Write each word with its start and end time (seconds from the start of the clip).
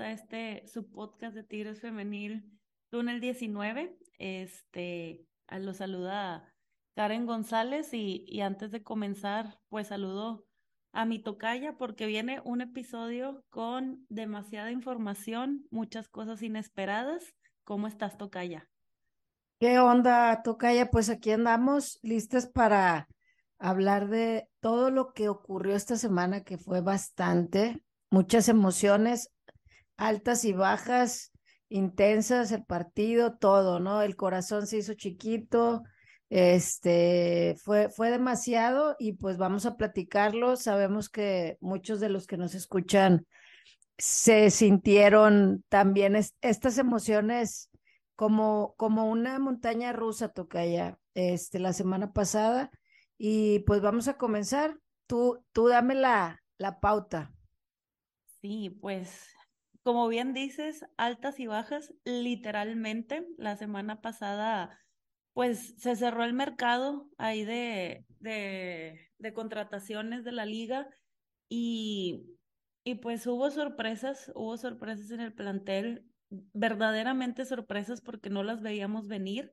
a 0.00 0.10
este 0.10 0.66
su 0.66 0.90
podcast 0.90 1.34
de 1.34 1.44
Tigres 1.44 1.80
Femenil, 1.80 2.44
túnel 2.90 3.20
19. 3.20 3.96
Este, 4.18 5.26
lo 5.50 5.74
saluda 5.74 6.52
Karen 6.94 7.26
González 7.26 7.92
y, 7.92 8.24
y 8.26 8.40
antes 8.40 8.70
de 8.70 8.82
comenzar, 8.82 9.58
pues 9.68 9.88
saludo 9.88 10.46
a 10.92 11.04
mi 11.04 11.18
tocaya 11.18 11.76
porque 11.76 12.06
viene 12.06 12.40
un 12.44 12.60
episodio 12.60 13.44
con 13.50 14.06
demasiada 14.08 14.70
información, 14.70 15.66
muchas 15.70 16.08
cosas 16.08 16.42
inesperadas. 16.42 17.34
¿Cómo 17.64 17.86
estás, 17.86 18.16
tocaya? 18.16 18.68
¿Qué 19.60 19.78
onda, 19.78 20.42
tocaya? 20.42 20.90
Pues 20.90 21.08
aquí 21.08 21.30
andamos 21.30 21.98
listas 22.02 22.46
para 22.46 23.06
hablar 23.58 24.08
de 24.08 24.48
todo 24.60 24.90
lo 24.90 25.12
que 25.12 25.28
ocurrió 25.28 25.76
esta 25.76 25.96
semana, 25.96 26.42
que 26.42 26.58
fue 26.58 26.80
bastante, 26.80 27.82
muchas 28.10 28.48
emociones, 28.48 29.30
altas 29.96 30.44
y 30.44 30.52
bajas, 30.52 31.32
intensas, 31.68 32.52
el 32.52 32.64
partido, 32.64 33.36
todo, 33.38 33.80
¿no? 33.80 34.02
El 34.02 34.16
corazón 34.16 34.66
se 34.66 34.78
hizo 34.78 34.94
chiquito, 34.94 35.82
este, 36.30 37.56
fue, 37.62 37.90
fue 37.90 38.10
demasiado 38.10 38.96
y 38.98 39.12
pues 39.14 39.36
vamos 39.36 39.66
a 39.66 39.76
platicarlo. 39.76 40.56
Sabemos 40.56 41.08
que 41.08 41.58
muchos 41.60 42.00
de 42.00 42.08
los 42.08 42.26
que 42.26 42.36
nos 42.36 42.54
escuchan 42.54 43.26
se 43.98 44.50
sintieron 44.50 45.64
también 45.68 46.16
estas 46.40 46.78
emociones 46.78 47.70
como, 48.16 48.74
como 48.76 49.08
una 49.08 49.38
montaña 49.38 49.92
rusa, 49.92 50.28
Tocaya, 50.28 50.98
este, 51.14 51.58
la 51.58 51.72
semana 51.72 52.12
pasada. 52.12 52.70
Y 53.16 53.60
pues 53.60 53.80
vamos 53.80 54.08
a 54.08 54.16
comenzar. 54.16 54.76
Tú, 55.06 55.44
tú 55.52 55.68
dame 55.68 55.94
la, 55.94 56.42
la 56.58 56.80
pauta. 56.80 57.32
Sí, 58.40 58.70
pues 58.70 59.33
como 59.84 60.08
bien 60.08 60.32
dices, 60.32 60.84
altas 60.96 61.38
y 61.38 61.46
bajas, 61.46 61.94
literalmente. 62.04 63.26
La 63.36 63.56
semana 63.56 64.00
pasada 64.00 64.80
pues 65.34 65.74
se 65.78 65.96
cerró 65.96 66.24
el 66.24 66.32
mercado 66.32 67.10
ahí 67.18 67.44
de, 67.44 68.06
de, 68.20 69.34
contrataciones 69.34 70.24
de 70.24 70.32
la 70.32 70.46
liga 70.46 70.88
y, 71.48 72.24
y 72.84 72.96
pues 72.96 73.26
hubo 73.26 73.50
sorpresas, 73.50 74.30
hubo 74.34 74.56
sorpresas 74.56 75.10
en 75.10 75.20
el 75.20 75.34
plantel, 75.34 76.06
verdaderamente 76.30 77.44
sorpresas 77.44 78.00
porque 78.00 78.30
no 78.30 78.42
las 78.42 78.62
veíamos 78.62 79.08
venir. 79.08 79.52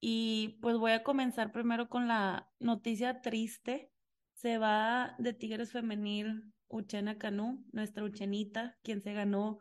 Y 0.00 0.58
pues 0.60 0.76
voy 0.76 0.92
a 0.92 1.02
comenzar 1.02 1.52
primero 1.52 1.88
con 1.88 2.08
la 2.08 2.48
noticia 2.60 3.20
triste. 3.20 3.90
Se 4.34 4.58
va 4.58 5.14
de 5.18 5.32
Tigres 5.32 5.72
Femenil 5.72 6.52
Uchena 6.68 7.18
Canú, 7.18 7.64
nuestra 7.72 8.04
Uchenita, 8.04 8.76
quien 8.82 9.00
se 9.00 9.12
ganó 9.12 9.60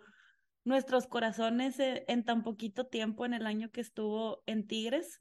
nuestros 0.63 1.07
corazones 1.07 1.79
eh, 1.79 2.05
en 2.07 2.23
tan 2.23 2.43
poquito 2.43 2.85
tiempo 2.87 3.25
en 3.25 3.33
el 3.33 3.45
año 3.45 3.71
que 3.71 3.81
estuvo 3.81 4.43
en 4.45 4.67
Tigres. 4.67 5.19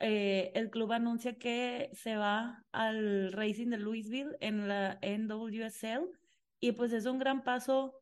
Eh, 0.00 0.52
el 0.54 0.70
club 0.70 0.92
anuncia 0.92 1.36
que 1.38 1.90
se 1.92 2.16
va 2.16 2.64
al 2.72 3.32
Racing 3.32 3.68
de 3.70 3.78
Louisville 3.78 4.36
en 4.40 4.68
la 4.68 4.98
NWSL 5.02 6.08
y 6.60 6.72
pues 6.72 6.92
es 6.92 7.06
un 7.06 7.18
gran 7.18 7.42
paso 7.42 7.94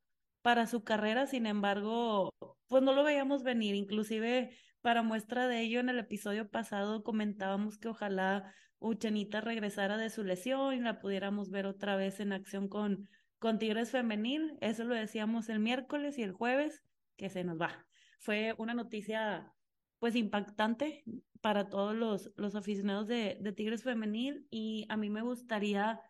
para 0.42 0.66
su 0.66 0.84
carrera, 0.84 1.26
sin 1.26 1.46
embargo, 1.46 2.30
pues 2.68 2.82
no 2.82 2.92
lo 2.92 3.02
veíamos 3.02 3.42
venir, 3.42 3.74
inclusive 3.74 4.56
para 4.80 5.02
muestra 5.02 5.48
de 5.48 5.62
ello 5.62 5.80
en 5.80 5.88
el 5.88 5.98
episodio 5.98 6.48
pasado 6.48 7.02
comentábamos 7.02 7.78
que 7.78 7.88
ojalá 7.88 8.52
Uchenita 8.78 9.40
regresara 9.40 9.96
de 9.96 10.10
su 10.10 10.22
lesión 10.22 10.74
y 10.74 10.80
la 10.80 11.00
pudiéramos 11.00 11.50
ver 11.50 11.66
otra 11.66 11.96
vez 11.96 12.20
en 12.20 12.32
acción 12.32 12.68
con, 12.68 13.08
con 13.38 13.58
Tigres 13.58 13.90
Femenil, 13.90 14.56
eso 14.60 14.84
lo 14.84 14.94
decíamos 14.94 15.48
el 15.48 15.60
miércoles 15.60 16.18
y 16.18 16.22
el 16.22 16.32
jueves, 16.32 16.82
que 17.16 17.28
se 17.28 17.44
nos 17.44 17.60
va. 17.60 17.86
Fue 18.18 18.54
una 18.58 18.74
noticia 18.74 19.52
pues 19.98 20.14
impactante 20.14 21.04
para 21.40 21.68
todos 21.68 21.94
los, 21.94 22.32
los 22.36 22.54
aficionados 22.54 23.06
de, 23.06 23.38
de 23.40 23.52
Tigres 23.52 23.82
Femenil 23.82 24.46
y 24.50 24.86
a 24.88 24.96
mí 24.96 25.10
me 25.10 25.22
gustaría 25.22 26.00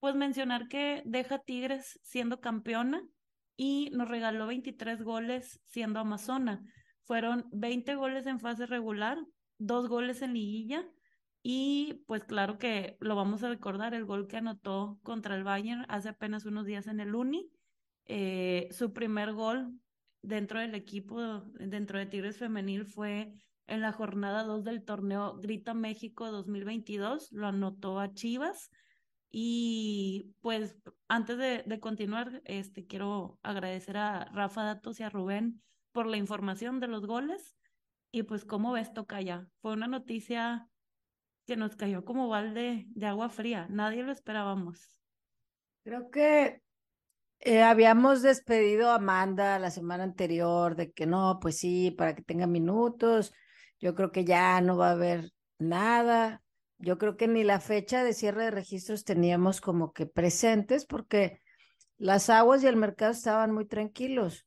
pues 0.00 0.14
mencionar 0.14 0.68
que 0.68 1.02
deja 1.04 1.38
Tigres 1.38 1.98
siendo 2.02 2.40
campeona 2.40 3.02
y 3.56 3.90
nos 3.92 4.08
regaló 4.08 4.46
23 4.46 5.02
goles 5.02 5.60
siendo 5.66 6.00
Amazona. 6.00 6.62
Fueron 7.04 7.46
20 7.52 7.94
goles 7.94 8.26
en 8.26 8.40
fase 8.40 8.66
regular, 8.66 9.18
dos 9.58 9.88
goles 9.88 10.22
en 10.22 10.34
liguilla 10.34 10.84
y 11.46 12.02
pues 12.06 12.24
claro 12.24 12.56
que 12.56 12.96
lo 13.00 13.16
vamos 13.16 13.42
a 13.42 13.50
recordar, 13.50 13.92
el 13.92 14.06
gol 14.06 14.26
que 14.26 14.38
anotó 14.38 14.98
contra 15.02 15.36
el 15.36 15.44
Bayern 15.44 15.84
hace 15.90 16.08
apenas 16.08 16.46
unos 16.46 16.64
días 16.64 16.86
en 16.86 17.00
el 17.00 17.14
Uni, 17.14 17.50
eh, 18.06 18.66
su 18.70 18.94
primer 18.94 19.34
gol 19.34 19.78
dentro 20.22 20.58
del 20.58 20.74
equipo, 20.74 21.42
dentro 21.60 21.98
de 21.98 22.06
Tigres 22.06 22.38
Femenil 22.38 22.86
fue 22.86 23.34
en 23.66 23.82
la 23.82 23.92
jornada 23.92 24.42
2 24.44 24.64
del 24.64 24.84
torneo 24.84 25.36
Grita 25.36 25.74
México 25.74 26.30
2022, 26.30 27.30
lo 27.32 27.48
anotó 27.48 28.00
a 28.00 28.14
Chivas. 28.14 28.70
Y 29.30 30.32
pues 30.40 30.78
antes 31.08 31.36
de, 31.36 31.78
continuar, 31.78 32.40
este, 32.46 32.86
quiero 32.86 33.38
agradecer 33.42 33.98
a 33.98 34.24
Rafa 34.32 34.62
Datos 34.62 34.98
y 34.98 35.02
a 35.02 35.10
Rubén 35.10 35.60
por 35.92 36.06
la 36.06 36.16
información 36.16 36.80
de 36.80 36.88
los 36.88 37.04
goles. 37.06 37.54
Y 38.12 38.22
pues, 38.22 38.46
¿cómo 38.46 38.72
ves, 38.72 38.92
ya 39.22 39.46
Fue 39.60 39.72
una 39.72 39.88
noticia 39.88 40.70
que 41.46 41.56
nos 41.56 41.76
cayó 41.76 42.04
como 42.04 42.28
balde 42.28 42.86
de 42.88 43.06
agua 43.06 43.28
fría. 43.28 43.66
Nadie 43.70 44.02
lo 44.02 44.12
esperábamos. 44.12 45.00
Creo 45.82 46.10
que 46.10 46.62
eh, 47.40 47.62
habíamos 47.62 48.22
despedido 48.22 48.90
a 48.90 48.96
Amanda 48.96 49.58
la 49.58 49.70
semana 49.70 50.04
anterior 50.04 50.76
de 50.76 50.92
que 50.92 51.06
no, 51.06 51.38
pues 51.40 51.58
sí, 51.58 51.90
para 51.90 52.14
que 52.14 52.22
tenga 52.22 52.46
minutos. 52.46 53.32
Yo 53.80 53.94
creo 53.94 54.10
que 54.12 54.24
ya 54.24 54.60
no 54.60 54.76
va 54.76 54.88
a 54.88 54.92
haber 54.92 55.30
nada. 55.58 56.42
Yo 56.78 56.98
creo 56.98 57.16
que 57.16 57.28
ni 57.28 57.44
la 57.44 57.60
fecha 57.60 58.02
de 58.02 58.14
cierre 58.14 58.44
de 58.44 58.50
registros 58.50 59.04
teníamos 59.04 59.60
como 59.60 59.92
que 59.92 60.06
presentes 60.06 60.86
porque 60.86 61.40
las 61.98 62.30
aguas 62.30 62.62
y 62.62 62.66
el 62.66 62.76
mercado 62.76 63.12
estaban 63.12 63.52
muy 63.52 63.66
tranquilos. 63.66 64.46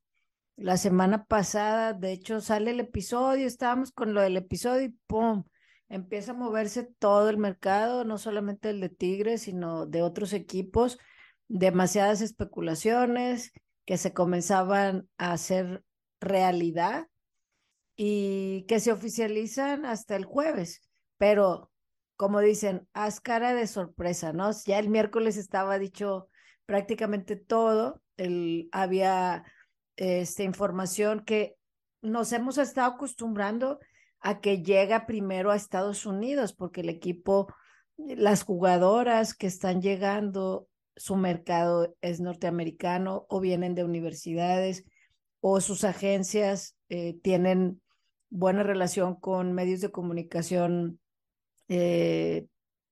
La 0.55 0.77
semana 0.77 1.25
pasada, 1.25 1.93
de 1.93 2.11
hecho, 2.11 2.41
sale 2.41 2.71
el 2.71 2.79
episodio, 2.79 3.45
estábamos 3.45 3.91
con 3.91 4.15
lo 4.15 4.21
del 4.21 4.37
episodio 4.37 4.85
y 4.87 4.89
¡pum! 5.05 5.43
Empieza 5.89 6.31
a 6.31 6.35
moverse 6.35 6.83
todo 6.83 7.29
el 7.29 7.37
mercado, 7.37 8.03
no 8.03 8.17
solamente 8.17 8.69
el 8.69 8.81
de 8.81 8.89
Tigres, 8.89 9.43
sino 9.43 9.85
de 9.85 10.01
otros 10.01 10.33
equipos. 10.33 10.97
Demasiadas 11.47 12.21
especulaciones 12.21 13.53
que 13.85 13.97
se 13.97 14.13
comenzaban 14.13 15.07
a 15.17 15.31
hacer 15.31 15.83
realidad 16.19 17.07
y 17.95 18.65
que 18.67 18.79
se 18.79 18.91
oficializan 18.91 19.85
hasta 19.85 20.15
el 20.15 20.25
jueves, 20.25 20.81
pero 21.17 21.71
como 22.15 22.41
dicen, 22.41 22.87
haz 22.93 23.21
cara 23.21 23.53
de 23.53 23.65
sorpresa, 23.65 24.33
¿no? 24.33 24.51
Ya 24.65 24.79
el 24.79 24.89
miércoles 24.89 25.37
estaba 25.37 25.79
dicho 25.79 26.29
prácticamente 26.65 27.35
todo, 27.35 28.01
había 28.71 29.45
esta 29.95 30.43
información 30.43 31.23
que 31.23 31.55
nos 32.01 32.33
hemos 32.33 32.57
estado 32.57 32.95
acostumbrando 32.95 33.79
a 34.19 34.39
que 34.41 34.63
llega 34.63 35.05
primero 35.05 35.51
a 35.51 35.55
Estados 35.55 36.05
Unidos, 36.05 36.53
porque 36.53 36.81
el 36.81 36.89
equipo, 36.89 37.47
las 37.97 38.43
jugadoras 38.43 39.33
que 39.33 39.47
están 39.47 39.81
llegando, 39.81 40.67
su 40.95 41.15
mercado 41.15 41.95
es 42.01 42.19
norteamericano 42.19 43.25
o 43.29 43.39
vienen 43.39 43.75
de 43.75 43.83
universidades 43.83 44.83
o 45.39 45.61
sus 45.61 45.83
agencias 45.83 46.75
eh, 46.89 47.19
tienen 47.21 47.81
buena 48.29 48.63
relación 48.63 49.15
con 49.15 49.53
medios 49.53 49.81
de 49.81 49.91
comunicación, 49.91 50.99
eh, 51.69 52.47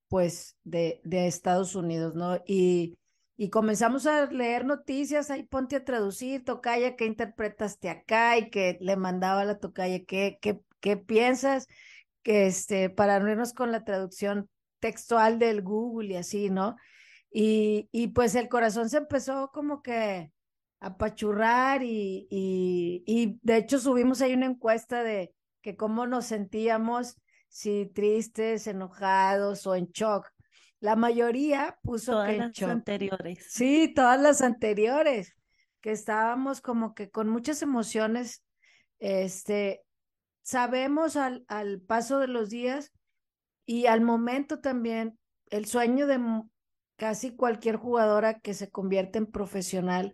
pues, 0.07 0.55
de, 0.63 1.01
de, 1.03 1.27
Estados 1.27 1.75
Unidos, 1.75 2.15
¿no? 2.15 2.41
Y, 2.45 2.97
y 3.37 3.49
comenzamos 3.49 4.05
a 4.05 4.27
leer 4.27 4.65
noticias, 4.65 5.29
ahí 5.29 5.43
ponte 5.43 5.75
a 5.75 5.83
traducir, 5.83 6.45
Tocaya, 6.45 6.95
¿qué 6.95 7.05
interpretaste 7.05 7.89
acá? 7.89 8.37
Y 8.37 8.49
que 8.49 8.77
le 8.79 8.95
mandaba 8.95 9.41
a 9.41 9.45
la 9.45 9.59
Tocaya, 9.59 10.05
¿qué, 10.05 10.37
qué, 10.41 10.61
qué 10.85 10.97
piensas? 10.97 11.67
Que 12.21 12.45
este, 12.45 12.91
para 12.91 13.19
no 13.19 13.31
irnos 13.31 13.53
con 13.53 13.71
la 13.71 13.83
traducción 13.83 14.47
textual 14.79 15.39
del 15.39 15.63
Google 15.63 16.13
y 16.13 16.15
así, 16.17 16.51
¿no? 16.51 16.75
Y, 17.31 17.89
y 17.91 18.09
pues 18.09 18.35
el 18.35 18.49
corazón 18.49 18.87
se 18.87 18.97
empezó 18.97 19.49
como 19.51 19.81
que 19.81 20.31
apachurrar 20.79 21.81
y, 21.81 22.27
y, 22.29 23.03
y 23.07 23.39
de 23.41 23.57
hecho 23.57 23.79
subimos 23.79 24.21
ahí 24.21 24.35
una 24.35 24.45
encuesta 24.45 25.01
de 25.01 25.33
que 25.63 25.75
cómo 25.75 26.05
nos 26.05 26.25
sentíamos, 26.25 27.17
si 27.49 27.87
tristes, 27.87 28.67
enojados 28.67 29.65
o 29.65 29.73
en 29.73 29.87
shock. 29.87 30.29
La 30.79 30.95
mayoría 30.95 31.79
puso 31.81 32.11
todas 32.11 32.29
que 32.29 32.37
las 32.37 32.61
anteriores. 32.61 33.47
Sí, 33.49 33.91
todas 33.95 34.21
las 34.21 34.43
anteriores, 34.43 35.33
que 35.81 35.91
estábamos 35.91 36.61
como 36.61 36.93
que 36.93 37.09
con 37.09 37.27
muchas 37.27 37.63
emociones. 37.63 38.43
Este, 38.99 39.84
sabemos 40.45 41.15
al, 41.17 41.43
paso 41.87 42.19
de 42.19 42.27
los 42.27 42.49
días 42.51 42.93
y 43.65 43.87
al 43.87 44.01
momento 44.01 44.59
también 44.59 45.17
el 45.49 45.65
sueño 45.65 46.05
de 46.05 46.19
casi 46.97 47.35
cualquier 47.35 47.77
jugadora 47.77 48.39
que 48.39 48.53
se 48.53 48.69
convierte 48.69 49.17
en 49.17 49.25
profesional 49.25 50.13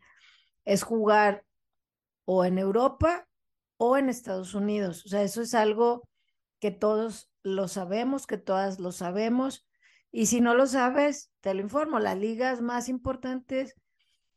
es 0.63 0.83
jugar 0.83 1.43
o 2.23 2.45
en 2.45 2.57
Europa 2.57 3.27
o 3.75 3.97
en 3.97 4.07
Estados 4.07 4.55
Unidos. 4.55 5.05
O 5.05 5.09
sea, 5.09 5.21
eso 5.21 5.41
es 5.41 5.53
algo 5.53 6.07
que 6.59 6.71
todos 6.71 7.29
lo 7.43 7.67
sabemos, 7.67 8.25
que 8.25 8.37
todas 8.37 8.79
lo 8.79 8.93
sabemos. 8.93 9.67
Y 10.11 10.27
si 10.27 10.39
no 10.39 10.55
lo 10.55 10.65
sabes, 10.65 11.29
te 11.41 11.53
lo 11.53 11.59
informo, 11.59 11.99
las 11.99 12.17
ligas 12.17 12.61
más 12.61 12.87
importantes 12.87 13.75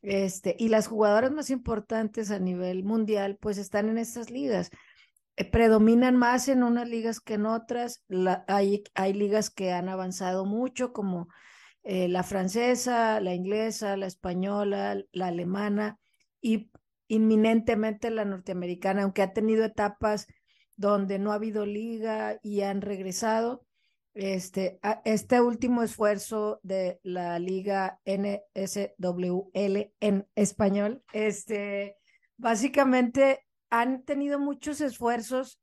este, 0.01 0.57
y 0.59 0.67
las 0.67 0.87
jugadoras 0.87 1.31
más 1.31 1.49
importantes 1.49 2.31
a 2.31 2.39
nivel 2.39 2.83
mundial, 2.83 3.37
pues 3.39 3.57
están 3.57 3.87
en 3.87 3.97
estas 3.97 4.29
ligas. 4.29 4.71
Eh, 5.37 5.45
predominan 5.45 6.15
más 6.15 6.47
en 6.47 6.63
unas 6.63 6.87
ligas 6.87 7.19
que 7.19 7.35
en 7.35 7.45
otras. 7.45 8.03
hay, 8.47 8.83
hay 8.93 9.13
ligas 9.13 9.49
que 9.49 9.71
han 9.71 9.89
avanzado 9.89 10.45
mucho, 10.45 10.93
como 10.93 11.27
eh, 11.83 12.07
la 12.07 12.23
francesa, 12.23 13.19
la 13.21 13.33
inglesa, 13.33 13.97
la 13.97 14.07
española, 14.07 14.97
la 15.11 15.27
alemana 15.27 15.99
y 16.41 16.71
inminentemente 17.07 18.09
la 18.09 18.25
norteamericana, 18.25 19.03
aunque 19.03 19.21
ha 19.21 19.33
tenido 19.33 19.65
etapas 19.65 20.27
donde 20.77 21.19
no 21.19 21.31
ha 21.31 21.35
habido 21.35 21.65
liga 21.65 22.39
y 22.41 22.61
han 22.61 22.81
regresado. 22.81 23.65
Este, 24.13 24.79
este 25.03 25.41
último 25.41 25.83
esfuerzo 25.83 26.61
de 26.63 27.01
la 27.03 27.37
liga 27.37 27.99
NSWL 28.05 29.91
en 29.99 30.27
español, 30.35 31.03
este, 31.11 31.97
básicamente 32.37 33.44
han 33.79 34.03
tenido 34.03 34.39
muchos 34.39 34.81
esfuerzos 34.81 35.59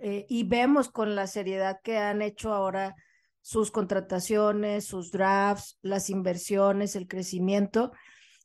eh, 0.00 0.26
y 0.28 0.44
vemos 0.44 0.88
con 0.88 1.14
la 1.14 1.26
seriedad 1.26 1.80
que 1.82 1.98
han 1.98 2.22
hecho 2.22 2.52
ahora 2.52 2.94
sus 3.40 3.70
contrataciones, 3.70 4.84
sus 4.84 5.10
drafts, 5.10 5.78
las 5.82 6.10
inversiones, 6.10 6.96
el 6.96 7.08
crecimiento. 7.08 7.92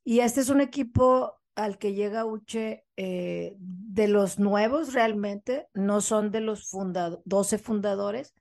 Y 0.03 0.19
este 0.19 0.41
es 0.41 0.49
un 0.49 0.61
equipo 0.61 1.39
al 1.55 1.77
que 1.77 1.93
llega 1.93 2.25
Uche 2.25 2.85
eh, 2.97 3.53
de 3.57 4.07
los 4.07 4.39
nuevos 4.39 4.93
realmente, 4.93 5.67
no 5.73 6.01
son 6.01 6.31
de 6.31 6.41
los 6.41 6.69
12 6.71 7.57
fundadores, 7.57 8.33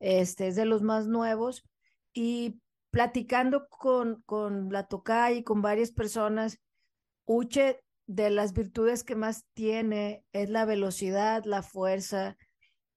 este 0.00 0.48
es 0.48 0.56
de 0.56 0.64
los 0.64 0.82
más 0.82 1.06
nuevos. 1.06 1.64
Y 2.12 2.60
platicando 2.90 3.68
con, 3.68 4.22
con 4.22 4.70
la 4.70 4.86
Toca 4.86 5.32
y 5.32 5.42
con 5.42 5.62
varias 5.62 5.90
personas, 5.90 6.60
Uche 7.26 7.83
de 8.06 8.30
las 8.30 8.52
virtudes 8.52 9.04
que 9.04 9.14
más 9.14 9.44
tiene 9.54 10.24
es 10.32 10.50
la 10.50 10.64
velocidad, 10.64 11.44
la 11.44 11.62
fuerza 11.62 12.36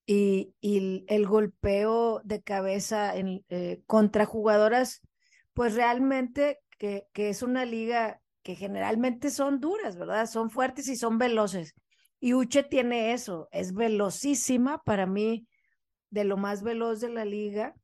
y, 0.06 0.54
el 0.62 1.28
golpeo 1.28 2.22
de 2.24 2.42
cabeza 2.42 3.16
en, 3.16 3.46
eh, 3.50 3.82
contra 3.86 4.26
jugadoras, 4.26 5.02
pues 5.54 5.76
realmente 5.76 6.60
que, 6.78 7.08
es 7.14 7.44
una 7.44 7.66
liga 7.66 8.22
que 8.44 8.56
generalmente 8.56 9.30
son 9.30 9.60
duras, 9.60 9.98
¿verdad? 9.98 10.28
Son 10.28 10.50
fuertes 10.50 10.88
y 10.88 10.96
son 10.96 11.18
veloces. 11.18 11.74
Y 12.20 12.34
Uche 12.34 12.64
tiene 12.64 13.14
eso, 13.14 13.50
es 13.52 13.74
velocísima 13.74 14.82
para 14.84 15.06
mí, 15.06 15.48
de 16.10 16.24
lo 16.24 16.38
más 16.38 16.64
veloz 16.64 17.02
de 17.02 17.10
la 17.10 17.26
liga, 17.26 17.76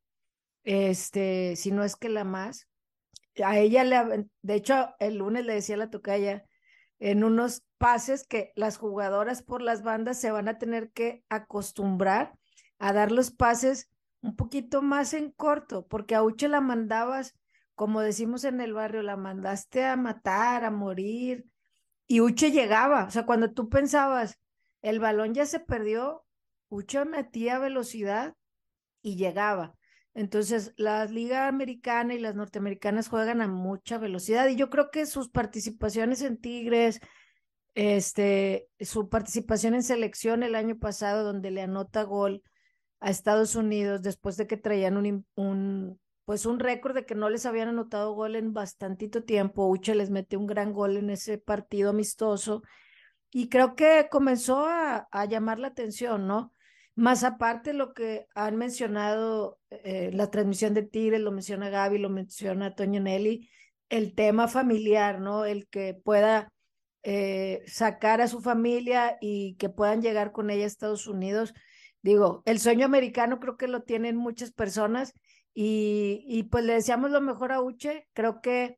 este, 0.63 1.55
si 1.57 1.71
no 1.71 1.83
es 1.83 1.95
que 1.95 2.09
la 2.09 2.23
más. 2.23 2.67
A 3.43 3.57
ella 3.57 3.83
le, 3.83 4.27
de 4.41 4.55
hecho, 4.55 4.95
el 4.99 5.17
lunes 5.17 5.45
le 5.45 5.55
decía 5.55 5.75
a 5.75 5.79
la 5.79 5.89
tocaya 5.89 6.45
en 7.11 7.23
unos 7.23 7.63
pases 7.77 8.25
que 8.25 8.51
las 8.55 8.77
jugadoras 8.77 9.43
por 9.43 9.61
las 9.61 9.83
bandas 9.83 10.19
se 10.19 10.31
van 10.31 10.47
a 10.47 10.57
tener 10.57 10.91
que 10.91 11.23
acostumbrar 11.29 12.33
a 12.79 12.93
dar 12.93 13.11
los 13.11 13.31
pases 13.31 13.89
un 14.21 14.35
poquito 14.35 14.81
más 14.81 15.13
en 15.13 15.31
corto, 15.31 15.85
porque 15.87 16.15
a 16.15 16.23
Uche 16.23 16.47
la 16.47 16.61
mandabas 16.61 17.35
como 17.75 18.01
decimos 18.01 18.43
en 18.43 18.61
el 18.61 18.73
barrio, 18.73 19.01
la 19.01 19.17
mandaste 19.17 19.83
a 19.85 19.95
matar, 19.95 20.63
a 20.63 20.71
morir, 20.71 21.45
y 22.07 22.21
Uche 22.21 22.51
llegaba, 22.51 23.05
o 23.05 23.11
sea, 23.11 23.25
cuando 23.25 23.51
tú 23.51 23.69
pensabas, 23.69 24.39
el 24.81 24.99
balón 24.99 25.33
ya 25.33 25.45
se 25.45 25.59
perdió, 25.59 26.23
Uche 26.69 27.03
metía 27.05 27.59
velocidad 27.59 28.35
y 29.01 29.15
llegaba. 29.15 29.75
Entonces, 30.13 30.73
la 30.77 31.05
liga 31.05 31.47
americana 31.47 32.13
y 32.13 32.19
las 32.19 32.35
norteamericanas 32.35 33.07
juegan 33.07 33.41
a 33.41 33.47
mucha 33.47 33.97
velocidad 33.97 34.47
y 34.47 34.55
yo 34.55 34.69
creo 34.69 34.91
que 34.91 35.05
sus 35.05 35.29
participaciones 35.29 36.21
en 36.21 36.37
Tigres, 36.39 36.99
este, 37.73 38.69
su 38.79 39.09
participación 39.09 39.73
en 39.73 39.83
selección 39.83 40.43
el 40.43 40.55
año 40.55 40.77
pasado 40.77 41.23
donde 41.23 41.51
le 41.51 41.63
anota 41.63 42.03
gol 42.03 42.43
a 42.99 43.09
Estados 43.09 43.55
Unidos 43.55 44.03
después 44.03 44.37
de 44.37 44.45
que 44.47 44.57
traían 44.57 44.97
un, 44.97 45.25
un 45.35 45.99
pues 46.25 46.45
un 46.45 46.59
récord 46.59 46.95
de 46.95 47.05
que 47.05 47.15
no 47.15 47.29
les 47.29 47.45
habían 47.45 47.67
anotado 47.69 48.13
gol 48.13 48.35
en 48.35 48.53
bastantito 48.53 49.23
tiempo. 49.23 49.67
Uche 49.67 49.95
les 49.95 50.09
metió 50.09 50.39
un 50.39 50.47
gran 50.47 50.73
gol 50.73 50.97
en 50.97 51.09
ese 51.09 51.37
partido 51.37 51.89
amistoso 51.89 52.63
y 53.31 53.49
creo 53.49 53.75
que 53.75 54.07
comenzó 54.11 54.65
a, 54.67 55.07
llamar 55.27 55.59
la 55.59 55.69
atención, 55.69 56.27
¿no? 56.27 56.52
Más 56.95 57.23
aparte 57.23 57.73
lo 57.73 57.93
que 57.93 58.27
han 58.35 58.55
mencionado, 58.57 59.59
eh, 59.69 60.11
la 60.13 60.29
transmisión 60.29 60.73
de 60.73 60.83
Tigres, 60.83 61.21
lo 61.21 61.31
menciona 61.31 61.69
Gaby, 61.69 61.97
lo 61.97 62.09
menciona 62.09 62.75
Toño 62.75 63.01
Nelly, 63.01 63.49
el 63.89 64.13
tema 64.13 64.47
familiar, 64.47 65.19
¿no? 65.19 65.45
El 65.45 65.67
que 65.67 65.95
pueda 65.95 66.51
eh, 67.03 67.63
sacar 67.67 68.21
a 68.21 68.27
su 68.27 68.41
familia 68.41 69.17
y 69.21 69.55
que 69.55 69.69
puedan 69.69 70.01
llegar 70.01 70.31
con 70.31 70.49
ella 70.49 70.63
a 70.63 70.67
Estados 70.67 71.07
Unidos. 71.07 71.53
Digo, 72.01 72.43
el 72.45 72.59
sueño 72.59 72.85
americano 72.85 73.39
creo 73.39 73.57
que 73.57 73.67
lo 73.67 73.83
tienen 73.83 74.15
muchas 74.15 74.51
personas 74.51 75.13
y, 75.53 76.43
pues 76.51 76.63
le 76.63 76.73
deseamos 76.73 77.11
lo 77.11 77.21
mejor 77.21 77.51
a 77.51 77.61
Uche. 77.61 78.07
Creo 78.13 78.41
que 78.41 78.77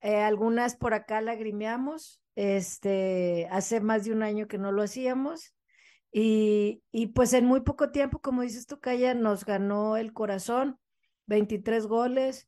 eh, 0.00 0.16
algunas 0.16 0.76
por 0.76 0.94
acá 0.94 1.20
lagrimeamos. 1.20 2.20
Este, 2.34 3.48
hace 3.50 3.80
más 3.80 4.04
de 4.04 4.12
un 4.12 4.22
año 4.22 4.46
que 4.48 4.58
no 4.58 4.70
lo 4.72 4.82
hacíamos. 4.82 5.55
Y, 6.12 6.82
y 6.92 7.08
pues 7.08 7.32
en 7.32 7.44
muy 7.44 7.60
poco 7.60 7.90
tiempo, 7.90 8.20
como 8.20 8.42
dices 8.42 8.66
tú, 8.66 8.80
Calla, 8.80 9.14
nos 9.14 9.44
ganó 9.44 9.96
el 9.96 10.12
corazón. 10.12 10.78
23 11.26 11.86
goles, 11.86 12.46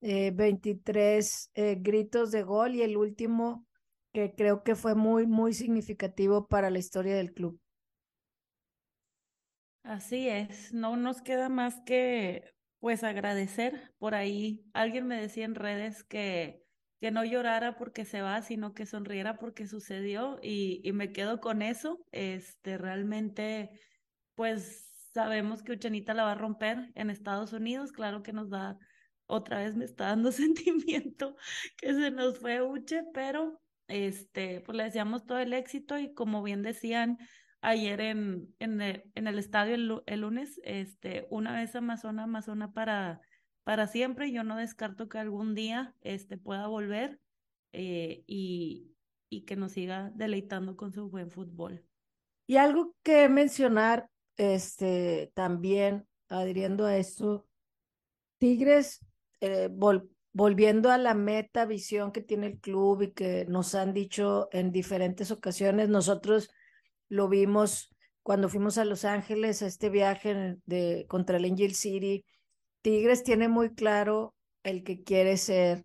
23 0.00 1.50
eh, 1.54 1.72
eh, 1.72 1.76
gritos 1.80 2.30
de 2.30 2.42
gol 2.42 2.74
y 2.74 2.82
el 2.82 2.96
último 2.96 3.66
que 4.12 4.34
creo 4.34 4.62
que 4.62 4.74
fue 4.74 4.94
muy, 4.94 5.26
muy 5.26 5.52
significativo 5.52 6.46
para 6.46 6.70
la 6.70 6.78
historia 6.78 7.16
del 7.16 7.32
club. 7.32 7.60
Así 9.82 10.28
es, 10.28 10.72
no 10.72 10.96
nos 10.96 11.22
queda 11.22 11.48
más 11.48 11.80
que 11.86 12.44
pues 12.80 13.04
agradecer 13.04 13.92
por 13.98 14.14
ahí. 14.14 14.64
Alguien 14.72 15.06
me 15.06 15.20
decía 15.20 15.44
en 15.44 15.54
redes 15.54 16.02
que, 16.04 16.62
que 17.00 17.10
no 17.10 17.24
llorara 17.24 17.76
porque 17.76 18.04
se 18.04 18.20
va, 18.20 18.42
sino 18.42 18.74
que 18.74 18.86
sonriera 18.86 19.38
porque 19.38 19.66
sucedió 19.66 20.38
y, 20.42 20.82
me 20.92 21.12
quedo 21.12 21.40
con 21.40 21.62
eso. 21.62 21.98
Este, 22.12 22.76
realmente, 22.76 23.70
pues 24.34 24.90
sabemos 25.14 25.62
que 25.62 25.72
Uchanita 25.72 26.14
la 26.14 26.24
va 26.24 26.32
a 26.32 26.36
romper 26.36 26.92
en 26.94 27.10
Estados 27.10 27.52
Unidos, 27.52 27.90
claro 27.92 28.22
que 28.22 28.32
nos 28.32 28.50
da, 28.50 28.78
otra 29.26 29.58
vez 29.58 29.74
me 29.76 29.84
está 29.84 30.06
dando 30.06 30.30
sentimiento 30.32 31.36
que 31.76 31.94
se 31.94 32.10
nos 32.10 32.38
fue 32.38 32.62
Uche, 32.62 33.02
pero 33.14 33.60
este, 33.88 34.60
pues 34.60 34.76
le 34.76 34.84
deseamos 34.84 35.24
todo 35.24 35.38
el 35.38 35.52
éxito 35.54 35.98
y 35.98 36.12
como 36.14 36.42
bien 36.42 36.62
decían, 36.62 37.18
ayer 37.62 38.00
en, 38.00 38.54
en, 38.58 38.80
el, 38.80 39.04
en 39.14 39.26
el 39.26 39.38
estadio 39.38 40.02
el, 40.06 40.20
lunes, 40.20 40.60
este, 40.64 41.26
una 41.30 41.54
vez 41.54 41.74
Amazona, 41.74 42.24
Amazona 42.24 42.72
para, 42.72 43.20
para 43.64 43.86
siempre. 43.86 44.32
Yo 44.32 44.44
no 44.44 44.56
descarto 44.56 45.08
que 45.08 45.18
algún 45.18 45.54
día 45.54 45.94
este, 46.00 46.36
pueda 46.36 46.66
volver 46.66 47.20
eh, 47.72 48.24
y, 48.26 48.94
y 49.28 49.42
que 49.42 49.56
nos 49.56 49.72
siga 49.72 50.10
deleitando 50.14 50.76
con 50.76 50.92
su 50.92 51.08
buen 51.08 51.30
fútbol. 51.30 51.84
Y 52.46 52.56
algo 52.56 52.94
que 53.02 53.28
mencionar, 53.28 54.08
este, 54.36 55.30
también 55.34 56.06
adhiriendo 56.28 56.84
a 56.84 56.96
esto, 56.96 57.46
Tigres, 58.38 59.04
eh, 59.40 59.68
volviendo 60.32 60.90
a 60.90 60.98
la 60.98 61.14
meta 61.14 61.64
visión 61.66 62.10
que 62.10 62.22
tiene 62.22 62.46
el 62.46 62.58
club 62.58 63.02
y 63.02 63.12
que 63.12 63.44
nos 63.46 63.74
han 63.74 63.92
dicho 63.92 64.48
en 64.52 64.72
diferentes 64.72 65.30
ocasiones, 65.30 65.88
nosotros 65.88 66.50
lo 67.08 67.28
vimos 67.28 67.94
cuando 68.22 68.48
fuimos 68.48 68.78
a 68.78 68.84
Los 68.84 69.04
Ángeles 69.04 69.62
a 69.62 69.66
este 69.66 69.90
viaje 69.90 70.56
de, 70.66 71.06
contra 71.08 71.36
el 71.36 71.44
Angel 71.44 71.74
City. 71.74 72.24
Tigres 72.82 73.22
tiene 73.22 73.48
muy 73.48 73.74
claro 73.74 74.34
el 74.62 74.84
que 74.84 75.02
quiere 75.02 75.36
ser 75.36 75.84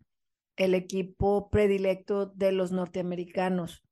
el 0.56 0.74
equipo 0.74 1.50
predilecto 1.50 2.28
de 2.28 2.52
los 2.52 2.72
norteamericanos. 2.72 3.84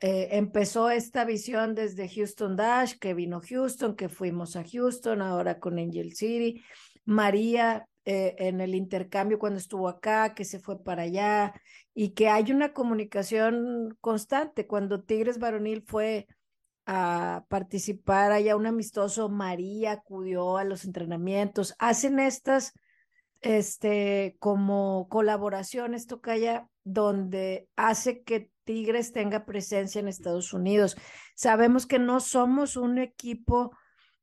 Eh, 0.00 0.28
empezó 0.32 0.90
esta 0.90 1.24
visión 1.24 1.74
desde 1.74 2.08
Houston 2.08 2.56
Dash, 2.56 2.98
que 2.98 3.14
vino 3.14 3.40
Houston, 3.40 3.96
que 3.96 4.08
fuimos 4.08 4.56
a 4.56 4.64
Houston, 4.64 5.22
ahora 5.22 5.58
con 5.58 5.78
Angel 5.78 6.14
City. 6.14 6.62
María 7.04 7.86
eh, 8.04 8.34
en 8.38 8.60
el 8.60 8.74
intercambio 8.74 9.38
cuando 9.38 9.58
estuvo 9.58 9.88
acá, 9.88 10.34
que 10.34 10.44
se 10.44 10.60
fue 10.60 10.82
para 10.82 11.02
allá, 11.02 11.54
y 11.94 12.10
que 12.10 12.28
hay 12.28 12.52
una 12.52 12.72
comunicación 12.72 13.96
constante. 14.00 14.66
Cuando 14.66 15.02
Tigres 15.02 15.38
Varonil 15.38 15.82
fue 15.82 16.26
a 16.86 17.44
participar 17.48 18.32
allá 18.32 18.56
un 18.56 18.66
amistoso, 18.66 19.28
María 19.28 19.92
acudió 19.92 20.56
a 20.56 20.64
los 20.64 20.84
entrenamientos, 20.84 21.74
hacen 21.78 22.18
estas 22.18 22.72
este 23.40 24.36
como 24.38 25.08
colaboraciones 25.08 26.06
tocaya 26.06 26.68
donde 26.84 27.68
hace 27.76 28.22
que 28.22 28.50
Tigres 28.64 29.12
tenga 29.12 29.44
presencia 29.44 30.00
en 30.00 30.08
Estados 30.08 30.52
Unidos. 30.52 30.96
Sabemos 31.34 31.86
que 31.86 31.98
no 31.98 32.20
somos 32.20 32.76
un 32.76 32.98
equipo 32.98 33.70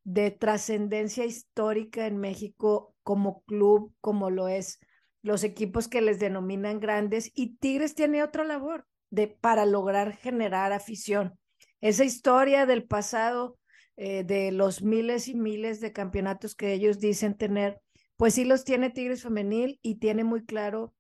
de 0.03 0.31
trascendencia 0.31 1.25
histórica 1.25 2.07
en 2.07 2.17
México 2.17 2.93
como 3.03 3.43
club, 3.43 3.93
como 4.01 4.29
lo 4.29 4.47
es 4.47 4.79
los 5.21 5.45
equipos 5.45 5.87
que 5.87 6.01
les 6.01 6.19
denominan 6.19 6.81
grandes, 6.81 7.31
y 7.33 7.55
Tigres 7.55 7.95
tiene 7.95 8.23
otra 8.23 8.43
labor 8.43 8.85
de, 9.09 9.27
para 9.27 9.65
lograr 9.65 10.13
generar 10.17 10.73
afición. 10.73 11.39
Esa 11.83 12.05
historia 12.05 12.65
del 12.65 12.85
pasado, 12.85 13.57
eh, 13.97 14.23
de 14.23 14.53
los 14.53 14.83
miles 14.83 15.27
y 15.27 15.35
miles 15.35 15.81
de 15.81 15.91
campeonatos 15.91 16.55
que 16.55 16.71
ellos 16.71 16.97
dicen 16.97 17.35
tener, 17.35 17.81
pues 18.15 18.35
sí 18.35 18.45
los 18.45 18.63
tiene 18.63 18.89
Tigres 18.89 19.23
Femenil 19.23 19.79
y 19.81 19.95
tiene 19.95 20.23
muy 20.23 20.45
claro 20.45 20.93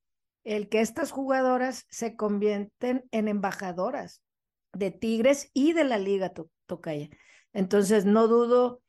el 0.43 0.67
que 0.67 0.81
estas 0.81 1.11
jugadoras 1.11 1.85
se 1.89 2.17
convierten 2.17 3.05
en 3.11 3.29
embajadoras 3.29 4.21
de 4.73 4.91
Tigres 4.91 5.49
y 5.53 5.71
de 5.71 5.85
la 5.85 5.97
Liga 5.97 6.33
Tocaya. 6.65 7.07
Entonces, 7.53 8.03
no 8.03 8.27
dudo 8.27 8.81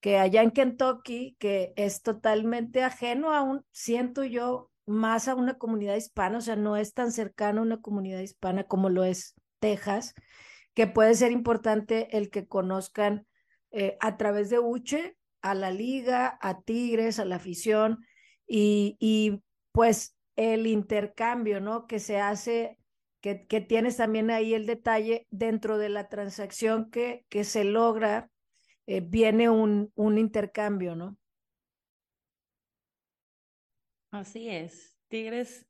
que 0.00 0.16
allá 0.16 0.42
en 0.42 0.52
Kentucky, 0.52 1.36
que 1.38 1.74
es 1.76 2.00
totalmente 2.00 2.82
ajeno 2.82 3.34
a 3.34 3.42
un, 3.42 3.62
siento 3.72 4.24
yo, 4.24 4.70
más 4.86 5.28
a 5.28 5.34
una 5.34 5.58
comunidad 5.58 5.96
hispana, 5.96 6.38
o 6.38 6.40
sea, 6.40 6.56
no 6.56 6.78
es 6.78 6.94
tan 6.94 7.12
cercano 7.12 7.60
a 7.60 7.64
una 7.64 7.82
comunidad 7.82 8.20
hispana 8.20 8.64
como 8.64 8.88
lo 8.88 9.04
es 9.04 9.34
Texas, 9.60 10.14
que 10.74 10.86
puede 10.86 11.14
ser 11.14 11.32
importante 11.32 12.16
el 12.16 12.30
que 12.30 12.46
conozcan 12.46 13.26
eh, 13.70 13.96
a 14.00 14.16
través 14.16 14.50
de 14.50 14.58
Uche 14.58 15.16
a 15.42 15.54
la 15.54 15.70
liga, 15.70 16.38
a 16.40 16.62
Tigres, 16.62 17.18
a 17.18 17.24
la 17.24 17.36
afición 17.36 18.04
y, 18.46 18.96
y 19.00 19.42
pues 19.72 20.16
el 20.36 20.66
intercambio, 20.66 21.60
¿no? 21.60 21.86
Que 21.86 21.98
se 21.98 22.18
hace, 22.18 22.78
que, 23.20 23.46
que, 23.46 23.60
tienes 23.60 23.96
también 23.96 24.30
ahí 24.30 24.54
el 24.54 24.66
detalle 24.66 25.26
dentro 25.30 25.78
de 25.78 25.88
la 25.88 26.08
transacción 26.08 26.90
que, 26.90 27.26
que 27.28 27.44
se 27.44 27.64
logra, 27.64 28.30
eh, 28.86 29.00
viene 29.00 29.50
un, 29.50 29.92
un 29.94 30.18
intercambio, 30.18 30.94
¿no? 30.94 31.18
Así 34.10 34.48
es. 34.48 34.96
Tigres, 35.08 35.66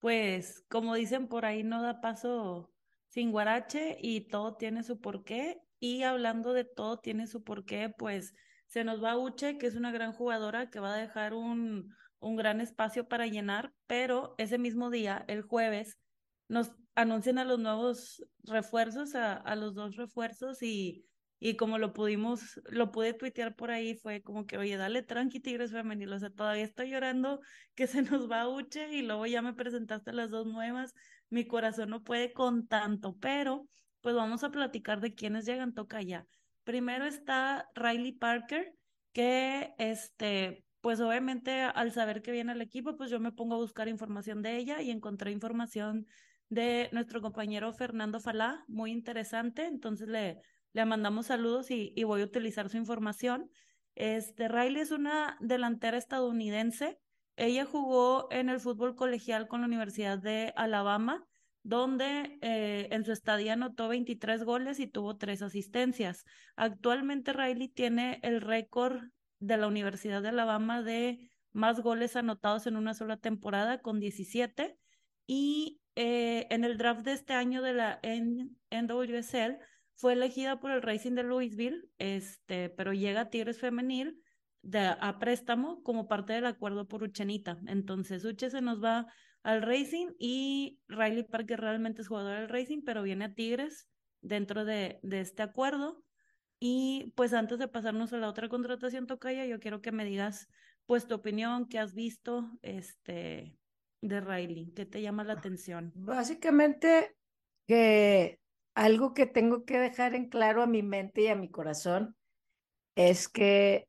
pues, 0.00 0.64
como 0.68 0.94
dicen 0.94 1.28
por 1.28 1.44
ahí, 1.44 1.62
no 1.62 1.82
da 1.82 2.00
paso 2.00 2.73
sin 3.14 3.30
guarache 3.30 3.96
y 4.00 4.26
todo 4.26 4.56
tiene 4.56 4.82
su 4.82 5.00
porqué. 5.00 5.60
Y 5.78 6.02
hablando 6.02 6.52
de 6.52 6.64
todo 6.64 6.98
tiene 6.98 7.28
su 7.28 7.44
porqué, 7.44 7.88
pues 7.96 8.34
se 8.66 8.82
nos 8.82 9.02
va 9.02 9.16
Uche, 9.16 9.56
que 9.56 9.68
es 9.68 9.76
una 9.76 9.92
gran 9.92 10.12
jugadora 10.12 10.68
que 10.68 10.80
va 10.80 10.94
a 10.94 10.98
dejar 10.98 11.32
un, 11.32 11.94
un 12.18 12.36
gran 12.36 12.60
espacio 12.60 13.06
para 13.06 13.28
llenar, 13.28 13.72
pero 13.86 14.34
ese 14.36 14.58
mismo 14.58 14.90
día, 14.90 15.24
el 15.28 15.42
jueves, 15.42 15.96
nos 16.48 16.72
anuncian 16.96 17.38
a 17.38 17.44
los 17.44 17.60
nuevos 17.60 18.24
refuerzos, 18.42 19.14
a, 19.14 19.34
a 19.34 19.54
los 19.54 19.76
dos 19.76 19.94
refuerzos 19.94 20.60
y 20.62 21.06
y 21.38 21.56
como 21.56 21.78
lo 21.78 21.92
pudimos, 21.92 22.60
lo 22.70 22.90
pude 22.90 23.12
tuitear 23.12 23.54
por 23.54 23.70
ahí, 23.70 23.96
fue 23.96 24.22
como 24.22 24.46
que, 24.46 24.56
oye, 24.58 24.76
dale 24.76 25.02
tranqui 25.02 25.40
Tigres 25.40 25.72
Femenil, 25.72 26.12
o 26.12 26.18
sea, 26.18 26.30
todavía 26.30 26.64
estoy 26.64 26.90
llorando 26.90 27.40
que 27.74 27.86
se 27.86 28.02
nos 28.02 28.30
va 28.30 28.48
Uche 28.48 28.92
y 28.92 29.02
luego 29.02 29.26
ya 29.26 29.42
me 29.42 29.54
presentaste 29.54 30.12
las 30.12 30.30
dos 30.30 30.46
nuevas, 30.46 30.94
mi 31.28 31.46
corazón 31.46 31.90
no 31.90 32.02
puede 32.02 32.32
con 32.32 32.66
tanto, 32.66 33.16
pero 33.18 33.68
pues 34.00 34.14
vamos 34.14 34.44
a 34.44 34.50
platicar 34.50 35.00
de 35.00 35.14
quiénes 35.14 35.46
llegan, 35.46 35.72
toca 35.74 36.02
ya. 36.02 36.26
Primero 36.62 37.06
está 37.06 37.68
Riley 37.74 38.12
Parker, 38.12 38.74
que 39.12 39.74
este, 39.78 40.64
pues 40.80 41.00
obviamente 41.00 41.62
al 41.62 41.92
saber 41.92 42.20
que 42.20 42.32
viene 42.32 42.52
el 42.52 42.60
equipo, 42.60 42.96
pues 42.96 43.10
yo 43.10 43.20
me 43.20 43.32
pongo 43.32 43.54
a 43.54 43.58
buscar 43.58 43.88
información 43.88 44.42
de 44.42 44.56
ella 44.56 44.82
y 44.82 44.90
encontré 44.90 45.30
información 45.30 46.06
de 46.48 46.90
nuestro 46.92 47.20
compañero 47.22 47.72
Fernando 47.72 48.20
Falá, 48.20 48.64
muy 48.68 48.92
interesante, 48.92 49.64
entonces 49.64 50.08
le 50.08 50.40
le 50.74 50.84
mandamos 50.84 51.26
saludos 51.26 51.70
y, 51.70 51.94
voy 52.04 52.20
a 52.20 52.24
utilizar 52.24 52.68
su 52.68 52.76
información. 52.76 53.50
Este, 53.94 54.48
Riley 54.48 54.82
es 54.82 54.90
una 54.90 55.38
delantera 55.40 55.96
estadounidense. 55.96 56.98
Ella 57.36 57.64
jugó 57.64 58.26
en 58.30 58.48
el 58.48 58.58
fútbol 58.58 58.96
colegial 58.96 59.46
con 59.46 59.60
la 59.60 59.68
Universidad 59.68 60.18
de 60.18 60.52
Alabama, 60.56 61.24
donde 61.62 62.38
eh, 62.42 62.88
en 62.90 63.04
su 63.04 63.12
estadía 63.12 63.52
anotó 63.52 63.88
23 63.88 64.42
goles 64.42 64.80
y 64.80 64.88
tuvo 64.88 65.16
tres 65.16 65.42
asistencias. 65.42 66.24
Actualmente 66.56 67.32
Riley 67.32 67.68
tiene 67.68 68.18
el 68.22 68.40
récord 68.40 69.00
de 69.38 69.56
la 69.56 69.68
Universidad 69.68 70.22
de 70.22 70.30
Alabama 70.30 70.82
de 70.82 71.30
más 71.52 71.80
goles 71.82 72.16
anotados 72.16 72.66
en 72.66 72.76
una 72.76 72.94
sola 72.94 73.16
temporada 73.16 73.80
con 73.80 74.00
17 74.00 74.76
y 75.28 75.80
eh, 75.94 76.48
en 76.50 76.64
el 76.64 76.78
draft 76.78 77.02
de 77.02 77.12
este 77.12 77.32
año 77.34 77.62
de 77.62 77.74
la 77.74 78.00
NWSL 78.02 79.58
fue 79.96 80.14
elegida 80.14 80.60
por 80.60 80.70
el 80.70 80.82
Racing 80.82 81.12
de 81.12 81.22
Louisville, 81.22 81.88
este, 81.98 82.70
pero 82.70 82.92
llega 82.92 83.22
a 83.22 83.30
Tigres 83.30 83.58
Femenil 83.58 84.20
de, 84.62 84.80
a 84.80 85.18
préstamo 85.18 85.82
como 85.82 86.08
parte 86.08 86.32
del 86.32 86.46
acuerdo 86.46 86.88
por 86.88 87.02
Uchenita. 87.02 87.58
Entonces, 87.66 88.24
Uche 88.24 88.50
se 88.50 88.60
nos 88.60 88.82
va 88.82 89.06
al 89.42 89.62
Racing 89.62 90.08
y 90.18 90.80
Riley 90.88 91.24
Parker 91.24 91.60
realmente 91.60 92.02
es 92.02 92.08
jugador 92.08 92.38
del 92.38 92.48
Racing, 92.48 92.82
pero 92.84 93.02
viene 93.02 93.26
a 93.26 93.34
Tigres 93.34 93.88
dentro 94.20 94.64
de, 94.64 94.98
de 95.02 95.20
este 95.20 95.42
acuerdo. 95.42 96.02
Y 96.58 97.12
pues 97.14 97.34
antes 97.34 97.58
de 97.58 97.68
pasarnos 97.68 98.12
a 98.12 98.18
la 98.18 98.28
otra 98.28 98.48
contratación, 98.48 99.06
Tocaya, 99.06 99.44
yo 99.44 99.60
quiero 99.60 99.82
que 99.82 99.92
me 99.92 100.04
digas 100.04 100.48
pues 100.86 101.06
tu 101.06 101.14
opinión, 101.14 101.68
qué 101.68 101.78
has 101.78 101.94
visto 101.94 102.50
este, 102.62 103.56
de 104.00 104.20
Riley, 104.20 104.72
qué 104.74 104.86
te 104.86 105.02
llama 105.02 105.24
la 105.24 105.34
atención. 105.34 105.92
Básicamente 105.94 107.16
que 107.66 108.40
algo 108.74 109.14
que 109.14 109.26
tengo 109.26 109.64
que 109.64 109.78
dejar 109.78 110.14
en 110.14 110.28
claro 110.28 110.62
a 110.62 110.66
mi 110.66 110.82
mente 110.82 111.22
y 111.22 111.28
a 111.28 111.36
mi 111.36 111.50
corazón 111.50 112.16
es 112.94 113.28
que 113.28 113.88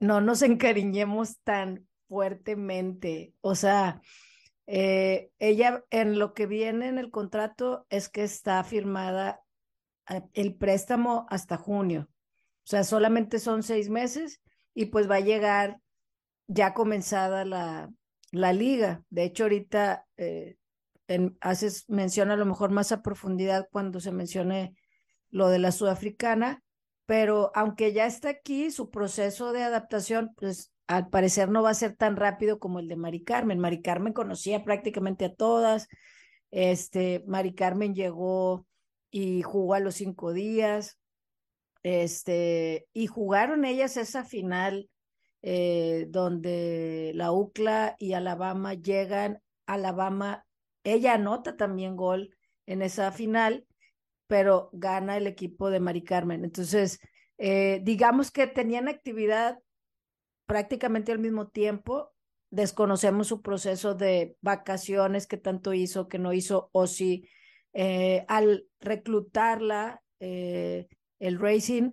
no 0.00 0.20
nos 0.20 0.42
encariñemos 0.42 1.38
tan 1.40 1.88
fuertemente. 2.08 3.34
O 3.40 3.54
sea, 3.54 4.02
eh, 4.66 5.30
ella 5.38 5.84
en 5.90 6.18
lo 6.18 6.34
que 6.34 6.46
viene 6.46 6.88
en 6.88 6.98
el 6.98 7.10
contrato 7.10 7.86
es 7.88 8.08
que 8.08 8.24
está 8.24 8.62
firmada 8.64 9.40
eh, 10.08 10.22
el 10.34 10.54
préstamo 10.54 11.26
hasta 11.30 11.56
junio. 11.56 12.08
O 12.64 12.66
sea, 12.66 12.84
solamente 12.84 13.38
son 13.38 13.62
seis 13.62 13.88
meses 13.88 14.40
y 14.74 14.86
pues 14.86 15.10
va 15.10 15.16
a 15.16 15.20
llegar 15.20 15.80
ya 16.46 16.74
comenzada 16.74 17.44
la, 17.44 17.90
la 18.30 18.52
liga. 18.52 19.02
De 19.10 19.24
hecho, 19.24 19.44
ahorita 19.44 20.06
eh, 20.16 20.56
haces 21.40 21.88
mención 21.88 22.30
a 22.30 22.36
lo 22.36 22.46
mejor 22.46 22.70
más 22.70 22.92
a 22.92 23.02
profundidad 23.02 23.68
cuando 23.70 24.00
se 24.00 24.12
mencione 24.12 24.76
lo 25.30 25.48
de 25.48 25.58
la 25.58 25.72
sudafricana, 25.72 26.62
pero 27.06 27.50
aunque 27.54 27.92
ya 27.92 28.06
está 28.06 28.28
aquí, 28.28 28.70
su 28.70 28.90
proceso 28.90 29.52
de 29.52 29.62
adaptación, 29.62 30.32
pues 30.36 30.72
al 30.86 31.08
parecer 31.08 31.48
no 31.48 31.62
va 31.62 31.70
a 31.70 31.74
ser 31.74 31.96
tan 31.96 32.16
rápido 32.16 32.58
como 32.58 32.78
el 32.78 32.88
de 32.88 32.96
Mari 32.96 33.24
Carmen. 33.24 33.58
Mari 33.58 33.82
Carmen 33.82 34.12
conocía 34.12 34.64
prácticamente 34.64 35.24
a 35.24 35.34
todas. 35.34 35.88
Este, 36.50 37.24
Mari 37.26 37.54
Carmen 37.54 37.94
llegó 37.94 38.66
y 39.10 39.42
jugó 39.42 39.74
a 39.74 39.80
los 39.80 39.94
cinco 39.94 40.32
días. 40.32 40.98
Este, 41.82 42.86
y 42.92 43.06
jugaron 43.06 43.64
ellas 43.64 43.96
esa 43.96 44.24
final 44.24 44.88
eh, 45.42 46.06
donde 46.10 47.12
la 47.14 47.32
UCLA 47.32 47.96
y 47.98 48.12
Alabama 48.12 48.74
llegan. 48.74 49.40
Alabama 49.66 50.44
ella 50.84 51.14
anota 51.14 51.56
también 51.56 51.96
gol 51.96 52.34
en 52.66 52.82
esa 52.82 53.12
final, 53.12 53.66
pero 54.26 54.70
gana 54.72 55.16
el 55.16 55.26
equipo 55.26 55.70
de 55.70 55.80
Mari 55.80 56.02
Carmen. 56.02 56.44
Entonces, 56.44 57.00
eh, 57.38 57.80
digamos 57.82 58.30
que 58.30 58.46
tenían 58.46 58.88
actividad 58.88 59.58
prácticamente 60.46 61.12
al 61.12 61.18
mismo 61.18 61.48
tiempo. 61.48 62.12
Desconocemos 62.50 63.28
su 63.28 63.42
proceso 63.42 63.94
de 63.94 64.36
vacaciones, 64.40 65.26
que 65.26 65.38
tanto 65.38 65.72
hizo, 65.72 66.08
que 66.08 66.18
no 66.18 66.32
hizo, 66.32 66.70
o 66.72 66.86
si 66.86 67.28
eh, 67.72 68.24
al 68.28 68.66
reclutarla, 68.80 70.02
eh, 70.20 70.88
el 71.18 71.38
Racing 71.38 71.90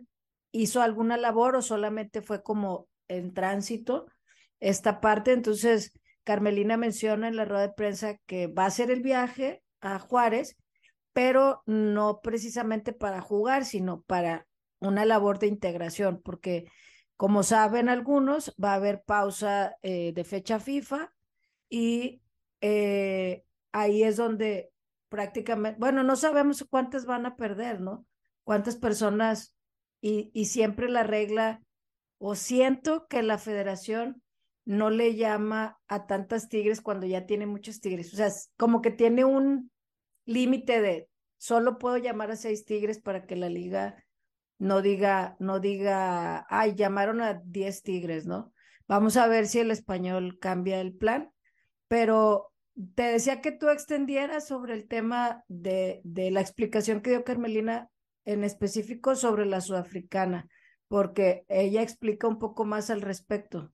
hizo 0.51 0.81
alguna 0.81 1.17
labor 1.17 1.55
o 1.55 1.61
solamente 1.61 2.21
fue 2.21 2.43
como 2.43 2.87
en 3.07 3.33
tránsito 3.33 4.07
esta 4.59 4.99
parte. 5.01 5.31
Entonces, 5.31 5.93
Carmelina 6.29 6.77
menciona 6.77 7.27
en 7.27 7.35
la 7.35 7.43
rueda 7.43 7.63
de 7.63 7.73
prensa 7.73 8.19
que 8.27 8.45
va 8.45 8.65
a 8.65 8.67
hacer 8.67 8.91
el 8.91 9.01
viaje 9.01 9.63
a 9.81 9.97
Juárez, 9.97 10.57
pero 11.11 11.63
no 11.65 12.21
precisamente 12.21 12.93
para 12.93 13.19
jugar, 13.19 13.65
sino 13.65 14.03
para 14.03 14.45
una 14.77 15.05
labor 15.05 15.39
de 15.39 15.47
integración, 15.47 16.21
porque 16.23 16.71
como 17.17 17.41
saben 17.41 17.89
algunos, 17.89 18.53
va 18.63 18.73
a 18.73 18.75
haber 18.75 19.01
pausa 19.01 19.75
eh, 19.81 20.13
de 20.13 20.23
fecha 20.23 20.59
FIFA 20.59 21.11
y 21.67 22.21
eh, 22.61 23.43
ahí 23.71 24.03
es 24.03 24.15
donde 24.15 24.69
prácticamente, 25.09 25.79
bueno, 25.79 26.03
no 26.03 26.15
sabemos 26.15 26.63
cuántas 26.69 27.07
van 27.07 27.25
a 27.25 27.37
perder, 27.37 27.81
¿no? 27.81 28.05
Cuántas 28.43 28.75
personas 28.75 29.55
y, 29.99 30.29
y 30.35 30.45
siempre 30.45 30.89
la 30.89 31.01
regla, 31.01 31.63
o 32.19 32.35
siento 32.35 33.07
que 33.07 33.23
la 33.23 33.39
federación 33.39 34.21
no 34.69 34.91
le 34.91 35.15
llama 35.15 35.79
a 35.87 36.05
tantas 36.05 36.47
tigres 36.47 36.79
cuando 36.79 37.07
ya 37.07 37.25
tiene 37.25 37.47
muchos 37.47 37.81
tigres. 37.81 38.13
O 38.13 38.17
sea, 38.17 38.29
como 38.55 38.83
que 38.83 38.91
tiene 38.91 39.25
un 39.25 39.71
límite 40.25 40.79
de 40.79 41.09
solo 41.37 41.79
puedo 41.79 41.97
llamar 41.97 42.29
a 42.29 42.35
seis 42.35 42.65
tigres 42.65 43.01
para 43.01 43.25
que 43.25 43.35
la 43.35 43.49
liga 43.49 44.05
no 44.59 44.83
diga, 44.83 45.35
no 45.39 45.59
diga, 45.59 46.45
ay, 46.49 46.75
llamaron 46.75 47.19
a 47.19 47.41
diez 47.45 47.81
tigres, 47.81 48.27
¿no? 48.27 48.53
Vamos 48.87 49.17
a 49.17 49.27
ver 49.27 49.47
si 49.47 49.57
el 49.57 49.71
español 49.71 50.37
cambia 50.39 50.79
el 50.81 50.93
plan, 50.93 51.31
pero 51.87 52.53
te 52.93 53.01
decía 53.13 53.41
que 53.41 53.51
tú 53.51 53.69
extendieras 53.69 54.47
sobre 54.47 54.75
el 54.75 54.87
tema 54.87 55.43
de, 55.47 55.99
de 56.03 56.29
la 56.29 56.41
explicación 56.41 57.01
que 57.01 57.09
dio 57.09 57.23
Carmelina 57.23 57.89
en 58.23 58.43
específico 58.43 59.15
sobre 59.15 59.47
la 59.47 59.61
sudafricana, 59.61 60.47
porque 60.87 61.43
ella 61.47 61.81
explica 61.81 62.27
un 62.27 62.37
poco 62.37 62.65
más 62.65 62.91
al 62.91 63.01
respecto. 63.01 63.73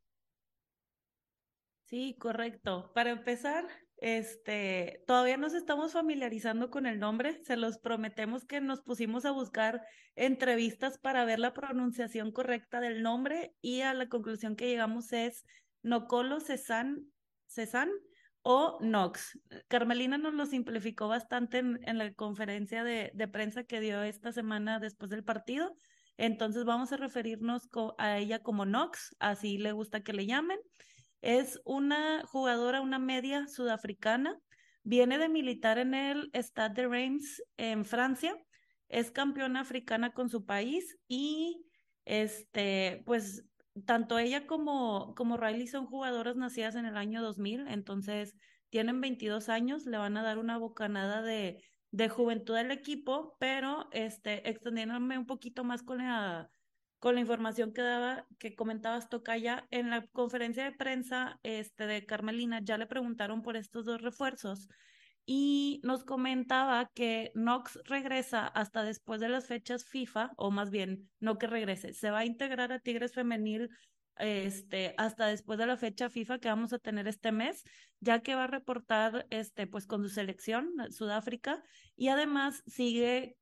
Sí, 1.86 2.16
correcto. 2.20 2.92
Para 2.96 3.12
empezar, 3.12 3.68
este, 3.98 5.04
todavía 5.08 5.38
nos 5.38 5.54
estamos 5.54 5.94
familiarizando 5.94 6.70
con 6.70 6.86
el 6.86 7.00
nombre, 7.00 7.40
se 7.44 7.58
los 7.58 7.78
prometemos 7.78 8.44
que 8.44 8.60
nos 8.60 8.82
pusimos 8.82 9.24
a 9.26 9.32
buscar 9.32 9.82
entrevistas 10.16 10.98
para 10.98 11.26
ver 11.26 11.40
la 11.40 11.54
pronunciación 11.54 12.32
correcta 12.32 12.80
del 12.80 13.04
nombre 13.04 13.54
y 13.62 13.82
a 13.82 13.94
la 13.94 14.10
conclusión 14.10 14.56
que 14.56 14.68
llegamos 14.68 15.14
es 15.14 15.46
Nocolo 15.84 16.40
Cesan, 16.40 17.06
Cesan 17.48 17.92
o 18.42 18.80
Nox. 18.82 19.40
Carmelina 19.68 20.18
nos 20.18 20.34
lo 20.34 20.46
simplificó 20.48 21.08
bastante 21.08 21.60
en, 21.60 21.98
la 21.98 22.14
conferencia 22.14 22.84
de, 22.84 23.12
de, 23.14 23.28
prensa 23.28 23.64
que 23.64 23.80
dio 23.80 24.02
esta 24.02 24.32
semana 24.32 24.80
después 24.80 25.12
del 25.12 25.24
partido, 25.24 25.78
entonces 26.18 26.66
vamos 26.66 26.92
a 26.92 26.98
referirnos 26.98 27.70
a 27.98 28.18
ella 28.18 28.40
como 28.40 28.66
Nox, 28.66 29.16
así 29.20 29.58
le 29.58 29.72
gusta 29.72 30.02
que 30.02 30.14
le 30.14 30.26
llamen. 30.26 30.60
Es 31.26 31.60
una 31.66 32.24
jugadora, 32.28 32.82
una 32.82 33.00
media 33.00 33.48
sudafricana. 33.48 34.40
Viene 34.84 35.18
de 35.18 35.28
militar 35.28 35.80
en 35.80 35.96
el 35.96 36.30
Stade 36.36 36.84
de 36.84 36.88
Reims 36.88 37.42
en 37.58 37.84
Francia. 37.84 38.38
Es 38.90 39.10
campeona 39.10 39.62
africana 39.62 40.14
con 40.14 40.30
su 40.30 40.46
país 40.46 41.00
y 41.08 41.66
este, 42.06 43.02
pues 43.08 43.44
tanto 43.88 44.20
ella 44.20 44.46
como, 44.46 45.16
como 45.16 45.36
Riley 45.36 45.66
son 45.66 45.88
jugadoras 45.88 46.36
nacidas 46.36 46.76
en 46.76 46.86
el 46.86 46.96
año 46.96 47.24
2000, 47.24 47.70
entonces 47.70 48.36
tienen 48.70 49.02
22 49.02 49.50
años, 49.50 49.88
le 49.88 49.98
van 49.98 50.18
a 50.18 50.24
dar 50.24 50.38
una 50.38 50.60
bocanada 50.60 51.24
de, 51.24 51.64
de 51.90 52.08
juventud 52.08 52.56
al 52.56 52.70
equipo, 52.70 53.36
pero 53.40 53.90
este, 53.94 54.48
extendiéndome 54.48 55.18
un 55.18 55.26
poquito 55.26 55.64
más 55.64 55.82
con 55.82 55.98
la 55.98 56.52
con 57.06 57.14
la 57.14 57.22
información 57.22 57.72
que 57.72 57.84
daba, 57.84 58.26
que 58.40 58.56
comentabas 58.56 59.10
Tocaya, 59.10 59.68
en 59.70 59.92
la 59.92 60.08
conferencia 60.08 60.64
de 60.64 60.72
prensa 60.72 61.40
este, 61.44 61.86
de 61.86 62.04
Carmelina 62.04 62.62
ya 62.64 62.80
le 62.80 62.88
preguntaron 62.88 63.44
por 63.44 63.58
estos 63.58 63.86
dos 63.86 64.02
refuerzos 64.02 64.70
y 65.24 65.82
nos 65.84 66.04
comentaba 66.04 66.90
que 66.96 67.32
Knox 67.36 67.80
regresa 67.86 68.48
hasta 68.48 68.82
después 68.82 69.22
de 69.22 69.30
las 69.30 69.46
fechas 69.46 69.86
FIFA, 69.86 70.32
o 70.36 70.50
más 70.50 70.72
bien, 70.72 71.08
no 71.20 71.38
que 71.38 71.46
regrese, 71.46 71.94
se 71.94 72.10
va 72.10 72.22
a 72.22 72.26
integrar 72.26 72.72
a 72.72 72.80
Tigres 72.80 73.14
Femenil 73.14 73.70
este, 74.18 74.94
hasta 74.98 75.28
después 75.28 75.60
de 75.60 75.66
la 75.66 75.78
fecha 75.78 76.10
FIFA 76.10 76.40
que 76.40 76.48
vamos 76.50 76.74
a 76.74 76.80
tener 76.80 77.08
este 77.08 77.32
mes, 77.32 77.64
ya 78.00 78.22
que 78.22 78.36
va 78.36 78.46
a 78.46 78.48
reportar 78.48 79.28
este, 79.30 79.68
pues, 79.68 79.88
con 79.88 80.04
su 80.04 80.10
selección, 80.10 80.74
Sudáfrica, 80.92 81.64
y 81.96 82.10
además 82.10 82.64
sigue 82.68 83.38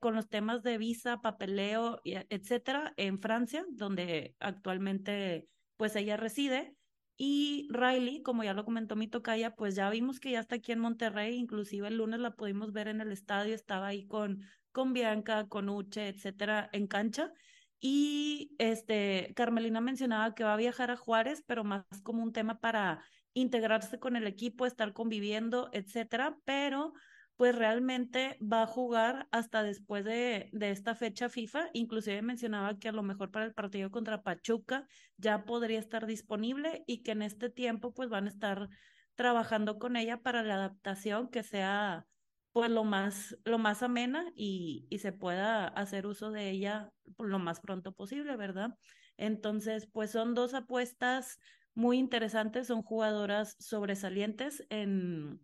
con 0.00 0.14
los 0.14 0.28
temas 0.28 0.62
de 0.62 0.78
visa, 0.78 1.20
papeleo, 1.20 2.00
etcétera, 2.04 2.92
en 2.96 3.18
Francia, 3.18 3.64
donde 3.70 4.34
actualmente 4.40 5.48
pues 5.76 5.96
ella 5.96 6.16
reside. 6.18 6.76
Y 7.16 7.68
Riley, 7.70 8.22
como 8.22 8.44
ya 8.44 8.54
lo 8.54 8.64
comentó 8.64 8.96
mi 8.96 9.06
tocaya, 9.06 9.54
pues 9.54 9.74
ya 9.74 9.90
vimos 9.90 10.20
que 10.20 10.30
ya 10.30 10.40
está 10.40 10.56
aquí 10.56 10.72
en 10.72 10.78
Monterrey, 10.78 11.36
inclusive 11.36 11.88
el 11.88 11.96
lunes 11.98 12.20
la 12.20 12.34
pudimos 12.34 12.72
ver 12.72 12.88
en 12.88 13.02
el 13.02 13.12
estadio, 13.12 13.54
estaba 13.54 13.88
ahí 13.88 14.06
con, 14.06 14.42
con 14.72 14.94
Bianca, 14.94 15.46
con 15.48 15.68
Uche, 15.68 16.08
etcétera, 16.08 16.70
en 16.72 16.86
cancha. 16.86 17.32
Y 17.80 18.54
este, 18.58 19.32
Carmelina 19.34 19.80
mencionaba 19.80 20.34
que 20.34 20.44
va 20.44 20.54
a 20.54 20.58
viajar 20.58 20.90
a 20.90 20.96
Juárez, 20.96 21.42
pero 21.46 21.64
más 21.64 21.84
como 22.02 22.22
un 22.22 22.32
tema 22.32 22.60
para 22.60 23.02
integrarse 23.32 23.98
con 23.98 24.16
el 24.16 24.26
equipo, 24.26 24.66
estar 24.66 24.92
conviviendo, 24.92 25.70
etcétera, 25.72 26.36
pero 26.44 26.92
pues 27.36 27.54
realmente 27.54 28.36
va 28.40 28.64
a 28.64 28.66
jugar 28.66 29.26
hasta 29.30 29.62
después 29.62 30.04
de, 30.04 30.50
de, 30.52 30.70
esta 30.72 30.94
fecha 30.94 31.30
FIFA. 31.30 31.70
Inclusive 31.72 32.20
mencionaba 32.20 32.78
que 32.78 32.90
a 32.90 32.92
lo 32.92 33.02
mejor 33.02 33.30
para 33.30 33.46
el 33.46 33.54
partido 33.54 33.90
contra 33.90 34.22
Pachuca 34.22 34.86
ya 35.16 35.46
podría 35.46 35.78
estar 35.78 36.06
disponible 36.06 36.84
y 36.86 37.02
que 37.02 37.12
en 37.12 37.22
este 37.22 37.48
tiempo 37.48 37.94
pues 37.94 38.10
van 38.10 38.26
a 38.26 38.28
estar 38.28 38.68
trabajando 39.14 39.78
con 39.78 39.96
ella 39.96 40.18
para 40.18 40.42
la 40.42 40.56
adaptación 40.56 41.30
que 41.30 41.42
sea 41.42 42.04
pues 42.52 42.70
lo 42.70 42.84
más, 42.84 43.36
lo 43.44 43.58
más 43.58 43.82
amena 43.82 44.32
y, 44.34 44.86
y 44.90 44.98
se 44.98 45.12
pueda 45.12 45.68
hacer 45.68 46.06
uso 46.06 46.30
de 46.30 46.50
ella 46.50 46.92
lo 47.18 47.38
más 47.38 47.60
pronto 47.60 47.92
posible, 47.92 48.36
¿verdad? 48.36 48.70
Entonces, 49.16 49.88
pues 49.92 50.10
son 50.10 50.34
dos 50.34 50.54
apuestas 50.54 51.38
muy 51.74 51.98
interesantes, 51.98 52.66
son 52.66 52.82
jugadoras 52.82 53.56
sobresalientes 53.58 54.66
en 54.70 55.40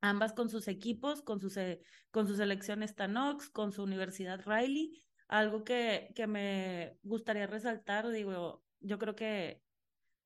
ambas 0.00 0.32
con 0.32 0.48
sus 0.48 0.68
equipos, 0.68 1.22
con 1.22 1.40
su, 1.40 1.52
con 2.10 2.26
su 2.26 2.36
selección 2.36 2.86
Stanox, 2.86 3.50
con 3.50 3.72
su 3.72 3.82
Universidad 3.82 4.40
Riley. 4.46 5.02
Algo 5.26 5.64
que, 5.64 6.10
que 6.14 6.26
me 6.26 6.96
gustaría 7.02 7.46
resaltar, 7.46 8.08
digo, 8.08 8.64
yo 8.80 8.98
creo 8.98 9.14
que 9.14 9.62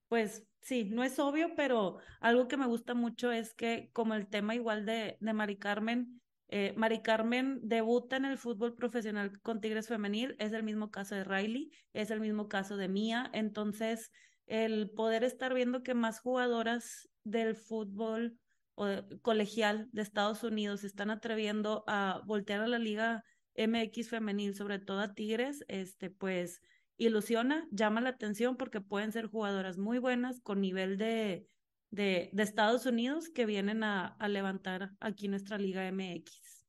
pues 0.08 0.46
sí, 0.62 0.84
no 0.84 1.04
es 1.04 1.18
obvio, 1.18 1.54
pero 1.54 1.98
algo 2.20 2.48
que 2.48 2.56
me 2.56 2.66
gusta 2.66 2.94
mucho 2.94 3.30
es 3.30 3.54
que 3.54 3.90
como 3.92 4.14
el 4.14 4.28
tema 4.28 4.54
igual 4.54 4.86
de, 4.86 5.18
de 5.20 5.32
Mari 5.32 5.56
Carmen, 5.56 6.20
eh, 6.48 6.74
Mari 6.76 7.00
Carmen 7.02 7.60
debuta 7.62 8.16
en 8.16 8.24
el 8.24 8.38
fútbol 8.38 8.74
profesional 8.74 9.40
con 9.40 9.60
Tigres 9.60 9.88
Femenil, 9.88 10.36
es 10.38 10.52
el 10.52 10.62
mismo 10.62 10.90
caso 10.90 11.14
de 11.14 11.24
Riley, 11.24 11.70
es 11.92 12.10
el 12.10 12.20
mismo 12.20 12.48
caso 12.48 12.76
de 12.76 12.88
Mía, 12.88 13.30
entonces 13.32 14.10
el 14.46 14.90
poder 14.90 15.24
estar 15.24 15.54
viendo 15.54 15.82
que 15.82 15.94
más 15.94 16.20
jugadoras 16.20 17.08
del 17.24 17.56
fútbol 17.56 18.38
o 18.74 18.86
colegial 19.22 19.88
de 19.92 20.02
Estados 20.02 20.42
Unidos 20.44 20.84
están 20.84 21.10
atreviendo 21.10 21.84
a 21.86 22.20
voltear 22.26 22.60
a 22.60 22.66
la 22.66 22.78
liga 22.78 23.24
MX 23.54 24.08
femenil, 24.08 24.54
sobre 24.54 24.78
todo 24.78 25.00
a 25.00 25.14
Tigres, 25.14 25.64
este 25.68 26.10
pues 26.10 26.60
ilusiona, 26.96 27.66
llama 27.70 28.00
la 28.00 28.10
atención 28.10 28.56
porque 28.56 28.80
pueden 28.80 29.12
ser 29.12 29.26
jugadoras 29.26 29.78
muy 29.78 29.98
buenas 29.98 30.40
con 30.40 30.60
nivel 30.60 30.96
de, 30.98 31.46
de, 31.90 32.30
Estados 32.38 32.86
Unidos 32.86 33.28
que 33.28 33.46
vienen 33.46 33.84
a, 33.84 34.08
a, 34.18 34.28
levantar 34.28 34.92
aquí 35.00 35.28
nuestra 35.28 35.58
Liga 35.58 35.90
MX. 35.90 36.64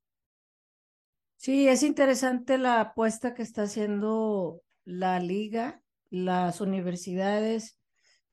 Sí, 1.37 1.67
es 1.67 1.83
interesante 1.83 2.57
la 2.57 2.79
apuesta 2.79 3.33
que 3.33 3.41
está 3.41 3.63
haciendo 3.63 4.61
la 4.85 5.19
liga, 5.19 5.81
las 6.09 6.61
universidades, 6.61 7.77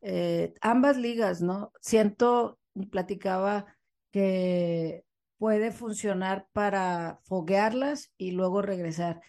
eh, 0.03 0.55
ambas 0.61 0.97
ligas, 0.97 1.43
¿no? 1.43 1.73
Siento, 1.81 2.59
platicaba 2.91 3.67
que 4.11 5.05
puede 5.39 5.73
funcionar 5.73 6.47
para 6.53 7.21
foguearlas 7.25 8.13
y 8.17 8.33
luego 8.33 8.63
regresar. 8.63 9.21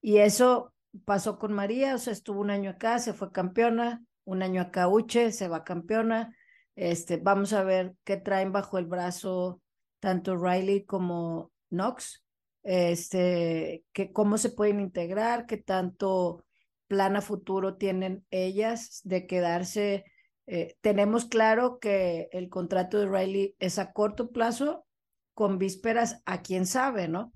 Y 0.00 0.18
eso 0.18 0.72
pasó 1.04 1.38
con 1.38 1.52
María, 1.52 1.94
o 1.94 1.98
sea, 1.98 2.12
estuvo 2.12 2.40
un 2.40 2.50
año 2.50 2.70
acá, 2.70 2.98
se 2.98 3.12
fue 3.12 3.32
campeona, 3.32 4.04
un 4.24 4.42
año 4.42 4.60
acá 4.60 4.88
Uche, 4.88 5.32
se 5.32 5.48
va 5.48 5.64
campeona. 5.64 6.34
Este, 6.76 7.16
vamos 7.16 7.52
a 7.52 7.64
ver 7.64 7.94
qué 8.04 8.16
traen 8.16 8.52
bajo 8.52 8.78
el 8.78 8.86
brazo 8.86 9.60
tanto 10.00 10.36
Riley 10.36 10.84
como 10.84 11.50
Knox, 11.70 12.24
este, 12.62 13.84
que 13.92 14.12
cómo 14.12 14.38
se 14.38 14.50
pueden 14.50 14.80
integrar, 14.80 15.46
qué 15.46 15.56
tanto 15.56 16.44
plan 16.86 17.16
a 17.16 17.20
futuro 17.20 17.76
tienen 17.76 18.24
ellas 18.30 19.00
de 19.04 19.26
quedarse. 19.26 20.04
Eh, 20.46 20.76
tenemos 20.80 21.26
claro 21.26 21.78
que 21.78 22.28
el 22.32 22.48
contrato 22.48 22.98
de 22.98 23.08
Riley 23.08 23.54
es 23.58 23.78
a 23.78 23.92
corto 23.92 24.30
plazo, 24.30 24.86
con 25.34 25.58
vísperas 25.58 26.22
a 26.26 26.42
quién 26.42 26.66
sabe, 26.66 27.06
¿no? 27.06 27.32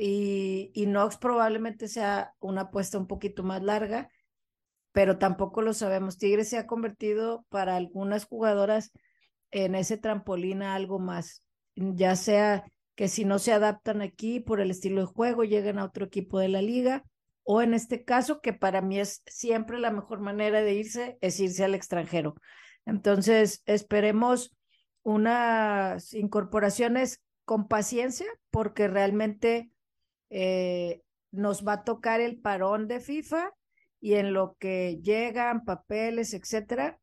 Y, 0.00 0.72
y 0.74 0.86
Knox 0.86 1.18
probablemente 1.18 1.86
sea 1.86 2.34
una 2.40 2.62
apuesta 2.62 2.98
un 2.98 3.06
poquito 3.06 3.42
más 3.42 3.62
larga, 3.62 4.10
pero 4.92 5.18
tampoco 5.18 5.62
lo 5.62 5.74
sabemos. 5.74 6.18
Tigres 6.18 6.48
se 6.48 6.58
ha 6.58 6.66
convertido 6.66 7.44
para 7.50 7.76
algunas 7.76 8.24
jugadoras 8.24 8.92
en 9.50 9.74
ese 9.74 9.98
trampolín 9.98 10.62
a 10.62 10.74
algo 10.74 10.98
más, 10.98 11.44
ya 11.74 12.16
sea 12.16 12.64
que 12.94 13.08
si 13.08 13.24
no 13.24 13.38
se 13.38 13.52
adaptan 13.52 14.02
aquí 14.02 14.40
por 14.40 14.60
el 14.60 14.70
estilo 14.70 15.00
de 15.00 15.06
juego, 15.06 15.44
lleguen 15.44 15.78
a 15.78 15.84
otro 15.84 16.06
equipo 16.06 16.38
de 16.38 16.48
la 16.48 16.62
liga, 16.62 17.04
o 17.42 17.62
en 17.62 17.74
este 17.74 18.04
caso, 18.04 18.40
que 18.40 18.52
para 18.52 18.82
mí 18.82 19.00
es 19.00 19.22
siempre 19.26 19.78
la 19.78 19.90
mejor 19.90 20.20
manera 20.20 20.60
de 20.60 20.74
irse, 20.74 21.18
es 21.20 21.40
irse 21.40 21.64
al 21.64 21.74
extranjero. 21.74 22.34
Entonces, 22.86 23.62
esperemos 23.66 24.54
unas 25.02 26.12
incorporaciones 26.14 27.22
con 27.44 27.68
paciencia, 27.68 28.26
porque 28.50 28.86
realmente 28.86 29.70
eh, 30.30 31.02
nos 31.32 31.66
va 31.66 31.74
a 31.74 31.84
tocar 31.84 32.20
el 32.20 32.40
parón 32.40 32.88
de 32.88 33.00
FIFA 33.00 33.52
y 34.00 34.14
en 34.14 34.32
lo 34.32 34.56
que 34.58 34.98
llegan 35.02 35.64
papeles, 35.64 36.34
etcétera, 36.34 36.98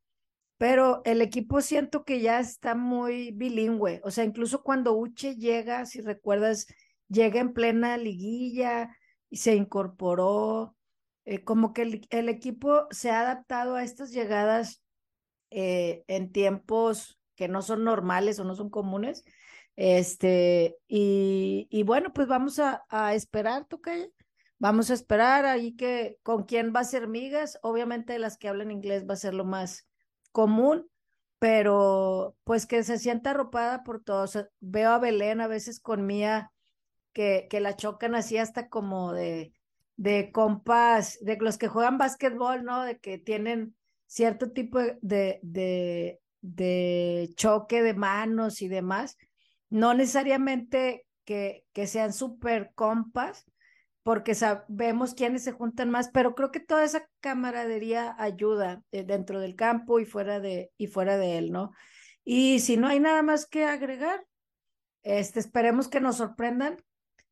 pero 0.58 1.02
el 1.06 1.22
equipo 1.22 1.62
siento 1.62 2.04
que 2.04 2.20
ya 2.20 2.40
está 2.40 2.74
muy 2.76 3.32
bilingüe, 3.32 4.02
o 4.04 4.12
sea, 4.12 4.24
incluso 4.24 4.64
cuando 4.64 4.98
Uche 4.98 5.36
llega, 5.36 5.86
si 5.86 6.02
recuerdas, 6.02 6.66
llega 7.10 7.40
en 7.40 7.54
plena 7.54 7.98
liguilla 7.98 8.96
y 9.30 9.38
se 9.38 9.56
incorporó, 9.56 10.76
eh, 11.26 11.44
como 11.44 11.74
que 11.74 12.02
el, 12.10 12.30
equipo 12.30 12.88
se 12.90 13.12
ha 13.12 13.22
adaptado 13.22 13.76
a 13.76 13.84
estas 13.84 14.12
llegadas 14.12 14.82
eh, 15.52 16.04
en 16.08 16.32
tiempos 16.32 17.20
que 17.36 17.48
no 17.48 17.62
son 17.62 17.84
normales 17.84 18.40
o 18.40 18.44
no 18.44 18.56
son 18.56 18.70
comunes. 18.70 19.24
Este, 19.78 20.78
y, 20.88 21.68
y 21.72 21.84
bueno, 21.84 22.12
pues 22.14 22.28
vamos 22.28 22.60
a, 22.60 22.84
a 22.90 23.14
esperar, 23.16 23.66
Tocaya. 23.68 24.10
Vamos 24.60 24.90
a 24.90 24.96
esperar 24.96 25.46
ahí 25.46 25.76
que 25.76 26.18
con 26.24 26.44
quién 26.46 26.74
va 26.76 26.82
a 26.82 26.84
ser 26.84 27.08
migas. 27.08 27.60
Obviamente 27.62 28.20
las 28.20 28.38
que 28.38 28.50
hablan 28.50 28.72
inglés 28.72 29.06
va 29.10 29.14
a 29.14 29.18
ser 29.18 29.36
lo 29.36 29.46
más 29.46 29.88
común, 30.34 30.90
pero 31.40 32.36
pues 32.44 32.66
que 32.66 32.84
se 32.84 32.98
sienta 32.98 33.32
arropada 33.32 33.84
por 33.84 34.04
todos. 34.04 34.38
Veo 34.60 34.92
a 34.92 35.00
Belén 35.00 35.42
a 35.42 35.48
veces 35.48 35.80
con 35.80 36.08
Mía 36.08 36.52
que, 37.14 37.48
que 37.50 37.60
la 37.60 37.76
chocan 37.76 38.16
así 38.16 38.38
hasta 38.40 38.70
como 38.70 39.14
de, 39.14 39.54
de 39.96 40.32
compas, 40.32 41.20
de 41.22 41.38
los 41.40 41.60
que 41.60 41.68
juegan 41.68 42.00
básquetbol, 42.00 42.64
¿no? 42.64 42.84
De 42.84 42.98
que 43.00 43.20
tienen 43.20 43.76
cierto 44.08 44.52
tipo 44.52 44.80
de, 44.80 45.40
de, 45.44 46.20
de 46.42 47.30
choque 47.36 47.84
de 47.84 47.94
manos 47.94 48.62
y 48.64 48.68
demás. 48.68 49.18
No 49.70 49.94
necesariamente 49.94 51.06
que, 51.26 51.66
que 51.74 51.88
sean 51.88 52.14
súper 52.14 52.72
compas, 52.74 53.46
porque 54.08 54.36
sabemos 54.36 55.14
quiénes 55.14 55.44
se 55.44 55.52
juntan 55.52 55.90
más, 55.90 56.10
pero 56.14 56.34
creo 56.34 56.50
que 56.50 56.62
toda 56.62 56.86
esa 56.86 57.10
camaradería 57.20 58.16
ayuda 58.18 58.82
eh, 58.94 59.04
dentro 59.04 59.42
del 59.42 59.58
campo 59.58 60.00
y 60.00 60.06
fuera 60.06 60.40
de, 60.40 60.72
y 60.78 60.88
fuera 60.88 61.18
de 61.18 61.38
él, 61.38 61.52
¿no? 61.52 61.72
Y 62.24 62.60
si 62.60 62.78
no 62.78 62.88
hay 62.88 63.02
nada 63.02 63.22
más 63.22 63.46
que 63.46 63.66
agregar, 63.66 64.26
este, 65.04 65.42
esperemos 65.42 65.90
que 65.90 66.00
nos 66.00 66.16
sorprendan 66.16 66.82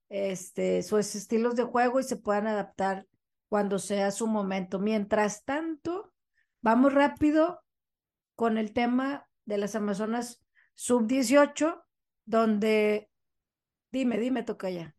este, 0.10 0.84
sus 0.84 1.16
estilos 1.16 1.56
de 1.56 1.64
juego 1.64 2.02
y 2.02 2.04
se 2.04 2.18
puedan 2.18 2.48
adaptar 2.48 3.08
cuando 3.48 3.80
sea 3.80 4.12
su 4.12 4.28
momento. 4.28 4.78
Mientras 4.78 5.46
tanto, 5.46 6.14
vamos 6.62 6.94
rápido 6.94 7.64
con 8.36 8.58
el 8.58 8.74
tema 8.74 9.30
de 9.46 9.60
las 9.60 9.76
Amazonas 9.76 10.42
sub-18, 10.74 11.85
donde, 12.26 13.10
dime, 13.92 14.18
dime, 14.18 14.44
toca 14.44 14.70
ya. 14.70 14.96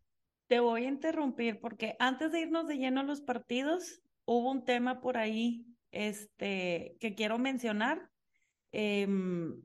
Te 0.47 0.61
voy 0.61 0.85
a 0.85 0.89
interrumpir 0.89 1.61
porque 1.61 1.97
antes 1.99 2.33
de 2.33 2.41
irnos 2.41 2.69
de 2.69 2.79
lleno 2.79 3.01
a 3.01 3.05
los 3.05 3.21
partidos, 3.21 4.01
hubo 4.25 4.51
un 4.51 4.65
tema 4.65 5.01
por 5.01 5.17
ahí 5.17 5.67
este, 5.91 6.97
que 7.01 7.15
quiero 7.15 7.39
mencionar. 7.39 8.11
Em, 8.73 9.61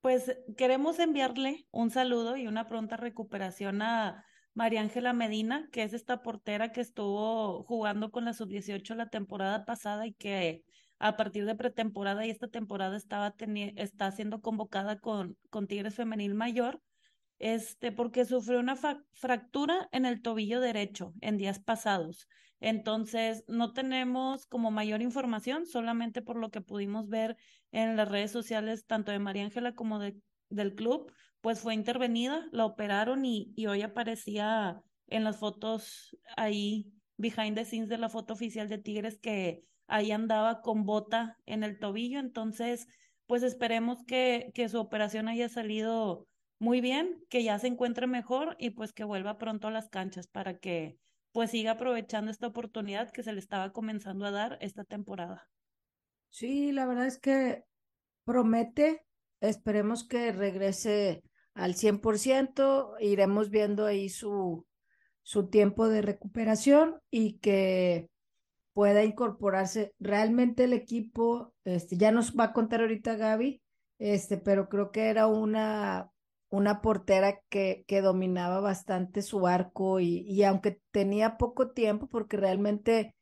pues 0.00 0.38
queremos 0.56 0.98
enviarle 0.98 1.66
un 1.70 1.90
saludo 1.90 2.36
y 2.36 2.46
una 2.46 2.66
pronta 2.66 2.96
recuperación 2.96 3.82
a 3.82 4.24
María 4.54 4.80
Ángela 4.80 5.12
Medina, 5.12 5.68
que 5.72 5.82
es 5.82 5.92
esta 5.92 6.22
portera 6.22 6.72
que 6.72 6.80
estuvo 6.80 7.64
jugando 7.64 8.10
con 8.10 8.24
la 8.24 8.32
sub-18 8.32 8.94
la 8.94 9.10
temporada 9.10 9.64
pasada 9.66 10.06
y 10.06 10.14
que 10.14 10.64
a 10.98 11.16
partir 11.16 11.44
de 11.44 11.56
pretemporada 11.56 12.24
y 12.24 12.30
esta 12.30 12.48
temporada 12.48 12.96
estaba 12.96 13.34
está 13.76 14.10
siendo 14.12 14.40
convocada 14.40 14.98
con, 14.98 15.36
con 15.50 15.66
Tigres 15.66 15.94
Femenil 15.94 16.34
Mayor 16.34 16.80
este, 17.38 17.92
porque 17.92 18.24
sufrió 18.24 18.60
una 18.60 18.76
fractura 19.12 19.88
en 19.92 20.06
el 20.06 20.22
tobillo 20.22 20.60
derecho 20.60 21.12
en 21.20 21.36
días 21.36 21.58
pasados. 21.58 22.28
Entonces, 22.60 23.44
no 23.48 23.72
tenemos 23.72 24.46
como 24.46 24.70
mayor 24.70 25.02
información, 25.02 25.66
solamente 25.66 26.22
por 26.22 26.36
lo 26.36 26.50
que 26.50 26.62
pudimos 26.62 27.08
ver 27.08 27.36
en 27.70 27.96
las 27.96 28.08
redes 28.08 28.30
sociales, 28.30 28.86
tanto 28.86 29.12
de 29.12 29.18
María 29.18 29.44
Ángela 29.44 29.74
como 29.74 29.98
de, 29.98 30.16
del 30.48 30.74
club, 30.74 31.12
pues 31.40 31.60
fue 31.60 31.74
intervenida, 31.74 32.48
la 32.52 32.64
operaron 32.64 33.24
y, 33.24 33.52
y 33.56 33.66
hoy 33.66 33.82
aparecía 33.82 34.80
en 35.08 35.24
las 35.24 35.36
fotos 35.36 36.16
ahí, 36.36 36.92
behind 37.18 37.56
the 37.56 37.64
scenes 37.64 37.88
de 37.88 37.98
la 37.98 38.08
foto 38.08 38.32
oficial 38.32 38.68
de 38.68 38.78
Tigres, 38.78 39.18
que 39.18 39.62
ahí 39.86 40.10
andaba 40.10 40.62
con 40.62 40.84
bota 40.84 41.38
en 41.46 41.62
el 41.62 41.78
tobillo. 41.78 42.18
Entonces, 42.18 42.86
pues 43.26 43.42
esperemos 43.42 44.02
que, 44.06 44.50
que 44.54 44.68
su 44.68 44.80
operación 44.80 45.28
haya 45.28 45.48
salido 45.48 46.26
muy 46.58 46.80
bien, 46.80 47.22
que 47.28 47.42
ya 47.42 47.58
se 47.58 47.66
encuentre 47.66 48.06
mejor 48.06 48.56
y 48.58 48.70
pues 48.70 48.92
que 48.92 49.04
vuelva 49.04 49.38
pronto 49.38 49.68
a 49.68 49.70
las 49.70 49.88
canchas 49.88 50.26
para 50.26 50.58
que 50.58 50.98
pues 51.32 51.50
siga 51.50 51.72
aprovechando 51.72 52.30
esta 52.30 52.46
oportunidad 52.46 53.10
que 53.10 53.22
se 53.22 53.32
le 53.32 53.40
estaba 53.40 53.72
comenzando 53.72 54.24
a 54.24 54.30
dar 54.30 54.56
esta 54.62 54.84
temporada. 54.84 55.50
Sí, 56.30 56.72
la 56.72 56.86
verdad 56.86 57.06
es 57.06 57.18
que 57.18 57.64
promete, 58.24 59.04
esperemos 59.40 60.06
que 60.06 60.32
regrese 60.32 61.22
al 61.54 61.74
100%, 61.74 62.96
iremos 63.00 63.50
viendo 63.50 63.84
ahí 63.84 64.08
su, 64.08 64.66
su 65.22 65.48
tiempo 65.48 65.88
de 65.88 66.02
recuperación 66.02 67.00
y 67.10 67.38
que 67.38 68.08
pueda 68.72 69.04
incorporarse 69.04 69.94
realmente 69.98 70.64
el 70.64 70.72
equipo, 70.72 71.54
este, 71.64 71.96
ya 71.96 72.12
nos 72.12 72.34
va 72.34 72.44
a 72.44 72.52
contar 72.52 72.80
ahorita 72.80 73.16
Gaby, 73.16 73.62
este, 73.98 74.36
pero 74.36 74.68
creo 74.68 74.90
que 74.90 75.08
era 75.08 75.26
una 75.26 76.10
una 76.48 76.80
portera 76.80 77.40
que, 77.48 77.84
dominaba 78.02 78.60
bastante 78.60 79.22
su 79.22 79.46
arco 79.46 80.00
y, 80.00 80.20
y, 80.28 80.44
aunque 80.44 80.80
tenía 80.90 81.36
poco 81.38 81.70
tiempo, 81.70 82.08
porque 82.08 82.36
realmente 82.36 83.14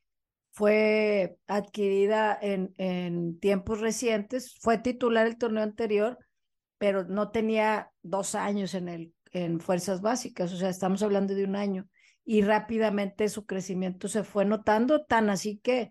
fue 0.52 1.38
adquirida 1.46 2.38
en, 2.40 2.74
en 2.78 3.38
tiempos 3.40 3.80
recientes, 3.80 4.56
fue 4.60 4.78
titular 4.78 5.26
el 5.26 5.38
torneo 5.38 5.62
anterior, 5.62 6.18
pero 6.78 7.04
no 7.04 7.30
tenía 7.30 7.90
dos 8.02 8.34
años 8.34 8.74
en, 8.74 8.88
el, 8.88 9.14
en 9.32 9.60
fuerzas 9.60 10.00
básicas, 10.00 10.52
o 10.52 10.56
sea, 10.56 10.68
estamos 10.68 11.02
hablando 11.02 11.34
de 11.34 11.44
un 11.44 11.56
año 11.56 11.88
y 12.24 12.42
rápidamente 12.42 13.28
su 13.28 13.46
crecimiento 13.46 14.08
se 14.08 14.22
fue 14.22 14.44
notando, 14.44 15.04
tan 15.04 15.30
así 15.30 15.58
que, 15.58 15.90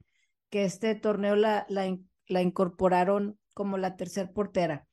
que 0.50 0.64
este 0.66 0.96
torneo 0.96 1.36
la, 1.36 1.66
la, 1.70 1.98
la 2.28 2.42
incorporaron 2.42 3.38
como 3.54 3.78
la 3.78 3.96
tercer 3.96 4.32
portera 4.32 4.88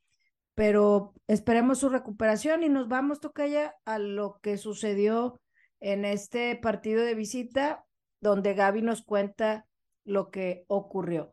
pero 0.60 1.14
esperemos 1.26 1.78
su 1.78 1.88
recuperación 1.88 2.62
y 2.62 2.68
nos 2.68 2.86
vamos, 2.86 3.18
Tocaya, 3.18 3.76
a 3.86 3.98
lo 3.98 4.40
que 4.42 4.58
sucedió 4.58 5.40
en 5.80 6.04
este 6.04 6.54
partido 6.54 7.02
de 7.02 7.14
visita, 7.14 7.86
donde 8.20 8.52
Gaby 8.52 8.82
nos 8.82 9.02
cuenta 9.02 9.64
lo 10.04 10.30
que 10.30 10.66
ocurrió. 10.68 11.32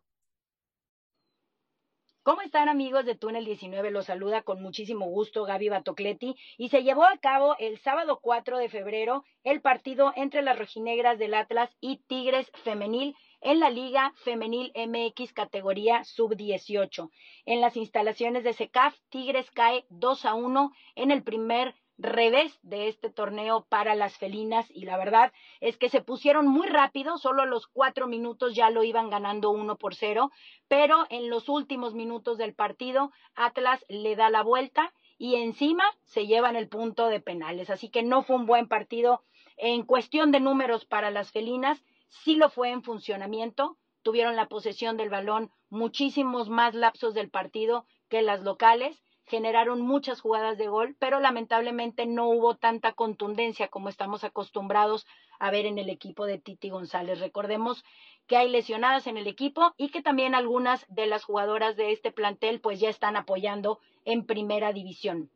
¿Cómo 2.24 2.42
están 2.42 2.70
amigos 2.70 3.06
de 3.06 3.16
Túnel 3.16 3.44
19? 3.44 3.92
Los 3.92 4.06
saluda 4.06 4.44
con 4.44 4.62
muchísimo 4.62 5.08
gusto 5.08 5.44
Gaby 5.44 5.68
Batocleti 5.68 6.38
y 6.58 6.70
se 6.70 6.84
llevó 6.84 7.04
a 7.04 7.18
cabo 7.18 7.58
el 7.60 7.80
sábado 7.80 8.20
4 8.22 8.58
de 8.58 8.70
febrero 8.70 9.26
el 9.44 9.60
partido 9.60 10.14
entre 10.16 10.42
las 10.42 10.58
rojinegras 10.58 11.20
del 11.20 11.34
Atlas 11.34 11.70
y 11.82 11.98
Tigres 12.08 12.50
Femenil 12.64 13.14
en 13.48 13.62
la 13.62 13.70
Liga 13.70 14.12
Femenil 14.26 14.74
MX 14.76 15.32
categoría 15.32 16.04
sub-18. 16.04 17.10
En 17.46 17.62
las 17.62 17.78
instalaciones 17.78 18.44
de 18.44 18.52
SECAF, 18.52 18.94
Tigres 19.08 19.50
cae 19.52 19.86
2 19.88 20.26
a 20.26 20.34
1 20.34 20.74
en 20.96 21.12
el 21.12 21.24
primer 21.24 21.74
revés 21.98 22.60
de 22.62 22.90
este 22.90 23.10
torneo 23.10 23.66
para 23.70 23.96
las 23.96 24.18
felinas 24.18 24.70
y 24.70 24.84
la 24.84 24.98
verdad 24.98 25.32
es 25.62 25.78
que 25.78 25.88
se 25.88 26.02
pusieron 26.02 26.46
muy 26.46 26.68
rápido, 26.68 27.18
solo 27.18 27.42
a 27.42 27.46
los 27.46 27.68
cuatro 27.68 28.06
minutos 28.06 28.54
ya 28.54 28.70
lo 28.70 28.84
iban 28.84 29.10
ganando 29.10 29.50
uno 29.52 29.78
por 29.78 29.96
cero, 29.96 30.30
pero 30.68 31.06
en 31.10 31.30
los 31.30 31.48
últimos 31.48 31.94
minutos 31.94 32.38
del 32.38 32.54
partido 32.54 33.14
Atlas 33.34 33.86
le 33.88 34.18
da 34.18 34.30
la 34.30 34.44
vuelta 34.44 34.94
y 35.18 35.36
encima 35.36 35.86
se 36.04 36.28
llevan 36.28 36.58
el 36.58 36.68
punto 36.68 37.08
de 37.08 37.22
penales, 37.22 37.70
así 37.70 37.88
que 37.88 38.04
no 38.04 38.24
fue 38.24 38.36
un 38.36 38.46
buen 38.46 38.68
partido 38.68 39.24
en 39.56 39.84
cuestión 39.84 40.34
de 40.34 40.42
números 40.42 40.84
para 40.84 41.12
las 41.12 41.32
felinas 41.32 41.82
sí 42.10 42.36
lo 42.36 42.50
fue 42.50 42.72
en 42.72 42.84
funcionamiento, 42.84 43.78
tuvieron 44.02 44.36
la 44.36 44.48
posesión 44.48 44.98
del 44.98 45.10
balón 45.10 45.52
muchísimos 45.70 46.50
más 46.50 46.74
lapsos 46.74 47.14
del 47.14 47.30
partido 47.30 47.86
que 48.10 48.22
las 48.22 48.42
locales, 48.42 49.04
generaron 49.28 49.82
muchas 49.82 50.22
jugadas 50.22 50.58
de 50.58 50.68
gol, 50.68 50.96
pero 51.00 51.20
lamentablemente 51.20 52.06
no 52.06 52.30
hubo 52.30 52.56
tanta 52.56 52.94
contundencia 52.94 53.68
como 53.68 53.90
estamos 53.90 54.24
acostumbrados 54.24 55.06
a 55.38 55.52
ver 55.52 55.66
en 55.66 55.78
el 55.78 55.90
equipo 55.90 56.26
de 56.26 56.40
Titi 56.40 56.70
González. 56.70 57.20
Recordemos 57.20 57.84
que 58.26 58.38
hay 58.38 58.50
lesionadas 58.50 59.06
en 59.06 59.18
el 59.18 59.28
equipo 59.28 59.74
y 59.76 59.90
que 59.90 60.02
también 60.02 60.34
algunas 60.34 60.86
de 60.88 61.08
las 61.08 61.26
jugadoras 61.26 61.76
de 61.76 61.92
este 61.92 62.12
plantel 62.14 62.62
pues 62.62 62.80
ya 62.80 62.90
están 62.90 63.18
apoyando 63.18 63.80
en 64.06 64.26
primera 64.26 64.72
división. 64.72 65.30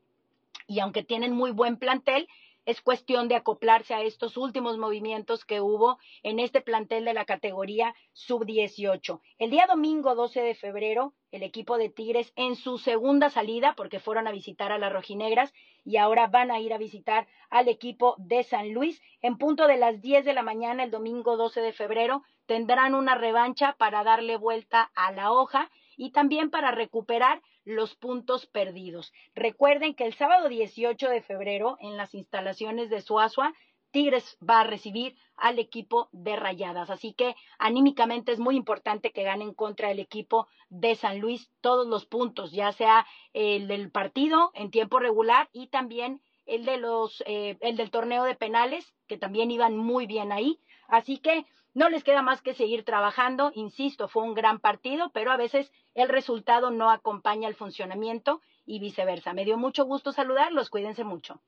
Y 0.68 0.80
aunque 0.80 1.04
tienen 1.04 1.34
muy 1.34 1.52
buen 1.52 1.76
plantel, 1.76 2.30
es 2.66 2.82
cuestión 2.82 3.28
de 3.28 3.36
acoplarse 3.36 3.94
a 3.94 4.02
estos 4.02 4.38
últimos 4.38 4.78
movimientos 4.78 5.46
que 5.46 5.62
hubo 5.62 5.98
en 6.24 6.40
este 6.40 6.62
plantel 6.62 7.06
de 7.06 7.14
la 7.14 7.26
categoría 7.26 7.96
sub-18. 8.14 9.20
El 9.38 9.50
día 9.50 9.66
domingo 9.68 10.16
12 10.16 10.42
de 10.42 10.56
febrero, 10.56 11.14
el 11.32 11.44
equipo 11.44 11.78
de 11.78 11.90
Tigres 11.90 12.32
en 12.36 12.56
su 12.56 12.78
segunda 12.78 13.30
salida, 13.30 13.74
porque 13.76 14.00
fueron 14.00 14.28
a 14.28 14.32
visitar 14.32 14.72
a 14.72 14.78
las 14.78 14.94
rojinegras 14.94 15.54
y 15.84 15.98
ahora 15.98 16.28
van 16.28 16.52
a 16.52 16.60
ir 16.60 16.74
a 16.74 16.78
visitar 16.78 17.28
al 17.50 17.68
equipo 17.68 18.16
de 18.18 18.44
San 18.44 18.74
Luis, 18.74 19.02
en 19.22 19.38
punto 19.38 19.68
de 19.68 19.78
las 19.78 20.02
10 20.02 20.26
de 20.26 20.34
la 20.34 20.44
mañana 20.44 20.84
el 20.84 20.92
domingo 20.92 21.38
12 21.38 21.62
de 21.62 21.74
febrero, 21.74 22.24
tendrán 22.46 22.96
una 22.96 23.16
revancha 23.16 23.74
para 23.78 24.04
darle 24.04 24.38
vuelta 24.38 24.92
a 24.96 25.12
la 25.12 25.32
hoja 25.32 25.72
y 25.98 26.12
también 26.12 26.50
para 26.50 26.72
recuperar 26.72 27.42
los 27.64 27.96
puntos 27.96 28.46
perdidos. 28.46 29.14
Recuerden 29.36 29.94
que 29.94 30.06
el 30.06 30.14
sábado 30.14 30.50
18 30.50 31.10
de 31.10 31.22
febrero 31.22 31.78
en 31.80 31.98
las 31.98 32.14
instalaciones 32.14 32.90
de 32.90 33.02
Suazua 33.02 33.54
Tigres 33.92 34.38
va 34.48 34.62
a 34.62 34.64
recibir 34.64 35.16
al 35.36 35.60
equipo 35.60 36.10
de 36.12 36.36
Rayadas. 36.36 36.90
Así 36.90 37.14
que 37.14 37.36
anímicamente 37.60 38.32
es 38.32 38.40
muy 38.40 38.56
importante 38.56 39.12
que 39.12 39.24
ganen 39.24 39.54
contra 39.54 39.92
el 39.92 40.00
equipo 40.00 40.48
de 40.70 40.96
San 40.96 41.20
Luis 41.20 41.52
todos 41.62 41.88
los 41.88 42.06
puntos, 42.06 42.52
ya 42.52 42.72
sea 42.72 43.06
el 43.34 43.68
del 43.68 43.92
partido 43.92 44.52
en 44.54 44.72
tiempo 44.72 45.00
regular 45.00 45.50
y 45.52 45.68
también 45.68 46.22
el 46.46 46.66
de 46.66 46.78
los 46.78 47.22
eh, 47.28 47.58
el 47.62 47.78
del 47.78 47.92
torneo 47.92 48.24
de 48.24 48.36
penales, 48.36 48.94
que 49.08 49.18
también 49.18 49.52
iban 49.52 49.78
muy 49.78 50.06
bien 50.08 50.32
ahí. 50.32 50.60
Así 50.88 51.18
que 51.18 51.46
no 51.74 51.90
les 51.90 52.04
queda 52.04 52.22
más 52.22 52.42
que 52.42 52.54
seguir 52.54 52.84
trabajando. 52.84 53.52
Insisto, 53.56 54.08
fue 54.08 54.24
un 54.24 54.34
gran 54.34 54.60
partido, 54.60 55.12
pero 55.14 55.32
a 55.32 55.38
veces 55.38 55.72
el 55.94 56.10
resultado 56.10 56.72
no 56.72 56.92
acompaña 56.92 57.48
el 57.48 57.56
funcionamiento 57.56 58.42
y 58.66 58.80
viceversa. 58.80 59.34
Me 59.34 59.46
dio 59.46 59.58
mucho 59.58 59.86
gusto 59.86 60.12
saludarlos. 60.12 60.70
Cuídense 60.70 61.04
mucho. 61.04 61.42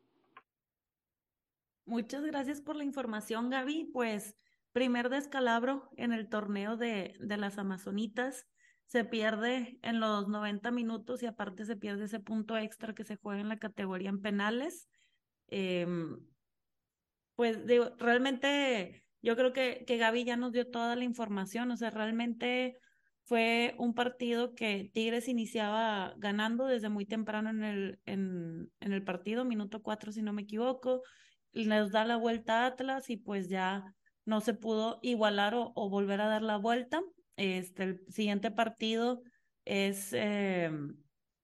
Muchas 1.85 2.23
gracias 2.23 2.61
por 2.61 2.75
la 2.75 2.85
información, 2.85 3.49
Gaby. 3.49 3.89
Pues 3.91 4.37
primer 4.71 5.09
descalabro 5.09 5.89
en 5.97 6.13
el 6.13 6.29
torneo 6.29 6.77
de, 6.77 7.15
de 7.19 7.37
las 7.37 7.57
Amazonitas. 7.57 8.47
Se 8.85 9.03
pierde 9.03 9.79
en 9.81 9.99
los 9.99 10.27
90 10.27 10.71
minutos 10.71 11.23
y 11.23 11.25
aparte 11.25 11.65
se 11.65 11.75
pierde 11.75 12.05
ese 12.05 12.19
punto 12.19 12.57
extra 12.57 12.93
que 12.93 13.03
se 13.03 13.17
juega 13.17 13.41
en 13.41 13.49
la 13.49 13.57
categoría 13.57 14.09
en 14.09 14.21
penales. 14.21 14.87
Em, 15.47 16.19
pues 17.35 17.65
digo, 17.65 17.91
realmente 17.97 19.02
yo 19.23 19.35
creo 19.35 19.53
que, 19.53 19.83
que 19.87 19.97
Gaby 19.97 20.25
ya 20.25 20.37
nos 20.37 20.51
dio 20.51 20.69
toda 20.69 20.95
la 20.95 21.03
información. 21.03 21.71
O 21.71 21.77
sea, 21.77 21.89
realmente 21.89 22.77
fue 23.23 23.73
un 23.79 23.95
partido 23.95 24.53
que 24.53 24.91
Tigres 24.93 25.27
iniciaba 25.27 26.13
ganando 26.17 26.67
desde 26.67 26.89
muy 26.89 27.07
temprano 27.07 27.49
en 27.49 27.63
el, 27.63 27.99
en, 28.05 28.71
en 28.79 28.93
el 28.93 29.03
partido, 29.03 29.45
minuto 29.45 29.81
cuatro 29.81 30.11
si 30.11 30.21
no 30.21 30.33
me 30.33 30.43
equivoco 30.43 31.01
les 31.53 31.91
da 31.91 32.05
la 32.05 32.17
vuelta 32.17 32.63
a 32.63 32.65
Atlas 32.67 33.09
y 33.09 33.17
pues 33.17 33.47
ya 33.49 33.95
no 34.25 34.41
se 34.41 34.53
pudo 34.53 34.99
igualar 35.01 35.53
o, 35.55 35.89
volver 35.89 36.21
a 36.21 36.27
dar 36.27 36.41
la 36.41 36.57
vuelta. 36.57 37.01
Este, 37.35 37.83
el 37.83 38.05
siguiente 38.09 38.51
partido 38.51 39.21
es 39.65 40.13
em, 40.13 40.95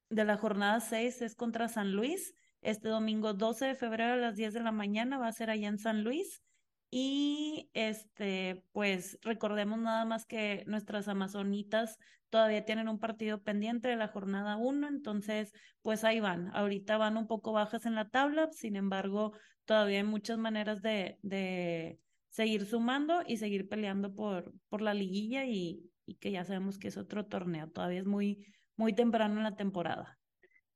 de 0.09 0.25
la 0.25 0.37
jornada 0.37 0.79
6, 0.79 1.21
es 1.21 1.35
contra 1.35 1.67
San 1.67 1.93
Luis. 1.93 2.33
Este 2.61 2.89
domingo 2.89 3.33
12 3.33 3.67
de 3.67 3.75
febrero 3.75 4.13
a 4.13 4.17
las 4.17 4.35
10 4.35 4.53
de 4.53 4.61
la 4.61 4.71
mañana 4.71 5.17
va 5.17 5.27
a 5.27 5.33
ser 5.33 5.49
allá 5.49 5.67
en 5.67 5.77
San 5.77 6.03
Luis. 6.03 6.41
Y 6.91 7.69
este, 7.73 8.63
pues 8.71 9.19
recordemos 9.21 9.79
nada 9.79 10.05
más 10.05 10.25
que 10.25 10.63
nuestras 10.65 11.07
amazonitas 11.07 11.97
todavía 12.29 12.65
tienen 12.65 12.89
un 12.89 12.99
partido 12.99 13.41
pendiente 13.41 13.87
de 13.89 13.95
la 13.95 14.07
jornada 14.07 14.57
1, 14.57 14.87
entonces 14.87 15.53
pues 15.81 16.03
ahí 16.03 16.19
van. 16.19 16.49
Ahorita 16.55 16.97
van 16.97 17.17
un 17.17 17.27
poco 17.27 17.51
bajas 17.51 17.85
en 17.85 17.95
la 17.95 18.09
tabla, 18.09 18.49
sin 18.51 18.75
embargo, 18.75 19.33
todavía 19.65 19.97
hay 19.99 20.03
muchas 20.03 20.37
maneras 20.37 20.81
de, 20.81 21.17
de 21.21 21.99
seguir 22.29 22.65
sumando 22.65 23.21
y 23.25 23.37
seguir 23.37 23.67
peleando 23.67 24.13
por, 24.13 24.51
por 24.69 24.81
la 24.81 24.93
liguilla 24.93 25.45
y, 25.45 25.91
y 26.05 26.15
que 26.15 26.31
ya 26.31 26.43
sabemos 26.43 26.79
que 26.79 26.87
es 26.87 26.97
otro 26.97 27.25
torneo, 27.25 27.69
todavía 27.69 27.99
es 27.99 28.05
muy, 28.05 28.45
muy 28.75 28.93
temprano 28.93 29.37
en 29.37 29.43
la 29.43 29.55
temporada. 29.55 30.17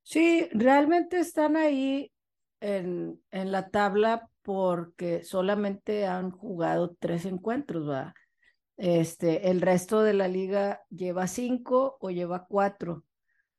Sí, 0.04 0.47
realmente 0.52 1.19
están 1.19 1.56
ahí 1.56 2.12
en, 2.60 3.19
en 3.32 3.52
la 3.52 3.69
tabla 3.69 4.30
porque 4.43 5.23
solamente 5.23 6.06
han 6.06 6.32
jugado 6.32 6.95
tres 6.99 7.25
encuentros, 7.25 7.89
¿va? 7.89 8.13
Este, 8.77 9.49
el 9.49 9.62
resto 9.62 10.03
de 10.03 10.13
la 10.13 10.27
liga 10.27 10.82
lleva 10.89 11.27
cinco 11.27 11.97
o 11.99 12.10
lleva 12.10 12.45
cuatro. 12.47 13.03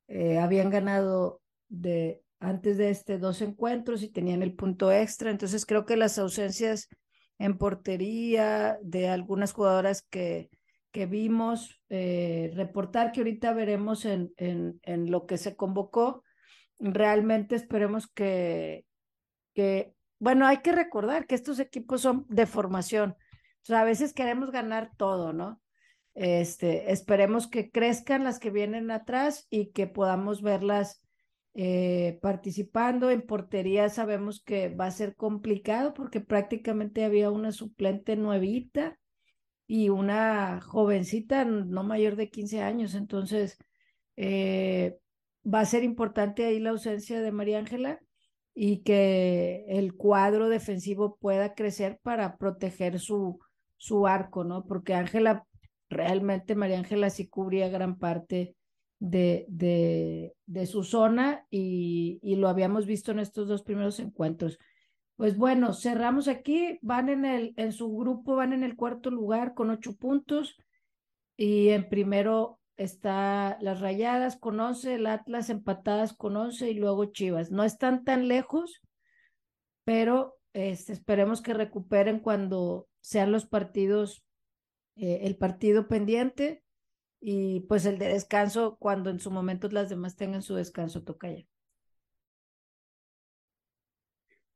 Eh, 0.07 0.37
habían 0.37 0.69
ganado 0.69 1.41
de 1.67 2.21
antes 2.39 2.77
de 2.77 2.89
este 2.89 3.17
dos 3.17 3.41
encuentros 3.41 4.03
y 4.03 4.09
tenían 4.09 4.43
el 4.43 4.53
punto 4.53 4.91
extra. 4.91 5.31
Entonces 5.31 5.65
creo 5.65 5.85
que 5.85 5.97
las 5.97 6.17
ausencias 6.19 6.89
en 7.39 7.57
portería 7.57 8.77
de 8.81 9.09
algunas 9.09 9.51
jugadoras 9.51 10.01
que, 10.03 10.49
que 10.91 11.05
vimos 11.05 11.81
eh, 11.89 12.51
reportar, 12.55 13.11
que 13.11 13.21
ahorita 13.21 13.53
veremos 13.53 14.05
en, 14.05 14.31
en, 14.37 14.79
en, 14.83 15.11
lo 15.11 15.25
que 15.25 15.37
se 15.37 15.55
convocó, 15.55 16.23
realmente 16.79 17.55
esperemos 17.55 18.07
que, 18.07 18.85
que, 19.53 19.93
bueno, 20.19 20.47
hay 20.47 20.57
que 20.57 20.71
recordar 20.71 21.27
que 21.27 21.35
estos 21.35 21.59
equipos 21.59 22.01
son 22.01 22.25
de 22.29 22.45
formación. 22.45 23.11
O 23.11 23.65
sea, 23.65 23.81
a 23.81 23.85
veces 23.85 24.13
queremos 24.13 24.51
ganar 24.51 24.91
todo, 24.97 25.33
¿no? 25.33 25.61
Este, 26.13 26.91
esperemos 26.93 27.47
que 27.47 27.71
crezcan 27.71 28.23
las 28.23 28.39
que 28.39 28.49
vienen 28.49 28.89
atrás 28.91 29.47
y 29.49 29.71
que 29.71 29.87
podamos 29.87 30.41
verlas 30.41 31.01
eh, 31.57 32.19
participando 32.21 33.09
en 33.09 33.21
portería 33.21 33.87
sabemos 33.87 34.41
que 34.43 34.67
va 34.67 34.87
a 34.87 34.91
ser 34.91 35.15
complicado 35.15 35.93
porque 35.93 36.19
prácticamente 36.19 37.05
había 37.05 37.31
una 37.31 37.53
suplente 37.53 38.17
nuevita 38.17 38.99
y 39.65 39.87
una 39.89 40.59
jovencita 40.61 41.45
no 41.45 41.83
mayor 41.83 42.17
de 42.17 42.29
15 42.29 42.61
años. 42.61 42.93
Entonces, 42.93 43.57
eh, 44.15 44.97
va 45.45 45.61
a 45.61 45.65
ser 45.65 45.83
importante 45.83 46.45
ahí 46.45 46.59
la 46.59 46.71
ausencia 46.71 47.21
de 47.21 47.31
María 47.31 47.59
Ángela 47.59 47.99
y 48.57 48.83
que 48.83 49.65
el 49.67 49.93
cuadro 49.95 50.47
defensivo 50.47 51.17
pueda 51.17 51.53
crecer 51.53 51.99
para 52.01 52.37
proteger 52.37 52.99
su, 52.99 53.39
su 53.75 54.07
arco, 54.07 54.45
¿no? 54.45 54.65
Porque 54.65 54.93
Ángela, 54.93 55.45
realmente 55.89 56.55
María 56.55 56.79
Ángela 56.79 57.09
sí 57.09 57.27
cubría 57.27 57.67
gran 57.67 57.97
parte 57.97 58.55
de, 58.99 59.45
de, 59.49 60.65
su 60.65 60.83
zona 60.83 61.45
y, 61.49 62.19
y, 62.23 62.37
lo 62.37 62.47
habíamos 62.47 62.85
visto 62.85 63.11
en 63.11 63.19
estos 63.19 63.49
dos 63.49 63.61
primeros 63.61 63.99
encuentros. 63.99 64.57
Pues 65.17 65.37
bueno, 65.37 65.73
cerramos 65.73 66.29
aquí, 66.29 66.79
van 66.81 67.09
en, 67.09 67.25
el, 67.25 67.53
en 67.57 67.73
su 67.73 67.93
grupo, 67.93 68.37
van 68.37 68.53
en 68.53 68.63
el 68.63 68.77
cuarto 68.77 69.11
lugar 69.11 69.53
con 69.53 69.69
ocho 69.69 69.97
puntos 69.97 70.57
y 71.35 71.69
en 71.69 71.89
primero 71.89 72.59
está 72.77 73.57
las 73.61 73.79
Rayadas 73.79 74.37
con 74.37 74.59
once, 74.59 74.95
el 74.95 75.07
Atlas 75.07 75.49
empatadas 75.49 76.13
con 76.13 76.35
once 76.37 76.69
y 76.69 76.73
luego 76.73 77.05
Chivas. 77.05 77.51
No 77.51 77.63
están 77.63 78.03
tan 78.03 78.27
lejos, 78.27 78.81
pero 79.83 80.37
este, 80.53 80.93
esperemos 80.93 81.41
que 81.41 81.53
recuperen 81.53 82.19
cuando 82.19 82.87
sean 83.01 83.31
los 83.31 83.45
partidos, 83.45 84.23
eh, 84.95 85.21
el 85.23 85.37
partido 85.37 85.87
pendiente 85.87 86.63
y 87.19 87.61
pues 87.61 87.85
el 87.85 87.97
de 87.97 88.07
descanso 88.09 88.77
cuando 88.79 89.09
en 89.09 89.19
su 89.19 89.31
momento 89.31 89.67
las 89.69 89.89
demás 89.89 90.15
tengan 90.15 90.41
su 90.41 90.55
descanso 90.55 91.03
toca 91.03 91.29
ya. 91.31 91.43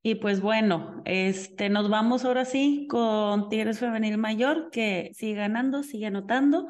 Y 0.02 0.16
pues 0.16 0.40
bueno, 0.40 1.02
este, 1.04 1.68
nos 1.70 1.90
vamos 1.90 2.24
ahora 2.24 2.46
sí 2.46 2.88
con 2.90 3.50
Tigres 3.50 3.80
Femenil 3.80 4.18
Mayor, 4.18 4.70
que 4.72 5.12
sigue 5.14 5.34
ganando, 5.34 5.84
sigue 5.84 6.06
anotando. 6.06 6.68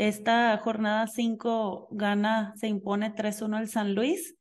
Esta 0.00 0.56
jornada 0.56 1.06
5 1.08 1.88
gana, 1.90 2.54
se 2.56 2.68
impone 2.68 3.14
3-1 3.14 3.58
al 3.58 3.68
San 3.68 3.94
Luis, 3.94 4.34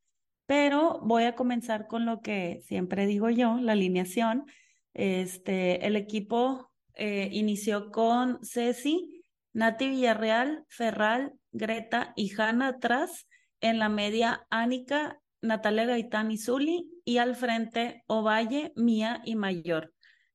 pero 0.46 1.02
voy 1.04 1.26
a 1.26 1.36
comenzar 1.36 1.88
con 1.88 2.06
lo 2.06 2.22
que 2.22 2.62
siempre 2.64 3.06
digo 3.06 3.30
yo, 3.30 3.58
la 3.58 3.74
alineación. 3.74 4.46
Este, 4.94 5.86
el 5.86 5.98
equipo 5.98 6.72
eh, 6.94 7.28
inició 7.34 7.92
con 7.92 8.40
Ceci, 8.42 9.22
Nati 9.52 9.90
Villarreal, 9.90 10.64
Ferral, 10.70 11.34
Greta 11.52 12.14
y 12.16 12.32
Hanna 12.40 12.70
atrás, 12.70 13.28
en 13.60 13.80
la 13.80 13.90
media 13.90 14.48
Ánica, 14.50 15.20
Natalia 15.42 15.84
Gaitán 15.84 16.32
y 16.32 16.38
Zuli, 16.38 16.90
y 17.04 17.18
al 17.18 17.36
frente 17.36 18.06
Ovalle, 18.08 18.72
Mía 18.78 19.22
y 19.26 19.36
Mayor. 19.36 19.92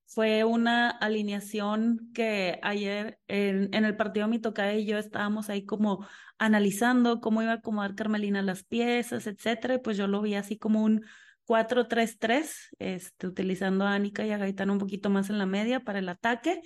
Fue 0.07 0.45
una 0.45 0.91
alineación 0.91 2.11
que 2.15 2.59
ayer 2.63 3.19
en, 3.27 3.73
el 3.73 3.97
partido 3.97 4.29
mi 4.29 4.41
y 4.41 4.85
yo 4.85 4.99
estábamos 4.99 5.49
ahí 5.49 5.65
como 5.65 6.07
analizando 6.39 7.21
cómo 7.21 7.43
iba 7.43 7.53
a 7.53 7.57
acomodar 7.57 7.95
Carmelina 7.95 8.43
las 8.43 8.65
piezas, 8.65 9.27
etcétera, 9.27 9.75
y 9.75 9.79
pues 9.79 9.97
yo 9.97 10.07
lo 10.07 10.21
vi 10.23 10.35
así 10.35 10.59
como 10.59 10.83
un 10.83 11.05
4-3-3, 11.47 12.69
este, 12.79 13.27
utilizando 13.27 13.87
a 13.87 13.95
Ánica 13.95 14.25
y 14.27 14.31
a 14.31 14.39
Gaitán 14.39 14.71
un 14.71 14.79
poquito 14.79 15.11
más 15.11 15.31
en 15.31 15.39
la 15.39 15.47
media 15.47 15.81
para 15.81 15.99
el 15.99 16.09
ataque. 16.09 16.61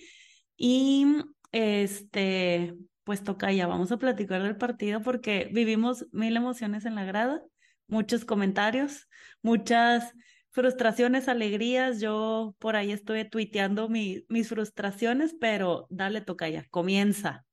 Y 0.57 1.07
este, 1.53 2.75
pues 3.05 3.23
toca 3.25 3.53
ya, 3.53 3.67
vamos 3.67 3.91
a 3.93 3.99
platicar 3.99 4.43
del 4.43 4.57
partido 4.57 5.01
porque 5.01 5.49
vivimos 5.53 6.07
mil 6.13 6.37
emociones 6.37 6.85
en 6.85 6.95
la 6.95 7.05
grada, 7.05 7.43
muchos 7.87 8.25
comentarios, 8.25 9.09
muchas 9.43 10.13
frustraciones, 10.59 11.29
alegrías. 11.29 12.01
Yo 12.01 12.57
por 12.59 12.75
ahí 12.75 12.91
estuve 12.91 13.25
tuiteando 13.25 13.89
mi, 13.89 14.25
mis 14.29 14.49
frustraciones, 14.49 15.37
pero 15.41 15.87
dale, 15.89 16.21
toca 16.21 16.49
ya, 16.49 16.67
comienza. 16.71 17.47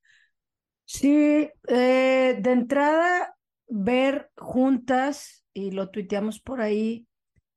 Sí, 0.84 1.48
eh, 1.68 2.36
de 2.40 2.50
entrada, 2.50 3.36
ver 3.68 4.30
juntas, 4.36 5.44
y 5.54 5.70
lo 5.70 5.90
tuiteamos 5.90 6.40
por 6.40 6.60
ahí, 6.60 7.06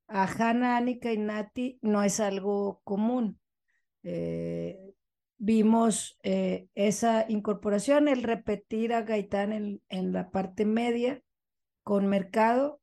a 0.07 0.25
Hanna, 0.25 0.77
Anika 0.77 1.11
y 1.11 1.17
Nati 1.17 1.79
no 1.81 2.03
es 2.03 2.19
algo 2.19 2.81
común. 2.83 3.39
Eh, 4.03 4.77
vimos 5.37 6.19
eh, 6.21 6.67
esa 6.75 7.25
incorporación, 7.27 8.07
el 8.07 8.21
repetir 8.21 8.93
a 8.93 9.01
Gaitán 9.01 9.51
en, 9.51 9.81
en 9.89 10.13
la 10.13 10.29
parte 10.29 10.65
media 10.65 11.21
con 11.81 12.07
Mercado. 12.07 12.78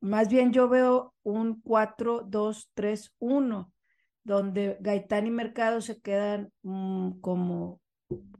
Más 0.00 0.28
bien 0.28 0.52
yo 0.52 0.68
veo 0.68 1.14
un 1.22 1.62
4-2-3-1, 1.62 3.72
donde 4.24 4.76
Gaitán 4.80 5.26
y 5.26 5.30
Mercado 5.30 5.80
se 5.80 6.00
quedan 6.00 6.52
mm, 6.62 7.20
como 7.20 7.80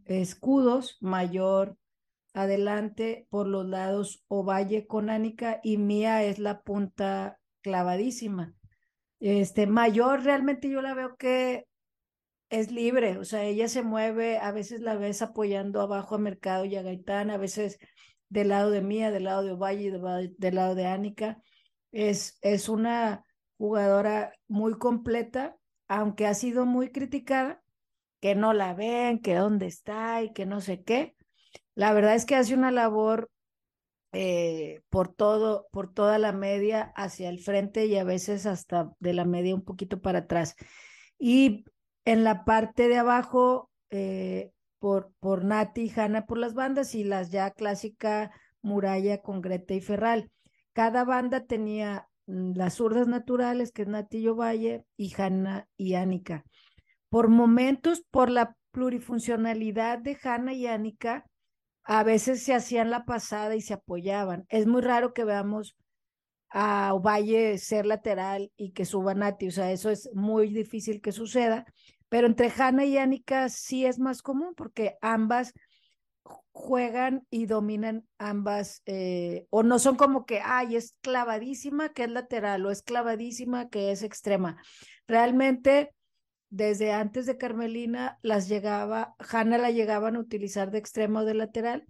escudos, 0.05 0.99
mayor 1.01 1.77
adelante 2.35 3.27
por 3.31 3.47
los 3.47 3.67
lados 3.67 4.25
Ovalle 4.29 4.87
con 4.87 5.11
Ánica 5.11 5.61
y 5.63 5.77
Mía 5.77 6.25
es 6.25 6.39
la 6.39 6.63
punta 6.63 7.39
clavadísima. 7.63 8.55
Este, 9.21 9.67
mayor 9.67 10.25
realmente 10.25 10.69
yo 10.69 10.83
la 10.83 10.95
veo 10.95 11.17
que 11.17 11.67
es 12.51 12.71
libre, 12.71 13.19
o 13.19 13.25
sea, 13.25 13.45
ella 13.45 13.69
se 13.69 13.83
mueve, 13.83 14.39
a 14.39 14.53
veces 14.53 14.81
la 14.81 14.97
ves 14.97 15.23
apoyando 15.23 15.81
abajo 15.81 16.17
a 16.17 16.19
Mercado 16.19 16.65
y 16.65 16.77
a 16.77 16.83
Gaitán, 16.83 17.31
a 17.31 17.39
veces 17.39 17.79
del 18.33 18.49
lado 18.49 18.71
de 18.71 18.81
Mía, 18.81 19.11
del 19.11 19.25
lado 19.25 19.43
de 19.43 19.53
Ovalle 19.53 19.83
y 19.83 19.91
del 20.39 20.55
lado 20.55 20.75
de 20.75 20.87
Ánica. 20.87 21.43
Es, 21.93 22.39
es 22.41 22.71
una 22.71 23.25
jugadora 23.59 24.33
muy 24.49 24.79
completa, 24.79 25.57
aunque 25.87 26.27
ha 26.27 26.35
sido 26.35 26.65
muy 26.65 26.91
criticada, 26.91 27.63
que 28.21 28.35
no 28.35 28.55
la 28.55 28.73
ven, 28.73 29.21
que 29.21 29.35
dónde 29.35 29.67
está 29.67 30.23
y 30.23 30.33
que 30.33 30.47
no 30.47 30.63
sé 30.63 30.83
qué. 30.83 31.15
La 31.75 31.93
verdad 31.93 32.15
es 32.15 32.25
que 32.25 32.35
hace 32.37 32.55
una 32.55 32.71
labor 32.71 33.31
eh, 34.13 34.81
por 34.89 35.13
todo, 35.13 35.69
por 35.71 35.93
toda 35.93 36.19
la 36.19 36.33
media 36.33 36.93
hacia 36.97 37.29
el 37.29 37.39
frente 37.39 37.85
y 37.87 37.97
a 37.97 38.05
veces 38.05 38.47
hasta 38.47 38.93
de 38.99 39.13
la 39.13 39.27
media 39.27 39.55
un 39.55 39.65
poquito 39.65 40.01
para 40.01 40.21
atrás. 40.21 40.57
Y 41.19 41.65
en 42.07 42.25
la 42.25 42.45
parte 42.45 42.89
de 42.89 42.97
abajo, 42.97 43.71
eh, 43.91 44.53
por, 44.83 45.13
por 45.21 45.45
Nati 45.45 45.83
y 45.83 45.93
Hanna 45.95 46.27
por 46.27 46.39
las 46.39 46.55
bandas 46.55 46.97
y 46.97 47.05
las 47.05 47.31
ya 47.31 47.53
clásica 47.53 48.33
Muralla 48.63 49.23
con 49.23 49.41
Greta 49.41 49.75
y 49.75 49.81
Ferral. 49.81 50.33
Cada 50.73 51.05
banda 51.05 51.47
tenía 51.47 52.09
mm, 52.27 52.55
las 52.57 52.75
zurdas 52.75 53.07
naturales, 53.07 53.71
que 53.71 53.83
es 53.83 53.89
Nati 53.89 54.27
Valle, 54.27 54.85
y 54.97 55.15
Hanna 55.17 55.69
y 55.77 55.95
Ánica. 55.95 56.45
Por 57.11 57.29
momentos, 57.29 58.03
por 58.11 58.29
la 58.29 58.57
plurifuncionalidad 58.73 60.01
de 60.01 60.19
Hanna 60.21 60.53
y 60.53 60.67
Ánica, 60.67 61.27
a 61.85 62.03
veces 62.03 62.43
se 62.43 62.53
hacían 62.53 62.91
la 62.91 63.05
pasada 63.05 63.55
y 63.55 63.61
se 63.61 63.75
apoyaban. 63.75 64.47
Es 64.49 64.67
muy 64.67 64.83
raro 64.83 65.15
que 65.15 65.23
veamos 65.23 65.77
a 66.51 66.93
Ovalle 66.93 67.57
ser 67.59 67.87
lateral 67.87 68.51
y 68.57 68.73
que 68.73 68.85
suba 68.85 69.15
Nati, 69.15 69.47
o 69.47 69.53
sea, 69.53 69.71
eso 69.71 69.91
es 69.91 70.11
muy 70.13 70.53
difícil 70.53 71.01
que 71.01 71.13
suceda, 71.13 71.67
pero 72.13 72.27
entre 72.27 72.53
Hanna 72.55 72.85
y 72.85 72.99
Ánica 72.99 73.49
sí 73.49 73.87
es 73.87 73.99
más 73.99 74.21
común 74.21 74.53
porque 74.55 74.99
ambas 75.01 75.55
juegan 76.51 77.27
y 77.31 77.47
dominan 77.47 78.07
ambas, 78.19 78.83
eh, 78.85 79.47
o 79.49 79.63
no 79.63 79.79
son 79.79 79.97
como 79.97 80.27
que, 80.27 80.43
ay, 80.45 80.77
es 80.77 80.95
clavadísima 81.01 81.95
que 81.95 82.05
es 82.05 82.11
lateral 82.11 82.67
o 82.67 82.71
es 82.71 82.83
clavadísima 82.83 83.71
que 83.71 83.93
es 83.93 84.03
extrema. 84.03 84.63
Realmente, 85.09 85.95
desde 86.51 86.93
antes 86.93 87.25
de 87.25 87.39
Carmelina, 87.39 88.19
las 88.21 88.47
llegaba, 88.47 89.15
Hanna 89.19 89.57
la 89.57 89.71
llegaban 89.71 90.17
a 90.17 90.21
utilizar 90.21 90.71
de 90.71 90.81
extremo 90.81 91.21
o 91.21 91.25
de 91.25 91.33
lateral 91.33 91.87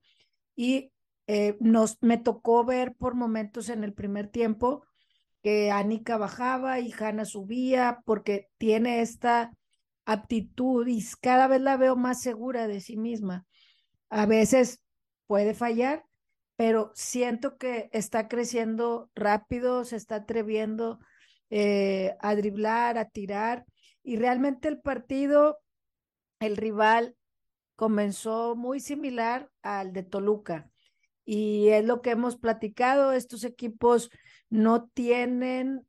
y 0.55 0.93
eh, 1.27 1.57
nos, 1.59 1.99
me 2.01 2.17
tocó 2.17 2.65
ver 2.65 2.95
por 2.95 3.17
momentos 3.17 3.69
en 3.71 3.83
el 3.83 3.93
primer 3.93 4.29
tiempo 4.29 4.85
que 5.43 5.73
Anika 5.73 6.17
bajaba 6.17 6.79
y 6.79 6.93
Hanna 6.93 7.25
subía 7.25 8.03
porque 8.05 8.47
tiene 8.57 9.01
esta 9.01 9.51
aptitud 10.05 10.87
y 10.87 11.05
cada 11.21 11.47
vez 11.47 11.61
la 11.61 11.77
veo 11.77 11.97
más 11.97 12.21
segura 12.21 12.67
de 12.67 12.81
sí 12.81 12.97
misma 12.97 13.47
a 14.13 14.27
veces 14.27 14.83
puede 15.27 15.55
fallar, 15.55 16.05
pero 16.57 16.93
siento 16.95 17.57
que 17.57 17.89
está 17.93 18.29
creciendo 18.29 19.11
rápido, 19.15 19.87
se 19.87 19.97
está 19.97 20.17
atreviendo 20.17 20.99
eh, 21.49 22.15
a 22.21 22.37
driblar, 22.37 22.99
a 22.99 23.09
tirar, 23.09 23.65
y 24.03 24.17
realmente 24.17 24.69
el 24.69 24.81
partido, 24.81 25.61
el 26.41 26.59
rival 26.59 27.17
comenzó 27.75 28.55
muy 28.55 28.81
similar 28.81 29.51
al 29.63 29.95
de 29.95 30.03
Toluca. 30.03 30.69
Y 31.25 31.69
es 31.69 31.87
lo 31.87 32.03
que 32.03 32.11
hemos 32.11 32.37
platicado, 32.37 33.13
estos 33.13 33.45
equipos 33.45 34.11
no 34.51 34.91
tienen 34.93 35.87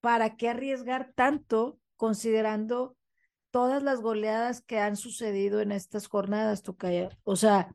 para 0.00 0.36
qué 0.36 0.48
arriesgar 0.48 1.12
tanto 1.14 1.78
considerando 2.00 2.96
todas 3.50 3.82
las 3.82 4.00
goleadas 4.00 4.62
que 4.62 4.78
han 4.78 4.96
sucedido 4.96 5.60
en 5.60 5.70
estas 5.70 6.06
jornadas, 6.06 6.62
Tocaya. 6.62 7.10
O 7.24 7.36
sea, 7.36 7.74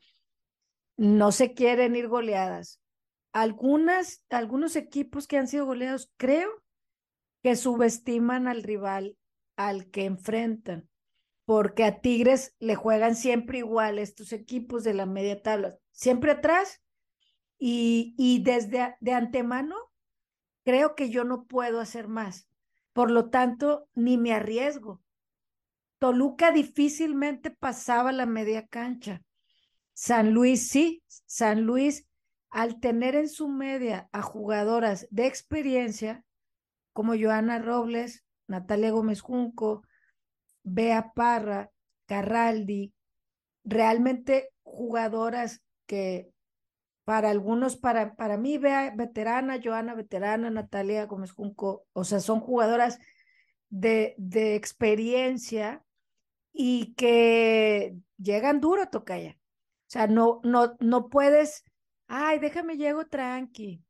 no 0.98 1.32
se 1.32 1.54
quieren 1.54 1.96
ir 1.96 2.08
goleadas. 2.08 2.82
Algunas, 3.34 4.24
algunos 4.32 4.76
equipos 4.78 5.28
que 5.28 5.38
han 5.38 5.48
sido 5.48 5.68
goleados, 5.68 6.12
creo 6.18 6.50
que 7.44 7.56
subestiman 7.56 8.48
al 8.48 8.64
rival 8.64 9.16
al 9.58 9.92
que 9.92 10.06
enfrentan, 10.06 10.90
porque 11.46 11.84
a 11.84 12.02
Tigres 12.02 12.56
le 12.58 12.74
juegan 12.74 13.16
siempre 13.16 13.60
igual 13.60 14.00
estos 14.00 14.34
equipos 14.34 14.84
de 14.84 14.96
la 14.96 15.06
media 15.06 15.44
tabla, 15.44 15.78
siempre 15.92 16.32
atrás 16.32 16.82
y, 17.60 18.16
y 18.18 18.42
desde 18.42 18.96
de 19.02 19.12
antemano 19.12 19.76
creo 20.64 20.96
que 20.96 21.12
yo 21.12 21.26
no 21.26 21.46
puedo 21.46 21.80
hacer 21.80 22.08
más. 22.08 22.50
Por 22.95 23.12
lo 23.12 23.29
tanto, 23.29 23.89
ni 23.93 24.17
me 24.17 24.31
arriesgo. 24.31 25.01
Toluca 25.99 26.51
difícilmente 26.51 27.51
pasaba 27.51 28.13
la 28.13 28.25
media 28.25 28.67
cancha. 28.67 29.21
San 29.91 30.31
Luis 30.31 30.69
sí, 30.69 31.03
San 31.25 31.63
Luis 31.63 32.08
al 32.49 32.79
tener 32.79 33.15
en 33.15 33.27
su 33.27 33.49
media 33.49 34.08
a 34.13 34.21
jugadoras 34.21 35.10
de 35.12 35.27
experiencia 35.27 36.23
como 36.93 37.15
Joana 37.19 37.60
Robles, 37.60 38.23
Natalia 38.47 38.91
Gómez 38.91 39.19
Junco, 39.19 39.81
Bea 40.63 41.12
Parra, 41.13 41.71
Carraldi, 42.05 42.93
realmente 43.65 44.53
jugadoras 44.63 45.62
que 45.86 46.31
para 47.06 47.30
algunos, 47.30 47.78
para, 47.78 48.15
para 48.15 48.38
mí, 48.38 48.58
Bea 48.58 48.94
veterana, 48.96 49.60
Joana 49.63 49.94
veterana, 49.94 50.50
Natalia 50.50 51.06
Gómez 51.06 51.32
Junco, 51.32 51.86
o 51.94 52.04
sea, 52.04 52.20
son 52.20 52.39
jugadoras 52.39 53.00
de, 53.70 54.15
de 54.18 54.56
experiencia 54.56 55.84
y 56.52 56.96
que 56.96 57.96
llegan 58.18 58.60
duro, 58.60 58.89
Tocaya. 58.89 59.38
O 59.88 59.88
sea, 59.88 60.08
no, 60.08 60.41
no, 60.44 60.76
no 60.80 61.10
puedes, 61.10 61.63
ay, 62.08 62.39
déjame 62.39 62.78
llego 62.78 63.06
tranqui. 63.06 63.84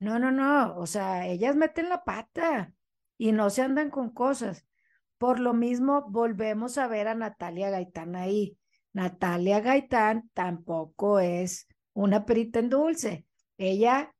No, 0.00 0.18
no, 0.18 0.30
no. 0.30 0.76
O 0.76 0.86
sea, 0.86 1.26
ellas 1.26 1.56
meten 1.56 1.88
la 1.88 2.04
pata 2.04 2.74
y 3.16 3.32
no 3.32 3.50
se 3.50 3.62
andan 3.62 3.90
con 3.90 4.10
cosas. 4.10 4.66
Por 5.16 5.40
lo 5.40 5.54
mismo, 5.54 6.06
volvemos 6.08 6.76
a 6.78 6.86
ver 6.86 7.08
a 7.08 7.14
Natalia 7.14 7.70
Gaitán 7.70 8.14
ahí. 8.14 8.58
Natalia 8.92 9.60
Gaitán 9.60 10.30
tampoco 10.34 11.20
es 11.20 11.67
una 12.02 12.24
perita 12.24 12.60
en 12.60 12.68
dulce. 12.68 13.26
Ella 13.56 14.14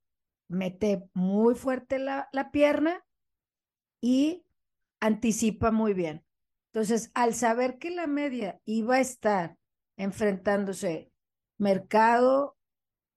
mete 0.48 1.08
muy 1.14 1.54
fuerte 1.54 1.98
la, 1.98 2.28
la 2.32 2.50
pierna 2.50 3.04
y 4.00 4.44
anticipa 5.00 5.70
muy 5.70 5.94
bien. 5.94 6.24
Entonces, 6.72 7.10
al 7.14 7.34
saber 7.34 7.78
que 7.78 7.90
la 7.90 8.06
media 8.06 8.60
iba 8.64 8.96
a 8.96 9.00
estar 9.00 9.56
enfrentándose 9.96 11.10
Mercado 11.56 12.56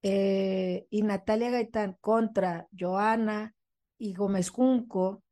eh, 0.03 0.87
y 0.89 1.01
Natalia 1.03 1.51
Gaitán 1.51 1.97
contra 1.99 2.67
Joana 2.77 3.55
y 3.97 4.13
Gómez 4.13 4.49
Junco, 4.49 5.23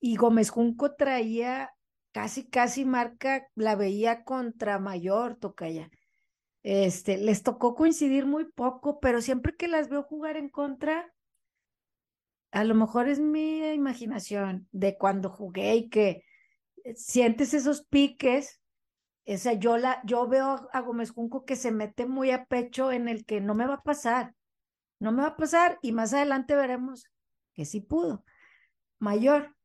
y 0.00 0.16
Gómez 0.16 0.50
Junco 0.50 0.94
traía 0.94 1.72
casi, 2.12 2.48
casi 2.48 2.84
marca, 2.84 3.48
la 3.54 3.76
veía 3.76 4.24
contra 4.24 4.78
Mayor, 4.78 5.36
Tocaya. 5.36 5.88
Este, 6.62 7.16
les 7.18 7.42
tocó 7.42 7.74
coincidir 7.74 8.26
muy 8.26 8.44
poco, 8.44 9.00
pero 9.00 9.20
siempre 9.20 9.56
que 9.56 9.66
las 9.68 9.88
veo 9.88 10.02
jugar 10.02 10.36
en 10.36 10.48
contra, 10.48 11.12
a 12.52 12.64
lo 12.64 12.74
mejor 12.74 13.08
es 13.08 13.18
mi 13.18 13.66
imaginación 13.72 14.68
de 14.70 14.96
cuando 14.96 15.28
jugué 15.30 15.74
y 15.74 15.88
que 15.88 16.24
sientes 16.94 17.54
esos 17.54 17.84
piques, 17.86 18.60
o 19.26 19.36
sea, 19.36 19.54
yo, 19.54 19.76
la, 19.78 20.02
yo 20.04 20.28
veo 20.28 20.68
a 20.72 20.80
Gómez 20.80 21.10
Junco 21.10 21.44
que 21.44 21.56
se 21.56 21.72
mete 21.72 22.06
muy 22.06 22.30
a 22.30 22.44
pecho 22.44 22.92
en 22.92 23.08
el 23.08 23.24
que 23.24 23.40
no 23.40 23.54
me 23.54 23.66
va 23.66 23.74
a 23.74 23.82
pasar, 23.82 24.34
no 25.00 25.12
me 25.12 25.22
va 25.22 25.28
a 25.28 25.36
pasar 25.36 25.78
y 25.82 25.92
más 25.92 26.12
adelante 26.12 26.54
veremos 26.54 27.08
que 27.54 27.64
sí 27.64 27.80
pudo, 27.80 28.24
mayor, 28.98 29.56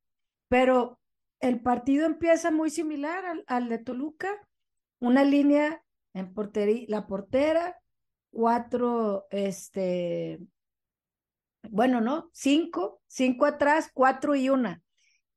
pero 0.48 1.00
el 1.40 1.62
partido 1.62 2.06
empieza 2.06 2.52
muy 2.52 2.70
similar 2.70 3.26
al, 3.26 3.44
al 3.48 3.70
de 3.70 3.78
Toluca, 3.78 4.30
una 5.00 5.24
línea 5.24 5.84
en 6.20 6.34
portería, 6.34 6.86
la 6.88 7.08
portera, 7.08 7.78
cuatro, 8.30 9.28
este, 9.32 10.40
bueno, 11.70 12.02
no, 12.02 12.30
cinco, 12.34 13.02
cinco 13.08 13.46
atrás, 13.46 13.90
cuatro 13.94 14.36
y 14.36 14.50
una. 14.50 14.82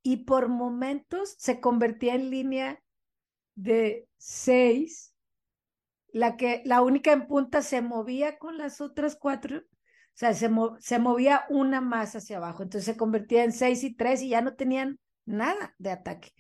Y 0.03 0.25
por 0.25 0.49
momentos 0.49 1.35
se 1.39 1.61
convertía 1.61 2.15
en 2.15 2.31
línea 2.31 2.83
de 3.55 4.09
seis, 4.17 5.15
la 6.13 6.37
que 6.37 6.63
la 6.65 6.83
única 6.83 7.13
en 7.13 7.27
punta 7.27 7.63
se 7.63 7.83
movía 7.83 8.39
con 8.39 8.59
las 8.59 8.81
otras 8.81 9.17
cuatro, 9.17 9.59
o 9.59 9.63
sea, 10.15 10.35
se, 10.35 10.51
se 10.79 10.99
movía 10.99 11.45
una 11.51 11.81
más 11.81 12.17
hacia 12.17 12.39
abajo, 12.39 12.63
entonces 12.63 12.87
se 12.87 12.97
convertía 12.97 13.45
en 13.45 13.53
seis 13.53 13.85
y 13.85 13.95
tres 13.95 14.23
y 14.23 14.31
ya 14.31 14.41
no 14.41 14.55
tenían 14.55 14.99
nada 15.25 15.75
de 15.79 15.91
ataque. 15.91 16.33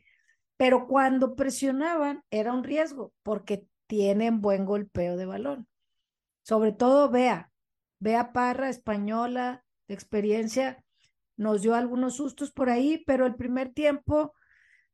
Pero 0.56 0.86
cuando 0.86 1.36
presionaban 1.36 2.22
era 2.30 2.52
un 2.52 2.64
riesgo 2.64 3.12
porque 3.22 3.66
tienen 3.90 4.40
buen 4.40 4.66
golpeo 4.66 5.16
de 5.16 5.26
balón. 5.26 5.66
Sobre 6.42 6.70
todo 6.70 7.10
Bea, 7.10 7.50
Bea 7.98 8.32
Parra, 8.32 8.68
española, 8.68 9.64
de 9.88 9.94
experiencia, 9.94 10.84
nos 11.36 11.62
dio 11.62 11.74
algunos 11.74 12.14
sustos 12.14 12.52
por 12.52 12.70
ahí, 12.70 13.02
pero 13.04 13.26
el 13.26 13.34
primer 13.34 13.74
tiempo, 13.74 14.32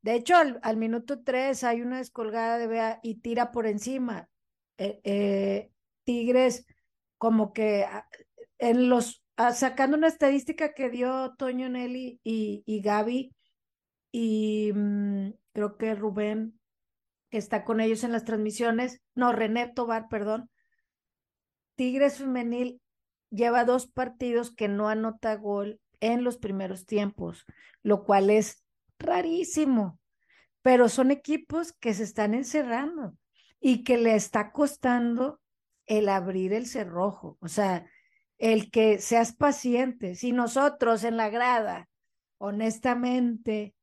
de 0.01 0.15
hecho, 0.15 0.35
al, 0.35 0.77
minuto 0.79 1.23
tres 1.23 1.63
hay 1.63 1.83
una 1.83 1.99
descolgada 1.99 2.57
de 2.57 2.69
Bea 2.69 3.01
y 3.03 3.21
tira 3.21 3.53
por 3.53 3.67
encima. 3.67 4.31
Eh, 4.79 4.99
eh, 5.05 5.71
Tigres, 6.05 6.65
como 7.19 7.53
que 7.53 7.85
ah, 7.85 8.09
en 8.57 8.89
los, 8.89 9.23
ah, 9.37 9.53
sacando 9.53 9.99
una 9.99 10.09
estadística 10.09 10.73
que 10.73 10.89
dio 10.89 11.35
Toño 11.37 11.69
Nelly 11.69 12.19
y, 12.25 12.63
y 12.65 12.81
Gaby, 12.81 13.35
y 14.11 14.73
mm, 14.75 15.33
creo 15.53 15.77
que 15.77 15.95
Rubén, 15.95 16.56
está 17.37 17.65
con 17.65 17.81
ellos 17.81 18.05
en 18.05 18.13
las 18.13 18.25
transmisiones, 18.25 19.01
no, 19.15 19.33
René 19.33 19.69
Tobar, 19.69 20.09
perdón, 20.09 20.51
Tigres 21.77 22.19
Femenil 22.19 22.81
lleva 23.31 23.65
dos 23.65 23.87
partidos 23.87 24.51
que 24.51 24.69
no 24.69 24.89
anota 24.89 25.35
gol 25.37 25.81
en 26.01 26.25
los 26.25 26.39
primeros 26.39 26.87
tiempos, 26.87 27.45
lo 27.83 28.05
cual 28.05 28.31
es 28.31 28.65
rarísimo, 28.99 30.01
pero 30.63 30.89
son 30.89 31.11
equipos 31.11 31.73
que 31.73 31.95
se 31.95 32.03
están 32.03 32.35
encerrando 32.35 33.15
y 33.61 33.85
que 33.85 33.99
le 33.99 34.15
está 34.15 34.53
costando 34.53 35.41
el 35.87 36.09
abrir 36.09 36.53
el 36.53 36.67
cerrojo, 36.67 37.39
o 37.41 37.49
sea, 37.49 37.89
el 38.39 38.71
que 38.71 38.99
seas 38.99 39.33
paciente. 39.33 40.15
Si 40.15 40.33
nosotros 40.33 41.05
en 41.05 41.17
la 41.17 41.31
grada, 41.31 41.89
honestamente, 42.39 43.76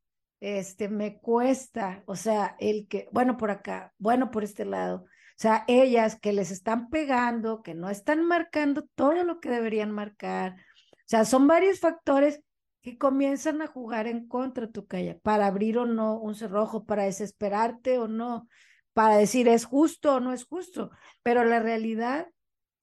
este, 0.44 0.90
me 0.90 1.20
cuesta, 1.22 2.04
o 2.06 2.18
sea, 2.18 2.58
el 2.60 2.90
que, 2.90 3.08
bueno, 3.14 3.38
por 3.38 3.50
acá, 3.50 3.94
bueno, 3.98 4.30
por 4.30 4.44
este 4.44 4.66
lado, 4.66 5.06
o 5.06 5.38
sea, 5.38 5.64
ellas 5.70 6.20
que 6.20 6.34
les 6.34 6.52
están 6.52 6.90
pegando, 6.90 7.64
que 7.64 7.74
no 7.74 7.90
están 7.90 8.26
marcando 8.26 8.86
todo 8.94 9.24
lo 9.24 9.40
que 9.40 9.50
deberían 9.50 9.92
marcar. 9.92 10.58
O 10.92 11.06
sea, 11.06 11.24
son 11.24 11.48
varios 11.48 11.80
factores 11.80 12.42
que 12.82 12.98
comienzan 12.98 13.62
a 13.62 13.68
jugar 13.68 14.06
en 14.08 14.28
contra 14.28 14.70
tu 14.70 14.86
calle, 14.86 15.16
para 15.24 15.48
abrir 15.48 15.78
o 15.78 15.86
no 15.86 16.20
un 16.20 16.36
cerrojo, 16.36 16.86
para 16.86 17.06
desesperarte 17.06 17.98
o 17.98 18.10
no, 18.10 18.50
para 18.92 19.16
decir 19.16 19.48
es 19.48 19.64
justo 19.64 20.16
o 20.16 20.20
no 20.20 20.34
es 20.34 20.44
justo. 20.44 20.92
Pero 21.24 21.46
la 21.46 21.62
realidad, 21.62 22.28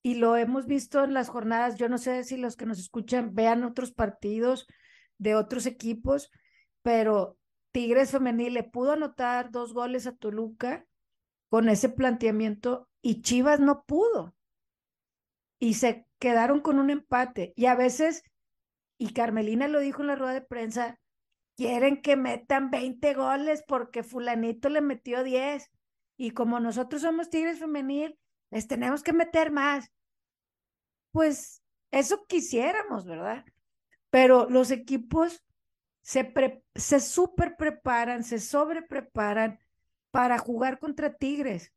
y 0.02 0.14
lo 0.14 0.36
hemos 0.38 0.64
visto 0.66 1.04
en 1.04 1.12
las 1.12 1.28
jornadas, 1.28 1.76
yo 1.76 1.90
no 1.90 1.98
sé 1.98 2.24
si 2.24 2.38
los 2.38 2.56
que 2.56 2.64
nos 2.64 2.78
escuchan 2.78 3.34
vean 3.34 3.64
otros 3.64 3.92
partidos 3.92 4.66
de 5.18 5.34
otros 5.34 5.66
equipos, 5.66 6.30
pero 6.82 7.36
Tigres 7.72 8.10
Femenil 8.10 8.54
le 8.54 8.64
pudo 8.64 8.92
anotar 8.92 9.50
dos 9.50 9.72
goles 9.72 10.06
a 10.06 10.16
Toluca 10.16 10.86
con 11.48 11.68
ese 11.68 11.88
planteamiento 11.88 12.88
y 13.02 13.22
Chivas 13.22 13.60
no 13.60 13.84
pudo. 13.84 14.34
Y 15.58 15.74
se 15.74 16.06
quedaron 16.18 16.60
con 16.60 16.78
un 16.78 16.90
empate. 16.90 17.52
Y 17.56 17.66
a 17.66 17.74
veces, 17.74 18.22
y 18.98 19.12
Carmelina 19.12 19.68
lo 19.68 19.80
dijo 19.80 20.02
en 20.02 20.08
la 20.08 20.16
rueda 20.16 20.34
de 20.34 20.42
prensa, 20.42 20.98
quieren 21.56 22.00
que 22.02 22.16
metan 22.16 22.70
20 22.70 23.14
goles 23.14 23.64
porque 23.66 24.02
fulanito 24.02 24.68
le 24.68 24.80
metió 24.80 25.22
10. 25.22 25.70
Y 26.16 26.30
como 26.32 26.60
nosotros 26.60 27.02
somos 27.02 27.30
Tigres 27.30 27.58
Femenil, 27.58 28.18
les 28.50 28.66
tenemos 28.66 29.02
que 29.02 29.12
meter 29.12 29.50
más. 29.50 29.90
Pues 31.12 31.62
eso 31.90 32.24
quisiéramos, 32.26 33.06
¿verdad? 33.06 33.44
Pero 34.10 34.48
los 34.48 34.70
equipos 34.70 35.42
se, 36.02 36.32
se 36.74 37.00
super 37.00 37.56
preparan, 37.56 38.24
se 38.24 38.38
sobrepreparan 38.38 39.58
para 40.10 40.38
jugar 40.38 40.78
contra 40.78 41.14
Tigres 41.14 41.72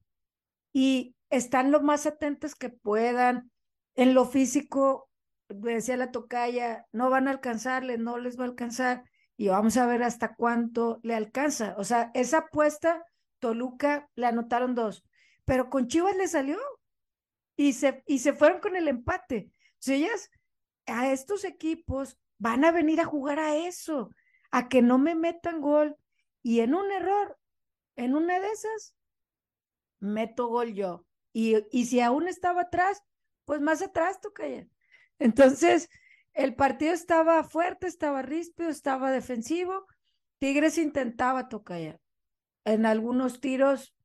y 0.72 1.16
están 1.30 1.72
lo 1.72 1.82
más 1.82 2.06
atentos 2.06 2.56
que 2.56 2.70
puedan. 2.70 3.52
En 3.96 4.14
lo 4.14 4.26
físico, 4.26 5.10
decía 5.50 5.98
la 5.98 6.12
tocaya, 6.12 6.88
no 6.92 7.10
van 7.10 7.28
a 7.28 7.32
alcanzarle, 7.32 7.98
no 7.98 8.18
les 8.18 8.40
va 8.40 8.44
a 8.44 8.48
alcanzar 8.48 9.04
y 9.38 9.50
vamos 9.50 9.78
a 9.78 9.86
ver 9.86 10.04
hasta 10.04 10.36
cuánto 10.36 11.00
le 11.04 11.16
alcanza. 11.16 11.76
O 11.78 11.84
sea, 11.84 12.12
esa 12.14 12.40
apuesta, 12.40 13.04
Toluca 13.40 14.10
le 14.16 14.26
anotaron 14.26 14.74
dos, 14.74 15.04
pero 15.46 15.70
con 15.70 15.88
Chivas 15.88 16.16
le 16.16 16.28
salió 16.28 16.58
y 17.56 17.74
se, 17.74 18.04
y 18.08 18.20
se 18.20 18.34
fueron 18.34 18.60
con 18.60 18.76
el 18.76 18.88
empate. 18.88 19.52
O 19.88 19.92
ellas, 19.92 20.30
a 20.86 21.12
estos 21.12 21.44
equipos 21.44 22.18
van 22.44 22.66
a 22.66 22.74
venir 22.74 23.00
a 23.00 23.06
jugar 23.06 23.40
a 23.40 23.56
eso, 23.56 24.10
a 24.52 24.68
que 24.68 24.82
no 24.82 24.98
me 24.98 25.16
metan 25.16 25.62
gol 25.62 25.96
y 26.42 26.60
en 26.60 26.76
un 26.76 26.92
error 26.92 27.40
en 27.96 28.16
una 28.16 28.38
de 28.42 28.52
esas, 28.52 28.98
meto 30.02 30.48
gol 30.48 30.74
yo. 30.74 31.06
Y, 31.32 31.56
y 31.72 31.86
si 31.86 32.02
aún 32.02 32.28
estaba 32.28 32.64
atrás, 32.64 33.02
pues 33.46 33.62
más 33.62 33.82
atrás, 33.82 34.20
Tocaya. 34.20 34.68
Entonces, 35.20 35.90
el 36.34 36.54
partido 36.54 36.92
estaba 36.92 37.46
fuerte, 37.46 37.88
estaba 37.88 38.22
ríspido, 38.22 38.70
estaba 38.70 39.10
defensivo. 39.12 39.86
Tigres 40.40 40.78
intentaba 40.78 41.48
Tocaya. 41.48 41.98
En 42.66 42.86
algunos 42.86 43.40
tiros 43.40 43.96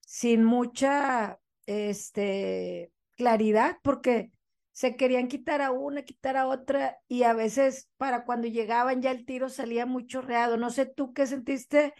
sin 0.00 0.44
mucha 0.44 1.40
este, 1.64 2.92
claridad, 3.16 3.78
porque 3.82 4.30
se 4.78 4.94
querían 4.94 5.26
quitar 5.26 5.60
a 5.60 5.72
una, 5.72 6.04
quitar 6.04 6.36
a 6.36 6.46
otra, 6.46 6.98
y 7.08 7.24
a 7.24 7.32
veces 7.32 7.90
para 7.96 8.24
cuando 8.24 8.46
llegaban 8.46 9.02
ya 9.02 9.10
el 9.10 9.26
tiro 9.26 9.48
salía 9.48 9.86
muy 9.86 10.06
chorreado. 10.06 10.56
No 10.56 10.70
sé 10.70 10.86
tú 10.86 11.12
qué 11.12 11.26
sentiste 11.26 11.94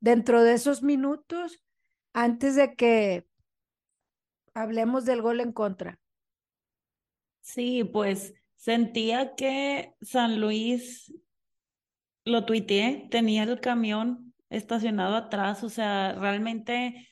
dentro 0.00 0.42
de 0.42 0.52
esos 0.52 0.82
minutos 0.82 1.64
antes 2.12 2.56
de 2.56 2.74
que 2.74 3.26
hablemos 4.52 5.06
del 5.06 5.22
gol 5.22 5.40
en 5.40 5.52
contra. 5.52 5.98
Sí, 7.40 7.84
pues 7.84 8.34
sentía 8.54 9.34
que 9.34 9.94
San 10.02 10.42
Luis, 10.42 11.14
lo 12.26 12.44
tuiteé, 12.44 13.08
tenía 13.10 13.44
el 13.44 13.60
camión 13.60 14.34
estacionado 14.50 15.16
atrás, 15.16 15.64
o 15.64 15.70
sea, 15.70 16.12
realmente 16.20 17.08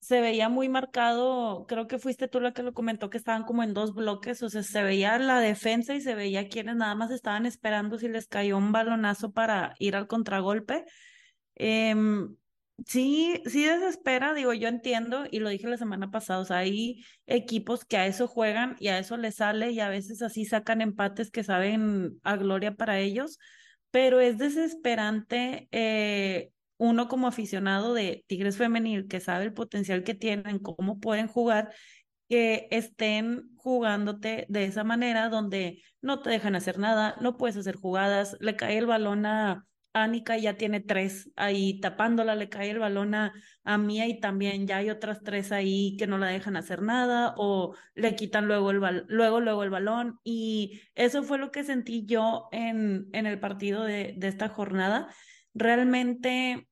se 0.00 0.20
veía 0.20 0.48
muy 0.48 0.68
marcado, 0.68 1.66
creo 1.66 1.86
que 1.86 1.98
fuiste 1.98 2.28
tú 2.28 2.40
la 2.40 2.52
que 2.52 2.62
lo 2.62 2.72
comentó, 2.72 3.10
que 3.10 3.18
estaban 3.18 3.44
como 3.44 3.62
en 3.62 3.74
dos 3.74 3.94
bloques, 3.94 4.42
o 4.42 4.50
sea, 4.50 4.62
se 4.62 4.82
veía 4.82 5.18
la 5.18 5.40
defensa 5.40 5.94
y 5.94 6.00
se 6.00 6.14
veía 6.14 6.48
quienes 6.48 6.76
nada 6.76 6.94
más 6.94 7.10
estaban 7.10 7.46
esperando 7.46 7.98
si 7.98 8.08
les 8.08 8.28
cayó 8.28 8.56
un 8.56 8.72
balonazo 8.72 9.32
para 9.32 9.74
ir 9.78 9.96
al 9.96 10.06
contragolpe. 10.06 10.84
Em, 11.56 12.36
sí, 12.86 13.42
sí 13.46 13.64
desespera, 13.64 14.34
digo, 14.34 14.52
yo 14.54 14.68
entiendo 14.68 15.24
y 15.30 15.40
lo 15.40 15.48
dije 15.48 15.66
la 15.68 15.76
semana 15.76 16.10
pasada, 16.10 16.40
o 16.40 16.44
sea, 16.44 16.58
hay 16.58 17.04
equipos 17.26 17.84
que 17.84 17.96
a 17.96 18.06
eso 18.06 18.28
juegan 18.28 18.76
y 18.78 18.88
a 18.88 18.98
eso 18.98 19.16
les 19.16 19.36
sale 19.36 19.72
y 19.72 19.80
a 19.80 19.88
veces 19.88 20.22
así 20.22 20.44
sacan 20.44 20.80
empates 20.80 21.30
que 21.30 21.42
saben 21.42 22.20
a 22.22 22.36
gloria 22.36 22.76
para 22.76 23.00
ellos, 23.00 23.38
pero 23.90 24.20
es 24.20 24.38
desesperante 24.38 25.68
eh, 25.72 26.52
uno 26.78 27.08
como 27.08 27.26
aficionado 27.26 27.94
de 27.94 28.24
Tigres 28.26 28.56
Femenil 28.56 29.06
que 29.08 29.20
sabe 29.20 29.44
el 29.44 29.52
potencial 29.52 30.04
que 30.04 30.14
tienen, 30.14 30.58
cómo 30.58 30.98
pueden 31.00 31.28
jugar 31.28 31.70
que 32.28 32.68
estén 32.70 33.50
jugándote 33.56 34.46
de 34.48 34.64
esa 34.64 34.84
manera 34.84 35.28
donde 35.28 35.82
no 36.02 36.20
te 36.20 36.30
dejan 36.30 36.54
hacer 36.54 36.78
nada, 36.78 37.16
no 37.20 37.36
puedes 37.36 37.56
hacer 37.56 37.76
jugadas, 37.76 38.36
le 38.40 38.56
cae 38.56 38.78
el 38.78 38.86
balón 38.86 39.26
a 39.26 39.64
Anika 39.94 40.36
ya 40.36 40.56
tiene 40.56 40.80
tres 40.80 41.30
ahí 41.36 41.80
tapándola, 41.80 42.34
le 42.34 42.48
cae 42.48 42.70
el 42.70 42.78
balón 42.78 43.14
a, 43.14 43.32
a 43.64 43.78
Mía 43.78 44.06
y 44.06 44.20
también 44.20 44.66
ya 44.66 44.78
hay 44.78 44.90
otras 44.90 45.22
tres 45.22 45.52
ahí 45.52 45.96
que 45.96 46.06
no 46.06 46.18
la 46.18 46.28
dejan 46.28 46.56
hacer 46.56 46.82
nada 46.82 47.34
o 47.36 47.74
le 47.94 48.14
quitan 48.14 48.46
luego 48.46 48.70
el, 48.70 49.04
luego, 49.08 49.40
luego 49.40 49.62
el 49.64 49.70
balón 49.70 50.18
y 50.24 50.80
eso 50.94 51.22
fue 51.22 51.38
lo 51.38 51.50
que 51.50 51.64
sentí 51.64 52.04
yo 52.06 52.48
en, 52.52 53.08
en 53.12 53.26
el 53.26 53.40
partido 53.40 53.84
de, 53.84 54.14
de 54.16 54.28
esta 54.28 54.48
jornada. 54.48 55.08
Realmente 55.54 56.67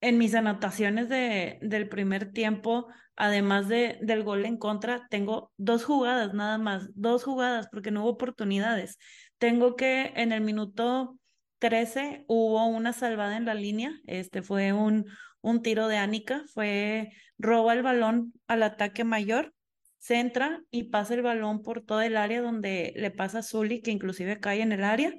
en 0.00 0.18
mis 0.18 0.34
anotaciones 0.34 1.08
de, 1.08 1.58
del 1.62 1.88
primer 1.88 2.32
tiempo, 2.32 2.88
además 3.16 3.68
de, 3.68 3.98
del 4.02 4.22
gol 4.22 4.44
en 4.44 4.56
contra, 4.56 5.06
tengo 5.10 5.52
dos 5.56 5.84
jugadas 5.84 6.34
nada 6.34 6.58
más, 6.58 6.90
dos 6.94 7.24
jugadas 7.24 7.68
porque 7.70 7.90
no 7.90 8.02
hubo 8.02 8.10
oportunidades. 8.10 8.98
Tengo 9.38 9.76
que 9.76 10.12
en 10.16 10.32
el 10.32 10.40
minuto 10.40 11.18
13 11.58 12.24
hubo 12.28 12.66
una 12.66 12.92
salvada 12.92 13.36
en 13.36 13.44
la 13.44 13.54
línea, 13.54 13.92
este 14.06 14.42
fue 14.42 14.72
un, 14.72 15.06
un 15.40 15.62
tiro 15.62 15.88
de 15.88 15.96
Ánica, 15.96 16.44
fue 16.54 17.10
roba 17.38 17.72
el 17.72 17.82
balón 17.82 18.32
al 18.46 18.62
ataque 18.62 19.04
mayor, 19.04 19.52
centra 19.98 20.62
y 20.70 20.84
pasa 20.84 21.14
el 21.14 21.22
balón 21.22 21.62
por 21.62 21.82
todo 21.82 22.00
el 22.00 22.16
área 22.16 22.40
donde 22.40 22.92
le 22.96 23.10
pasa 23.10 23.40
a 23.40 23.42
Zully, 23.42 23.82
que 23.82 23.90
inclusive 23.90 24.40
cae 24.40 24.62
en 24.62 24.72
el 24.72 24.84
área. 24.84 25.12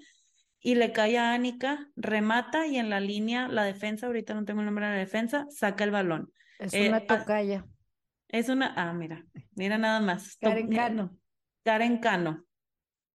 Y 0.61 0.75
le 0.75 0.91
cae 0.91 1.17
a 1.17 1.33
Anika, 1.33 1.87
remata 1.95 2.67
y 2.67 2.77
en 2.77 2.89
la 2.89 2.99
línea, 2.99 3.47
la 3.47 3.63
defensa, 3.63 4.07
ahorita 4.07 4.33
no 4.33 4.45
tengo 4.45 4.59
el 4.61 4.65
nombre 4.65 4.85
de 4.85 4.91
la 4.93 4.97
defensa, 4.97 5.45
saca 5.49 5.83
el 5.83 5.91
balón. 5.91 6.31
Es 6.59 6.73
una 6.73 6.97
Eh, 6.99 7.05
ah, 7.09 7.19
tocaya. 7.19 7.65
es 8.27 8.49
una, 8.49 8.73
ah, 8.75 8.93
mira, 8.93 9.25
mira 9.55 9.77
nada 9.77 9.99
más. 9.99 10.37
Karen 10.37 10.69
Cano. 10.69 11.17
Karen 11.63 11.97
Cano. 11.99 12.45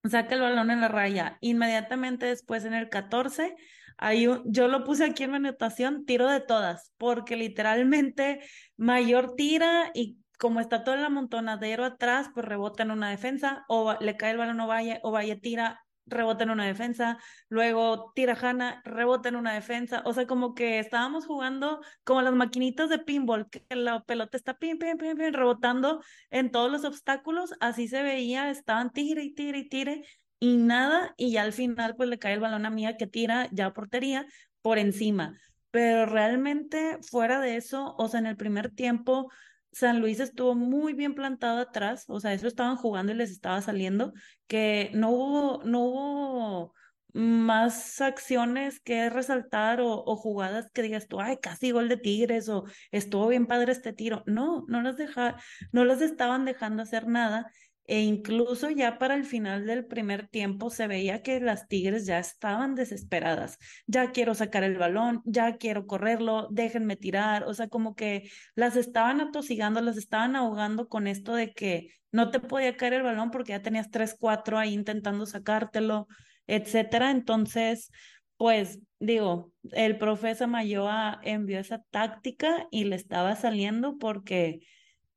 Saca 0.05 0.35
el 0.35 0.41
balón 0.43 0.71
en 0.71 0.81
la 0.81 0.89
raya. 0.89 1.39
Inmediatamente 1.41 2.27
después 2.27 2.65
en 2.65 2.75
el 2.75 2.89
14, 2.91 3.57
hay 3.97 4.27
un- 4.27 4.43
yo 4.53 4.69
lo 4.69 4.85
puse 4.85 5.05
aquí 5.05 5.23
en 5.25 5.31
mi 5.31 5.37
anotación, 5.37 6.05
tiro 6.05 6.29
de 6.29 6.41
todas, 6.41 6.93
porque 6.99 7.37
literalmente 7.37 8.41
Mayor 8.77 9.35
tira 9.37 9.91
y 9.95 10.19
como 10.39 10.61
está 10.61 10.83
todo 10.85 10.97
el 10.97 11.05
amontonadero 11.05 11.85
atrás, 11.85 12.29
pues 12.35 12.45
rebota 12.45 12.83
en 12.83 12.91
una 12.91 13.09
defensa, 13.09 13.65
o 13.69 13.97
le 14.01 14.17
cae 14.17 14.33
el 14.33 14.39
balón 14.39 14.61
a 14.61 14.67
Valle, 14.67 15.01
o 15.05 15.13
Valle 15.13 15.37
tira, 15.37 15.81
rebota 16.07 16.45
en 16.45 16.51
una 16.51 16.67
defensa, 16.67 17.19
luego 17.49 18.13
tira 18.15 18.37
Hanna, 18.41 18.83
rebota 18.85 19.29
en 19.29 19.37
una 19.37 19.55
defensa, 19.55 20.03
o 20.05 20.13
sea, 20.13 20.27
como 20.27 20.55
que 20.55 20.79
estábamos 20.79 21.27
jugando 21.27 21.81
como 22.05 22.23
las 22.23 22.35
maquinitas 22.35 22.89
de 22.89 22.99
pinball, 22.99 23.49
que 23.51 23.65
la 23.75 24.03
pelota 24.05 24.37
está 24.37 24.59
pim, 24.59 24.79
pim, 24.79 24.99
pim, 24.99 25.17
pim, 25.17 25.33
rebotando 25.33 26.03
en 26.31 26.51
todos 26.51 26.71
los 26.71 26.85
obstáculos, 26.85 27.55
así 27.61 27.89
se 27.89 28.03
veía, 28.03 28.51
estaban 28.51 28.93
tire 28.93 29.23
y 29.23 29.35
tire 29.35 29.59
y 29.59 29.69
tire 29.69 30.05
y 30.41 30.57
nada, 30.57 31.15
y 31.17 31.33
ya 31.33 31.43
al 31.43 31.53
final 31.53 31.97
pues 31.97 32.09
le 32.09 32.19
cae 32.19 32.35
el 32.35 32.41
balón 32.41 32.67
a 32.67 32.71
Mía 32.71 32.97
que 32.97 33.07
tira 33.07 33.49
ya 33.53 33.73
portería 33.73 34.27
por 34.63 34.79
encima. 34.79 35.39
Pero 35.71 36.07
realmente 36.07 36.99
fuera 37.03 37.41
de 37.41 37.57
eso, 37.57 37.95
o 37.99 38.09
sea, 38.09 38.21
en 38.21 38.27
el 38.27 38.37
primer 38.37 38.71
tiempo, 38.71 39.31
San 39.75 40.01
Luis 40.01 40.21
estuvo 40.21 40.55
muy 40.55 40.95
bien 40.95 41.15
plantado 41.15 41.59
atrás, 41.59 42.05
o 42.09 42.21
sea, 42.21 42.33
eso 42.33 42.47
estaban 42.47 42.77
jugando 42.77 43.13
y 43.13 43.17
les 43.17 43.31
estaba 43.31 43.61
saliendo, 43.61 44.13
que 44.47 44.91
no 44.95 45.11
hubo, 45.11 45.63
no 45.65 45.81
hubo 45.81 46.75
más 47.13 48.01
acciones 48.01 48.81
que 48.81 49.11
resaltar 49.11 49.81
o, 49.81 50.17
jugadas 50.17 50.69
que 50.73 50.83
digas 50.83 51.09
tú, 51.09 51.21
ay, 51.21 51.39
casi 51.39 51.71
gol 51.71 51.89
de 51.89 51.97
Tigres 51.97 52.49
o 52.49 52.65
estuvo 52.91 53.29
bien 53.29 53.47
padre 53.47 53.73
este 53.73 53.93
tiro. 53.93 54.23
No, 54.27 54.65
no 54.69 54.83
las 54.83 54.97
deja, 54.97 55.37
no 55.73 55.85
las 55.85 56.01
estaban 56.01 56.45
dejando 56.45 56.83
hacer 56.83 57.07
nada. 57.07 57.51
E 57.87 58.01
incluso 58.01 58.71
ya 58.71 58.99
para 58.99 59.15
el 59.15 59.25
final 59.25 59.67
del 59.67 59.85
primer 59.85 60.27
tiempo 60.29 60.71
se 60.71 60.87
veía 60.87 61.23
que 61.23 61.39
las 61.41 61.69
Tigres 61.69 62.07
ya 62.07 62.19
estaban 62.19 62.75
desesperadas. 62.75 63.59
Ya 63.87 64.11
quiero 64.11 64.35
sacar 64.35 64.65
el 64.65 64.79
balón, 64.79 65.21
ya 65.27 65.59
quiero 65.59 65.87
correrlo, 65.87 66.49
déjenme 66.51 66.97
tirar. 66.97 67.45
O 67.45 67.53
sea, 67.53 67.69
como 67.69 67.95
que 67.95 68.31
las 68.55 68.77
estaban 68.77 69.21
atosigando, 69.21 69.83
las 69.83 69.99
estaban 69.99 70.35
ahogando 70.35 70.89
con 70.89 71.07
esto 71.07 71.35
de 71.35 71.53
que 71.53 71.91
no 72.11 72.31
te 72.31 72.41
podía 72.41 72.77
caer 72.77 72.95
el 72.95 73.03
balón 73.03 73.31
porque 73.31 73.53
ya 73.53 73.61
tenías 73.63 73.91
tres, 73.91 74.17
cuatro 74.19 74.59
ahí 74.59 74.73
intentando 74.73 75.27
sacártelo, 75.27 76.07
etcétera. 76.47 77.11
Entonces, 77.11 77.91
pues 78.39 78.81
digo, 78.99 79.53
el 79.73 79.99
profe 79.99 80.35
Samayoa 80.35 81.21
envió 81.23 81.59
esa 81.59 81.83
táctica 81.91 82.67
y 82.71 82.85
le 82.85 82.97
estaba 82.97 83.37
saliendo 83.37 83.99
porque, 83.99 84.61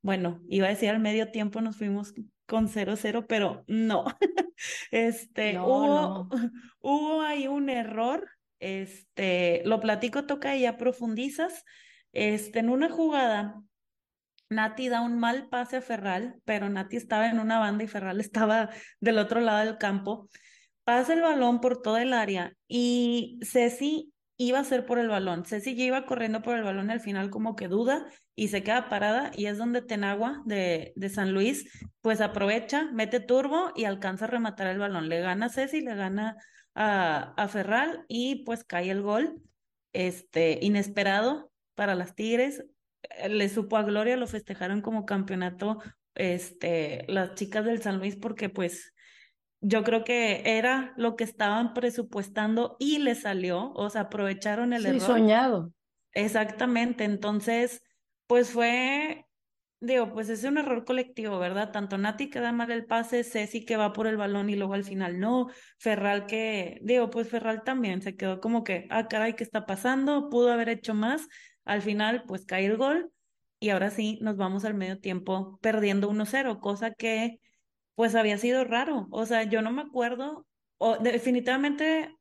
bueno, 0.02 0.42
iba 0.48 0.66
a 0.66 0.70
decir 0.70 0.90
al 0.90 1.00
medio 1.00 1.30
tiempo 1.30 1.60
nos 1.60 1.76
fuimos 1.76 2.12
con 2.48 2.68
0-0, 2.68 3.26
pero 3.28 3.64
no. 3.68 4.04
Este, 4.90 5.52
No, 5.52 5.66
hubo, 5.66 5.86
no. 5.86 6.28
hubo 6.80 7.22
ahí 7.22 7.46
un 7.46 7.68
error. 7.68 8.28
Este, 8.58 9.62
lo 9.64 9.78
platico, 9.78 10.26
toca 10.26 10.56
y 10.56 10.62
ya 10.62 10.76
profundizas. 10.76 11.64
Este, 12.12 12.58
en 12.58 12.70
una 12.70 12.90
jugada, 12.90 13.62
Nati 14.50 14.88
da 14.88 15.02
un 15.02 15.18
mal 15.18 15.48
pase 15.48 15.76
a 15.76 15.80
Ferral, 15.82 16.40
pero 16.44 16.68
Nati 16.68 16.96
estaba 16.96 17.28
en 17.28 17.38
una 17.38 17.58
banda 17.60 17.84
y 17.84 17.86
Ferral 17.86 18.20
estaba 18.20 18.70
del 19.00 19.18
otro 19.18 19.40
lado 19.40 19.64
del 19.64 19.78
campo. 19.78 20.28
Pasa 20.82 21.12
el 21.12 21.20
balón 21.20 21.60
por 21.60 21.82
todo 21.82 21.98
el 21.98 22.14
área 22.14 22.54
y 22.66 23.38
Ceci 23.42 24.12
iba 24.38 24.60
a 24.60 24.64
ser 24.64 24.86
por 24.86 24.98
el 24.98 25.08
balón. 25.08 25.44
Ceci 25.44 25.74
ya 25.74 25.84
iba 25.84 26.06
corriendo 26.06 26.40
por 26.42 26.56
el 26.56 26.62
balón 26.62 26.90
al 26.90 27.00
final 27.00 27.28
como 27.28 27.56
que 27.56 27.68
duda 27.68 28.06
y 28.34 28.48
se 28.48 28.62
queda 28.62 28.88
parada 28.88 29.32
y 29.36 29.46
es 29.46 29.58
donde 29.58 29.82
Tenagua 29.82 30.42
de, 30.46 30.92
de 30.96 31.08
San 31.10 31.34
Luis 31.34 31.70
pues 32.00 32.20
aprovecha, 32.20 32.90
mete 32.92 33.20
turbo 33.20 33.72
y 33.74 33.84
alcanza 33.84 34.24
a 34.24 34.28
rematar 34.28 34.68
el 34.68 34.78
balón. 34.78 35.08
Le 35.08 35.20
gana 35.20 35.46
a 35.46 35.48
Ceci, 35.50 35.80
le 35.80 35.94
gana 35.96 36.36
a, 36.74 37.34
a 37.36 37.48
Ferral 37.48 38.04
y 38.08 38.44
pues 38.44 38.64
cae 38.64 38.90
el 38.90 39.02
gol 39.02 39.42
este, 39.92 40.58
inesperado 40.62 41.50
para 41.74 41.96
las 41.96 42.14
Tigres. 42.14 42.64
Le 43.28 43.48
supo 43.48 43.76
a 43.76 43.82
Gloria, 43.82 44.16
lo 44.16 44.28
festejaron 44.28 44.82
como 44.82 45.04
campeonato 45.04 45.78
este, 46.14 47.04
las 47.08 47.34
chicas 47.34 47.64
del 47.64 47.82
San 47.82 47.98
Luis 47.98 48.16
porque 48.16 48.48
pues 48.48 48.92
yo 49.60 49.82
creo 49.84 50.04
que 50.04 50.42
era 50.58 50.94
lo 50.96 51.16
que 51.16 51.24
estaban 51.24 51.74
presupuestando 51.74 52.76
y 52.78 52.98
le 52.98 53.14
salió, 53.14 53.72
o 53.72 53.90
sea, 53.90 54.02
aprovecharon 54.02 54.72
el 54.72 54.82
Sí, 54.82 54.88
error. 54.88 55.00
soñado. 55.00 55.72
Exactamente, 56.12 57.04
entonces, 57.04 57.82
pues 58.26 58.50
fue, 58.50 59.26
digo, 59.80 60.12
pues 60.12 60.28
es 60.28 60.44
un 60.44 60.58
error 60.58 60.84
colectivo, 60.84 61.38
¿verdad? 61.38 61.70
Tanto 61.72 61.98
Nati 61.98 62.30
que 62.30 62.40
da 62.40 62.52
mal 62.52 62.70
el 62.70 62.86
pase, 62.86 63.24
Ceci 63.24 63.64
que 63.64 63.76
va 63.76 63.92
por 63.92 64.06
el 64.06 64.16
balón 64.16 64.50
y 64.50 64.56
luego 64.56 64.74
al 64.74 64.84
final 64.84 65.20
no, 65.20 65.48
Ferral 65.78 66.26
que, 66.26 66.78
digo, 66.82 67.10
pues 67.10 67.28
Ferral 67.28 67.62
también 67.64 68.02
se 68.02 68.16
quedó 68.16 68.40
como 68.40 68.64
que, 68.64 68.86
ah, 68.90 69.08
caray, 69.08 69.34
¿qué 69.34 69.44
está 69.44 69.66
pasando? 69.66 70.28
Pudo 70.30 70.52
haber 70.52 70.68
hecho 70.68 70.94
más, 70.94 71.28
al 71.64 71.82
final, 71.82 72.24
pues 72.26 72.46
cae 72.46 72.66
el 72.66 72.76
gol 72.76 73.12
y 73.60 73.70
ahora 73.70 73.90
sí 73.90 74.18
nos 74.22 74.36
vamos 74.36 74.64
al 74.64 74.74
medio 74.74 75.00
tiempo 75.00 75.58
perdiendo 75.60 76.08
1-0, 76.08 76.60
cosa 76.60 76.92
que 76.92 77.40
pues 77.98 78.14
había 78.14 78.38
sido 78.38 78.62
raro. 78.62 79.08
O 79.10 79.26
sea, 79.26 79.42
yo 79.42 79.60
no 79.60 79.72
me 79.72 79.82
acuerdo, 79.82 80.46
definitivamente 81.00 82.16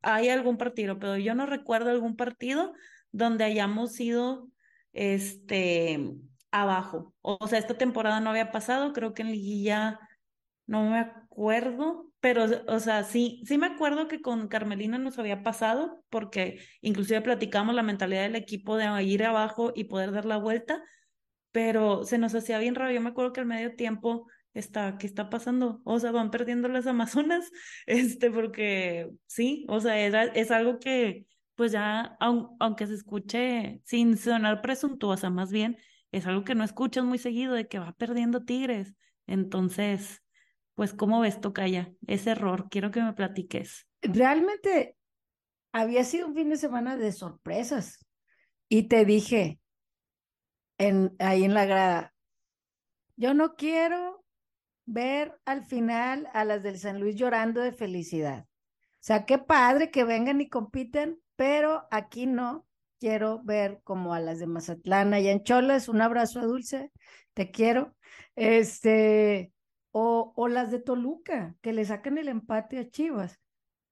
hay 0.00 0.30
algún 0.30 0.56
partido, 0.56 0.98
pero 0.98 1.16
yo 1.16 1.36
no 1.36 1.46
recuerdo 1.46 1.90
algún 1.90 2.16
partido 2.16 2.72
donde 3.12 3.44
hayamos 3.44 4.00
ido 4.00 4.48
este 4.92 6.12
abajo. 6.50 7.14
O 7.20 7.46
sea, 7.46 7.60
esta 7.60 7.78
temporada 7.78 8.18
no 8.18 8.30
había 8.30 8.50
pasado, 8.50 8.92
creo 8.92 9.14
que 9.14 9.22
en 9.22 9.30
liguilla 9.30 10.00
no 10.66 10.90
me 10.90 10.98
acuerdo, 10.98 12.10
pero 12.18 12.46
o 12.66 12.80
sea, 12.80 13.04
sí, 13.04 13.44
sí 13.46 13.58
me 13.58 13.66
acuerdo 13.66 14.08
que 14.08 14.20
con 14.20 14.48
Carmelina 14.48 14.98
nos 14.98 15.20
había 15.20 15.44
pasado, 15.44 16.02
porque 16.10 16.58
inclusive 16.80 17.20
platicamos 17.20 17.76
la 17.76 17.84
mentalidad 17.84 18.22
del 18.22 18.34
equipo 18.34 18.76
de 18.76 19.04
ir 19.04 19.22
abajo 19.22 19.72
y 19.72 19.84
poder 19.84 20.10
dar 20.10 20.24
la 20.24 20.38
vuelta, 20.38 20.82
pero 21.52 22.02
se 22.02 22.18
nos 22.18 22.34
hacía 22.34 22.58
bien 22.58 22.74
raro. 22.74 22.90
Yo 22.90 23.00
me 23.00 23.10
acuerdo 23.10 23.32
que 23.32 23.38
al 23.38 23.46
medio 23.46 23.76
tiempo 23.76 24.26
está, 24.54 24.98
¿qué 24.98 25.06
está 25.06 25.30
pasando? 25.30 25.80
O 25.84 25.98
sea, 25.98 26.12
van 26.12 26.30
perdiendo 26.30 26.68
las 26.68 26.86
Amazonas, 26.86 27.50
este, 27.86 28.30
porque 28.30 29.10
sí, 29.26 29.66
o 29.68 29.80
sea, 29.80 29.98
era, 29.98 30.24
es 30.24 30.50
algo 30.50 30.78
que, 30.78 31.26
pues 31.54 31.72
ya, 31.72 32.16
aun- 32.20 32.56
aunque 32.60 32.86
se 32.86 32.94
escuche 32.94 33.80
sin 33.84 34.16
sonar 34.16 34.62
presuntuosa, 34.62 35.30
más 35.30 35.50
bien, 35.52 35.78
es 36.10 36.26
algo 36.26 36.44
que 36.44 36.54
no 36.54 36.64
escuchas 36.64 37.04
muy 37.04 37.18
seguido 37.18 37.54
de 37.54 37.68
que 37.68 37.78
va 37.78 37.92
perdiendo 37.92 38.44
Tigres. 38.44 38.94
Entonces, 39.26 40.22
pues, 40.74 40.92
¿cómo 40.94 41.20
ves, 41.20 41.40
Tocaya? 41.40 41.92
Ese 42.06 42.30
error, 42.30 42.68
quiero 42.70 42.90
que 42.90 43.02
me 43.02 43.12
platiques. 43.14 43.86
Realmente 44.02 44.96
había 45.72 46.04
sido 46.04 46.28
un 46.28 46.34
fin 46.34 46.50
de 46.50 46.56
semana 46.56 46.96
de 46.96 47.12
sorpresas. 47.12 47.98
Y 48.68 48.88
te 48.88 49.04
dije 49.04 49.60
en, 50.78 51.14
ahí 51.18 51.44
en 51.44 51.54
la 51.54 51.64
grada, 51.64 52.14
yo 53.16 53.34
no 53.34 53.54
quiero 53.54 54.21
ver 54.86 55.38
al 55.44 55.64
final 55.64 56.28
a 56.32 56.44
las 56.44 56.62
del 56.62 56.78
San 56.78 57.00
Luis 57.00 57.16
llorando 57.16 57.60
de 57.60 57.72
felicidad. 57.72 58.46
O 58.46 59.04
sea, 59.04 59.26
qué 59.26 59.38
padre 59.38 59.90
que 59.90 60.04
vengan 60.04 60.40
y 60.40 60.48
compiten, 60.48 61.20
pero 61.36 61.86
aquí 61.90 62.26
no 62.26 62.66
quiero 63.00 63.42
ver 63.42 63.80
como 63.82 64.14
a 64.14 64.20
las 64.20 64.38
de 64.38 64.46
Mazatlán 64.46 65.12
allá 65.12 65.32
en 65.32 65.42
Cholas, 65.42 65.88
un 65.88 66.00
abrazo 66.00 66.38
a 66.40 66.44
Dulce, 66.44 66.92
te 67.34 67.50
quiero. 67.50 67.96
Este, 68.36 69.52
o, 69.90 70.32
o 70.36 70.48
las 70.48 70.70
de 70.70 70.78
Toluca, 70.78 71.56
que 71.60 71.72
le 71.72 71.84
sacan 71.84 72.18
el 72.18 72.28
empate 72.28 72.78
a 72.78 72.88
Chivas. 72.88 73.40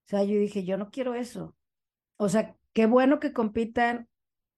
O 0.07 0.09
sea, 0.11 0.23
yo 0.25 0.39
dije, 0.39 0.65
yo 0.65 0.77
no 0.77 0.91
quiero 0.91 1.15
eso. 1.15 1.57
O 2.17 2.29
sea, 2.29 2.55
qué 2.73 2.87
bueno 2.87 3.19
que 3.19 3.33
compitan, 3.33 4.09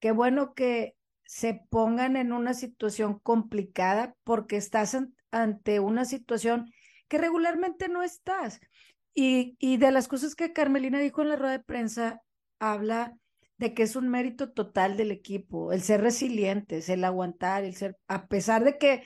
qué 0.01 0.13
bueno 0.13 0.55
que 0.55 0.97
se 1.25 1.55
pongan 1.71 2.17
en 2.17 2.33
una 2.33 2.53
situación 2.55 3.19
complicada 3.21 4.15
porque 4.25 4.57
estás 4.57 4.95
ante 5.33 5.81
una 5.81 6.05
situación 6.05 6.71
que 7.09 7.19
regularmente 7.19 7.89
no 7.89 8.03
estás. 8.03 8.61
Y, 9.15 9.57
y 9.59 9.77
de 9.77 9.91
las 9.91 10.09
cosas 10.09 10.35
que 10.35 10.53
Carmelina 10.53 10.99
dijo 11.01 11.23
en 11.23 11.29
la 11.29 11.37
rueda 11.37 11.53
de 11.53 11.65
prensa, 11.65 12.23
habla 12.61 13.15
de 13.59 13.75
que 13.75 13.83
es 13.83 13.97
un 13.97 14.09
mérito 14.09 14.53
total 14.53 14.97
del 14.97 15.11
equipo, 15.11 15.73
el 15.73 15.83
ser 15.83 16.01
resilientes, 16.01 16.89
el 16.89 17.05
aguantar, 17.05 17.65
el 17.65 17.75
ser, 17.75 17.97
a 18.09 18.27
pesar 18.27 18.65
de 18.65 18.79
que 18.79 19.03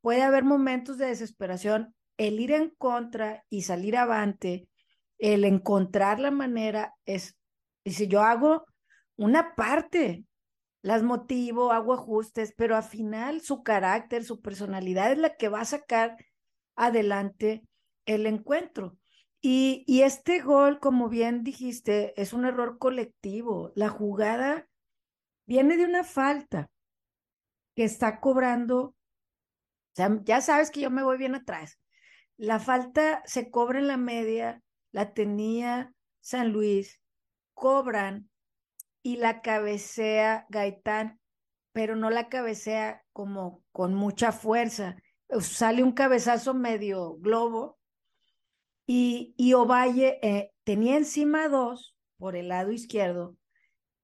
puede 0.00 0.22
haber 0.22 0.44
momentos 0.44 0.98
de 0.98 1.06
desesperación, 1.06 1.94
el 2.16 2.40
ir 2.40 2.52
en 2.52 2.70
contra 2.70 3.44
y 3.50 3.62
salir 3.62 3.96
avante, 3.96 4.68
el 5.18 5.44
encontrar 5.44 6.20
la 6.20 6.30
manera 6.30 6.94
es, 7.04 7.36
y 7.84 7.92
si 7.92 8.08
yo 8.08 8.22
hago 8.22 8.64
una 9.16 9.54
parte, 9.54 10.24
las 10.82 11.02
motivo, 11.02 11.72
hago 11.72 11.92
ajustes, 11.92 12.54
pero 12.56 12.76
al 12.76 12.82
final 12.82 13.40
su 13.40 13.62
carácter, 13.62 14.24
su 14.24 14.40
personalidad 14.40 15.12
es 15.12 15.18
la 15.18 15.36
que 15.36 15.48
va 15.48 15.60
a 15.60 15.64
sacar 15.64 16.16
adelante 16.76 17.64
el 18.06 18.26
encuentro. 18.26 18.96
Y, 19.40 19.84
y 19.86 20.02
este 20.02 20.40
gol, 20.40 20.80
como 20.80 21.08
bien 21.08 21.44
dijiste, 21.44 22.20
es 22.20 22.32
un 22.32 22.44
error 22.44 22.78
colectivo. 22.78 23.72
La 23.74 23.88
jugada 23.88 24.68
viene 25.46 25.76
de 25.76 25.84
una 25.84 26.04
falta 26.04 26.70
que 27.74 27.84
está 27.84 28.20
cobrando. 28.20 28.80
O 28.80 28.94
sea, 29.94 30.20
ya 30.24 30.40
sabes 30.40 30.70
que 30.70 30.80
yo 30.80 30.90
me 30.90 31.02
voy 31.02 31.18
bien 31.18 31.34
atrás. 31.34 31.78
La 32.36 32.60
falta 32.60 33.22
se 33.26 33.50
cobra 33.50 33.78
en 33.78 33.88
la 33.88 33.96
media, 33.96 34.62
la 34.92 35.12
tenía 35.12 35.92
San 36.20 36.52
Luis, 36.52 37.00
cobran 37.54 38.27
y 39.02 39.16
la 39.16 39.40
cabecea 39.42 40.46
Gaitán, 40.48 41.20
pero 41.72 41.96
no 41.96 42.10
la 42.10 42.28
cabecea 42.28 43.04
como 43.12 43.62
con 43.72 43.94
mucha 43.94 44.32
fuerza. 44.32 44.96
Sale 45.40 45.82
un 45.82 45.92
cabezazo 45.92 46.54
medio 46.54 47.16
globo 47.18 47.78
y, 48.86 49.34
y 49.36 49.52
Ovalle 49.54 50.18
eh, 50.22 50.52
tenía 50.64 50.96
encima 50.96 51.48
dos 51.48 51.96
por 52.16 52.36
el 52.36 52.48
lado 52.48 52.72
izquierdo, 52.72 53.36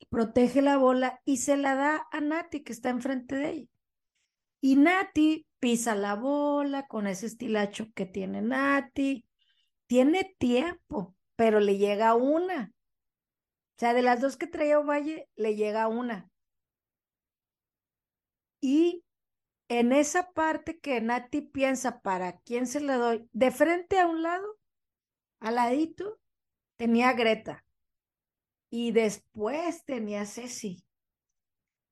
protege 0.09 0.63
la 0.63 0.77
bola 0.77 1.21
y 1.25 1.39
se 1.39 1.57
la 1.57 1.75
da 1.75 2.07
a 2.13 2.21
Nati 2.21 2.63
que 2.63 2.73
está 2.73 2.91
enfrente 2.91 3.35
de 3.35 3.51
ella. 3.51 3.69
Y 4.61 4.77
Nati 4.77 5.47
pisa 5.59 5.95
la 5.95 6.15
bola 6.15 6.87
con 6.87 7.07
ese 7.07 7.27
estilacho 7.27 7.89
que 7.95 8.07
tiene 8.07 8.41
Nati. 8.41 9.27
Tiene 9.87 10.35
tiempo, 10.39 11.15
pero 11.37 11.61
le 11.61 11.77
llega 11.77 12.15
una. 12.15 12.73
O 13.77 13.79
sea, 13.79 13.93
de 13.93 14.03
las 14.03 14.21
dos 14.21 14.37
que 14.37 14.47
traía 14.47 14.79
Ovalle, 14.79 15.29
le 15.35 15.57
llega 15.57 15.89
una. 15.89 16.31
Y 18.61 19.05
en 19.69 19.93
esa 19.93 20.33
parte 20.33 20.79
que 20.79 21.01
Nati 21.01 21.41
piensa 21.41 22.01
para 22.01 22.39
quién 22.41 22.67
se 22.67 22.81
la 22.81 22.97
doy, 22.97 23.29
de 23.33 23.51
frente 23.51 23.99
a 23.99 24.07
un 24.07 24.23
lado, 24.23 24.59
al 25.41 25.57
ladito, 25.57 26.21
tenía 26.77 27.13
Greta. 27.13 27.65
Y 28.71 28.93
después 28.93 29.85
tenía 29.85 30.25
Ceci. 30.25 30.85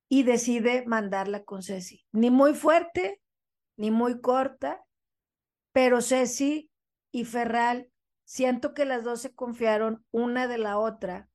Y 0.09 0.23
decide 0.23 0.85
mandarla 0.87 1.45
con 1.45 1.63
Ceci. 1.63 2.07
Ni 2.13 2.31
muy 2.31 2.55
fuerte, 2.55 3.21
ni 3.77 3.91
muy 3.91 4.21
corta, 4.21 4.85
pero 5.73 6.01
Ceci 6.01 6.71
y 7.11 7.25
Ferral, 7.25 7.91
siento 8.25 8.75
que 8.75 8.85
las 8.85 9.05
dos 9.05 9.21
se 9.21 9.35
confiaron 9.35 10.05
una 10.11 10.47
de 10.47 10.59
la 10.59 10.79
otra. 10.79 11.29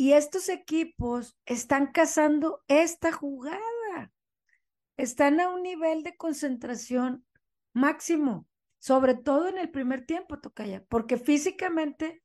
Y 0.00 0.12
estos 0.12 0.48
equipos 0.48 1.36
están 1.44 1.88
cazando 1.88 2.62
esta 2.68 3.10
jugada. 3.10 4.12
Están 4.96 5.40
a 5.40 5.48
un 5.48 5.64
nivel 5.64 6.04
de 6.04 6.16
concentración 6.16 7.26
máximo, 7.72 8.46
sobre 8.78 9.14
todo 9.14 9.48
en 9.48 9.58
el 9.58 9.70
primer 9.72 10.06
tiempo, 10.06 10.38
Tocaya, 10.38 10.84
porque 10.88 11.16
físicamente 11.16 12.22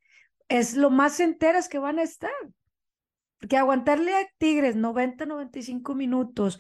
es 0.49 0.76
lo 0.76 0.91
más 0.91 1.19
enteras 1.19 1.67
que 1.67 1.80
van 1.80 1.97
a 1.97 2.03
estar. 2.03 2.32
Porque 3.39 3.57
aguantarle 3.57 4.13
a 4.13 4.28
Tigres 4.38 4.76
90, 4.76 5.26
95 5.26 5.95
minutos 5.95 6.59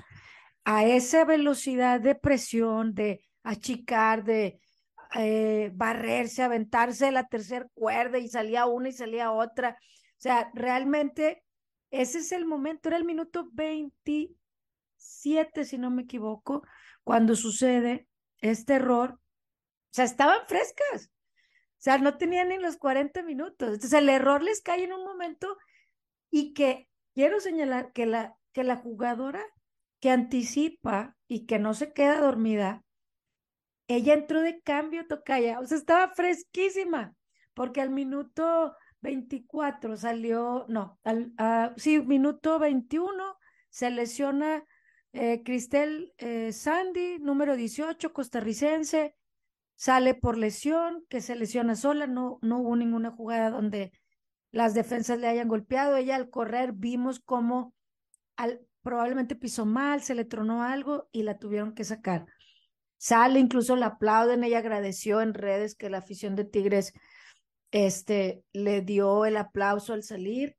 a 0.63 0.83
esa 0.83 1.25
velocidad 1.25 2.01
de 2.01 2.15
presión, 2.15 2.95
de 2.95 3.23
achicar, 3.43 4.23
de 4.23 4.59
eh, 5.13 5.69
barrerse, 5.75 6.41
aventarse 6.41 7.11
la 7.11 7.27
tercera 7.27 7.67
cuerda 7.75 8.17
y 8.17 8.29
salía 8.29 8.65
una 8.65 8.89
y 8.89 8.93
salía 8.93 9.31
otra. 9.31 9.77
Sea, 10.23 10.49
realmente 10.53 11.43
ese 11.91 12.19
es 12.19 12.31
el 12.31 12.45
momento, 12.45 12.87
era 12.87 12.95
el 12.95 13.03
minuto 13.03 13.49
27, 13.51 15.65
si 15.65 15.77
no 15.77 15.91
me 15.91 16.03
equivoco, 16.03 16.65
cuando 17.03 17.35
sucede 17.35 18.07
este 18.39 18.75
error. 18.75 19.19
O 19.19 19.91
sea, 19.91 20.05
estaban 20.05 20.47
frescas. 20.47 21.07
O 21.07 21.79
sea, 21.79 21.97
no 21.97 22.17
tenían 22.17 22.47
ni 22.47 22.57
los 22.57 22.77
40 22.77 23.21
minutos. 23.23 23.67
Entonces, 23.67 23.91
el 23.91 24.07
error 24.07 24.41
les 24.41 24.61
cae 24.61 24.85
en 24.85 24.93
un 24.93 25.03
momento 25.03 25.57
y 26.31 26.53
que 26.53 26.87
quiero 27.13 27.41
señalar 27.41 27.91
que 27.91 28.05
la, 28.05 28.37
que 28.53 28.63
la 28.63 28.77
jugadora 28.77 29.43
que 29.99 30.09
anticipa 30.09 31.17
y 31.27 31.45
que 31.45 31.59
no 31.59 31.73
se 31.73 31.91
queda 31.91 32.21
dormida, 32.21 32.85
ella 33.89 34.13
entró 34.13 34.39
de 34.39 34.61
cambio, 34.61 35.05
Tocaya, 35.05 35.59
o 35.59 35.65
sea, 35.65 35.77
estaba 35.77 36.13
fresquísima, 36.13 37.13
porque 37.53 37.81
al 37.81 37.89
minuto 37.89 38.73
24 39.03 39.97
salió, 39.97 40.65
no, 40.69 40.97
al, 41.03 41.33
sí, 41.75 41.99
minuto 42.01 42.57
21 42.57 43.11
se 43.69 43.91
lesiona 43.91 44.63
eh, 45.11 45.43
Cristel 45.43 46.13
eh, 46.17 46.53
Sandy, 46.53 47.19
número 47.19 47.55
18, 47.55 48.13
costarricense, 48.13 49.15
sale 49.75 50.15
por 50.15 50.37
lesión, 50.37 51.05
que 51.09 51.19
se 51.19 51.35
lesiona 51.35 51.75
sola, 51.75 52.07
no, 52.07 52.39
no 52.41 52.59
hubo 52.59 52.75
ninguna 52.77 53.11
jugada 53.11 53.49
donde 53.49 53.91
las 54.51 54.73
defensas 54.73 55.19
le 55.19 55.27
hayan 55.27 55.49
golpeado, 55.49 55.97
ella 55.97 56.15
al 56.15 56.29
correr 56.29 56.71
vimos 56.71 57.19
cómo 57.19 57.75
al, 58.37 58.61
probablemente 58.81 59.35
pisó 59.35 59.65
mal, 59.65 60.01
se 60.01 60.15
le 60.15 60.23
tronó 60.23 60.63
algo 60.63 61.09
y 61.11 61.23
la 61.23 61.37
tuvieron 61.37 61.73
que 61.73 61.83
sacar. 61.83 62.25
Sale, 62.97 63.39
incluso 63.39 63.75
la 63.75 63.87
aplauden, 63.87 64.45
ella 64.45 64.59
agradeció 64.59 65.21
en 65.21 65.33
redes 65.33 65.75
que 65.75 65.89
la 65.89 65.97
afición 65.97 66.37
de 66.37 66.45
Tigres 66.45 66.93
este, 67.73 68.45
le 68.53 68.81
dio 68.81 69.25
el 69.25 69.35
aplauso 69.35 69.93
al 69.93 70.03
salir 70.03 70.55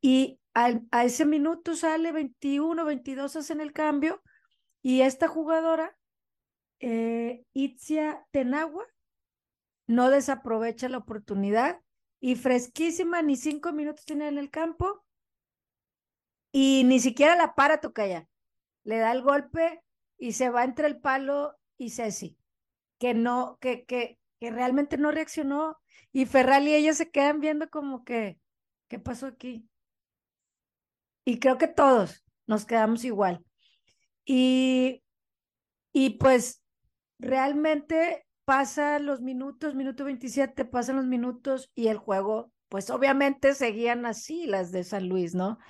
y 0.00 0.40
a 0.54 1.04
ese 1.04 1.24
minuto 1.24 1.76
sale 1.76 2.10
21, 2.10 2.84
22 2.84 3.36
hacen 3.36 3.60
el 3.60 3.72
cambio 3.72 4.22
y 4.82 5.02
esta 5.02 5.28
jugadora, 5.28 5.96
eh, 6.80 7.44
Itzia 7.52 8.26
Tenagua, 8.32 8.86
no 9.86 10.10
desaprovecha 10.10 10.88
la 10.88 10.98
oportunidad 10.98 11.80
y 12.18 12.34
fresquísima, 12.36 13.22
ni 13.22 13.36
cinco 13.36 13.72
minutos 13.72 14.04
tiene 14.04 14.28
en 14.28 14.38
el 14.38 14.50
campo 14.50 15.04
y 16.50 16.84
ni 16.84 16.98
siquiera 16.98 17.36
la 17.36 17.54
para 17.54 17.80
Tocaya. 17.80 18.26
Le 18.84 18.98
da 18.98 19.12
el 19.12 19.22
golpe 19.22 19.82
y 20.16 20.32
se 20.32 20.48
va 20.48 20.64
entre 20.64 20.86
el 20.86 20.98
palo 20.98 21.58
y 21.76 21.90
Ceci, 21.90 22.38
que 22.98 23.12
no, 23.14 23.58
que, 23.60 23.84
que, 23.84 24.18
que 24.42 24.50
realmente 24.50 24.98
no 24.98 25.12
reaccionó. 25.12 25.78
Y 26.10 26.26
Ferral 26.26 26.66
y 26.66 26.74
ella 26.74 26.94
se 26.94 27.12
quedan 27.12 27.38
viendo 27.38 27.70
como 27.70 28.02
que, 28.02 28.40
¿qué 28.88 28.98
pasó 28.98 29.26
aquí? 29.28 29.68
Y 31.24 31.38
creo 31.38 31.58
que 31.58 31.68
todos 31.68 32.24
nos 32.48 32.64
quedamos 32.64 33.04
igual. 33.04 33.44
Y, 34.24 35.04
y 35.92 36.10
pues 36.18 36.60
realmente 37.20 38.26
pasan 38.44 39.06
los 39.06 39.20
minutos, 39.20 39.76
minuto 39.76 40.04
27, 40.04 40.64
pasan 40.64 40.96
los 40.96 41.06
minutos 41.06 41.70
y 41.76 41.86
el 41.86 41.98
juego, 41.98 42.52
pues 42.68 42.90
obviamente 42.90 43.54
seguían 43.54 44.06
así 44.06 44.46
las 44.46 44.72
de 44.72 44.82
San 44.82 45.08
Luis, 45.08 45.36
¿no? 45.36 45.60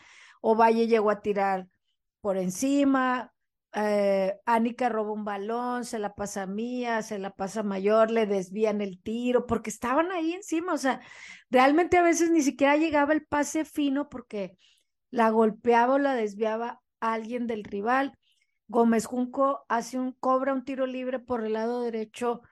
Ovalle 0.40 0.86
llegó 0.86 1.10
a 1.10 1.20
tirar 1.20 1.68
por 2.22 2.38
encima, 2.38 3.31
eh, 3.74 4.38
Anika 4.44 4.88
roba 4.88 5.12
un 5.12 5.24
balón, 5.24 5.84
se 5.84 5.98
la 5.98 6.14
pasa 6.14 6.42
a 6.42 6.46
Mía, 6.46 7.02
se 7.02 7.18
la 7.18 7.34
pasa 7.34 7.60
a 7.60 7.62
Mayor, 7.62 8.10
le 8.10 8.26
desvían 8.26 8.80
el 8.80 9.00
tiro, 9.00 9.46
porque 9.46 9.70
estaban 9.70 10.12
ahí 10.12 10.32
encima, 10.32 10.74
o 10.74 10.78
sea, 10.78 11.00
realmente 11.50 11.96
a 11.96 12.02
veces 12.02 12.30
ni 12.30 12.42
siquiera 12.42 12.76
llegaba 12.76 13.12
el 13.12 13.24
pase 13.24 13.64
fino 13.64 14.08
porque 14.08 14.56
la 15.10 15.30
golpeaba 15.30 15.94
o 15.94 15.98
la 15.98 16.14
desviaba 16.14 16.80
alguien 17.00 17.46
del 17.46 17.64
rival. 17.64 18.18
Gómez 18.68 19.06
Junco 19.06 19.64
hace 19.68 19.98
un, 19.98 20.12
cobra 20.12 20.54
un 20.54 20.64
tiro 20.64 20.86
libre 20.86 21.18
por 21.18 21.44
el 21.44 21.54
lado 21.54 21.82
derecho 21.82 22.42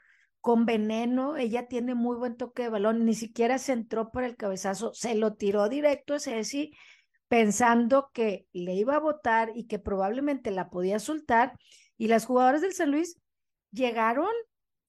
con 0.40 0.64
veneno, 0.64 1.36
ella 1.36 1.68
tiene 1.68 1.94
muy 1.94 2.16
buen 2.16 2.36
toque 2.36 2.62
de 2.62 2.68
balón, 2.70 3.04
ni 3.04 3.14
siquiera 3.14 3.58
se 3.58 3.72
entró 3.72 4.10
por 4.10 4.24
el 4.24 4.36
cabezazo, 4.36 4.92
se 4.94 5.14
lo 5.14 5.34
tiró 5.34 5.68
directo 5.68 6.14
a 6.14 6.18
Ceci 6.18 6.72
pensando 7.30 8.10
que 8.12 8.48
le 8.52 8.74
iba 8.74 8.96
a 8.96 8.98
votar 8.98 9.52
y 9.54 9.68
que 9.68 9.78
probablemente 9.78 10.50
la 10.50 10.68
podía 10.68 10.98
soltar. 10.98 11.56
Y 11.96 12.08
las 12.08 12.26
jugadoras 12.26 12.60
del 12.60 12.72
San 12.72 12.90
Luis 12.90 13.20
llegaron 13.70 14.32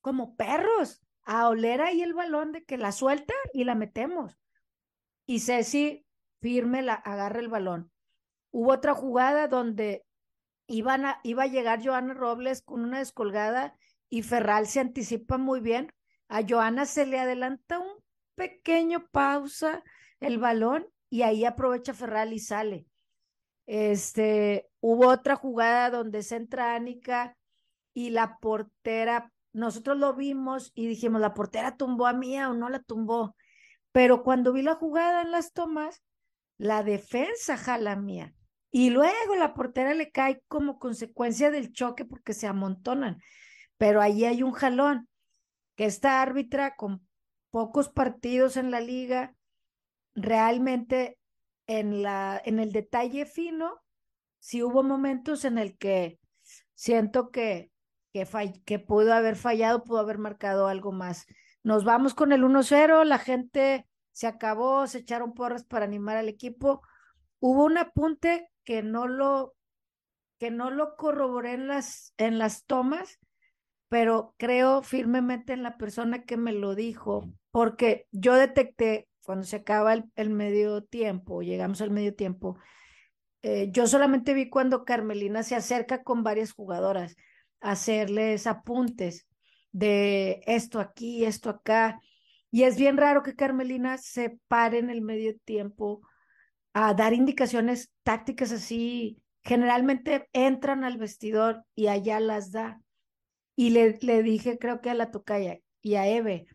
como 0.01 0.35
perros 0.35 1.03
a 1.21 1.47
oler 1.49 1.81
ahí 1.81 2.01
el 2.01 2.15
balón 2.15 2.51
de 2.51 2.63
que 2.63 2.79
la 2.79 2.93
suelta 2.93 3.35
y 3.53 3.63
la 3.63 3.75
metemos. 3.75 4.39
Y 5.27 5.41
Ceci 5.41 6.03
firme 6.41 6.81
la 6.81 6.95
agarra 6.95 7.39
el 7.39 7.47
balón. 7.47 7.91
Hubo 8.49 8.71
otra 8.71 8.95
jugada 8.95 9.47
donde 9.47 10.03
iban 10.65 11.05
iba 11.21 11.43
a 11.43 11.47
llegar 11.47 11.85
Joana 11.85 12.15
Robles 12.15 12.63
con 12.63 12.83
una 12.83 12.97
descolgada 12.97 13.75
y 14.09 14.23
Ferral 14.23 14.65
se 14.65 14.79
anticipa 14.79 15.37
muy 15.37 15.59
bien. 15.59 15.93
A 16.27 16.41
Joana 16.41 16.87
se 16.87 17.05
le 17.05 17.19
adelanta 17.19 17.77
un 17.77 18.03
pequeño 18.33 19.07
pausa 19.11 19.83
el 20.19 20.39
balón 20.39 20.90
y 21.11 21.23
ahí 21.23 21.43
aprovecha 21.45 21.93
Ferral 21.93 22.33
y 22.33 22.39
sale. 22.39 22.87
Este, 23.67 24.69
hubo 24.79 25.09
otra 25.09 25.35
jugada 25.35 25.89
donde 25.89 26.23
se 26.23 26.37
entra 26.37 26.73
Ánica 26.73 27.37
y 27.93 28.11
la 28.11 28.37
portera, 28.39 29.31
nosotros 29.51 29.97
lo 29.97 30.15
vimos 30.15 30.71
y 30.73 30.87
dijimos, 30.87 31.19
la 31.19 31.33
portera 31.33 31.75
tumbó 31.75 32.07
a 32.07 32.13
Mía 32.13 32.49
o 32.49 32.53
no 32.53 32.69
la 32.69 32.79
tumbó. 32.79 33.35
Pero 33.91 34.23
cuando 34.23 34.53
vi 34.53 34.61
la 34.61 34.75
jugada 34.75 35.21
en 35.21 35.31
las 35.31 35.51
tomas, 35.51 36.01
la 36.57 36.81
defensa 36.81 37.57
jala 37.57 37.91
a 37.91 37.95
Mía. 37.97 38.33
Y 38.71 38.89
luego 38.89 39.35
la 39.37 39.53
portera 39.53 39.93
le 39.93 40.11
cae 40.11 40.41
como 40.47 40.79
consecuencia 40.79 41.51
del 41.51 41.73
choque 41.73 42.05
porque 42.05 42.33
se 42.33 42.47
amontonan. 42.47 43.21
Pero 43.77 44.01
ahí 44.01 44.23
hay 44.23 44.43
un 44.43 44.53
jalón 44.53 45.09
que 45.75 45.83
esta 45.85 46.21
árbitra 46.21 46.77
con 46.77 47.05
pocos 47.49 47.89
partidos 47.89 48.55
en 48.55 48.71
la 48.71 48.79
liga, 48.79 49.35
realmente 50.15 51.17
en, 51.67 52.03
la, 52.03 52.41
en 52.43 52.59
el 52.59 52.71
detalle 52.71 53.25
fino, 53.25 53.79
sí 54.39 54.63
hubo 54.63 54.83
momentos 54.83 55.45
en 55.45 55.57
el 55.57 55.77
que 55.77 56.19
siento 56.73 57.31
que, 57.31 57.71
que, 58.13 58.27
que 58.65 58.79
pudo 58.79 59.13
haber 59.13 59.35
fallado, 59.35 59.83
pudo 59.83 59.99
haber 59.99 60.17
marcado 60.17 60.67
algo 60.67 60.91
más. 60.91 61.25
Nos 61.63 61.85
vamos 61.85 62.13
con 62.13 62.31
el 62.31 62.43
1-0, 62.43 63.03
la 63.05 63.19
gente 63.19 63.87
se 64.11 64.27
acabó, 64.27 64.87
se 64.87 64.99
echaron 64.99 65.33
porras 65.33 65.63
para 65.63 65.85
animar 65.85 66.17
al 66.17 66.27
equipo. 66.27 66.81
Hubo 67.39 67.65
un 67.65 67.77
apunte 67.77 68.49
que 68.63 68.83
no 68.83 69.07
lo, 69.07 69.53
que 70.39 70.51
no 70.51 70.71
lo 70.71 70.95
corroboré 70.95 71.53
en 71.53 71.67
las, 71.67 72.13
en 72.17 72.37
las 72.37 72.65
tomas, 72.65 73.19
pero 73.89 74.33
creo 74.37 74.81
firmemente 74.81 75.53
en 75.53 75.63
la 75.63 75.77
persona 75.77 76.23
que 76.23 76.37
me 76.37 76.51
lo 76.51 76.75
dijo, 76.75 77.29
porque 77.51 78.07
yo 78.11 78.35
detecté 78.35 79.07
cuando 79.23 79.45
se 79.45 79.57
acaba 79.57 79.93
el, 79.93 80.29
medio 80.29 80.83
tiempo, 80.83 81.41
llegamos 81.41 81.81
al 81.81 81.91
medio 81.91 82.15
tiempo, 82.15 82.57
eh, 83.41 83.69
yo 83.71 83.87
solamente 83.87 84.33
vi 84.33 84.49
cuando 84.49 84.85
Carmelina 84.85 85.43
se 85.43 85.55
acerca 85.55 86.03
con 86.03 86.23
varias 86.23 86.51
jugadoras 86.53 87.15
a 87.59 87.71
hacerles 87.71 88.47
apuntes 88.47 89.27
de 89.71 90.41
esto 90.45 90.79
aquí, 90.79 91.25
esto 91.25 91.49
acá. 91.49 91.99
Y 92.51 92.63
es 92.63 92.77
bien 92.77 92.97
raro 92.97 93.23
que 93.23 93.35
Carmelina 93.35 93.97
se 93.97 94.37
pare 94.47 94.79
en 94.79 94.89
el 94.89 95.01
medio 95.01 95.37
tiempo 95.45 96.01
a 96.73 96.93
dar 96.93 97.13
indicaciones 97.13 97.91
tácticas 98.03 98.51
así. 98.51 99.21
Generalmente 99.43 100.27
entran 100.33 100.83
al 100.83 100.97
vestidor 100.97 101.63
y 101.75 101.87
allá 101.87 102.19
las 102.19 102.51
da. 102.51 102.81
Y 103.55 103.71
le, 103.71 103.97
le 104.01 104.23
dije, 104.23 104.57
creo 104.57 104.81
que 104.81 104.89
a 104.89 104.93
la 104.93 105.11
tocaya 105.11 105.59
y 105.81 105.95
a 105.95 106.07
Eve, 106.07 106.45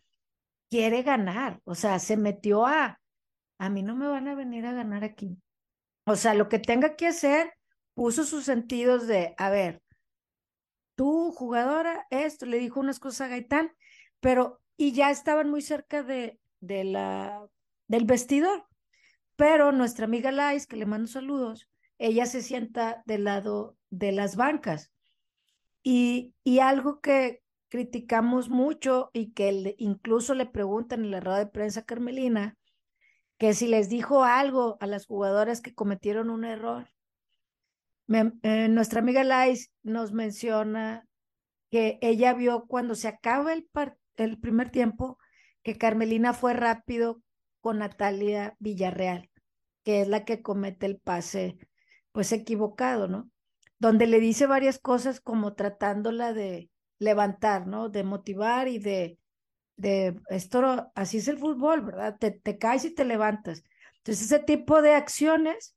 quiere 0.76 1.02
ganar. 1.02 1.62
O 1.64 1.74
sea, 1.74 1.98
se 1.98 2.18
metió 2.18 2.66
a, 2.66 3.00
a 3.56 3.70
mí 3.70 3.82
no 3.82 3.96
me 3.96 4.08
van 4.08 4.28
a 4.28 4.34
venir 4.34 4.66
a 4.66 4.74
ganar 4.74 5.04
aquí. 5.04 5.38
O 6.04 6.16
sea, 6.16 6.34
lo 6.34 6.50
que 6.50 6.58
tenga 6.58 6.96
que 6.96 7.06
hacer, 7.06 7.54
puso 7.94 8.24
sus 8.24 8.44
sentidos 8.44 9.06
de, 9.06 9.34
a 9.38 9.48
ver, 9.48 9.82
tú, 10.94 11.32
jugadora, 11.32 12.06
esto, 12.10 12.44
le 12.44 12.58
dijo 12.58 12.78
unas 12.78 13.00
cosas 13.00 13.22
a 13.22 13.28
Gaitán, 13.28 13.72
pero, 14.20 14.60
y 14.76 14.92
ya 14.92 15.10
estaban 15.10 15.48
muy 15.48 15.62
cerca 15.62 16.02
de, 16.02 16.38
de 16.60 16.84
la, 16.84 17.48
del 17.88 18.04
vestidor. 18.04 18.66
Pero 19.34 19.72
nuestra 19.72 20.04
amiga 20.04 20.30
Lais, 20.30 20.66
que 20.66 20.76
le 20.76 20.84
mando 20.84 21.08
saludos, 21.08 21.70
ella 21.96 22.26
se 22.26 22.42
sienta 22.42 23.02
del 23.06 23.24
lado 23.24 23.78
de 23.88 24.12
las 24.12 24.36
bancas. 24.36 24.92
Y, 25.82 26.34
y 26.44 26.58
algo 26.58 27.00
que 27.00 27.42
criticamos 27.68 28.48
mucho 28.48 29.10
y 29.12 29.32
que 29.32 29.74
incluso 29.78 30.34
le 30.34 30.46
preguntan 30.46 31.04
en 31.04 31.10
la 31.10 31.20
rueda 31.20 31.38
de 31.38 31.46
prensa 31.46 31.84
Carmelina, 31.84 32.56
que 33.38 33.54
si 33.54 33.66
les 33.66 33.88
dijo 33.88 34.24
algo 34.24 34.76
a 34.80 34.86
las 34.86 35.06
jugadoras 35.06 35.60
que 35.60 35.74
cometieron 35.74 36.30
un 36.30 36.44
error. 36.44 36.90
Eh, 38.08 38.68
nuestra 38.68 39.00
amiga 39.00 39.24
Lais 39.24 39.72
nos 39.82 40.12
menciona 40.12 41.06
que 41.70 41.98
ella 42.00 42.34
vio 42.34 42.66
cuando 42.66 42.94
se 42.94 43.08
acaba 43.08 43.52
el, 43.52 43.68
el 44.16 44.38
primer 44.38 44.70
tiempo 44.70 45.18
que 45.62 45.76
Carmelina 45.76 46.32
fue 46.32 46.54
rápido 46.54 47.20
con 47.60 47.78
Natalia 47.78 48.54
Villarreal, 48.60 49.28
que 49.82 50.02
es 50.02 50.08
la 50.08 50.24
que 50.24 50.40
comete 50.40 50.86
el 50.86 50.98
pase 50.98 51.58
pues 52.12 52.32
equivocado, 52.32 53.08
¿no? 53.08 53.28
Donde 53.78 54.06
le 54.06 54.20
dice 54.20 54.46
varias 54.46 54.78
cosas 54.78 55.20
como 55.20 55.54
tratándola 55.54 56.32
de 56.32 56.70
levantar, 56.98 57.66
¿no? 57.66 57.88
De 57.88 58.04
motivar 58.04 58.68
y 58.68 58.78
de, 58.78 59.18
de 59.76 60.20
esto, 60.30 60.90
así 60.94 61.18
es 61.18 61.28
el 61.28 61.38
fútbol, 61.38 61.82
¿verdad? 61.82 62.16
Te, 62.18 62.30
te 62.30 62.58
caes 62.58 62.84
y 62.84 62.94
te 62.94 63.04
levantas. 63.04 63.62
Entonces, 63.98 64.26
ese 64.26 64.38
tipo 64.38 64.82
de 64.82 64.94
acciones 64.94 65.74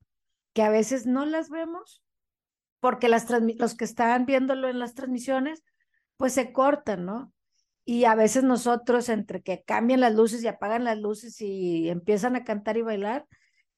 que 0.54 0.64
a 0.64 0.70
veces 0.70 1.06
no 1.06 1.26
las 1.26 1.50
vemos, 1.50 2.04
porque 2.80 3.10
las 3.10 3.28
los 3.30 3.76
que 3.76 3.86
están 3.86 4.26
viéndolo 4.26 4.70
en 4.70 4.80
las 4.80 4.94
transmisiones, 4.94 5.64
pues 6.18 6.34
se 6.34 6.54
cortan, 6.54 7.06
¿no? 7.06 7.34
Y 7.86 8.06
a 8.06 8.16
veces 8.16 8.44
nosotros, 8.44 9.10
entre 9.10 9.42
que 9.42 9.64
cambian 9.64 10.00
las 10.00 10.14
luces 10.14 10.44
y 10.44 10.48
apagan 10.48 10.84
las 10.84 10.98
luces 10.98 11.42
y 11.42 11.90
empiezan 11.90 12.36
a 12.36 12.44
cantar 12.44 12.78
y 12.78 12.82
bailar, 12.84 13.26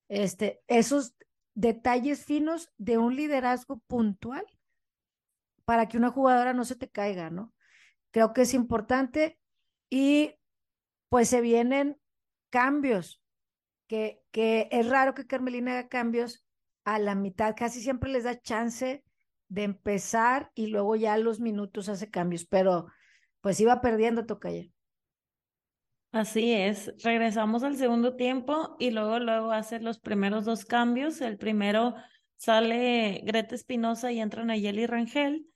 este, 0.10 0.60
esos 0.68 1.16
detalles 1.54 2.26
finos 2.26 2.70
de 2.78 2.98
un 2.98 3.16
liderazgo 3.16 3.80
puntual 3.88 4.46
para 5.72 5.88
que 5.88 5.96
una 5.96 6.12
jugadora 6.12 6.52
no 6.52 6.66
se 6.66 6.76
te 6.76 6.90
caiga, 6.90 7.30
¿no? 7.30 7.54
Creo 8.12 8.34
que 8.34 8.42
es 8.42 8.54
importante 8.54 9.40
y 9.90 10.36
pues 11.08 11.30
se 11.30 11.40
vienen 11.40 11.98
cambios, 12.50 13.22
que, 13.88 14.22
que 14.32 14.68
es 14.70 14.90
raro 14.90 15.14
que 15.14 15.26
Carmelina 15.26 15.72
haga 15.72 15.88
cambios 15.88 16.46
a 16.84 17.00
la 17.00 17.16
mitad, 17.16 17.56
casi 17.56 17.80
siempre 17.80 18.12
les 18.12 18.26
da 18.26 18.42
chance 18.42 19.02
de 19.48 19.64
empezar 19.64 20.52
y 20.56 20.68
luego 20.68 20.98
ya 20.98 21.14
a 21.14 21.18
los 21.18 21.40
minutos 21.40 21.88
hace 21.88 22.10
cambios, 22.10 22.44
pero 22.46 22.88
pues 23.40 23.58
iba 23.62 23.80
perdiendo 23.80 24.26
Tocaya. 24.26 24.66
Así 26.12 26.52
es, 26.52 26.94
regresamos 27.02 27.64
al 27.64 27.78
segundo 27.78 28.18
tiempo 28.18 28.76
y 28.78 28.92
luego 28.92 29.20
luego 29.20 29.54
hace 29.54 29.80
los 29.80 30.02
primeros 30.02 30.44
dos 30.44 30.66
cambios. 30.66 31.22
El 31.22 31.38
primero 31.38 31.96
sale 32.36 33.22
Greta 33.24 33.56
Espinosa 33.56 34.12
y 34.12 34.20
entra 34.20 34.44
Nayeli 34.44 34.86
Rangel 34.86 35.48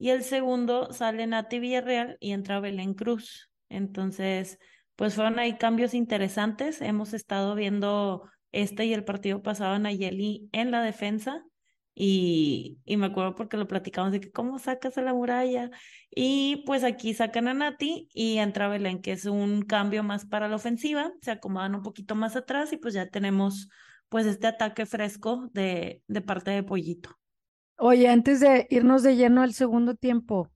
y 0.00 0.08
el 0.08 0.24
segundo 0.24 0.94
sale 0.94 1.26
Nati 1.26 1.58
Villarreal 1.58 2.16
y 2.20 2.32
entra 2.32 2.58
Belén 2.58 2.94
Cruz. 2.94 3.50
Entonces, 3.68 4.58
pues 4.96 5.14
fueron 5.14 5.38
ahí 5.38 5.58
cambios 5.58 5.92
interesantes. 5.92 6.80
Hemos 6.80 7.12
estado 7.12 7.54
viendo 7.54 8.24
este 8.50 8.86
y 8.86 8.94
el 8.94 9.04
partido 9.04 9.42
pasado 9.42 9.74
a 9.74 9.78
Nayeli 9.78 10.48
en 10.52 10.70
la 10.70 10.82
defensa. 10.82 11.44
Y, 11.94 12.78
y, 12.86 12.96
me 12.96 13.06
acuerdo 13.06 13.34
porque 13.34 13.58
lo 13.58 13.68
platicamos 13.68 14.12
de 14.12 14.20
que 14.20 14.30
cómo 14.30 14.58
sacas 14.58 14.96
a 14.96 15.02
la 15.02 15.12
muralla. 15.12 15.70
Y 16.08 16.62
pues 16.64 16.82
aquí 16.82 17.12
sacan 17.12 17.46
a 17.48 17.52
Nati 17.52 18.08
y 18.14 18.38
entra 18.38 18.68
Belén, 18.68 19.02
que 19.02 19.12
es 19.12 19.26
un 19.26 19.60
cambio 19.60 20.02
más 20.02 20.24
para 20.24 20.48
la 20.48 20.56
ofensiva. 20.56 21.12
Se 21.20 21.30
acomodan 21.30 21.74
un 21.74 21.82
poquito 21.82 22.14
más 22.14 22.36
atrás 22.36 22.72
y 22.72 22.78
pues 22.78 22.94
ya 22.94 23.10
tenemos 23.10 23.68
pues 24.08 24.24
este 24.24 24.46
ataque 24.46 24.86
fresco 24.86 25.50
de, 25.52 26.02
de 26.06 26.20
parte 26.22 26.52
de 26.52 26.62
Pollito. 26.62 27.19
Oye, 27.82 28.08
antes 28.08 28.40
de 28.40 28.66
irnos 28.68 29.02
de 29.02 29.16
lleno 29.16 29.40
al 29.40 29.54
segundo 29.54 29.94
tiempo, 29.94 30.50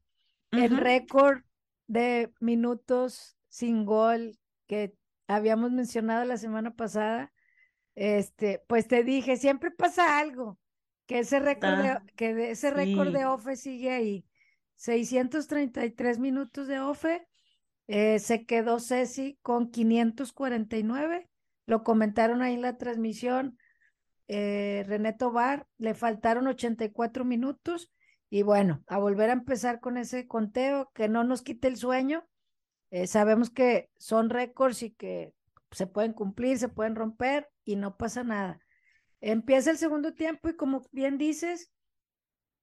el 0.51 0.77
récord 0.77 1.41
de 1.87 2.31
minutos 2.39 3.39
sin 3.49 3.87
gol 3.87 4.39
que 4.67 4.95
habíamos 5.27 5.73
mencionado 5.73 6.27
la 6.27 6.37
semana 6.37 6.75
pasada, 6.75 7.33
este, 7.95 8.63
pues 8.67 8.89
te 8.89 9.05
dije, 9.05 9.39
siempre 9.39 9.71
pasa 9.71 10.19
algo, 10.19 10.59
que 11.07 11.21
ese 11.21 11.41
récord 11.41 11.79
de, 11.79 11.99
que 12.15 12.51
ese 12.51 12.71
récord 12.71 13.11
de 13.11 13.25
OFE 13.25 13.57
sigue 13.57 13.91
ahí. 13.91 14.27
633 14.75 16.19
minutos 16.19 16.69
de 16.69 16.81
OFE, 16.81 17.27
eh, 17.87 18.19
se 18.19 18.45
quedó 18.45 18.81
Ceci 18.81 19.39
con 19.41 19.71
549, 19.71 21.31
lo 21.65 21.85
comentaron 21.85 22.43
ahí 22.43 22.53
en 22.53 22.61
la 22.61 22.77
transmisión, 22.77 23.57
eh, 24.29 24.85
René 24.87 25.13
Tobar, 25.13 25.67
le 25.79 25.95
faltaron 25.95 26.47
84 26.47 27.25
minutos 27.25 27.93
y 28.31 28.43
bueno, 28.43 28.83
a 28.89 28.99
volver 28.99 29.31
a 29.31 29.35
empezar 29.35 29.81
con 29.81 29.97
ese 29.97 30.27
conteo, 30.27 30.91
que 30.95 31.09
no 31.09 31.25
nos 31.25 31.43
quite 31.43 31.69
el 31.69 31.77
sueño. 31.77 32.27
Eh, 32.91 33.07
sabemos 33.07 33.51
que 33.51 33.91
son 33.97 34.31
récords 34.31 34.83
y 34.83 34.91
que 34.91 35.33
se 35.71 35.87
pueden 35.87 36.13
cumplir, 36.13 36.59
se 36.59 36.69
pueden 36.69 36.97
romper 36.97 37.49
y 37.65 37.77
no 37.77 37.97
pasa 37.97 38.25
nada. 38.25 38.61
Empieza 39.21 39.71
el 39.71 39.79
segundo 39.79 40.15
tiempo 40.15 40.49
y 40.49 40.57
como 40.57 40.83
bien 40.93 41.17
dices, 41.17 41.71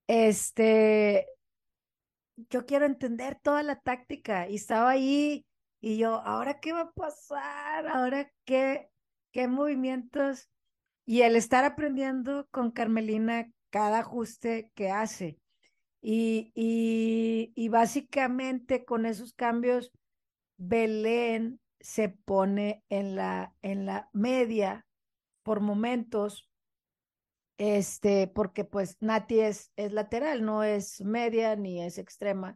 este, 0.08 1.26
yo 2.50 2.66
quiero 2.66 2.86
entender 2.86 3.40
toda 3.42 3.64
la 3.64 3.80
táctica 3.80 4.50
y 4.50 4.56
estaba 4.56 4.92
ahí 4.92 5.46
y 5.80 5.98
yo, 5.98 6.16
¿ahora 6.22 6.60
qué 6.60 6.74
va 6.74 6.82
a 6.82 6.92
pasar? 6.92 7.88
¿Ahora 7.88 8.32
qué, 8.46 8.90
qué 9.32 9.48
movimientos? 9.48 10.51
Y 11.12 11.24
el 11.24 11.36
estar 11.36 11.66
aprendiendo 11.66 12.48
con 12.52 12.72
Carmelina 12.72 13.52
cada 13.70 14.00
ajuste 14.00 14.72
que 14.76 14.92
hace. 14.92 15.38
Y, 16.02 16.54
y, 17.54 17.68
básicamente 17.68 18.86
con 18.86 19.06
esos 19.06 19.34
cambios, 19.34 19.92
Belén 20.56 21.60
se 21.82 22.08
pone 22.08 22.86
en 22.88 23.18
la, 23.18 23.54
en 23.62 23.86
la 23.86 24.10
media 24.14 24.86
por 25.44 25.60
momentos, 25.60 26.50
este, 27.58 28.28
porque 28.30 28.64
pues 28.64 28.96
Nati 29.02 29.42
es, 29.42 29.74
es 29.76 29.92
lateral, 29.92 30.46
no 30.46 30.64
es 30.64 31.02
media 31.02 31.58
ni 31.58 31.84
es 31.84 31.98
extrema. 31.98 32.56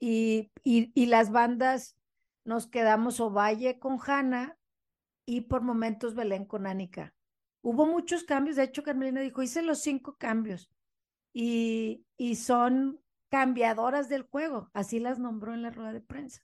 Y, 0.00 0.50
y, 0.64 0.90
y 1.00 1.06
las 1.06 1.30
bandas 1.30 1.96
nos 2.42 2.66
quedamos 2.66 3.20
Ovalle 3.20 3.78
con 3.78 4.00
Hanna 4.04 4.58
y 5.24 5.42
por 5.42 5.62
momentos 5.62 6.16
Belén 6.16 6.46
con 6.46 6.66
Anika. 6.66 7.15
Hubo 7.68 7.84
muchos 7.84 8.22
cambios, 8.22 8.54
de 8.54 8.62
hecho 8.62 8.84
Carmelina 8.84 9.22
dijo, 9.22 9.42
hice 9.42 9.60
los 9.60 9.80
cinco 9.80 10.14
cambios 10.16 10.70
y, 11.32 12.06
y 12.16 12.36
son 12.36 13.00
cambiadoras 13.28 14.08
del 14.08 14.22
juego, 14.22 14.70
así 14.72 15.00
las 15.00 15.18
nombró 15.18 15.52
en 15.52 15.62
la 15.62 15.70
rueda 15.70 15.92
de 15.92 16.00
prensa. 16.00 16.42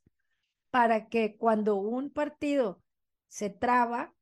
para 0.70 1.08
que 1.08 1.36
cuando 1.36 1.76
un 1.76 2.10
partido 2.10 2.82
se 3.28 3.50
traba, 3.50 4.14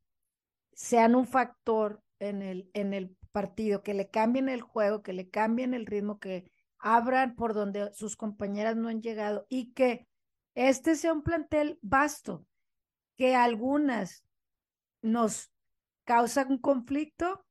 sean 0.75 1.15
un 1.15 1.27
factor 1.27 2.03
en 2.19 2.43
el, 2.43 2.71
en 2.75 2.93
el 2.93 3.17
partido, 3.33 3.83
que 3.83 3.95
le 3.95 4.11
cambien 4.11 4.49
el 4.49 4.61
juego, 4.61 5.03
que 5.03 5.13
le 5.13 5.31
cambien 5.31 5.75
el 5.75 5.87
ritmo, 5.87 6.19
que 6.19 6.51
abran 6.79 7.37
por 7.37 7.55
donde 7.55 7.93
sus 7.95 8.17
compañeras 8.17 8.77
no 8.77 8.89
han 8.89 9.01
llegado 9.01 9.47
y 9.49 9.73
que 9.73 10.09
este 10.55 10.97
sea 10.97 11.13
un 11.13 11.23
plantel 11.23 11.79
vasto, 11.83 12.45
que 13.17 13.37
algunas 13.37 14.25
nos 15.03 15.51
causan 16.11 16.51
un 16.51 16.59
conflicto, 16.59 17.47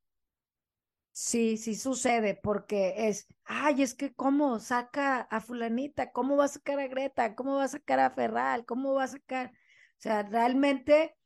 sí, 1.12 1.56
sí 1.56 1.74
sucede, 1.74 2.34
porque 2.34 3.08
es, 3.08 3.26
ay, 3.46 3.80
es 3.80 3.94
que 3.94 4.12
cómo 4.12 4.58
saca 4.58 5.22
a 5.22 5.40
fulanita, 5.40 6.12
cómo 6.12 6.36
va 6.36 6.44
a 6.44 6.48
sacar 6.48 6.78
a 6.78 6.86
Greta, 6.86 7.34
cómo 7.34 7.54
va 7.54 7.64
a 7.64 7.68
sacar 7.68 8.00
a 8.00 8.10
Ferral, 8.10 8.66
cómo 8.66 8.92
va 8.92 9.04
a 9.04 9.08
sacar, 9.08 9.46
o 9.52 10.00
sea, 10.02 10.24
realmente, 10.24 11.16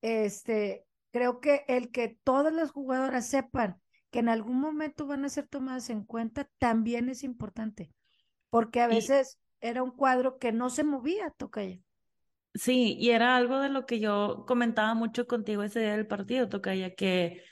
este, 0.00 0.86
creo 1.12 1.38
que 1.38 1.66
el 1.68 1.90
que 1.90 2.18
todas 2.24 2.54
las 2.54 2.70
jugadoras 2.70 3.26
sepan 3.26 3.78
que 4.10 4.20
en 4.20 4.30
algún 4.30 4.58
momento 4.58 5.06
van 5.06 5.26
a 5.26 5.28
ser 5.28 5.46
tomadas 5.46 5.90
en 5.90 6.02
cuenta 6.02 6.48
también 6.56 7.10
es 7.10 7.24
importante, 7.24 7.92
porque 8.48 8.80
a 8.80 8.86
veces 8.86 9.38
era 9.60 9.82
un 9.82 9.90
cuadro 9.90 10.38
que 10.38 10.50
no 10.50 10.70
se 10.70 10.82
movía, 10.82 11.28
Tocaya. 11.36 11.83
Sí, 12.54 12.96
y 13.00 13.10
era 13.10 13.36
algo 13.36 13.58
de 13.58 13.68
lo 13.68 13.84
que 13.84 13.98
yo 13.98 14.44
comentaba 14.46 14.94
mucho 14.94 15.26
contigo 15.26 15.62
ese 15.64 15.80
día 15.80 15.92
del 15.96 16.06
partido, 16.06 16.48
Tocaya, 16.48 16.94
que 16.94 17.42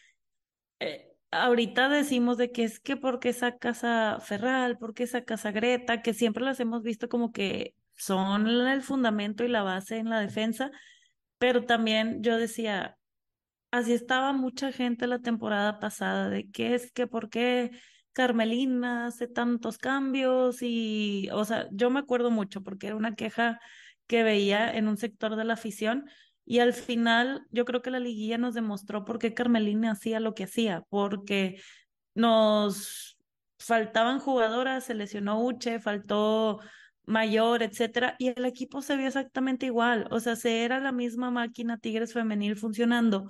eh, 0.81 1.13
ahorita 1.31 1.89
decimos 1.89 2.39
de 2.39 2.53
que 2.53 2.65
es 2.65 2.81
que 2.81 2.97
porque 2.97 3.33
sacas 3.33 3.85
a 3.85 4.21
Ferral, 4.21 4.79
porque 4.79 5.07
sacas 5.07 5.47
a 5.47 5.53
Greta, 5.53 6.03
que 6.03 6.15
siempre 6.15 6.45
las 6.45 6.61
hemos 6.61 6.83
visto 6.83 7.09
como 7.09 7.33
que 7.33 7.75
son 7.97 8.47
el 8.49 8.83
fundamento 8.83 9.45
y 9.45 9.49
la 9.49 9.63
base 9.63 9.99
en 9.99 10.11
la 10.11 10.21
defensa, 10.21 10.71
pero 11.39 11.65
también 11.67 12.23
yo 12.23 12.39
decía, 12.39 12.99
así 13.71 13.93
estaba 13.93 14.33
mucha 14.33 14.73
gente 14.73 15.07
la 15.07 15.21
temporada 15.21 15.79
pasada, 15.81 16.29
de 16.31 16.51
que 16.51 16.75
es 16.75 16.93
que 16.93 17.07
por 17.07 17.31
qué 17.31 17.71
Carmelina 18.13 19.07
hace 19.07 19.27
tantos 19.29 19.79
cambios 19.79 20.59
y, 20.63 21.29
o 21.33 21.45
sea, 21.45 21.69
yo 21.73 21.91
me 21.91 22.01
acuerdo 22.01 22.31
mucho 22.31 22.63
porque 22.63 22.89
era 22.89 22.97
una 22.97 23.15
queja 23.15 23.61
que 24.07 24.23
veía 24.23 24.71
en 24.73 24.89
un 24.89 24.97
sector 24.97 25.37
de 25.37 25.45
la 25.45 25.55
afición 25.55 26.07
y 26.45 26.59
al 26.59 26.73
final 26.73 27.47
yo 27.51 27.65
creo 27.65 27.83
que 27.83 27.91
la 27.91 28.01
liguilla 28.01 28.39
nos 28.39 28.55
demostró 28.55 29.05
por 29.05 29.19
qué 29.19 29.35
Carmelina 29.35 29.93
hacía 29.93 30.21
lo 30.21 30.35
que 30.35 30.45
hacía, 30.45 30.83
porque 30.89 31.61
nos 32.15 33.17
faltaban 33.59 34.19
jugadoras, 34.19 34.85
se 34.85 34.95
lesionó 34.95 35.43
Uche, 35.43 35.79
faltó 35.79 36.61
mayor, 37.05 37.63
etcétera, 37.63 38.17
y 38.19 38.29
el 38.29 38.45
equipo 38.45 38.83
se 38.83 38.97
vio 38.97 39.07
exactamente 39.07 39.67
igual, 39.67 40.09
o 40.11 40.21
sea, 40.21 40.37
se 40.37 40.65
era 40.65 40.81
la 40.81 40.93
misma 40.93 41.31
máquina 41.31 41.79
Tigres 41.79 42.13
femenil 42.13 42.57
funcionando 42.57 43.29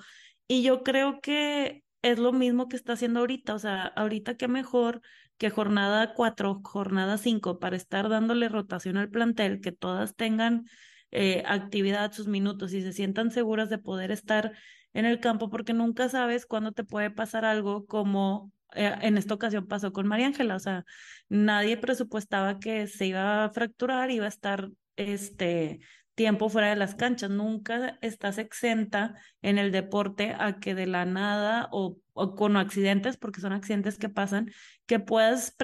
y 0.48 0.62
yo 0.62 0.82
creo 0.82 1.20
que 1.20 1.82
es 2.02 2.18
lo 2.18 2.32
mismo 2.32 2.68
que 2.68 2.76
está 2.76 2.94
haciendo 2.94 3.20
ahorita, 3.20 3.54
o 3.54 3.58
sea, 3.58 3.84
ahorita 3.84 4.36
qué 4.36 4.48
mejor 4.48 5.00
que 5.42 5.50
jornada 5.50 6.14
cuatro, 6.14 6.60
jornada 6.62 7.18
cinco, 7.18 7.58
para 7.58 7.74
estar 7.74 8.08
dándole 8.08 8.48
rotación 8.48 8.96
al 8.96 9.10
plantel, 9.10 9.60
que 9.60 9.72
todas 9.72 10.14
tengan 10.14 10.66
eh, 11.10 11.42
actividad, 11.46 12.12
sus 12.12 12.28
minutos 12.28 12.72
y 12.72 12.80
se 12.80 12.92
sientan 12.92 13.32
seguras 13.32 13.68
de 13.68 13.78
poder 13.78 14.12
estar 14.12 14.52
en 14.92 15.04
el 15.04 15.18
campo, 15.18 15.50
porque 15.50 15.72
nunca 15.72 16.08
sabes 16.08 16.46
cuándo 16.46 16.70
te 16.70 16.84
puede 16.84 17.10
pasar 17.10 17.44
algo 17.44 17.86
como 17.86 18.52
eh, 18.76 18.94
en 19.00 19.18
esta 19.18 19.34
ocasión 19.34 19.66
pasó 19.66 19.92
con 19.92 20.06
María 20.06 20.28
Ángela, 20.28 20.54
o 20.54 20.60
sea, 20.60 20.84
nadie 21.28 21.76
presupuestaba 21.76 22.60
que 22.60 22.86
se 22.86 23.06
iba 23.06 23.44
a 23.44 23.50
fracturar, 23.50 24.12
iba 24.12 24.26
a 24.26 24.28
estar 24.28 24.70
este 24.94 25.80
tiempo 26.14 26.50
fuera 26.50 26.70
de 26.70 26.76
las 26.76 26.94
canchas. 26.94 27.30
Nunca 27.30 27.98
estás 28.00 28.38
exenta 28.38 29.16
en 29.40 29.58
el 29.58 29.72
deporte 29.72 30.36
a 30.38 30.60
que 30.60 30.76
de 30.76 30.86
la 30.86 31.04
nada 31.04 31.68
o, 31.72 31.98
con 32.12 32.56
accidentes, 32.56 33.16
porque 33.16 33.40
son 33.40 33.52
accidentes 33.52 33.98
que 33.98 34.08
pasan, 34.08 34.50
que 34.86 35.00
puedas 35.00 35.54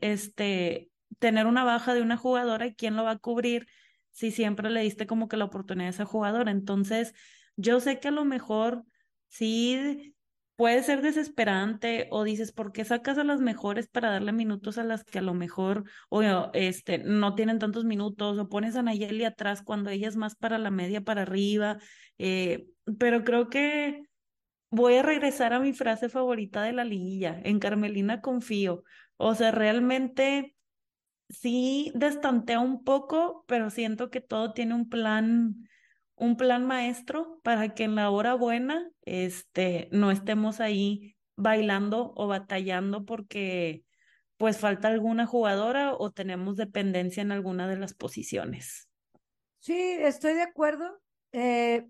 este, 0.00 0.90
tener 1.18 1.46
una 1.46 1.64
baja 1.64 1.94
de 1.94 2.02
una 2.02 2.16
jugadora 2.16 2.66
y 2.66 2.74
quién 2.74 2.96
lo 2.96 3.04
va 3.04 3.12
a 3.12 3.18
cubrir 3.18 3.66
si 4.10 4.30
siempre 4.30 4.70
le 4.70 4.82
diste 4.82 5.06
como 5.06 5.28
que 5.28 5.36
la 5.36 5.44
oportunidad 5.44 5.88
a 5.88 5.90
esa 5.90 6.04
jugadora. 6.04 6.50
Entonces, 6.50 7.14
yo 7.56 7.80
sé 7.80 8.00
que 8.00 8.08
a 8.08 8.12
lo 8.12 8.24
mejor 8.24 8.84
sí 9.28 10.14
puede 10.56 10.82
ser 10.82 11.02
desesperante 11.02 12.08
o 12.10 12.24
dices, 12.24 12.50
¿por 12.50 12.72
qué 12.72 12.84
sacas 12.84 13.16
a 13.16 13.22
las 13.22 13.40
mejores 13.40 13.86
para 13.86 14.10
darle 14.10 14.32
minutos 14.32 14.76
a 14.76 14.82
las 14.82 15.04
que 15.04 15.20
a 15.20 15.22
lo 15.22 15.32
mejor 15.32 15.84
o, 16.08 16.50
este, 16.52 16.98
no 16.98 17.36
tienen 17.36 17.60
tantos 17.60 17.84
minutos 17.84 18.36
o 18.38 18.48
pones 18.48 18.74
a 18.74 18.82
Nayeli 18.82 19.22
atrás 19.22 19.62
cuando 19.62 19.90
ella 19.90 20.08
es 20.08 20.16
más 20.16 20.34
para 20.34 20.58
la 20.58 20.72
media, 20.72 21.02
para 21.02 21.22
arriba? 21.22 21.78
Eh, 22.18 22.66
pero 22.98 23.22
creo 23.22 23.48
que 23.50 24.07
voy 24.70 24.96
a 24.96 25.02
regresar 25.02 25.52
a 25.52 25.60
mi 25.60 25.72
frase 25.72 26.08
favorita 26.08 26.62
de 26.62 26.72
la 26.72 26.84
liguilla, 26.84 27.40
en 27.44 27.58
Carmelina 27.58 28.20
confío. 28.20 28.84
O 29.16 29.34
sea, 29.34 29.50
realmente 29.50 30.54
sí 31.28 31.92
destantea 31.94 32.60
un 32.60 32.84
poco, 32.84 33.44
pero 33.46 33.70
siento 33.70 34.10
que 34.10 34.20
todo 34.20 34.52
tiene 34.52 34.74
un 34.74 34.88
plan 34.88 35.68
un 36.18 36.36
plan 36.36 36.66
maestro 36.66 37.40
para 37.42 37.74
que 37.74 37.84
en 37.84 37.94
la 37.94 38.10
hora 38.10 38.34
buena 38.34 38.90
este, 39.02 39.88
no 39.92 40.10
estemos 40.10 40.60
ahí 40.60 41.16
bailando 41.36 42.12
o 42.16 42.26
batallando 42.26 43.04
porque 43.04 43.84
pues 44.36 44.58
falta 44.58 44.88
alguna 44.88 45.26
jugadora 45.26 45.94
o 45.94 46.10
tenemos 46.10 46.56
dependencia 46.56 47.20
en 47.22 47.32
alguna 47.32 47.68
de 47.68 47.76
las 47.76 47.94
posiciones. 47.94 48.88
Sí, 49.60 49.76
estoy 49.78 50.34
de 50.34 50.42
acuerdo. 50.42 51.00
Eh, 51.32 51.88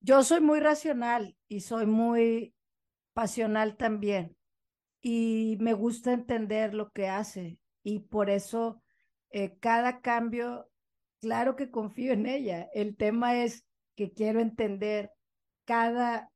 yo 0.00 0.22
soy 0.22 0.40
muy 0.40 0.60
racional 0.60 1.36
y 1.48 1.60
soy 1.60 1.86
muy 1.86 2.54
pasional 3.12 3.76
también 3.76 4.36
y 5.00 5.56
me 5.60 5.72
gusta 5.72 6.12
entender 6.12 6.74
lo 6.74 6.90
que 6.90 7.08
hace 7.08 7.58
y 7.82 8.00
por 8.00 8.30
eso 8.30 8.82
eh, 9.30 9.56
cada 9.60 10.00
cambio 10.00 10.68
Claro 11.20 11.56
que 11.56 11.70
confío 11.70 12.12
en 12.12 12.26
ella. 12.26 12.68
El 12.72 12.96
tema 12.96 13.42
es 13.42 13.64
que 13.96 14.12
quiero 14.12 14.40
entender 14.40 15.10
cada 15.64 16.30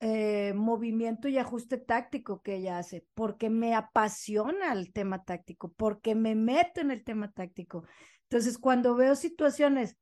eh, 0.00 0.54
movimiento 0.54 1.28
y 1.28 1.36
ajuste 1.36 1.76
táctico 1.76 2.40
que 2.40 2.56
ella 2.56 2.78
hace, 2.78 3.04
porque 3.14 3.50
me 3.50 3.74
apasiona 3.74 4.72
el 4.72 4.92
tema 4.92 5.24
táctico, 5.24 5.72
porque 5.72 6.14
me 6.14 6.34
meto 6.34 6.80
en 6.80 6.90
el 6.90 7.04
tema 7.04 7.30
táctico. 7.32 7.84
Entonces, 8.30 8.56
cuando 8.56 8.94
veo 8.94 9.14
situaciones 9.16 9.98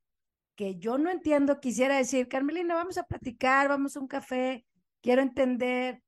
que 0.59 0.77
yo 0.77 0.97
no 0.97 1.09
entiendo, 1.09 1.61
quisiera 1.61 1.95
decir, 1.95 2.27
Carmelina, 2.27 2.75
vamos 2.75 2.97
a 2.97 3.05
platicar, 3.05 3.69
vamos 3.69 3.95
a 3.95 4.01
un 4.01 4.09
café, 4.09 4.65
quiero 5.01 5.21
entender 5.21 6.03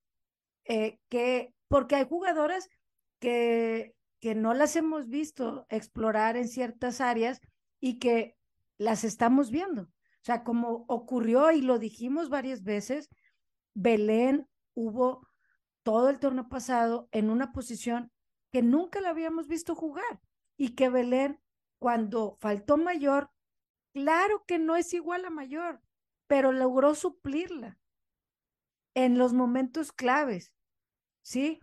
eh, 0.65 0.99
que, 1.07 1.53
porque 1.69 1.95
hay 1.95 2.05
jugadoras 2.05 2.67
que, 3.19 3.95
que 4.19 4.35
no 4.35 4.53
las 4.53 4.75
hemos 4.75 5.07
visto 5.07 5.65
explorar 5.69 6.35
en 6.35 6.49
ciertas 6.49 6.99
áreas 6.99 7.39
y 7.79 7.97
que 7.97 8.35
las 8.77 9.05
estamos 9.05 9.51
viendo. 9.51 9.83
O 9.83 10.23
sea, 10.23 10.43
como 10.43 10.83
ocurrió 10.89 11.53
y 11.53 11.61
lo 11.61 11.79
dijimos 11.79 12.27
varias 12.27 12.61
veces, 12.61 13.07
Belén 13.73 14.49
hubo 14.73 15.25
todo 15.81 16.09
el 16.09 16.19
torneo 16.19 16.49
pasado 16.49 17.07
en 17.13 17.29
una 17.29 17.53
posición 17.53 18.11
que 18.51 18.61
nunca 18.61 18.99
la 18.99 19.11
habíamos 19.11 19.47
visto 19.47 19.75
jugar 19.75 20.19
y 20.57 20.75
que 20.75 20.89
Belén, 20.89 21.39
cuando 21.79 22.37
faltó 22.41 22.75
mayor, 22.75 23.31
claro 23.93 24.43
que 24.45 24.59
no 24.59 24.75
es 24.75 24.93
igual 24.93 25.25
a 25.25 25.29
mayor, 25.29 25.81
pero 26.27 26.51
logró 26.51 26.95
suplirla 26.95 27.77
en 28.93 29.17
los 29.17 29.33
momentos 29.33 29.91
claves, 29.91 30.53
¿sí? 31.21 31.59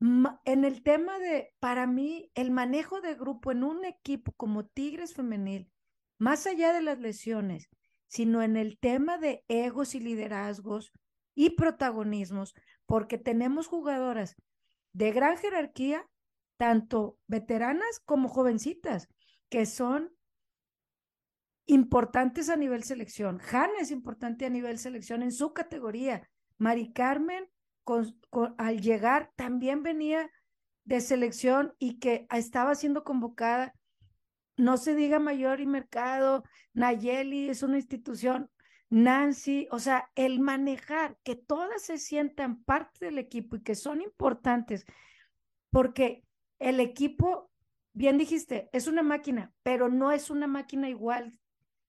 en 0.00 0.64
el 0.64 0.82
tema 0.82 1.18
de, 1.18 1.54
para 1.58 1.86
mí, 1.86 2.30
el 2.34 2.50
manejo 2.50 3.00
de 3.00 3.14
grupo 3.14 3.50
en 3.50 3.64
un 3.64 3.84
equipo 3.84 4.32
como 4.32 4.66
Tigres 4.66 5.14
Femenil, 5.14 5.70
más 6.18 6.46
allá 6.46 6.72
de 6.72 6.82
las 6.82 6.98
lesiones, 6.98 7.68
sino 8.06 8.42
en 8.42 8.56
el 8.56 8.78
tema 8.78 9.18
de 9.18 9.44
egos 9.48 9.94
y 9.94 10.00
liderazgos 10.00 10.92
y 11.34 11.50
protagonismos, 11.50 12.54
porque 12.86 13.18
tenemos 13.18 13.66
jugadoras 13.66 14.36
de 14.92 15.12
gran 15.12 15.36
jerarquía, 15.36 16.06
tanto 16.56 17.18
veteranas 17.26 18.00
como 18.04 18.28
jovencitas, 18.28 19.08
que 19.48 19.66
son 19.66 20.15
importantes 21.66 22.48
a 22.48 22.56
nivel 22.56 22.84
selección. 22.84 23.40
Hanna 23.40 23.80
es 23.80 23.90
importante 23.90 24.46
a 24.46 24.50
nivel 24.50 24.78
selección 24.78 25.22
en 25.22 25.32
su 25.32 25.52
categoría. 25.52 26.28
Mari 26.58 26.92
Carmen 26.92 27.48
al 28.58 28.80
llegar 28.80 29.32
también 29.36 29.82
venía 29.82 30.30
de 30.84 31.00
selección 31.00 31.74
y 31.78 31.98
que 31.98 32.26
estaba 32.30 32.74
siendo 32.74 33.04
convocada. 33.04 33.74
No 34.56 34.76
se 34.76 34.94
diga 34.94 35.18
Mayor 35.18 35.60
y 35.60 35.66
Mercado, 35.66 36.44
Nayeli 36.72 37.50
es 37.50 37.62
una 37.62 37.76
institución, 37.76 38.50
Nancy, 38.88 39.68
o 39.70 39.78
sea, 39.78 40.10
el 40.14 40.40
manejar 40.40 41.18
que 41.24 41.36
todas 41.36 41.82
se 41.82 41.98
sientan 41.98 42.62
parte 42.62 43.06
del 43.06 43.18
equipo 43.18 43.56
y 43.56 43.62
que 43.62 43.74
son 43.74 44.00
importantes, 44.00 44.86
porque 45.70 46.24
el 46.58 46.80
equipo, 46.80 47.50
bien 47.92 48.16
dijiste, 48.16 48.70
es 48.72 48.86
una 48.86 49.02
máquina, 49.02 49.52
pero 49.62 49.88
no 49.88 50.12
es 50.12 50.30
una 50.30 50.46
máquina 50.46 50.88
igual 50.88 51.38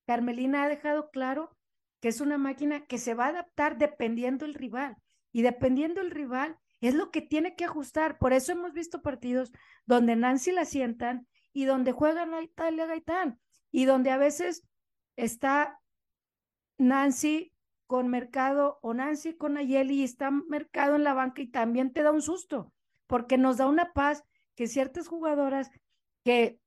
Carmelina 0.08 0.64
ha 0.64 0.70
dejado 0.70 1.12
claro 1.12 1.56
que 2.00 2.08
es 2.08 2.22
una 2.22 2.38
máquina 2.38 2.86
que 2.86 2.98
se 2.98 3.14
va 3.14 3.26
a 3.26 3.30
adaptar 3.30 3.78
dependiendo 3.78 4.46
el 4.46 4.54
rival. 4.54 4.98
Y 5.32 5.42
dependiendo 5.42 6.02
el 6.02 6.12
rival, 6.12 6.58
es 6.82 6.96
lo 6.96 7.12
que 7.12 7.22
tiene 7.22 7.56
que 7.56 7.66
ajustar. 7.66 8.18
Por 8.18 8.34
eso 8.34 8.54
hemos 8.54 8.74
visto 8.74 9.02
partidos 9.02 9.52
donde 9.86 10.16
Nancy 10.16 10.52
la 10.52 10.66
sientan 10.66 11.28
y 11.54 11.66
donde 11.66 11.92
juegan 11.92 12.34
a 12.34 12.42
Italia 12.42 12.86
Gaitán 12.86 13.40
y 13.72 13.86
donde 13.86 14.12
a 14.12 14.18
veces 14.18 14.64
está 15.16 15.80
Nancy 16.78 17.54
con 17.88 18.08
Mercado 18.08 18.80
o 18.82 18.94
Nancy 18.94 19.36
con 19.36 19.58
Ayeli 19.58 20.02
y 20.02 20.04
está 20.04 20.32
Mercado 20.32 20.96
en 20.96 21.04
la 21.04 21.14
banca 21.14 21.42
y 21.42 21.48
también 21.48 21.92
te 21.94 22.04
da 22.04 22.12
un 22.12 22.22
susto, 22.22 22.72
porque 23.08 23.38
nos 23.38 23.58
da 23.58 23.68
una 23.68 23.94
paz 23.94 24.24
que 24.56 24.68
ciertas 24.68 25.08
jugadoras 25.08 25.72
que 26.24 26.60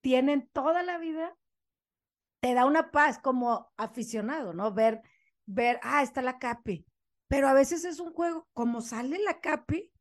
tienen 0.00 0.48
toda 0.52 0.82
la 0.82 0.98
vida, 0.98 1.36
te 2.42 2.54
da 2.54 2.66
una 2.66 2.90
paz 2.90 3.20
como 3.20 3.72
aficionado, 3.76 4.52
¿no? 4.52 4.74
Ver, 4.74 5.00
ver, 5.46 5.78
ah, 5.82 6.02
está 6.02 6.22
la 6.22 6.40
Capi, 6.40 6.84
pero 7.28 7.46
a 7.46 7.52
veces 7.52 7.84
es 7.84 8.00
un 8.00 8.12
juego, 8.12 8.48
como 8.52 8.80
sale 8.80 9.20
la 9.20 9.40
Capi, 9.40 9.92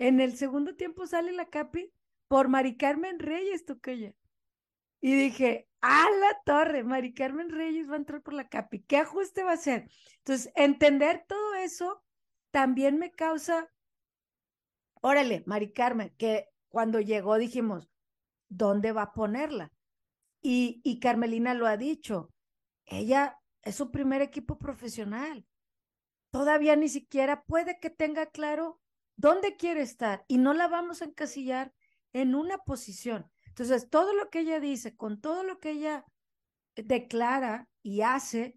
en 0.00 0.20
el 0.20 0.36
segundo 0.36 0.74
tiempo 0.74 1.06
sale 1.06 1.30
la 1.30 1.48
Capi 1.48 1.92
por 2.26 2.48
Mari 2.48 2.76
Carmen 2.76 3.20
Reyes, 3.20 3.64
Toquella. 3.64 4.12
Y 5.00 5.14
dije, 5.14 5.68
a 5.80 6.10
la 6.10 6.42
torre, 6.44 6.82
Mari 6.82 7.14
Carmen 7.14 7.50
Reyes 7.50 7.88
va 7.88 7.94
a 7.94 7.98
entrar 7.98 8.20
por 8.20 8.34
la 8.34 8.48
capi. 8.48 8.82
¿Qué 8.82 8.98
ajuste 8.98 9.44
va 9.44 9.52
a 9.52 9.54
hacer? 9.54 9.88
Entonces, 10.18 10.52
entender 10.56 11.24
todo 11.26 11.54
eso 11.54 12.02
también 12.50 12.98
me 12.98 13.12
causa, 13.12 13.70
órale, 15.00 15.44
Mari 15.46 15.72
Carmen, 15.72 16.12
que 16.18 16.48
cuando 16.68 17.00
llegó 17.00 17.38
dijimos, 17.38 17.88
¿dónde 18.48 18.92
va 18.92 19.02
a 19.02 19.12
ponerla? 19.12 19.72
Y, 20.42 20.80
y 20.84 21.00
Carmelina 21.00 21.54
lo 21.54 21.66
ha 21.66 21.76
dicho, 21.76 22.30
ella 22.86 23.38
es 23.62 23.76
su 23.76 23.90
primer 23.90 24.22
equipo 24.22 24.58
profesional. 24.58 25.46
Todavía 26.30 26.76
ni 26.76 26.88
siquiera 26.88 27.42
puede 27.44 27.78
que 27.80 27.90
tenga 27.90 28.26
claro 28.26 28.80
dónde 29.16 29.56
quiere 29.56 29.82
estar 29.82 30.24
y 30.28 30.38
no 30.38 30.54
la 30.54 30.68
vamos 30.68 31.02
a 31.02 31.06
encasillar 31.06 31.72
en 32.12 32.34
una 32.34 32.58
posición. 32.58 33.30
Entonces, 33.46 33.88
todo 33.90 34.14
lo 34.14 34.30
que 34.30 34.40
ella 34.40 34.60
dice, 34.60 34.96
con 34.96 35.20
todo 35.20 35.42
lo 35.42 35.58
que 35.58 35.72
ella 35.72 36.04
declara 36.76 37.68
y 37.82 38.00
hace, 38.00 38.56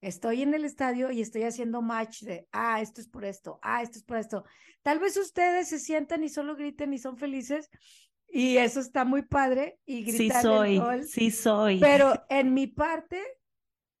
estoy 0.00 0.42
en 0.42 0.54
el 0.54 0.64
estadio 0.64 1.10
y 1.10 1.20
estoy 1.20 1.42
haciendo 1.42 1.82
match 1.82 2.22
de, 2.22 2.48
ah, 2.52 2.80
esto 2.80 3.00
es 3.00 3.08
por 3.08 3.24
esto, 3.24 3.58
ah, 3.62 3.82
esto 3.82 3.98
es 3.98 4.04
por 4.04 4.16
esto. 4.16 4.44
Tal 4.82 4.98
vez 4.98 5.16
ustedes 5.16 5.68
se 5.68 5.78
sientan 5.78 6.24
y 6.24 6.28
solo 6.28 6.56
griten 6.56 6.92
y 6.92 6.98
son 6.98 7.18
felices 7.18 7.68
y 8.32 8.56
eso 8.58 8.80
está 8.80 9.04
muy 9.04 9.22
padre 9.22 9.78
y 9.84 10.04
gritar 10.04 10.42
Sí 10.42 10.46
soy, 10.46 11.04
sí 11.04 11.30
soy. 11.30 11.80
Pero 11.80 12.12
en 12.28 12.54
mi 12.54 12.66
parte 12.66 13.20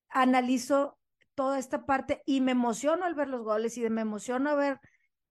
analizo 0.08 0.98
toda 1.34 1.58
esta 1.58 1.86
parte 1.86 2.22
y 2.26 2.40
me 2.40 2.52
emociono 2.52 3.04
al 3.04 3.14
ver 3.14 3.28
los 3.28 3.42
goles 3.42 3.76
y 3.78 3.88
me 3.88 4.02
emociono 4.02 4.50
a 4.50 4.54
ver 4.54 4.80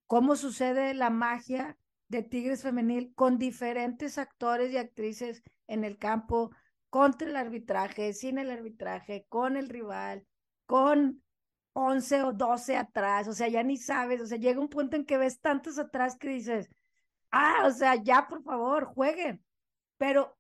cómo 0.07 0.35
sucede 0.35 0.93
la 0.93 1.09
magia 1.09 1.77
de 2.07 2.23
Tigres 2.23 2.63
Femenil 2.63 3.13
con 3.13 3.37
diferentes 3.37 4.17
actores 4.17 4.71
y 4.71 4.77
actrices 4.77 5.43
en 5.67 5.83
el 5.83 5.97
campo, 5.97 6.51
contra 6.89 7.29
el 7.29 7.35
arbitraje, 7.35 8.13
sin 8.13 8.39
el 8.39 8.49
arbitraje, 8.49 9.25
con 9.29 9.55
el 9.55 9.69
rival, 9.69 10.25
con 10.65 11.21
11 11.73 12.23
o 12.23 12.33
12 12.33 12.75
atrás, 12.75 13.27
o 13.27 13.33
sea, 13.33 13.47
ya 13.47 13.61
ni 13.63 13.77
sabes, 13.77 14.21
o 14.21 14.25
sea, 14.25 14.39
llega 14.39 14.59
un 14.59 14.69
punto 14.69 14.95
en 14.95 15.05
que 15.05 15.17
ves 15.17 15.39
tantos 15.39 15.77
atrás 15.77 16.17
que 16.17 16.29
dices, 16.29 16.69
ah, 17.31 17.63
o 17.65 17.71
sea, 17.71 17.95
ya 17.95 18.27
por 18.27 18.43
favor, 18.43 18.85
jueguen, 18.85 19.43
pero 19.97 20.37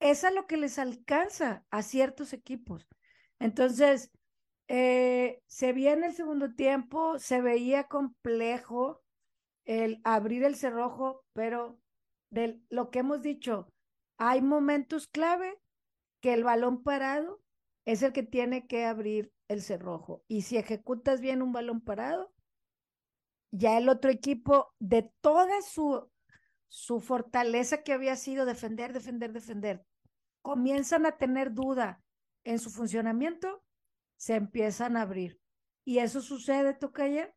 es 0.00 0.24
a 0.24 0.30
lo 0.30 0.46
que 0.46 0.56
les 0.56 0.78
alcanza 0.78 1.64
a 1.70 1.82
ciertos 1.82 2.32
equipos. 2.32 2.86
Entonces, 3.38 4.10
eh, 4.68 5.42
se 5.46 5.72
viene 5.72 6.08
el 6.08 6.14
segundo 6.14 6.54
tiempo, 6.54 7.18
se 7.18 7.40
veía 7.40 7.84
complejo, 7.84 9.02
el 9.64 10.00
abrir 10.04 10.44
el 10.44 10.56
cerrojo, 10.56 11.24
pero 11.32 11.78
de 12.30 12.60
lo 12.68 12.90
que 12.90 13.00
hemos 13.00 13.22
dicho, 13.22 13.72
hay 14.18 14.42
momentos 14.42 15.06
clave 15.06 15.58
que 16.20 16.34
el 16.34 16.44
balón 16.44 16.82
parado 16.82 17.40
es 17.84 18.02
el 18.02 18.12
que 18.12 18.22
tiene 18.22 18.66
que 18.66 18.84
abrir 18.84 19.32
el 19.48 19.62
cerrojo. 19.62 20.22
Y 20.28 20.42
si 20.42 20.56
ejecutas 20.56 21.20
bien 21.20 21.42
un 21.42 21.52
balón 21.52 21.80
parado, 21.80 22.32
ya 23.50 23.78
el 23.78 23.88
otro 23.88 24.10
equipo 24.10 24.74
de 24.78 25.10
toda 25.20 25.62
su, 25.62 26.10
su 26.68 27.00
fortaleza 27.00 27.82
que 27.82 27.92
había 27.92 28.16
sido 28.16 28.44
defender, 28.44 28.92
defender, 28.92 29.32
defender, 29.32 29.82
comienzan 30.42 31.06
a 31.06 31.16
tener 31.16 31.52
duda 31.52 32.00
en 32.44 32.58
su 32.58 32.70
funcionamiento, 32.70 33.62
se 34.16 34.34
empiezan 34.34 34.96
a 34.96 35.02
abrir. 35.02 35.40
Y 35.84 35.98
eso 35.98 36.20
sucede, 36.20 36.74
Tocaya, 36.74 37.34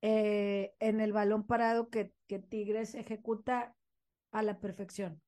eh, 0.00 0.74
en 0.80 1.00
el 1.00 1.12
balón 1.12 1.46
parado 1.46 1.88
que, 1.88 2.12
que 2.26 2.38
Tigres 2.38 2.94
ejecuta 2.94 3.74
a 4.32 4.42
la 4.42 4.58
perfección. 4.58 5.20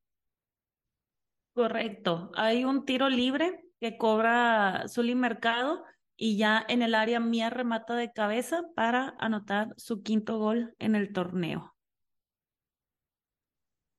Correcto. 1.53 2.31
Hay 2.35 2.65
un 2.65 2.85
tiro 2.85 3.09
libre 3.09 3.65
que 3.81 3.97
cobra 3.97 4.85
Zuli 4.89 5.15
Mercado 5.15 5.85
y 6.17 6.37
ya 6.37 6.65
en 6.69 6.83
el 6.83 6.95
área 6.95 7.21
mía 7.21 7.51
remata 7.51 7.95
de 7.95 8.13
cabeza 8.13 8.63
para 8.75 9.15
anotar 9.19 9.75
su 9.77 10.03
quinto 10.03 10.39
gol 10.39 10.75
en 10.79 10.95
el 10.95 11.13
torneo. 11.13 11.76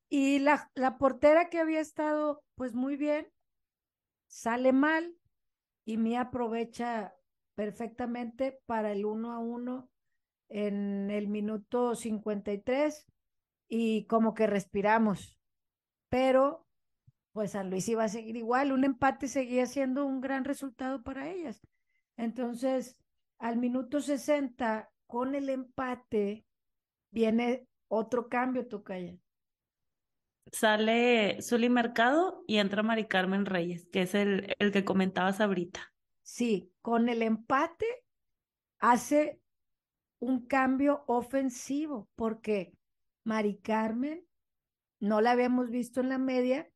Y 0.09 0.39
la, 0.39 0.71
la 0.75 0.97
portera 0.97 1.49
que 1.49 1.59
había 1.59 1.79
estado 1.79 2.43
pues 2.55 2.73
muy 2.73 2.95
bien, 2.95 3.27
sale 4.27 4.73
mal 4.73 5.15
y 5.85 5.97
Mía 5.97 6.21
aprovecha 6.21 7.13
perfectamente 7.55 8.59
para 8.65 8.91
el 8.91 9.05
uno 9.05 9.33
a 9.33 9.39
uno 9.39 9.89
en 10.49 11.11
el 11.11 11.27
minuto 11.27 11.95
53 11.95 13.05
y 13.67 14.05
como 14.05 14.33
que 14.33 14.47
respiramos, 14.47 15.37
pero 16.09 16.65
pues 17.33 17.51
San 17.51 17.69
Luis 17.69 17.87
iba 17.89 18.03
a 18.03 18.09
seguir 18.09 18.35
igual, 18.35 18.71
un 18.71 18.83
empate 18.83 19.27
seguía 19.27 19.65
siendo 19.65 20.05
un 20.05 20.21
gran 20.21 20.45
resultado 20.45 21.03
para 21.03 21.29
ellas. 21.29 21.61
Entonces, 22.15 22.97
al 23.37 23.57
minuto 23.57 24.01
60, 24.01 24.89
con 25.05 25.35
el 25.35 25.49
empate, 25.49 26.45
viene 27.11 27.67
otro 27.87 28.27
cambio, 28.27 28.67
Tocaya. 28.67 29.17
Sale 30.51 31.41
Zuli 31.41 31.69
Mercado 31.69 32.43
y 32.47 32.57
entra 32.57 32.83
Mari 32.83 33.07
Carmen 33.07 33.45
Reyes, 33.45 33.87
que 33.91 34.03
es 34.03 34.15
el, 34.15 34.53
el 34.59 34.71
que 34.71 34.85
comentabas 34.85 35.41
ahorita. 35.41 35.93
Sí, 36.21 36.71
con 36.81 37.09
el 37.09 37.21
empate 37.21 37.85
hace 38.79 39.39
un 40.19 40.45
cambio 40.45 41.03
ofensivo, 41.07 42.09
porque 42.15 42.73
Mari 43.23 43.57
Carmen 43.57 44.25
no 44.99 45.21
la 45.21 45.31
habíamos 45.31 45.69
visto 45.69 45.99
en 45.99 46.09
la 46.09 46.17
media 46.17 46.69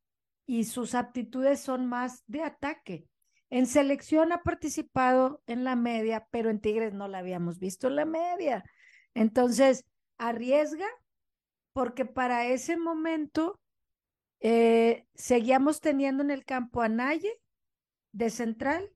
y 0.46 0.66
sus 0.66 0.96
aptitudes 0.96 1.62
son 1.62 1.86
más 1.88 2.24
de 2.28 2.44
ataque. 2.44 3.08
En 3.50 3.68
selección 3.68 4.34
ha 4.34 4.44
participado 4.44 5.42
en 5.48 5.64
la 5.64 5.76
media, 5.78 6.28
pero 6.30 6.50
en 6.50 6.60
Tigres 6.60 6.94
no 6.94 7.08
la 7.08 7.20
habíamos 7.20 7.58
visto 7.58 7.88
en 7.88 7.96
la 7.96 8.06
media. 8.06 8.64
Entonces, 9.14 9.86
arriesga 10.18 10.88
porque 11.74 12.06
para 12.06 12.48
ese 12.48 12.76
momento 12.76 13.61
eh, 14.42 15.06
seguíamos 15.14 15.82
teniendo 15.82 16.24
en 16.24 16.32
el 16.32 16.44
campo 16.46 16.82
a 16.82 16.90
Naye 16.90 17.32
de 18.12 18.30
central 18.30 18.92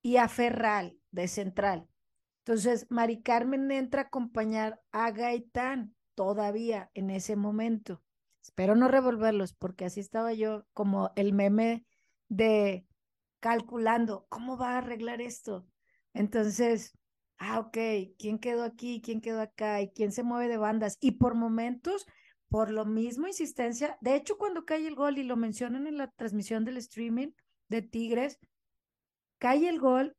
y 0.00 0.16
a 0.16 0.28
Ferral 0.28 0.98
de 1.10 1.28
central. 1.28 1.88
Entonces, 2.44 2.86
Mari 2.90 3.22
Carmen 3.22 3.70
entra 3.70 4.02
a 4.02 4.04
acompañar 4.06 4.80
a 4.90 5.10
Gaitán 5.10 5.94
todavía 6.14 6.90
en 6.94 7.10
ese 7.10 7.36
momento. 7.36 8.02
Espero 8.42 8.74
no 8.74 8.88
revolverlos 8.88 9.52
porque 9.52 9.84
así 9.84 10.00
estaba 10.00 10.32
yo 10.32 10.66
como 10.72 11.12
el 11.14 11.32
meme 11.32 11.84
de 12.28 12.86
calculando 13.40 14.26
cómo 14.28 14.56
va 14.56 14.74
a 14.74 14.78
arreglar 14.78 15.20
esto. 15.20 15.66
Entonces, 16.14 16.96
ah, 17.38 17.60
ok, 17.60 17.78
¿quién 18.18 18.38
quedó 18.38 18.64
aquí? 18.64 19.00
¿Quién 19.00 19.20
quedó 19.20 19.40
acá? 19.40 19.80
¿Y 19.80 19.90
quién 19.90 20.12
se 20.12 20.22
mueve 20.22 20.48
de 20.48 20.56
bandas? 20.56 20.98
Y 21.00 21.12
por 21.12 21.34
momentos, 21.34 22.06
por 22.52 22.70
lo 22.70 22.84
mismo 22.84 23.26
insistencia, 23.26 23.96
de 24.02 24.14
hecho, 24.14 24.36
cuando 24.36 24.66
cae 24.66 24.86
el 24.86 24.94
gol 24.94 25.16
y 25.16 25.22
lo 25.22 25.36
mencionan 25.36 25.86
en 25.86 25.96
la 25.96 26.08
transmisión 26.08 26.66
del 26.66 26.76
streaming 26.76 27.28
de 27.68 27.80
Tigres, 27.80 28.38
cae 29.38 29.66
el 29.70 29.80
gol 29.80 30.14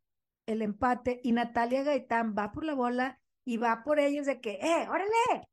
el 0.48 0.64
empate 0.64 1.22
y 1.24 1.32
Natalia 1.32 1.84
Gaitán 1.84 2.34
va 2.36 2.52
por 2.52 2.66
la 2.66 2.74
bola 2.74 3.20
y 3.46 3.58
va 3.58 3.84
por 3.84 4.00
ellos 4.00 4.26
de 4.26 4.42
que, 4.42 4.54
eh, 4.54 4.88
órale, 4.90 5.48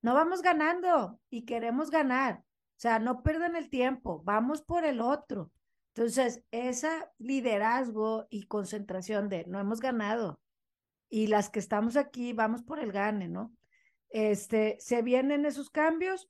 no 0.00 0.14
vamos 0.14 0.40
ganando 0.40 1.20
y 1.28 1.44
queremos 1.44 1.90
ganar. 1.90 2.38
O 2.38 2.80
sea, 2.80 2.98
no 2.98 3.22
pierdan 3.22 3.54
el 3.54 3.68
tiempo, 3.68 4.22
vamos 4.24 4.62
por 4.62 4.86
el 4.86 5.02
otro. 5.02 5.52
Entonces, 5.94 6.42
ese 6.52 6.88
liderazgo 7.18 8.26
y 8.30 8.44
concentración 8.44 9.28
de 9.28 9.44
no 9.44 9.60
hemos 9.60 9.80
ganado 9.80 10.40
y 11.10 11.26
las 11.26 11.50
que 11.50 11.58
estamos 11.58 11.96
aquí 11.96 12.32
vamos 12.32 12.62
por 12.62 12.78
el 12.78 12.92
gane, 12.92 13.28
¿no? 13.28 13.52
Este, 14.10 14.76
se 14.80 15.02
vienen 15.02 15.44
esos 15.46 15.70
cambios 15.70 16.28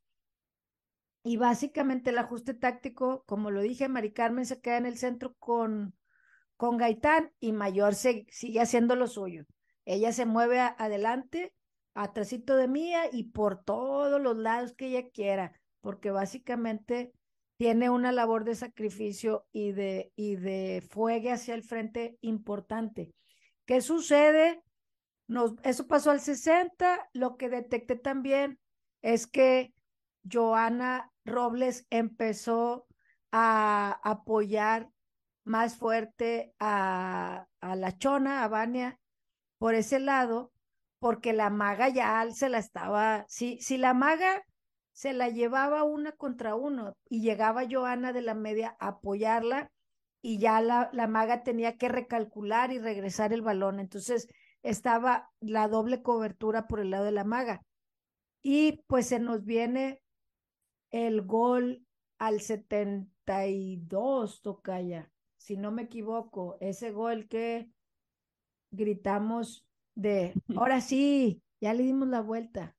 y 1.22 1.36
básicamente 1.36 2.10
el 2.10 2.18
ajuste 2.18 2.54
táctico, 2.54 3.24
como 3.26 3.50
lo 3.50 3.60
dije, 3.60 3.88
Mari 3.88 4.12
Carmen 4.12 4.46
se 4.46 4.60
queda 4.60 4.78
en 4.78 4.86
el 4.86 4.98
centro 4.98 5.34
con 5.38 5.94
con 6.58 6.76
Gaitán 6.76 7.32
y 7.38 7.52
Mayor 7.52 7.94
se, 7.94 8.26
sigue 8.30 8.60
haciendo 8.60 8.96
lo 8.96 9.06
suyo. 9.06 9.46
Ella 9.86 10.12
se 10.12 10.26
mueve 10.26 10.58
adelante, 10.58 11.54
atrásito 11.94 12.56
de 12.56 12.66
Mía 12.66 13.04
y 13.10 13.30
por 13.30 13.62
todos 13.64 14.20
los 14.20 14.36
lados 14.36 14.74
que 14.74 14.88
ella 14.88 15.08
quiera, 15.08 15.52
porque 15.80 16.10
básicamente 16.10 17.12
tiene 17.56 17.90
una 17.90 18.10
labor 18.10 18.44
de 18.44 18.56
sacrificio 18.56 19.46
y 19.52 19.70
de, 19.70 20.12
y 20.16 20.34
de 20.34 20.84
fuegue 20.90 21.30
hacia 21.30 21.54
el 21.54 21.62
frente 21.62 22.18
importante. 22.22 23.14
¿Qué 23.64 23.80
sucede? 23.80 24.60
Nos, 25.28 25.54
eso 25.62 25.86
pasó 25.86 26.10
al 26.10 26.20
60. 26.20 27.08
Lo 27.12 27.36
que 27.36 27.48
detecté 27.48 27.96
también 27.96 28.58
es 29.02 29.26
que 29.26 29.72
Joana 30.30 31.12
Robles 31.24 31.86
empezó 31.90 32.86
a 33.30 34.00
apoyar 34.02 34.90
más 35.44 35.76
fuerte 35.76 36.54
a, 36.58 37.46
a 37.60 37.76
la 37.76 37.96
chona, 37.96 38.42
a 38.44 38.48
Vania, 38.48 38.98
por 39.58 39.74
ese 39.74 39.98
lado, 39.98 40.52
porque 40.98 41.32
la 41.32 41.50
maga 41.50 41.88
ya 41.88 42.26
se 42.32 42.48
la 42.48 42.58
estaba, 42.58 43.24
si, 43.28 43.60
si 43.60 43.78
la 43.78 43.94
maga 43.94 44.42
se 44.92 45.12
la 45.12 45.28
llevaba 45.28 45.84
una 45.84 46.12
contra 46.12 46.54
uno 46.56 46.96
y 47.08 47.20
llegaba 47.22 47.66
Joana 47.70 48.12
de 48.12 48.22
la 48.22 48.34
media 48.34 48.76
a 48.80 48.88
apoyarla 48.88 49.70
y 50.20 50.38
ya 50.38 50.60
la, 50.60 50.90
la 50.92 51.06
maga 51.06 51.44
tenía 51.44 51.76
que 51.76 51.88
recalcular 51.88 52.72
y 52.72 52.78
regresar 52.78 53.32
el 53.32 53.42
balón. 53.42 53.78
Entonces 53.78 54.26
estaba 54.62 55.30
la 55.40 55.68
doble 55.68 56.02
cobertura 56.02 56.66
por 56.66 56.80
el 56.80 56.90
lado 56.90 57.04
de 57.04 57.12
la 57.12 57.24
maga. 57.24 57.62
Y 58.42 58.84
pues 58.86 59.08
se 59.08 59.18
nos 59.18 59.44
viene 59.44 60.00
el 60.90 61.22
gol 61.22 61.84
al 62.18 62.40
72, 62.40 64.42
Tocaya, 64.42 65.10
si 65.36 65.56
no 65.56 65.70
me 65.70 65.82
equivoco, 65.82 66.56
ese 66.60 66.90
gol 66.90 67.28
que 67.28 67.70
gritamos 68.70 69.66
de, 69.94 70.34
ahora 70.56 70.80
sí, 70.80 71.42
ya 71.60 71.74
le 71.74 71.84
dimos 71.84 72.08
la 72.08 72.20
vuelta. 72.20 72.76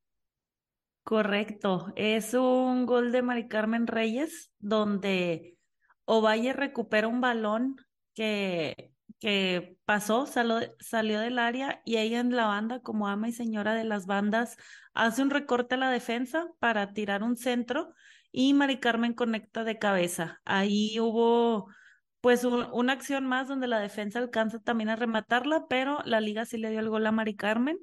Correcto, 1.04 1.92
es 1.96 2.34
un 2.34 2.86
gol 2.86 3.12
de 3.12 3.22
Mari 3.22 3.48
Carmen 3.48 3.88
Reyes 3.88 4.52
donde 4.60 5.58
Ovalle 6.06 6.54
recupera 6.54 7.08
un 7.08 7.22
balón 7.22 7.78
que, 8.14 8.89
que 9.20 9.78
pasó, 9.86 10.26
salió, 10.26 10.60
salió 10.80 11.20
del 11.20 11.40
área 11.40 11.82
y 11.86 11.98
ella 11.98 12.20
en 12.20 12.36
la 12.36 12.48
banda, 12.48 12.82
como 12.82 13.08
ama 13.08 13.30
y 13.30 13.34
señora 13.34 13.74
de 13.76 13.84
las 13.84 14.06
bandas, 14.06 14.58
hace 14.94 15.22
un 15.22 15.30
recorte 15.30 15.76
a 15.76 15.78
la 15.78 15.92
defensa 15.92 16.48
para 16.60 16.94
tirar 16.94 17.24
un 17.24 17.36
centro 17.36 17.94
y 18.32 18.54
Mari 18.54 18.80
Carmen 18.80 19.14
conecta 19.14 19.64
de 19.64 19.78
cabeza. 19.78 20.40
Ahí 20.46 21.00
hubo 21.00 21.68
pues 22.22 22.44
una 22.44 22.94
acción 22.94 23.26
más 23.26 23.48
donde 23.48 23.68
la 23.68 23.80
defensa 23.80 24.20
alcanza 24.20 24.60
también 24.60 24.90
a 24.90 24.96
rematarla, 24.96 25.68
pero 25.70 26.00
la 26.06 26.20
liga 26.22 26.46
sí 26.46 26.58
le 26.58 26.70
dio 26.70 26.80
el 26.80 26.90
gol 26.90 27.08
a 27.08 27.12
Mari 27.12 27.36
Carmen, 27.36 27.78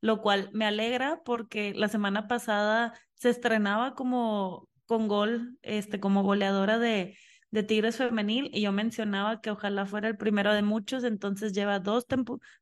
lo 0.00 0.20
cual 0.20 0.50
me 0.52 0.64
alegra 0.66 1.22
porque 1.24 1.74
la 1.74 1.88
semana 1.88 2.26
pasada 2.26 2.94
se 3.14 3.30
estrenaba 3.30 3.94
como 3.94 4.68
con 4.86 5.08
gol, 5.08 5.58
este, 5.62 6.00
como 6.00 6.22
goleadora 6.22 6.78
de, 6.78 7.16
de 7.52 7.62
Tigres 7.62 7.98
Femenil 7.98 8.50
y 8.52 8.62
yo 8.62 8.72
mencionaba 8.72 9.40
que 9.40 9.50
ojalá 9.50 9.86
fuera 9.86 10.08
el 10.08 10.16
primero 10.16 10.52
de 10.54 10.62
muchos, 10.62 11.04
entonces 11.04 11.52
lleva 11.52 11.78
dos, 11.78 12.06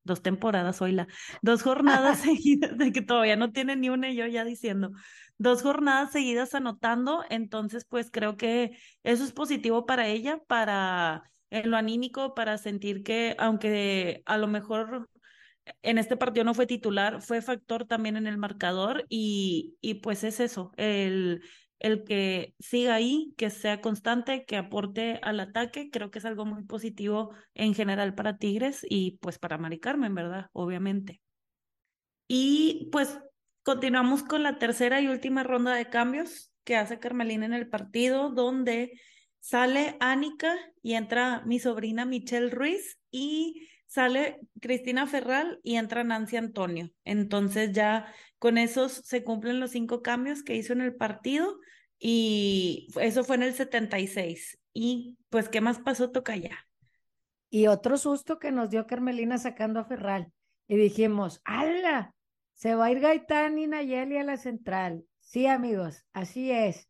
dos 0.03 0.21
temporadas, 0.21 0.81
la 0.81 1.07
dos 1.43 1.63
jornadas 1.63 2.19
seguidas 2.21 2.77
de 2.77 2.93
que 2.93 3.01
todavía 3.01 3.37
no 3.37 3.53
tiene 3.53 3.77
ni 3.77 3.89
una 3.89 4.11
y 4.11 4.17
yo 4.17 4.27
ya 4.27 4.45
diciendo, 4.45 4.91
dos 5.39 5.63
jornadas 5.63 6.11
seguidas 6.13 6.55
anotando, 6.55 7.25
entonces 7.31 7.87
pues 7.89 8.11
creo 8.11 8.37
que 8.37 8.77
eso 9.05 9.25
es 9.25 9.33
positivo 9.33 9.87
para 9.87 10.09
ella, 10.09 10.39
para 10.49 11.23
en 11.51 11.71
lo 11.71 11.77
anímico, 11.77 12.35
para 12.35 12.59
sentir 12.59 13.03
que 13.05 13.37
aunque 13.39 14.23
a 14.27 14.39
lo 14.39 14.49
mejor 14.49 15.09
en 15.83 15.99
este 15.99 16.17
partido 16.17 16.45
no 16.45 16.55
fue 16.55 16.67
titular, 16.67 17.23
fue 17.23 17.43
factor 17.43 17.87
también 17.87 18.17
en 18.17 18.27
el 18.27 18.39
marcador 18.39 19.05
y, 19.09 19.77
y 19.81 19.95
pues 19.95 20.25
es 20.25 20.41
eso, 20.41 20.73
el, 20.77 21.43
el 21.81 22.05
que 22.05 22.55
siga 22.59 22.95
ahí, 22.95 23.35
que 23.37 23.51
sea 23.51 23.81
constante, 23.81 24.45
que 24.45 24.57
aporte 24.57 25.19
al 25.23 25.41
ataque, 25.41 25.91
creo 25.91 26.11
que 26.11 26.19
es 26.19 26.25
algo 26.25 26.45
muy 26.45 26.63
positivo 26.65 27.35
en 27.55 27.75
general 27.75 28.15
para 28.15 28.37
Tigres 28.37 28.87
y 28.89 29.19
pues 29.23 29.39
para 29.39 29.59
Mari 29.59 29.81
Carmen, 29.81 30.15
¿verdad? 30.15 30.47
Obviamente. 30.53 31.21
Y 32.29 32.89
pues 32.93 33.19
continuamos 33.63 34.23
con 34.23 34.43
la 34.43 34.59
tercera 34.59 35.01
y 35.01 35.09
última 35.09 35.43
ronda 35.43 35.75
de 35.75 35.89
cambios 35.89 36.53
que 36.65 36.77
hace 36.77 36.99
Carmelina 36.99 37.47
en 37.47 37.55
el 37.55 37.69
partido, 37.69 38.31
donde 38.31 39.01
sale 39.41 39.97
Ánica 40.01 40.55
y 40.83 40.95
entra 40.95 41.43
mi 41.47 41.59
sobrina 41.59 42.05
Michelle 42.05 42.51
Ruiz 42.51 42.99
y 43.11 43.69
sale 43.87 44.39
Cristina 44.61 45.07
Ferral 45.07 45.59
y 45.65 45.77
entra 45.77 46.05
Nancy 46.05 46.37
Antonio. 46.37 46.91
Entonces 47.05 47.73
ya 47.73 48.13
con 48.41 48.59
esos 48.59 48.93
se 48.93 49.23
cumplen 49.23 49.61
los 49.61 49.73
cinco 49.73 50.03
cambios 50.03 50.43
que 50.43 50.57
hizo 50.57 50.73
en 50.73 50.81
el 50.81 50.97
partido 50.97 51.61
y 51.99 52.89
eso 52.99 53.23
fue 53.23 53.37
en 53.37 53.43
el 53.43 53.55
76. 53.55 54.59
Y 54.73 55.19
pues, 55.29 55.51
¿qué 55.51 55.61
más 55.61 55.79
pasó, 55.79 56.11
ya 56.13 56.67
Y 57.51 57.67
otro 57.67 57.99
susto 57.99 58.39
que 58.39 58.51
nos 58.51 58.71
dio 58.71 58.87
Carmelina 58.87 59.37
sacando 59.37 59.79
a 59.79 59.85
Ferral. 59.85 60.33
Y 60.67 60.77
dijimos, 60.77 61.43
¡ala! 61.45 62.15
Se 62.55 62.75
va 62.75 62.87
a 62.87 62.91
ir 62.91 63.01
Gaitán 63.01 63.59
y 63.59 63.67
Nayeli 63.67 64.17
a 64.17 64.25
la 64.25 64.39
central. 64.39 65.05
Sí, 65.21 65.47
amigos, 65.47 66.07
así 66.15 66.51
es. 66.51 66.89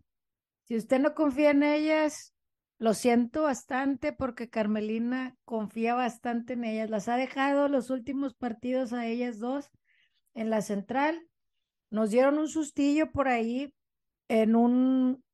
Si 0.64 0.76
usted 0.76 1.00
no 1.00 1.14
confía 1.14 1.50
en 1.50 1.64
ellas, 1.64 2.32
lo 2.78 2.94
siento 2.94 3.42
bastante 3.42 4.12
porque 4.12 4.48
Carmelina 4.48 5.36
confía 5.44 5.94
bastante 5.94 6.52
en 6.52 6.64
ellas. 6.64 6.90
Las 6.90 7.08
ha 7.08 7.16
dejado 7.16 7.68
los 7.68 7.90
últimos 7.90 8.34
partidos 8.34 8.92
a 8.92 9.06
ellas 9.06 9.40
dos 9.40 9.68
en 10.34 10.48
la 10.48 10.62
central. 10.62 11.26
Nos 11.90 12.10
dieron 12.10 12.38
un 12.38 12.48
sustillo 12.48 13.10
por 13.10 13.28
ahí 13.28 13.72
en 14.28 14.54
un, 14.54 15.24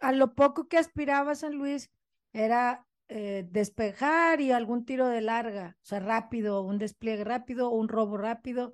a 0.00 0.12
lo 0.12 0.34
poco 0.34 0.68
que 0.68 0.78
aspiraba 0.78 1.34
San 1.34 1.54
Luis 1.54 1.90
era 2.32 2.86
eh, 3.08 3.46
despejar 3.50 4.40
y 4.40 4.52
algún 4.52 4.84
tiro 4.84 5.08
de 5.08 5.20
larga, 5.20 5.76
o 5.82 5.86
sea, 5.86 6.00
rápido, 6.00 6.62
un 6.62 6.78
despliegue 6.78 7.24
rápido, 7.24 7.70
un 7.70 7.88
robo 7.88 8.16
rápido. 8.16 8.72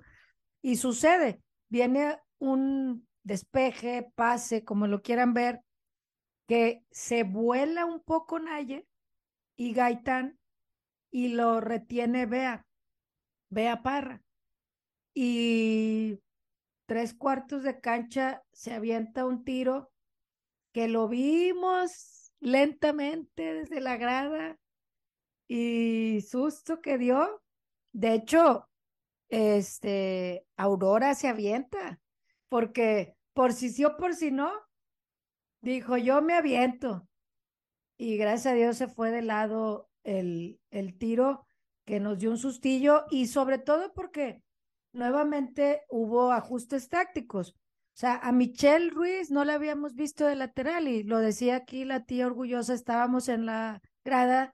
Y 0.61 0.77
sucede, 0.77 1.41
viene 1.69 2.17
un 2.39 3.07
despeje, 3.23 4.11
pase, 4.15 4.63
como 4.63 4.87
lo 4.87 5.01
quieran 5.01 5.33
ver, 5.33 5.61
que 6.47 6.83
se 6.91 7.23
vuela 7.23 7.85
un 7.85 8.01
poco 8.01 8.39
Naye 8.39 8.87
y 9.55 9.73
Gaitán 9.73 10.37
y 11.11 11.29
lo 11.29 11.61
retiene 11.61 12.25
Bea, 12.25 12.65
Bea 13.49 13.81
Parra. 13.81 14.21
Y 15.13 16.19
tres 16.85 17.13
cuartos 17.13 17.63
de 17.63 17.79
cancha 17.79 18.43
se 18.51 18.73
avienta 18.73 19.25
un 19.25 19.43
tiro 19.43 19.91
que 20.71 20.87
lo 20.87 21.07
vimos 21.07 22.31
lentamente 22.39 23.53
desde 23.53 23.79
la 23.79 23.97
grada 23.97 24.59
y 25.47 26.21
susto 26.29 26.81
que 26.81 26.97
dio. 26.97 27.41
De 27.91 28.13
hecho, 28.13 28.69
este, 29.29 30.45
Aurora 30.57 31.15
se 31.15 31.27
avienta 31.27 31.99
porque 32.49 33.15
por 33.33 33.53
si 33.53 33.69
sí 33.69 33.85
o 33.85 33.97
por 33.97 34.15
si 34.15 34.31
no, 34.31 34.51
Dijo, 35.65 35.97
yo 35.97 36.21
me 36.21 36.35
aviento. 36.35 37.07
Y 37.97 38.17
gracias 38.17 38.53
a 38.53 38.55
Dios 38.55 38.77
se 38.77 38.87
fue 38.87 39.09
de 39.09 39.23
lado 39.23 39.89
el, 40.03 40.59
el 40.69 40.95
tiro 40.95 41.47
que 41.85 41.99
nos 41.99 42.19
dio 42.19 42.29
un 42.29 42.37
sustillo 42.37 43.05
y 43.09 43.25
sobre 43.25 43.57
todo 43.57 43.91
porque 43.95 44.43
nuevamente 44.95 45.81
hubo 45.89 46.31
ajustes 46.31 46.89
tácticos. 46.89 47.51
O 47.51 47.97
sea, 47.97 48.17
a 48.17 48.31
Michelle 48.31 48.89
Ruiz 48.89 49.31
no 49.31 49.45
la 49.45 49.53
habíamos 49.53 49.95
visto 49.95 50.25
de 50.25 50.35
lateral 50.35 50.87
y 50.87 51.03
lo 51.03 51.19
decía 51.19 51.57
aquí 51.57 51.85
la 51.85 52.05
tía 52.05 52.27
orgullosa, 52.27 52.73
estábamos 52.73 53.29
en 53.29 53.45
la 53.45 53.81
grada, 54.03 54.53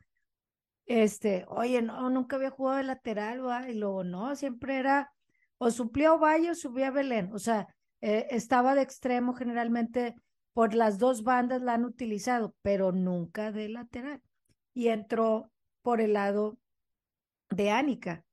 este, 0.85 1.45
oye, 1.47 1.81
no, 1.81 2.09
nunca 2.09 2.35
había 2.35 2.51
jugado 2.51 2.77
de 2.77 2.83
lateral, 2.83 3.45
¿va? 3.45 3.69
y 3.69 3.73
luego 3.73 4.03
no, 4.03 4.35
siempre 4.35 4.77
era 4.77 5.11
o 5.57 5.71
suplía 5.71 6.11
Valle 6.13 6.51
o 6.51 6.55
subía 6.55 6.91
Belén, 6.91 7.31
o 7.33 7.39
sea, 7.39 7.67
eh, 8.01 8.27
estaba 8.31 8.75
de 8.75 8.81
extremo 8.81 9.33
generalmente 9.33 10.15
por 10.53 10.73
las 10.73 10.97
dos 10.97 11.23
bandas 11.23 11.61
la 11.61 11.75
han 11.75 11.85
utilizado, 11.85 12.55
pero 12.61 12.91
nunca 12.91 13.51
de 13.51 13.69
lateral. 13.69 14.21
Y 14.73 14.89
entró 14.89 15.51
por 15.81 16.01
el 16.01 16.13
lado 16.13 16.57
de 17.49 17.71
Ánica, 17.71 18.23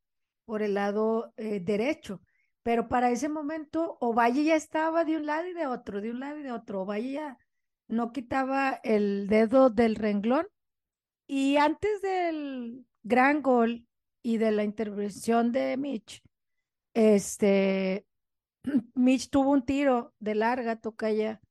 por 0.48 0.62
el 0.62 0.72
lado 0.72 1.34
eh, 1.36 1.60
derecho. 1.60 2.22
Pero 2.62 2.88
para 2.88 3.10
ese 3.10 3.28
momento, 3.28 3.98
Ovalle 4.00 4.44
ya 4.44 4.56
estaba 4.56 5.04
de 5.04 5.18
un 5.18 5.26
lado 5.26 5.46
y 5.46 5.52
de 5.52 5.66
otro, 5.66 6.00
de 6.00 6.10
un 6.10 6.20
lado 6.20 6.38
y 6.38 6.42
de 6.42 6.52
otro. 6.52 6.80
Ovalle 6.80 7.12
ya 7.12 7.38
no 7.86 8.12
quitaba 8.12 8.80
el 8.82 9.26
dedo 9.28 9.68
del 9.68 9.94
renglón. 9.94 10.46
Y 11.26 11.58
antes 11.58 12.00
del 12.00 12.86
gran 13.02 13.42
gol 13.42 13.86
y 14.22 14.38
de 14.38 14.50
la 14.52 14.64
intervención 14.64 15.52
de 15.52 15.76
Mitch, 15.76 16.22
este, 16.94 18.06
Mitch 18.94 19.28
tuvo 19.28 19.50
un 19.50 19.66
tiro 19.66 20.14
de 20.18 20.34
larga, 20.34 20.80
toca 20.80 21.10
ya 21.10 21.42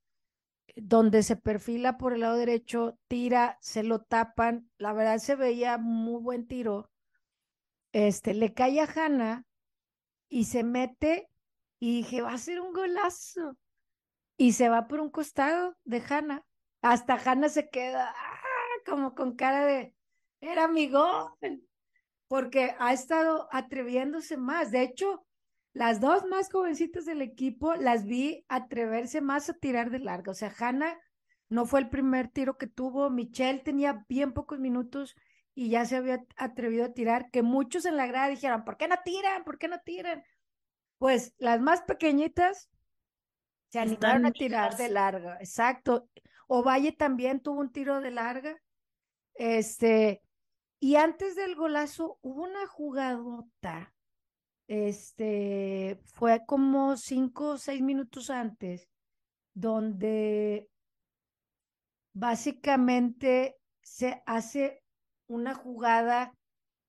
donde 0.76 1.22
se 1.22 1.36
perfila 1.36 2.00
por 2.00 2.14
el 2.14 2.22
lado 2.22 2.38
derecho, 2.38 2.98
tira, 3.08 3.60
se 3.62 3.84
lo 3.84 4.02
tapan. 4.02 4.72
La 4.80 4.92
verdad 4.94 5.20
se 5.20 5.36
veía 5.36 5.78
muy 5.78 6.20
buen 6.20 6.48
tiro 6.48 6.90
este, 7.92 8.34
le 8.34 8.54
cae 8.54 8.82
a 8.82 8.86
Hanna 8.86 9.46
y 10.30 10.46
se 10.46 10.64
mete 10.64 11.30
y 11.80 11.98
dije, 11.98 12.22
va 12.22 12.34
a 12.34 12.38
ser 12.38 12.60
un 12.60 12.74
golazo. 12.74 13.58
Y 14.38 14.54
se 14.54 14.70
va 14.70 14.88
por 14.88 15.00
un 15.00 15.10
costado 15.10 15.76
de 15.84 16.04
Hanna. 16.08 16.44
Hasta 16.82 17.16
Hanna 17.16 17.50
se 17.50 17.70
queda 17.70 18.14
¡ah! 18.16 18.38
como 18.86 19.16
con 19.16 19.36
cara 19.36 19.66
de, 19.66 19.96
era 20.40 20.68
mi 20.68 20.90
gol, 20.90 21.32
porque 22.28 22.76
ha 22.80 22.94
estado 22.94 23.48
atreviéndose 23.52 24.38
más. 24.38 24.72
De 24.72 24.84
hecho, 24.84 25.26
las 25.74 26.00
dos 26.00 26.26
más 26.26 26.52
jovencitas 26.52 27.06
del 27.06 27.22
equipo 27.22 27.76
las 27.76 28.06
vi 28.06 28.46
atreverse 28.48 29.22
más 29.22 29.50
a 29.50 29.54
tirar 29.54 29.90
de 29.90 30.00
larga. 30.00 30.32
O 30.32 30.36
sea, 30.36 30.54
Hanna 30.58 31.00
no 31.50 31.66
fue 31.66 31.80
el 31.80 31.90
primer 31.90 32.30
tiro 32.30 32.58
que 32.58 32.68
tuvo. 32.68 33.10
Michelle 33.10 33.60
tenía 33.60 34.06
bien 34.08 34.34
pocos 34.34 34.60
minutos 34.60 35.16
y 35.58 35.70
ya 35.70 35.86
se 35.86 35.96
había 35.96 36.24
atrevido 36.36 36.86
a 36.86 36.94
tirar, 36.94 37.32
que 37.32 37.42
muchos 37.42 37.86
en 37.86 37.98
la 37.98 38.06
grada 38.06 38.28
dijeron, 38.30 38.64
¿por 38.64 38.78
qué 38.78 38.88
no 38.88 38.98
tiran? 39.04 39.44
¿Por 39.44 39.58
qué 39.58 39.68
no 39.68 39.80
tiran? 39.80 40.24
Pues 41.00 41.34
las 41.40 41.60
más 41.60 41.82
pequeñitas 41.82 42.70
se 43.70 43.80
animaron 43.80 44.28
a 44.28 44.32
tirar 44.32 44.78
de 44.78 44.90
larga, 44.90 45.38
exacto. 45.40 46.10
Ovalle 46.48 46.92
también 46.92 47.40
tuvo 47.40 47.60
un 47.60 47.72
tiro 47.72 48.02
de 48.02 48.12
larga. 48.12 48.62
Este, 49.34 50.22
y 50.80 50.98
antes 50.98 51.36
del 51.36 51.56
golazo 51.56 52.20
hubo 52.22 52.44
una 52.44 52.68
jugadota. 52.68 53.96
Este, 54.68 56.00
fue 56.04 56.46
como 56.46 56.98
cinco 56.98 57.54
o 57.54 57.58
seis 57.58 57.82
minutos 57.82 58.30
antes, 58.30 58.88
donde 59.56 60.70
básicamente 62.14 63.58
se 63.82 64.22
hace 64.28 64.84
una 65.28 65.54
jugada 65.54 66.34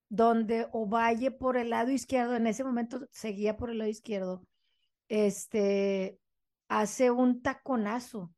donde 0.08 0.68
Ovalle 0.72 1.30
por 1.30 1.56
el 1.56 1.70
lado 1.70 1.90
izquierdo, 1.90 2.36
en 2.36 2.46
ese 2.46 2.64
momento 2.64 3.06
seguía 3.10 3.56
por 3.56 3.70
el 3.70 3.78
lado 3.78 3.90
izquierdo, 3.90 4.42
este, 5.08 6.18
hace 6.68 7.10
un 7.10 7.42
taconazo, 7.42 8.32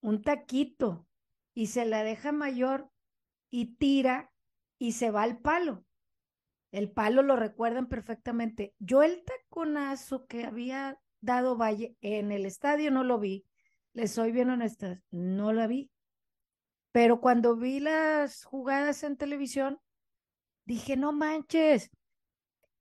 un 0.00 0.22
taquito, 0.22 1.06
y 1.54 1.68
se 1.68 1.84
la 1.84 2.02
deja 2.02 2.32
mayor 2.32 2.90
y 3.48 3.76
tira 3.76 4.32
y 4.78 4.92
se 4.92 5.10
va 5.10 5.22
al 5.22 5.38
palo. 5.38 5.84
El 6.72 6.90
palo 6.90 7.22
lo 7.22 7.36
recuerdan 7.36 7.88
perfectamente. 7.88 8.74
Yo 8.80 9.04
el 9.04 9.22
taconazo 9.24 10.26
que 10.26 10.44
había 10.44 10.98
dado 11.20 11.56
Valle 11.56 11.96
en 12.00 12.32
el 12.32 12.44
estadio 12.44 12.90
no 12.90 13.04
lo 13.04 13.20
vi. 13.20 13.46
Les 13.92 14.10
soy 14.10 14.32
bien 14.32 14.50
honesta, 14.50 15.00
no 15.12 15.52
la 15.52 15.68
vi. 15.68 15.90
Pero 16.94 17.20
cuando 17.20 17.56
vi 17.56 17.80
las 17.80 18.44
jugadas 18.44 19.02
en 19.02 19.16
televisión, 19.16 19.80
dije, 20.64 20.96
no 20.96 21.12
manches, 21.12 21.90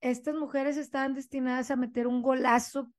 estas 0.02 0.36
mujeres 0.36 0.78
estaban 0.78 1.16
destinadas 1.16 1.72
a 1.72 1.76
meter 1.76 2.06
un 2.06 2.22
golazo, 2.22 2.92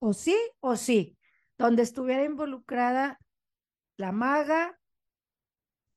o 0.00 0.12
sí, 0.12 0.36
o 0.60 0.76
sí, 0.76 1.16
donde 1.56 1.80
estuviera 1.80 2.24
involucrada 2.24 3.18
la 3.96 4.12
maga 4.12 4.78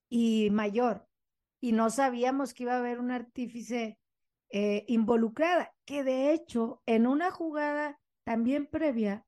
y 0.08 0.48
mayor. 0.50 1.06
Y 1.60 1.72
no 1.72 1.90
sabíamos 1.90 2.54
que 2.54 2.62
iba 2.62 2.72
a 2.72 2.78
haber 2.78 3.00
un 3.00 3.10
artífice 3.10 3.98
eh, 4.48 4.86
involucrada, 4.88 5.74
que 5.84 6.04
de 6.04 6.32
hecho 6.32 6.82
en 6.86 7.06
una 7.06 7.30
jugada 7.30 8.00
también 8.24 8.66
previa, 8.66 9.26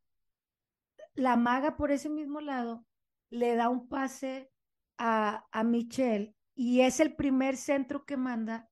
la 1.15 1.37
maga 1.37 1.77
por 1.77 1.91
ese 1.91 2.09
mismo 2.09 2.41
lado 2.41 2.87
le 3.29 3.55
da 3.55 3.69
un 3.69 3.87
pase 3.87 4.51
a, 4.99 5.47
a 5.51 5.65
Michelle 5.65 6.35
y 6.55 6.81
es 6.81 7.01
el 7.01 7.15
primer 7.15 7.57
centro 7.57 8.05
que 8.05 8.17
manda 8.17 8.69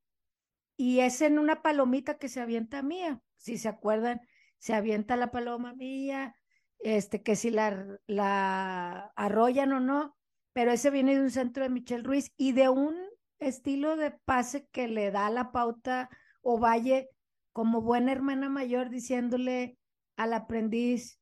y 0.77 1.01
es 1.01 1.21
en 1.21 1.39
una 1.39 1.63
palomita 1.63 2.19
que 2.19 2.29
se 2.29 2.41
avienta 2.41 2.83
mía. 2.83 3.21
Si 3.37 3.59
se 3.59 3.69
acuerdan, 3.69 4.21
se 4.59 4.75
avienta 4.75 5.17
la 5.17 5.31
paloma 5.31 5.75
mía, 5.75 6.35
este, 6.79 7.23
que 7.23 7.37
si 7.37 7.51
la, 7.51 7.99
la 8.07 9.13
arrollan 9.17 9.73
o 9.73 9.81
no, 9.81 10.17
pero 10.53 10.73
ese 10.73 10.91
viene 10.91 11.15
de 11.15 11.21
un 11.21 11.31
centro 11.31 11.63
de 11.63 11.71
Michelle 11.71 12.03
Ruiz 12.03 12.33
y 12.37 12.53
de 12.53 12.69
un 12.69 12.97
estilo 13.39 13.97
de 13.97 14.11
pase 14.11 14.67
que 14.69 14.89
le 14.89 15.11
da 15.11 15.29
la 15.31 15.53
pauta 15.53 16.09
o 16.41 16.59
Valle 16.59 17.11
como 17.53 17.83
buena 17.83 18.13
hermana 18.13 18.49
mayor 18.49 18.91
diciéndole 18.91 19.79
al 20.17 20.33
aprendiz, 20.33 21.21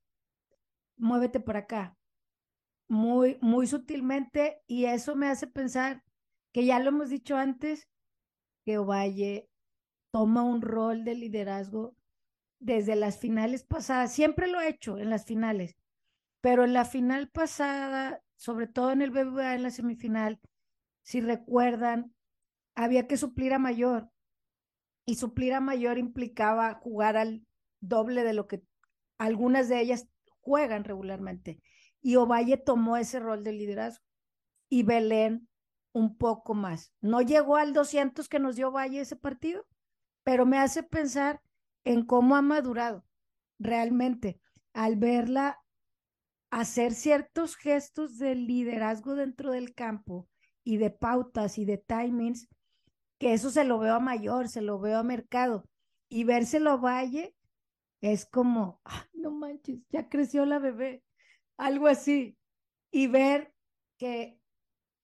muévete 0.97 1.41
por 1.41 1.57
acá, 1.57 1.97
muy, 2.93 3.39
muy 3.41 3.67
sutilmente 3.67 4.61
y 4.67 4.85
eso 4.85 5.17
me 5.17 5.29
hace 5.29 5.47
pensar 5.47 6.05
que 6.53 6.67
ya 6.67 6.79
lo 6.79 6.91
hemos 6.91 7.09
dicho 7.09 7.39
antes, 7.39 7.89
que 8.67 8.77
Ovalle 8.77 9.49
toma 10.13 10.43
un 10.43 10.61
rol 10.61 11.03
de 11.03 11.15
liderazgo 11.15 11.97
desde 12.61 12.95
las 12.95 13.19
finales 13.19 13.65
pasadas, 13.65 14.13
siempre 14.13 14.47
lo 14.47 14.59
ha 14.59 14.69
hecho 14.69 14.99
en 14.99 15.09
las 15.09 15.25
finales, 15.25 15.75
pero 16.43 16.65
en 16.65 16.75
la 16.75 16.85
final 16.85 17.31
pasada, 17.31 18.23
sobre 18.37 18.67
todo 18.67 18.91
en 18.91 19.01
el 19.01 19.11
BBVA 19.11 19.55
en 19.55 19.63
la 19.63 19.71
semifinal, 19.71 20.39
si 21.03 21.23
recuerdan, 21.23 22.15
había 22.75 23.07
que 23.07 23.17
suplir 23.17 23.55
a 23.55 23.59
Mayor 23.59 24.11
y 25.07 25.15
suplir 25.15 25.55
a 25.55 25.61
Mayor 25.61 25.97
implicaba 25.97 26.75
jugar 26.75 27.17
al 27.17 27.47
doble 27.81 28.23
de 28.23 28.35
lo 28.35 28.47
que 28.47 28.63
algunas 29.17 29.71
de 29.71 29.81
ellas 29.81 30.09
juegan 30.43 30.85
regularmente 30.85 31.59
y 32.03 32.17
Ovalle 32.17 32.57
tomó 32.57 32.97
ese 32.97 33.21
rol 33.21 33.45
de 33.45 33.53
liderazgo 33.53 34.05
y 34.69 34.83
Belén 34.83 35.49
un 35.93 36.17
poco 36.17 36.55
más. 36.55 36.93
No 37.01 37.23
llegó 37.23 37.57
al 37.57 37.73
200 37.73 38.29
que 38.29 38.39
nos 38.39 38.57
dio 38.57 38.73
Valle 38.73 39.01
ese 39.01 39.17
partido, 39.17 39.67
pero 40.25 40.45
me 40.45 40.59
hace 40.59 40.83
pensar 40.83 41.41
en 41.85 42.05
cómo 42.05 42.37
ha 42.37 42.43
madurado 42.43 43.05
realmente 43.59 44.41
al 44.73 44.97
verla 44.97 45.61
hacer 46.51 46.95
ciertos 46.95 47.57
gestos 47.57 48.19
de 48.19 48.35
liderazgo 48.35 49.15
dentro 49.15 49.53
del 49.53 49.75
campo 49.75 50.29
y 50.65 50.77
de 50.77 50.91
pautas 50.91 51.59
y 51.59 51.65
de 51.65 51.79
timings, 51.79 52.49
que 53.19 53.33
eso 53.33 53.51
se 53.51 53.65
lo 53.65 53.79
veo 53.79 53.95
a 53.95 54.01
mayor, 54.01 54.49
se 54.49 54.61
lo 54.61 54.79
veo 54.79 54.99
a 54.99 55.03
mercado 55.03 55.69
y 56.09 56.25
vérselo 56.25 56.79
Valle 56.79 57.35
es 58.01 58.27
como, 58.27 58.81
no 59.15 59.31
manches, 59.31 59.81
ya 59.91 60.09
creció 60.09 60.45
la 60.45 60.59
bebé 60.59 61.03
algo 61.57 61.87
así, 61.87 62.37
y 62.91 63.07
ver 63.07 63.53
que 63.99 64.39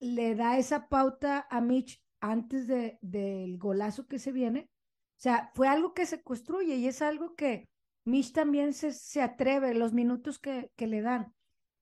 le 0.01 0.35
da 0.35 0.59
esa 0.59 0.89
pauta 0.89 1.47
a 1.51 1.61
Mitch 1.61 2.03
antes 2.21 2.67
de, 2.67 2.99
del 3.01 3.59
golazo 3.59 4.07
que 4.07 4.19
se 4.19 4.33
viene. 4.33 4.71
O 5.19 5.21
sea, 5.21 5.51
fue 5.55 5.69
algo 5.69 5.95
que 5.95 6.07
se 6.07 6.23
construye 6.23 6.77
y 6.77 6.87
es 6.87 7.03
algo 7.03 7.35
que 7.35 7.69
Mitch 8.05 8.33
también 8.33 8.73
se, 8.73 8.93
se 8.93 9.23
atreve, 9.23 9.75
los 9.75 9.93
minutos 9.93 10.39
que, 10.39 10.71
que 10.77 10.87
le 10.87 11.03
dan. 11.03 11.35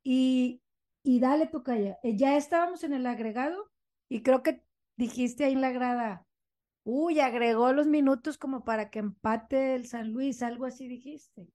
Y, 0.03 0.63
y 1.03 1.21
dale, 1.21 1.47
Tocaya, 1.47 1.99
eh, 2.03 2.17
ya 2.17 2.37
estábamos 2.37 2.85
en 2.85 2.93
el 2.95 3.07
agregado 3.07 3.71
y 4.09 4.23
creo 4.23 4.43
que 4.43 4.63
dijiste 4.97 5.45
ahí 5.45 5.53
en 5.53 5.61
la 5.61 5.73
grada, 5.73 6.27
uy, 6.85 7.21
agregó 7.21 7.73
los 7.73 7.87
minutos 7.87 8.39
como 8.39 8.65
para 8.65 8.91
que 8.91 9.01
empate 9.01 9.75
el 9.75 9.87
San 9.87 10.13
Luis, 10.13 10.43
algo 10.43 10.65
así 10.67 10.89
dijiste. 10.89 11.49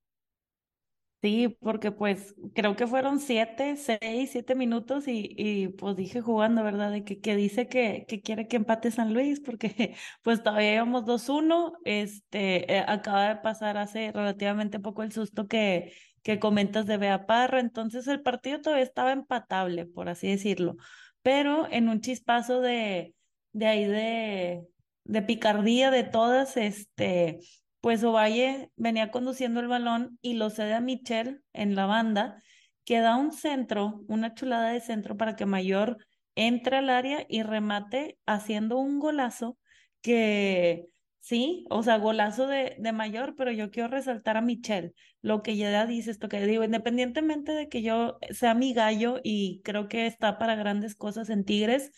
Sí, 1.22 1.56
porque 1.60 1.92
pues 1.92 2.34
creo 2.52 2.74
que 2.74 2.88
fueron 2.88 3.20
siete, 3.20 3.76
seis, 3.76 4.30
siete 4.32 4.56
minutos 4.56 5.06
y, 5.06 5.32
y 5.38 5.68
pues 5.68 5.94
dije 5.94 6.20
jugando, 6.20 6.64
¿verdad? 6.64 6.90
De 6.90 7.04
que, 7.04 7.20
que 7.20 7.36
dice 7.36 7.68
que, 7.68 8.04
que 8.08 8.20
quiere 8.22 8.48
que 8.48 8.56
empate 8.56 8.90
San 8.90 9.14
Luis 9.14 9.38
porque 9.38 9.94
pues 10.24 10.42
todavía 10.42 10.74
íbamos 10.74 11.04
2-1, 11.04 11.74
este, 11.84 12.74
eh, 12.76 12.84
acaba 12.88 13.28
de 13.28 13.36
pasar 13.36 13.76
hace 13.76 14.10
relativamente 14.10 14.80
poco 14.80 15.04
el 15.04 15.12
susto 15.12 15.46
que, 15.46 15.92
que 16.24 16.40
comentas 16.40 16.86
de 16.86 16.96
Bea 16.96 17.24
Parra, 17.26 17.60
entonces 17.60 18.08
el 18.08 18.20
partido 18.22 18.60
todavía 18.60 18.82
estaba 18.84 19.12
empatable, 19.12 19.86
por 19.86 20.08
así 20.08 20.26
decirlo, 20.28 20.74
pero 21.22 21.68
en 21.70 21.88
un 21.88 22.00
chispazo 22.00 22.60
de, 22.60 23.14
de 23.52 23.66
ahí 23.68 23.84
de, 23.84 24.66
de 25.04 25.22
picardía 25.22 25.92
de 25.92 26.02
todas, 26.02 26.56
este 26.56 27.38
pues 27.82 28.04
Ovalle 28.04 28.70
venía 28.76 29.10
conduciendo 29.10 29.60
el 29.60 29.66
balón 29.68 30.18
y 30.22 30.34
lo 30.34 30.50
cede 30.50 30.74
a 30.74 30.80
Michelle 30.80 31.40
en 31.52 31.74
la 31.74 31.86
banda, 31.86 32.40
que 32.84 33.00
da 33.00 33.16
un 33.16 33.32
centro, 33.32 34.04
una 34.08 34.34
chulada 34.34 34.70
de 34.70 34.80
centro 34.80 35.16
para 35.16 35.36
que 35.36 35.46
Mayor 35.46 35.98
entre 36.36 36.76
al 36.76 36.90
área 36.90 37.26
y 37.28 37.42
remate 37.42 38.18
haciendo 38.24 38.78
un 38.78 39.00
golazo 39.00 39.58
que 40.00 40.86
sí, 41.18 41.66
o 41.70 41.82
sea, 41.82 41.98
golazo 41.98 42.46
de, 42.46 42.76
de 42.78 42.92
Mayor, 42.92 43.34
pero 43.36 43.50
yo 43.50 43.70
quiero 43.72 43.88
resaltar 43.88 44.36
a 44.36 44.42
Michelle, 44.42 44.94
lo 45.20 45.42
que 45.42 45.52
ella 45.52 45.84
dice, 45.84 46.12
esto 46.12 46.28
que 46.28 46.46
digo, 46.46 46.62
independientemente 46.62 47.50
de 47.50 47.68
que 47.68 47.82
yo 47.82 48.18
sea 48.30 48.54
mi 48.54 48.74
gallo 48.74 49.20
y 49.24 49.60
creo 49.64 49.88
que 49.88 50.06
está 50.06 50.38
para 50.38 50.54
grandes 50.54 50.94
cosas 50.94 51.30
en 51.30 51.44
Tigres, 51.44 51.90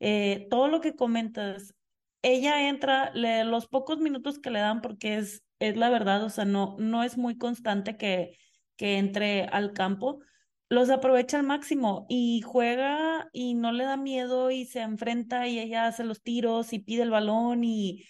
eh, 0.00 0.48
todo 0.50 0.66
lo 0.66 0.80
que 0.80 0.96
comentas 0.96 1.74
ella 2.22 2.68
entra, 2.68 3.12
los 3.14 3.66
pocos 3.68 3.98
minutos 3.98 4.38
que 4.38 4.50
le 4.50 4.60
dan, 4.60 4.80
porque 4.80 5.18
es, 5.18 5.42
es 5.58 5.76
la 5.76 5.90
verdad, 5.90 6.24
o 6.24 6.30
sea, 6.30 6.44
no, 6.44 6.76
no 6.78 7.02
es 7.02 7.16
muy 7.16 7.38
constante 7.38 7.96
que, 7.96 8.36
que 8.76 8.98
entre 8.98 9.44
al 9.44 9.72
campo, 9.72 10.20
los 10.68 10.90
aprovecha 10.90 11.38
al 11.38 11.46
máximo 11.46 12.06
y 12.08 12.42
juega 12.42 13.28
y 13.32 13.54
no 13.54 13.72
le 13.72 13.84
da 13.84 13.96
miedo 13.96 14.50
y 14.50 14.66
se 14.66 14.80
enfrenta 14.80 15.46
y 15.46 15.58
ella 15.58 15.86
hace 15.86 16.04
los 16.04 16.22
tiros 16.22 16.72
y 16.72 16.78
pide 16.78 17.02
el 17.02 17.10
balón 17.10 17.64
y 17.64 18.04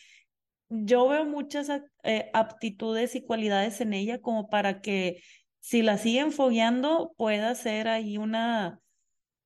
yo 0.68 1.08
veo 1.08 1.24
muchas 1.24 1.70
eh, 2.02 2.30
aptitudes 2.34 3.14
y 3.14 3.24
cualidades 3.24 3.80
en 3.80 3.94
ella 3.94 4.20
como 4.20 4.50
para 4.50 4.80
que 4.80 5.22
si 5.60 5.82
la 5.82 5.98
siguen 5.98 6.32
fogueando 6.32 7.14
pueda 7.16 7.54
ser 7.54 7.88
ahí 7.88 8.18
una 8.18 8.80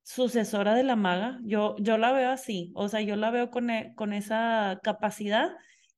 sucesora 0.03 0.75
de 0.75 0.83
la 0.85 0.97
maga. 0.97 1.39
Yo, 1.45 1.77
yo 1.79 1.99
la 1.99 2.13
veo 2.13 2.31
así, 2.31 2.73
o 2.75 2.89
sea, 2.89 3.01
yo 3.01 3.17
la 3.17 3.31
veo 3.31 3.51
con, 3.51 3.71
e, 3.71 3.95
con 3.95 4.13
esa 4.13 4.81
capacidad 4.83 5.51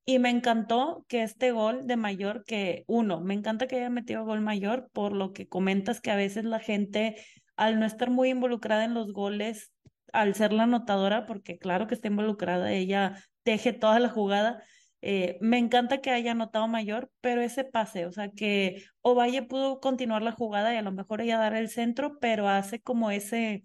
y 0.06 0.18
me 0.18 0.30
encantó 0.30 1.04
que 1.08 1.22
este 1.22 1.52
gol 1.52 1.86
de 1.86 1.96
mayor, 1.96 2.44
que 2.44 2.84
uno, 2.86 3.20
me 3.20 3.34
encanta 3.34 3.66
que 3.66 3.76
haya 3.76 3.90
metido 3.90 4.24
gol 4.24 4.40
mayor 4.42 4.90
por 4.92 5.12
lo 5.14 5.32
que 5.32 5.48
comentas 5.48 6.00
que 6.00 6.10
a 6.10 6.16
veces 6.16 6.44
la 6.44 6.60
gente, 6.60 7.16
al 7.56 7.80
no 7.80 7.86
estar 7.86 8.10
muy 8.10 8.30
involucrada 8.30 8.84
en 8.84 8.94
los 8.94 9.12
goles, 9.12 9.72
al 10.12 10.34
ser 10.34 10.52
la 10.52 10.64
anotadora, 10.64 11.26
porque 11.26 11.58
claro 11.58 11.86
que 11.86 11.94
está 11.94 12.08
involucrada, 12.08 12.72
ella 12.72 13.16
teje 13.42 13.72
toda 13.72 13.98
la 13.98 14.10
jugada. 14.10 14.62
Eh, 15.00 15.38
me 15.40 15.58
encanta 15.58 16.00
que 16.00 16.10
haya 16.10 16.32
anotado 16.32 16.68
mayor, 16.68 17.10
pero 17.20 17.42
ese 17.42 17.64
pase, 17.64 18.06
o 18.06 18.12
sea, 18.12 18.30
que 18.30 18.84
Ovalle 19.02 19.42
pudo 19.42 19.80
continuar 19.80 20.22
la 20.22 20.32
jugada 20.32 20.72
y 20.72 20.76
a 20.76 20.82
lo 20.82 20.92
mejor 20.92 21.20
ella 21.20 21.38
dar 21.38 21.54
el 21.54 21.68
centro, 21.68 22.18
pero 22.20 22.48
hace 22.48 22.80
como 22.80 23.10
ese, 23.10 23.64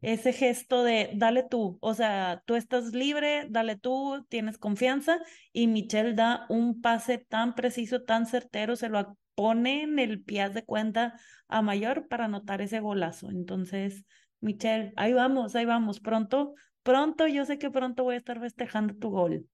ese 0.00 0.32
gesto 0.32 0.84
de 0.84 1.10
dale 1.14 1.42
tú, 1.42 1.78
o 1.80 1.94
sea, 1.94 2.42
tú 2.46 2.54
estás 2.54 2.92
libre, 2.92 3.46
dale 3.50 3.76
tú, 3.76 4.24
tienes 4.28 4.58
confianza 4.58 5.18
y 5.52 5.66
Michelle 5.66 6.14
da 6.14 6.46
un 6.48 6.80
pase 6.80 7.18
tan 7.18 7.54
preciso, 7.54 8.02
tan 8.04 8.26
certero, 8.26 8.76
se 8.76 8.88
lo 8.88 9.16
pone 9.34 9.82
en 9.82 9.98
el 9.98 10.22
pie 10.22 10.48
de 10.50 10.64
cuenta 10.64 11.18
a 11.48 11.62
Mayor 11.62 12.08
para 12.08 12.26
anotar 12.26 12.60
ese 12.60 12.80
golazo. 12.80 13.30
Entonces, 13.30 14.04
Michelle, 14.40 14.92
ahí 14.96 15.12
vamos, 15.12 15.56
ahí 15.56 15.64
vamos, 15.64 16.00
pronto, 16.00 16.54
pronto, 16.82 17.26
yo 17.26 17.44
sé 17.44 17.58
que 17.58 17.70
pronto 17.70 18.04
voy 18.04 18.16
a 18.16 18.18
estar 18.18 18.40
festejando 18.40 18.94
tu 18.94 19.10
gol. 19.10 19.48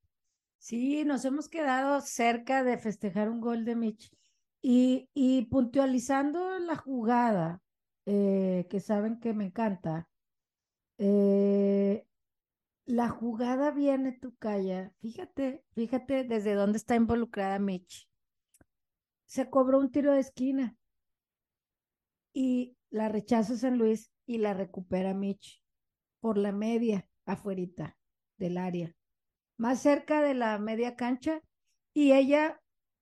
Sí, 0.59 1.05
nos 1.05 1.25
hemos 1.27 1.49
quedado 1.49 2.01
cerca 2.01 2.65
de 2.65 2.79
festejar 2.79 3.29
un 3.29 3.41
gol 3.41 3.65
de 3.65 3.77
Mitch. 3.77 4.11
Y, 4.62 5.11
y 5.12 5.45
puntualizando 5.47 6.59
la 6.59 6.77
jugada, 6.77 7.61
eh, 8.07 8.66
que 8.71 8.81
saben 8.81 9.21
que 9.21 9.35
me 9.35 9.45
encanta, 9.45 10.09
eh, 10.99 12.07
la 12.87 13.09
jugada 13.09 13.71
viene 13.71 14.12
tu 14.12 14.37
calla. 14.37 14.93
Fíjate, 15.01 15.65
fíjate 15.73 16.25
desde 16.25 16.55
dónde 16.55 16.79
está 16.79 16.97
involucrada 16.97 17.59
Mitch. 17.59 18.09
Se 19.27 19.49
cobró 19.51 19.79
un 19.79 19.91
tiro 19.91 20.12
de 20.12 20.21
esquina 20.21 20.77
y 22.33 22.77
la 22.91 23.09
rechaza 23.09 23.57
San 23.57 23.79
Luis 23.79 24.12
y 24.27 24.39
la 24.39 24.55
recupera 24.55 25.15
Mitch 25.15 25.62
por 26.21 26.39
la 26.39 26.53
media 26.53 27.09
afuerita 27.27 27.97
del 28.37 28.59
área, 28.59 28.95
más 29.57 29.81
cerca 29.81 30.21
de 30.21 30.35
la 30.35 30.59
media 30.59 30.97
cancha 30.97 31.41
y 31.93 32.12
ella 32.12 32.61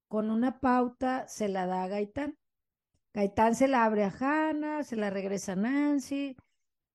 con 0.08 0.30
una 0.30 0.60
pauta 0.60 1.26
se 1.28 1.48
la 1.48 1.66
da 1.66 1.84
a 1.84 1.88
Gaitán. 1.88 2.36
Gaitán 3.14 3.54
se 3.54 3.68
la 3.68 3.84
abre 3.84 4.04
a 4.04 4.14
Hanna, 4.18 4.82
se 4.84 4.96
la 4.96 5.10
regresa 5.10 5.52
a 5.52 5.56
Nancy, 5.56 6.36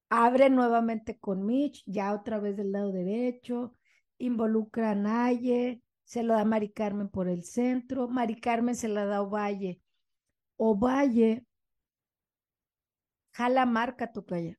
abre 0.09 0.49
nuevamente 0.49 1.17
con 1.19 1.45
Mitch, 1.45 1.83
ya 1.85 2.13
otra 2.13 2.39
vez 2.39 2.57
del 2.57 2.71
lado 2.71 2.91
derecho, 2.91 3.75
involucra 4.17 4.91
a 4.91 4.95
Naye, 4.95 5.81
se 6.03 6.23
lo 6.23 6.33
da 6.33 6.41
a 6.41 6.45
Mari 6.45 6.69
Carmen 6.71 7.09
por 7.09 7.27
el 7.27 7.43
centro, 7.43 8.07
Mari 8.07 8.39
Carmen 8.39 8.75
se 8.75 8.87
la 8.87 9.05
da 9.05 9.17
a 9.17 9.21
Ovalle. 9.21 9.81
Ovalle 10.57 11.45
jala 13.31 13.65
marca 13.65 14.11
tu 14.11 14.25
calle. 14.25 14.57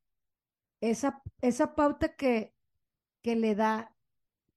Esa, 0.81 1.23
esa 1.41 1.75
pauta 1.75 2.15
que, 2.15 2.55
que 3.23 3.35
le 3.35 3.55
da 3.55 3.97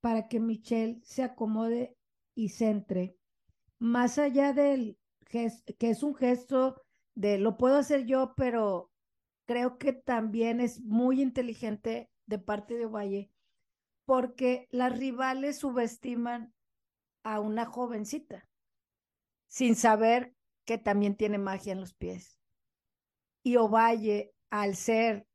para 0.01 0.27
que 0.27 0.39
Michelle 0.39 0.99
se 1.03 1.23
acomode 1.23 1.97
y 2.35 2.49
centre, 2.49 3.17
más 3.79 4.17
allá 4.19 4.53
del 4.53 4.97
gesto, 5.27 5.73
que 5.77 5.89
es 5.89 6.03
un 6.03 6.15
gesto 6.15 6.81
de 7.15 7.37
lo 7.39 7.57
puedo 7.57 7.77
hacer 7.77 8.05
yo, 8.05 8.33
pero 8.35 8.90
creo 9.51 9.77
que 9.77 9.91
también 9.91 10.61
es 10.61 10.79
muy 10.79 11.21
inteligente 11.21 12.09
de 12.25 12.39
parte 12.39 12.77
de 12.77 12.85
Ovalle, 12.85 13.29
porque 14.05 14.69
las 14.71 14.97
rivales 14.97 15.57
subestiman 15.57 16.53
a 17.21 17.41
una 17.41 17.65
jovencita, 17.65 18.47
sin 19.47 19.75
saber 19.75 20.33
que 20.63 20.77
también 20.77 21.17
tiene 21.17 21.37
magia 21.37 21.73
en 21.73 21.81
los 21.81 21.93
pies. 21.93 22.39
Y 23.43 23.57
Ovalle, 23.57 24.33
al 24.49 24.77
ser 24.77 25.27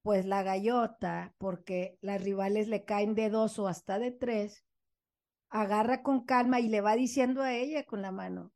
pues 0.00 0.24
la 0.24 0.42
gallota, 0.42 1.34
porque 1.36 1.98
las 2.00 2.24
rivales 2.24 2.66
le 2.68 2.86
caen 2.86 3.14
de 3.14 3.28
dos 3.28 3.58
o 3.58 3.68
hasta 3.68 3.98
de 3.98 4.10
tres, 4.10 4.64
agarra 5.50 6.02
con 6.02 6.24
calma 6.24 6.60
y 6.60 6.68
le 6.70 6.80
va 6.80 6.96
diciendo 6.96 7.42
a 7.42 7.52
ella 7.52 7.84
con 7.84 8.00
la 8.00 8.10
mano, 8.10 8.54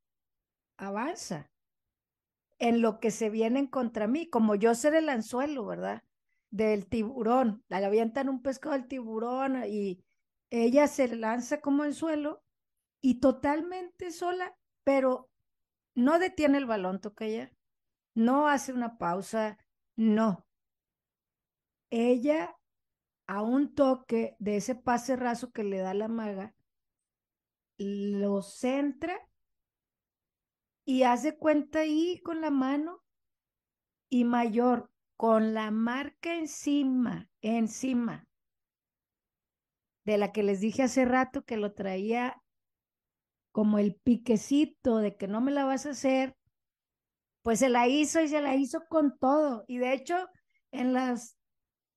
avanza 0.78 1.51
en 2.62 2.80
lo 2.80 3.00
que 3.00 3.10
se 3.10 3.28
vienen 3.28 3.66
contra 3.66 4.06
mí, 4.06 4.30
como 4.30 4.54
yo 4.54 4.76
ser 4.76 4.94
el 4.94 5.08
anzuelo, 5.08 5.66
¿verdad? 5.66 6.04
Del 6.52 6.86
tiburón, 6.86 7.64
la 7.66 7.78
avientan 7.78 8.28
un 8.28 8.40
pescado 8.40 8.76
del 8.76 8.86
tiburón 8.86 9.64
y 9.66 10.04
ella 10.48 10.86
se 10.86 11.08
lanza 11.16 11.60
como 11.60 11.82
anzuelo 11.82 12.44
y 13.00 13.18
totalmente 13.18 14.12
sola, 14.12 14.56
pero 14.84 15.28
no 15.96 16.20
detiene 16.20 16.58
el 16.58 16.66
balón, 16.66 17.00
toca 17.00 17.24
ella, 17.24 17.52
no 18.14 18.46
hace 18.46 18.72
una 18.72 18.96
pausa, 18.96 19.58
no. 19.96 20.46
Ella 21.90 22.56
a 23.26 23.42
un 23.42 23.74
toque 23.74 24.36
de 24.38 24.58
ese 24.58 24.76
pase 24.76 25.16
raso 25.16 25.50
que 25.50 25.64
le 25.64 25.78
da 25.78 25.94
la 25.94 26.06
maga, 26.06 26.54
lo 27.76 28.40
centra 28.40 29.18
y 30.84 31.04
hace 31.04 31.36
cuenta 31.36 31.80
ahí 31.80 32.20
con 32.22 32.40
la 32.40 32.50
mano 32.50 33.02
y 34.08 34.24
mayor, 34.24 34.90
con 35.16 35.54
la 35.54 35.70
marca 35.70 36.34
encima, 36.34 37.30
encima, 37.40 38.26
de 40.04 40.18
la 40.18 40.32
que 40.32 40.42
les 40.42 40.60
dije 40.60 40.82
hace 40.82 41.04
rato 41.04 41.44
que 41.44 41.56
lo 41.56 41.72
traía 41.72 42.42
como 43.52 43.78
el 43.78 43.94
piquecito 43.94 44.98
de 44.98 45.16
que 45.16 45.28
no 45.28 45.40
me 45.40 45.52
la 45.52 45.64
vas 45.64 45.86
a 45.86 45.90
hacer, 45.90 46.36
pues 47.42 47.58
se 47.58 47.68
la 47.68 47.86
hizo 47.86 48.20
y 48.20 48.28
se 48.28 48.40
la 48.40 48.56
hizo 48.56 48.86
con 48.88 49.18
todo. 49.18 49.64
Y 49.68 49.78
de 49.78 49.92
hecho, 49.92 50.28
en 50.72 50.92
las 50.92 51.36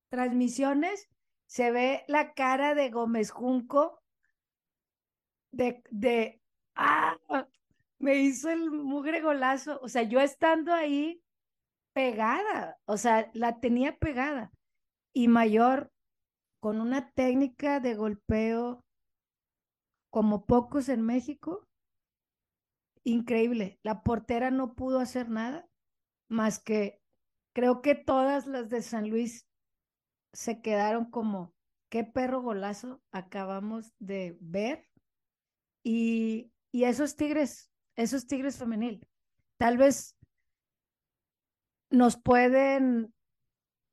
transmisiones 0.10 1.10
se 1.48 1.72
ve 1.72 2.04
la 2.08 2.34
cara 2.34 2.76
de 2.76 2.90
Gómez 2.90 3.32
Junco 3.32 4.02
de, 5.52 5.82
de, 5.90 6.42
ah, 6.76 7.18
me 8.06 8.18
hizo 8.18 8.52
el 8.52 8.70
mugre 8.70 9.20
golazo. 9.20 9.80
O 9.82 9.90
sea, 9.90 10.04
yo 10.04 10.20
estando 10.20 10.72
ahí 10.72 11.24
pegada, 11.92 12.78
o 12.86 12.98
sea, 12.98 13.32
la 13.34 13.60
tenía 13.60 13.98
pegada. 13.98 14.52
Y 15.12 15.28
mayor, 15.28 15.92
con 16.60 16.82
una 16.82 17.10
técnica 17.14 17.80
de 17.80 17.96
golpeo 17.96 18.86
como 20.12 20.46
pocos 20.46 20.88
en 20.90 21.02
México, 21.02 21.68
increíble. 23.04 23.80
La 23.82 24.04
portera 24.04 24.52
no 24.52 24.76
pudo 24.76 25.00
hacer 25.00 25.28
nada 25.30 25.68
más 26.30 26.60
que 26.60 27.02
creo 27.54 27.82
que 27.82 27.96
todas 27.96 28.46
las 28.46 28.70
de 28.70 28.84
San 28.84 29.10
Luis 29.10 29.48
se 30.32 30.62
quedaron 30.62 31.10
como, 31.10 31.56
qué 31.90 32.04
perro 32.04 32.44
golazo 32.44 33.02
acabamos 33.12 33.96
de 33.98 34.38
ver. 34.42 34.88
Y, 35.84 36.52
y 36.72 36.84
esos 36.84 37.16
Tigres 37.16 37.72
esos 37.96 38.28
Tigres 38.28 38.58
femenil. 38.58 39.08
Tal 39.58 39.78
vez 39.78 40.16
nos 41.90 42.18
pueden 42.18 43.14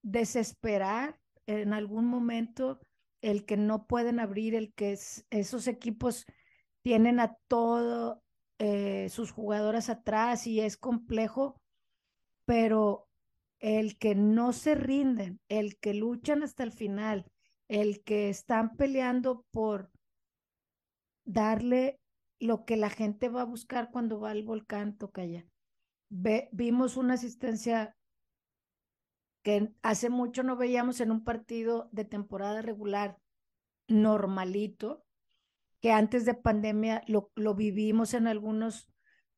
desesperar 0.02 1.18
en 1.46 1.72
algún 1.72 2.06
momento 2.06 2.80
el 3.20 3.44
que 3.44 3.56
no 3.56 3.86
pueden 3.86 4.18
abrir, 4.18 4.54
el 4.54 4.72
que 4.74 4.98
esos 5.30 5.68
equipos 5.68 6.26
tienen 6.82 7.20
a 7.20 7.36
todos 7.46 8.18
eh, 8.58 9.08
sus 9.08 9.30
jugadoras 9.30 9.88
atrás 9.88 10.46
y 10.46 10.60
es 10.60 10.76
complejo, 10.76 11.60
pero 12.44 13.08
el 13.60 13.96
que 13.96 14.16
no 14.16 14.52
se 14.52 14.74
rinden, 14.74 15.40
el 15.48 15.78
que 15.78 15.94
luchan 15.94 16.42
hasta 16.42 16.64
el 16.64 16.72
final, 16.72 17.24
el 17.68 18.02
que 18.02 18.28
están 18.28 18.76
peleando 18.76 19.46
por 19.52 19.90
darle 21.24 22.00
lo 22.42 22.64
que 22.64 22.76
la 22.76 22.90
gente 22.90 23.28
va 23.28 23.42
a 23.42 23.46
buscar 23.46 23.90
cuando 23.90 24.18
va 24.20 24.30
al 24.32 24.42
volcán 24.42 24.96
Tocaya. 24.96 25.46
Ve, 26.08 26.48
vimos 26.52 26.96
una 26.96 27.14
asistencia 27.14 27.96
que 29.42 29.72
hace 29.82 30.10
mucho 30.10 30.42
no 30.42 30.56
veíamos 30.56 31.00
en 31.00 31.10
un 31.10 31.24
partido 31.24 31.88
de 31.92 32.04
temporada 32.04 32.60
regular 32.60 33.18
normalito, 33.88 35.04
que 35.80 35.92
antes 35.92 36.24
de 36.24 36.34
pandemia 36.34 37.02
lo, 37.06 37.30
lo 37.36 37.54
vivimos 37.54 38.12
en 38.14 38.26
algunas 38.26 38.88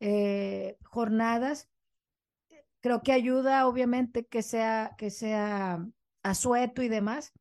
eh, 0.01 0.79
jornadas. 0.85 1.71
Creo 2.81 3.03
que 3.03 3.13
ayuda, 3.13 3.67
obviamente, 3.67 4.27
que 4.27 4.43
sea, 4.43 4.95
que 4.97 5.11
sea 5.11 5.87
asueto 6.23 6.83
y 6.83 6.89
demás, 6.89 7.33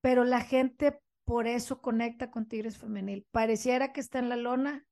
pero 0.00 0.24
la 0.24 0.40
gente 0.40 1.00
por 1.24 1.48
eso 1.48 1.80
conecta 1.80 2.30
con 2.30 2.46
Tigres 2.46 2.78
Femenil. 2.78 3.26
Pareciera 3.32 3.92
que 3.92 4.00
está 4.00 4.20
en 4.20 4.28
la 4.28 4.36
lona 4.36 4.86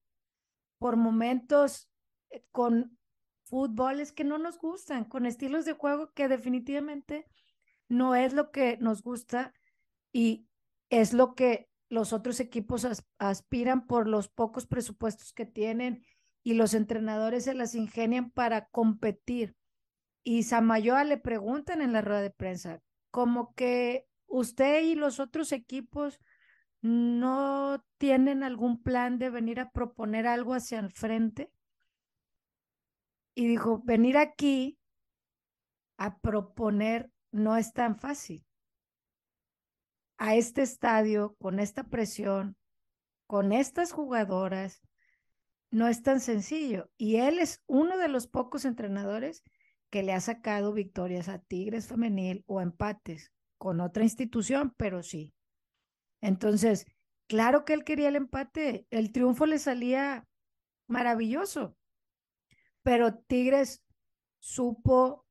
por 0.80 0.96
momentos 0.96 1.88
eh, 2.30 2.42
con 2.50 2.98
fútboles 3.44 4.12
que 4.12 4.24
no 4.24 4.38
nos 4.38 4.58
gustan, 4.58 5.04
con 5.04 5.26
estilos 5.26 5.64
de 5.64 5.74
juego 5.74 6.12
que 6.14 6.26
definitivamente 6.26 7.26
no 7.88 8.14
es 8.14 8.32
lo 8.32 8.50
que 8.50 8.78
nos 8.78 9.02
gusta 9.02 9.52
y 10.12 10.48
es 10.88 11.12
lo 11.12 11.34
que 11.34 11.68
los 11.88 12.12
otros 12.12 12.40
equipos 12.40 12.86
aspiran 13.18 13.86
por 13.86 14.08
los 14.08 14.28
pocos 14.28 14.66
presupuestos 14.66 15.32
que 15.32 15.44
tienen 15.44 16.04
y 16.42 16.54
los 16.54 16.72
entrenadores 16.72 17.44
se 17.44 17.54
las 17.54 17.74
ingenian 17.74 18.30
para 18.30 18.66
competir. 18.68 19.56
Y 20.22 20.44
Samayoa 20.44 21.04
le 21.04 21.18
preguntan 21.18 21.82
en 21.82 21.92
la 21.92 22.00
rueda 22.00 22.22
de 22.22 22.30
prensa, 22.30 22.80
como 23.10 23.54
que 23.54 24.06
usted 24.26 24.82
y 24.84 24.94
los 24.94 25.18
otros 25.20 25.52
equipos 25.52 26.20
no 26.82 27.84
tienen 27.98 28.42
algún 28.42 28.82
plan 28.82 29.18
de 29.18 29.30
venir 29.30 29.60
a 29.60 29.70
proponer 29.70 30.26
algo 30.26 30.54
hacia 30.54 30.78
el 30.78 30.90
frente. 30.90 31.52
Y 33.34 33.46
dijo, 33.46 33.82
venir 33.84 34.16
aquí 34.16 34.78
a 35.96 36.18
proponer 36.18 37.10
no 37.30 37.56
es 37.56 37.72
tan 37.72 37.98
fácil. 37.98 38.44
A 40.18 40.34
este 40.34 40.62
estadio, 40.62 41.34
con 41.38 41.60
esta 41.60 41.84
presión, 41.84 42.56
con 43.26 43.52
estas 43.52 43.92
jugadoras, 43.92 44.82
no 45.70 45.86
es 45.88 46.02
tan 46.02 46.20
sencillo. 46.20 46.90
Y 46.96 47.16
él 47.16 47.38
es 47.38 47.62
uno 47.66 47.96
de 47.96 48.08
los 48.08 48.26
pocos 48.26 48.64
entrenadores 48.64 49.42
que 49.90 50.02
le 50.02 50.12
ha 50.12 50.20
sacado 50.20 50.72
victorias 50.72 51.28
a 51.28 51.38
Tigres 51.38 51.86
femenil 51.86 52.44
o 52.46 52.60
empates 52.60 53.32
con 53.58 53.80
otra 53.80 54.02
institución, 54.04 54.74
pero 54.76 55.02
sí. 55.02 55.34
Entonces, 56.20 56.86
claro 57.26 57.64
que 57.64 57.72
él 57.72 57.84
quería 57.84 58.08
el 58.08 58.16
empate, 58.16 58.86
el 58.90 59.12
triunfo 59.12 59.46
le 59.46 59.58
salía 59.58 60.26
maravilloso, 60.86 61.76
pero 62.82 63.14
Tigres 63.14 63.82
supo, 64.38 65.26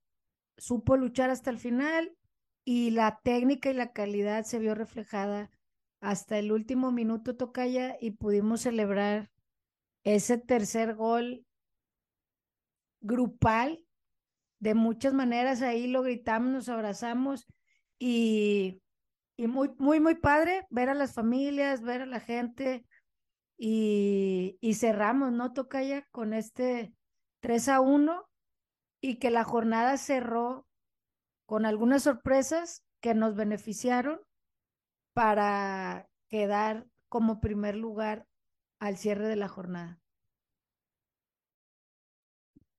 supo 0.57 0.97
luchar 0.97 1.29
hasta 1.29 1.49
el 1.49 1.59
final 1.59 2.15
y 2.63 2.91
la 2.91 3.19
técnica 3.23 3.69
y 3.69 3.73
la 3.73 3.91
calidad 3.93 4.45
se 4.45 4.59
vio 4.59 4.75
reflejada 4.75 5.49
hasta 6.01 6.37
el 6.37 6.51
último 6.51 6.91
minuto 6.91 7.35
tocaya 7.35 7.97
y 7.99 8.11
pudimos 8.11 8.61
celebrar 8.61 9.29
ese 10.03 10.37
tercer 10.37 10.95
gol 10.95 11.45
grupal 13.01 13.83
de 14.59 14.75
muchas 14.75 15.13
maneras. 15.13 15.61
Ahí 15.61 15.87
lo 15.87 16.03
gritamos, 16.03 16.51
nos 16.51 16.69
abrazamos 16.69 17.45
y, 17.97 18.81
y 19.39 19.47
muy, 19.47 19.71
muy, 19.77 20.01
muy 20.01 20.15
padre 20.15 20.67
ver 20.69 20.89
a 20.89 20.93
las 20.93 21.13
familias, 21.13 21.81
ver 21.81 22.01
a 22.01 22.05
la 22.05 22.19
gente 22.19 22.85
y, 23.57 24.57
y 24.59 24.73
cerramos, 24.73 25.31
¿no? 25.31 25.53
Toca 25.53 25.81
ya 25.81 26.05
con 26.11 26.33
este 26.33 26.93
3 27.39 27.69
a 27.69 27.79
1 27.79 28.27
y 28.99 29.15
que 29.15 29.29
la 29.31 29.45
jornada 29.45 29.95
cerró 29.95 30.67
con 31.45 31.65
algunas 31.65 32.03
sorpresas 32.03 32.83
que 32.99 33.13
nos 33.13 33.33
beneficiaron 33.33 34.19
para 35.13 36.09
quedar 36.27 36.85
como 37.07 37.39
primer 37.39 37.77
lugar 37.77 38.27
al 38.77 38.97
cierre 38.97 39.29
de 39.29 39.37
la 39.37 39.47
jornada. 39.47 40.01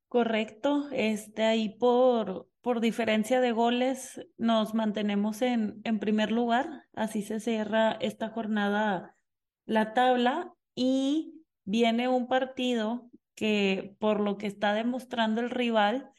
Correcto, 0.09 0.91
este 0.93 1.43
ahí 1.43 1.71
por, 1.71 2.50
por 2.61 2.81
diferencia 2.81 3.41
de 3.41 3.53
goles 3.53 4.21
nos 4.37 4.75
mantenemos 4.75 5.43
en, 5.43 5.81
en 5.85 5.99
primer 5.99 6.31
lugar, 6.31 6.85
así 6.95 7.23
se 7.23 7.41
cierra 7.41 7.93
esta 8.01 8.29
jornada 8.29 9.17
la 9.65 9.95
tabla 9.95 10.53
y 10.75 11.45
viene 11.65 12.09
un 12.09 12.27
partido 12.27 13.11
que 13.35 13.97
por 13.99 14.21
lo 14.21 14.37
que 14.37 14.47
está 14.47 14.75
demostrando 14.75 15.41
el 15.41 15.51
rival, 15.51 16.11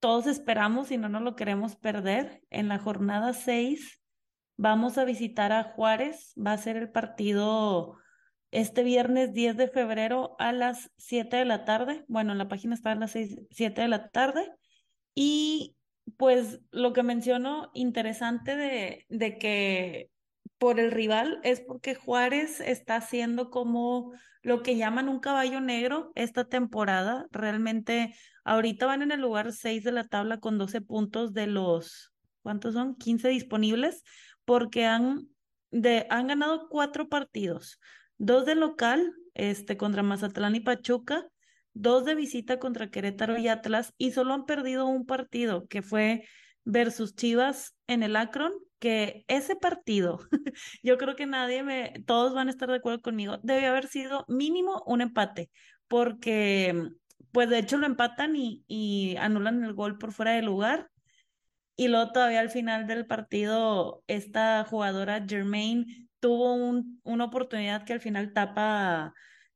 todos 0.00 0.26
esperamos 0.26 0.90
y 0.90 0.98
no 0.98 1.08
nos 1.08 1.22
lo 1.22 1.36
queremos 1.36 1.76
perder. 1.76 2.42
En 2.50 2.68
la 2.68 2.78
jornada 2.78 3.32
6 3.32 4.00
vamos 4.56 4.96
a 4.96 5.04
visitar 5.04 5.52
a 5.52 5.64
Juárez, 5.64 6.32
va 6.34 6.52
a 6.52 6.58
ser 6.58 6.76
el 6.76 6.90
partido 6.90 7.96
este 8.50 8.82
viernes 8.82 9.32
10 9.32 9.56
de 9.56 9.68
febrero 9.68 10.36
a 10.38 10.52
las 10.52 10.90
7 10.96 11.36
de 11.36 11.44
la 11.44 11.64
tarde. 11.64 12.04
Bueno, 12.08 12.32
en 12.32 12.38
la 12.38 12.48
página 12.48 12.74
está 12.74 12.92
a 12.92 12.94
las 12.94 13.10
6, 13.10 13.40
7 13.50 13.82
de 13.82 13.88
la 13.88 14.08
tarde. 14.08 14.50
Y 15.16 15.74
pues 16.16 16.60
lo 16.70 16.92
que 16.92 17.02
menciono 17.02 17.72
interesante 17.74 18.54
de, 18.54 19.04
de 19.08 19.38
que 19.38 20.10
por 20.58 20.78
el 20.78 20.92
rival 20.92 21.40
es 21.42 21.60
porque 21.60 21.96
Juárez 21.96 22.60
está 22.60 22.96
haciendo 22.96 23.50
como 23.50 24.12
lo 24.42 24.62
que 24.62 24.76
llaman 24.76 25.08
un 25.08 25.18
caballo 25.18 25.60
negro 25.60 26.12
esta 26.14 26.44
temporada. 26.44 27.26
Realmente 27.32 28.14
ahorita 28.44 28.86
van 28.86 29.02
en 29.02 29.10
el 29.10 29.20
lugar 29.20 29.52
6 29.52 29.82
de 29.82 29.90
la 29.90 30.04
tabla 30.04 30.38
con 30.38 30.58
12 30.58 30.82
puntos 30.82 31.32
de 31.32 31.48
los, 31.48 32.12
¿cuántos 32.42 32.74
son? 32.74 32.94
15 32.94 33.28
disponibles 33.28 34.04
porque 34.44 34.84
han, 34.84 35.26
de, 35.72 36.06
han 36.10 36.28
ganado 36.28 36.68
cuatro 36.68 37.08
partidos 37.08 37.80
dos 38.18 38.46
de 38.46 38.54
local, 38.54 39.14
este, 39.34 39.76
contra 39.76 40.02
Mazatlán 40.02 40.54
y 40.56 40.60
Pachuca, 40.60 41.26
dos 41.76 42.04
de 42.04 42.14
visita 42.14 42.58
contra 42.58 42.90
Querétaro 42.90 43.38
y 43.38 43.48
Atlas, 43.48 43.92
y 43.98 44.12
solo 44.12 44.34
han 44.34 44.46
perdido 44.46 44.86
un 44.86 45.04
partido, 45.06 45.66
que 45.68 45.82
fue 45.82 46.24
versus 46.64 47.14
Chivas 47.14 47.76
en 47.86 48.02
el 48.02 48.16
Akron, 48.16 48.52
que 48.78 49.24
ese 49.28 49.56
partido, 49.56 50.20
yo 50.82 50.96
creo 50.96 51.16
que 51.16 51.26
nadie 51.26 51.62
me, 51.62 52.02
todos 52.06 52.34
van 52.34 52.48
a 52.48 52.50
estar 52.50 52.68
de 52.68 52.76
acuerdo 52.76 53.02
conmigo, 53.02 53.38
debe 53.42 53.66
haber 53.66 53.88
sido 53.88 54.24
mínimo 54.28 54.82
un 54.86 55.02
empate, 55.02 55.50
porque 55.86 56.90
pues 57.30 57.50
de 57.50 57.58
hecho 57.58 57.76
lo 57.76 57.86
empatan 57.86 58.36
y, 58.36 58.64
y 58.66 59.16
anulan 59.18 59.62
el 59.62 59.74
gol 59.74 59.98
por 59.98 60.12
fuera 60.12 60.32
de 60.32 60.42
lugar. 60.42 60.90
Y 61.76 61.88
luego 61.88 62.10
todavía 62.12 62.40
al 62.40 62.48
final 62.48 62.86
del 62.86 63.06
partido, 63.06 64.02
esta 64.06 64.64
jugadora 64.64 65.22
Germain 65.28 66.08
tuvo 66.20 66.54
un, 66.54 67.00
una 67.04 67.26
oportunidad 67.26 67.84
que 67.84 67.92
al 67.92 68.00
final 68.00 68.32
tapa 68.32 69.12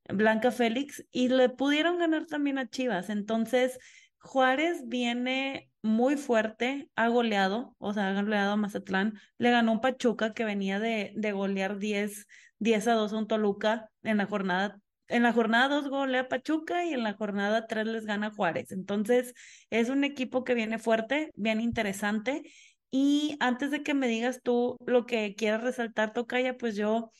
Blanca 0.09 0.51
Félix 0.51 1.05
y 1.11 1.29
le 1.29 1.49
pudieron 1.49 1.99
ganar 1.99 2.27
también 2.27 2.59
a 2.59 2.69
Chivas. 2.69 3.11
Entonces, 3.11 3.79
Juárez 4.19 4.83
viene 4.87 5.71
muy 5.83 6.17
fuerte, 6.17 6.91
ha 6.95 7.09
goleado, 7.09 7.75
o 7.79 7.93
sea, 7.93 8.09
ha 8.09 8.23
goleado 8.23 8.53
a 8.53 8.57
Mazatlán, 8.57 9.19
le 9.39 9.51
ganó 9.51 9.73
un 9.73 9.81
Pachuca 9.81 10.35
que 10.35 10.45
venía 10.45 10.79
de, 10.79 11.13
de 11.17 11.33
golear 11.33 11.79
10, 11.79 12.27
10 12.59 12.89
a 12.89 12.95
2 12.95 13.13
a 13.13 13.19
un 13.19 13.27
Toluca 13.27 13.91
en 14.03 14.19
la 14.19 14.27
jornada. 14.27 14.79
En 15.09 15.25
la 15.25 15.33
jornada 15.33 15.69
2 15.69 15.89
golea 15.89 16.29
Pachuca 16.29 16.85
y 16.85 16.93
en 16.93 17.03
la 17.03 17.15
jornada 17.15 17.67
3 17.67 17.87
les 17.87 18.05
gana 18.07 18.31
Juárez. 18.31 18.71
Entonces, 18.73 19.35
es 19.71 19.89
un 19.89 20.05
equipo 20.05 20.45
que 20.45 20.55
viene 20.55 20.79
fuerte, 20.79 21.33
bien 21.35 21.61
interesante 21.61 22.43
y 22.91 23.37
antes 23.41 23.71
de 23.71 23.83
que 23.83 23.95
me 23.95 24.09
digas 24.09 24.41
tú 24.43 24.77
lo 24.87 25.07
que 25.07 25.35
quieras 25.37 25.63
resaltar, 25.63 26.13
Tocaya, 26.13 26.57
pues 26.57 26.77
yo 26.77 27.13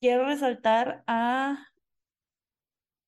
quiero 0.00 0.26
resaltar 0.26 1.04
a 1.06 1.66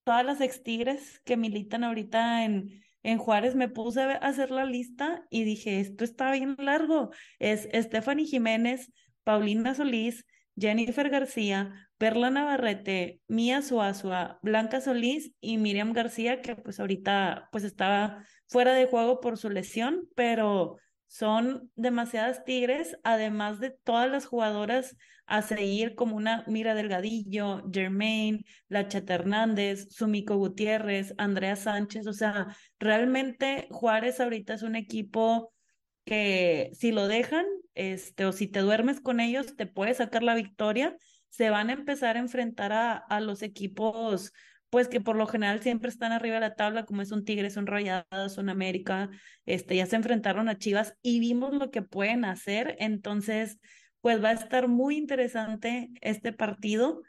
todas 0.09 0.25
las 0.25 0.41
ex 0.41 0.63
tigres 0.63 1.21
que 1.27 1.37
militan 1.37 1.85
ahorita 1.85 2.47
en, 2.47 2.83
en 3.03 3.19
Juárez. 3.19 3.55
Me 3.55 3.69
puse 3.69 4.01
a 4.01 4.13
hacer 4.13 4.51
la 4.51 4.65
lista 4.65 5.27
y 5.29 5.45
dije, 5.45 5.81
esto 5.81 6.03
está 6.03 6.33
bien 6.33 6.57
largo. 6.59 7.11
Es 7.39 7.69
Stephanie 7.75 8.25
Jiménez, 8.25 8.91
Paulina 9.23 9.75
Solís, 9.75 10.25
Jennifer 10.57 11.11
García, 11.11 11.91
Perla 11.99 12.31
Navarrete, 12.31 13.21
Mía 13.29 13.61
Suazua, 13.61 14.39
Blanca 14.41 14.81
Solís 14.81 15.35
y 15.43 15.59
Miriam 15.59 15.93
García, 15.93 16.41
que 16.41 16.57
pues 16.57 16.81
ahorita 16.81 17.51
pues 17.53 17.65
estaba 17.65 18.25
fuera 18.47 18.73
de 18.73 18.87
juego 18.87 19.21
por 19.21 19.37
su 19.37 19.51
lesión, 19.51 20.09
pero 20.15 20.79
son 21.09 21.73
demasiadas 21.75 22.45
tigres, 22.45 22.97
además 23.03 23.61
de 23.61 23.71
todas 23.71 24.11
las 24.11 24.27
jugadoras 24.27 24.95
a 25.27 25.43
seguir 25.43 25.95
como 25.95 26.17
una 26.17 26.45
Mira 26.47 26.75
Delgadillo, 26.75 27.63
Germain, 27.73 28.45
La 28.69 28.89
Hernández, 28.91 29.89
Sumiko 29.91 30.37
Gutiérrez, 30.37 31.15
Andrea 31.19 31.57
Sánchez, 31.57 32.07
o 32.07 32.13
sea, 32.13 32.55
realmente 32.79 33.69
Juárez 33.71 34.21
ahorita 34.21 34.55
es 34.55 34.63
un 34.63 34.77
equipo 34.77 35.53
que 36.05 36.71
si 36.73 36.93
lo 36.93 37.09
dejan, 37.09 37.45
este, 37.75 38.25
o 38.25 38.33
si 38.33 38.47
te 38.47 38.61
duermes 38.61 39.01
con 39.01 39.21
ellos, 39.21 39.57
te 39.57 39.67
puede 39.67 39.95
sacar 39.95 40.23
la 40.23 40.35
victoria, 40.35 40.97
se 41.29 41.51
van 41.51 41.69
a 41.71 41.75
empezar 41.75 42.17
a 42.17 42.21
enfrentar 42.21 42.73
a, 42.73 42.97
a 42.97 43.21
los 43.21 43.43
equipos 43.43 44.33
pues 44.71 44.89
que 44.89 45.01
por 45.01 45.17
lo 45.17 45.27
general 45.27 45.63
siempre 45.63 45.89
están 45.89 46.13
arriba 46.13 46.37
de 46.37 46.41
la 46.41 46.55
tabla, 46.55 46.85
como 46.85 47.03
es 47.03 47.13
un 47.13 47.25
Tigres, 47.25 47.57
un 47.57 47.67
Rayadas, 47.67 48.39
un 48.39 48.49
América, 48.49 49.11
este, 49.47 49.77
ya 49.77 49.87
se 49.87 49.97
enfrentaron 49.97 50.49
a 50.49 50.59
Chivas 50.59 50.95
y 51.03 51.21
vimos 51.21 51.55
lo 51.55 51.71
que 51.71 51.83
pueden 51.83 52.25
hacer, 52.25 52.77
entonces, 52.79 53.59
pues 54.01 54.23
va 54.23 54.31
a 54.31 54.33
estar 54.33 54.69
muy 54.69 54.97
interesante 54.97 55.91
este 56.01 56.33
partido 56.33 57.03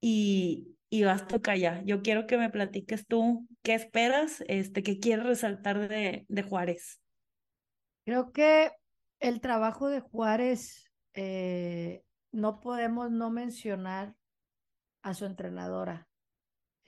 y, 0.00 0.76
y 0.90 1.04
vas 1.04 1.26
toca 1.26 1.56
ya. 1.56 1.82
Yo 1.84 2.02
quiero 2.02 2.26
que 2.26 2.38
me 2.38 2.50
platiques 2.50 3.06
tú 3.06 3.46
qué 3.62 3.74
esperas, 3.74 4.42
este, 4.48 4.82
qué 4.82 4.98
quieres 4.98 5.26
resaltar 5.26 5.88
de, 5.88 6.26
de 6.28 6.42
Juárez. 6.42 7.00
Creo 8.04 8.32
que 8.32 8.70
el 9.20 9.40
trabajo 9.40 9.88
de 9.88 10.00
Juárez 10.00 10.90
eh, 11.14 12.02
no 12.32 12.60
podemos 12.60 13.10
no 13.10 13.30
mencionar 13.30 14.14
a 15.02 15.14
su 15.14 15.26
entrenadora, 15.26 16.07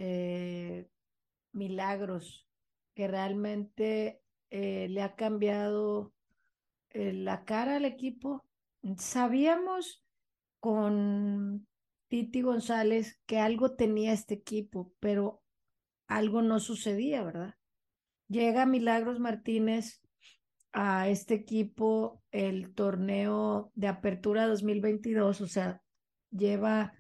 eh, 0.00 0.88
Milagros, 1.52 2.48
que 2.94 3.06
realmente 3.06 4.22
eh, 4.50 4.88
le 4.88 5.02
ha 5.02 5.14
cambiado 5.14 6.14
eh, 6.88 7.12
la 7.12 7.44
cara 7.44 7.76
al 7.76 7.84
equipo. 7.84 8.44
Sabíamos 8.96 10.02
con 10.58 11.68
Titi 12.08 12.40
González 12.40 13.20
que 13.26 13.40
algo 13.40 13.76
tenía 13.76 14.12
este 14.14 14.34
equipo, 14.34 14.92
pero 15.00 15.42
algo 16.08 16.40
no 16.40 16.60
sucedía, 16.60 17.22
¿verdad? 17.22 17.54
Llega 18.28 18.64
Milagros 18.64 19.20
Martínez 19.20 20.00
a 20.72 21.08
este 21.08 21.34
equipo 21.34 22.22
el 22.30 22.74
torneo 22.74 23.70
de 23.74 23.88
apertura 23.88 24.46
2022, 24.46 25.42
o 25.42 25.46
sea, 25.46 25.82
lleva 26.30 26.94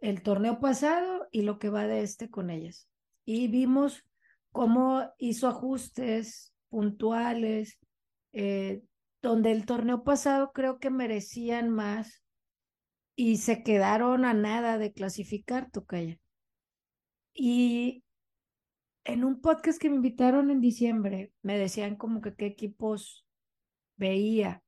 el 0.00 0.22
torneo 0.22 0.60
pasado 0.60 1.28
y 1.30 1.42
lo 1.42 1.58
que 1.58 1.68
va 1.68 1.86
de 1.86 2.02
este 2.02 2.30
con 2.30 2.50
ellas. 2.50 2.88
Y 3.24 3.48
vimos 3.48 4.04
cómo 4.52 5.12
hizo 5.18 5.48
ajustes 5.48 6.54
puntuales, 6.68 7.78
eh, 8.32 8.82
donde 9.22 9.52
el 9.52 9.66
torneo 9.66 10.02
pasado 10.02 10.52
creo 10.52 10.78
que 10.78 10.90
merecían 10.90 11.68
más 11.68 12.22
y 13.14 13.36
se 13.36 13.62
quedaron 13.62 14.24
a 14.24 14.32
nada 14.32 14.78
de 14.78 14.92
clasificar, 14.92 15.70
Tocaya. 15.70 16.18
Y 17.34 18.02
en 19.04 19.24
un 19.24 19.40
podcast 19.40 19.80
que 19.80 19.90
me 19.90 19.96
invitaron 19.96 20.50
en 20.50 20.60
diciembre, 20.60 21.32
me 21.42 21.58
decían 21.58 21.96
como 21.96 22.20
que 22.20 22.34
qué 22.34 22.46
equipos 22.46 23.26
veía. 23.96 24.62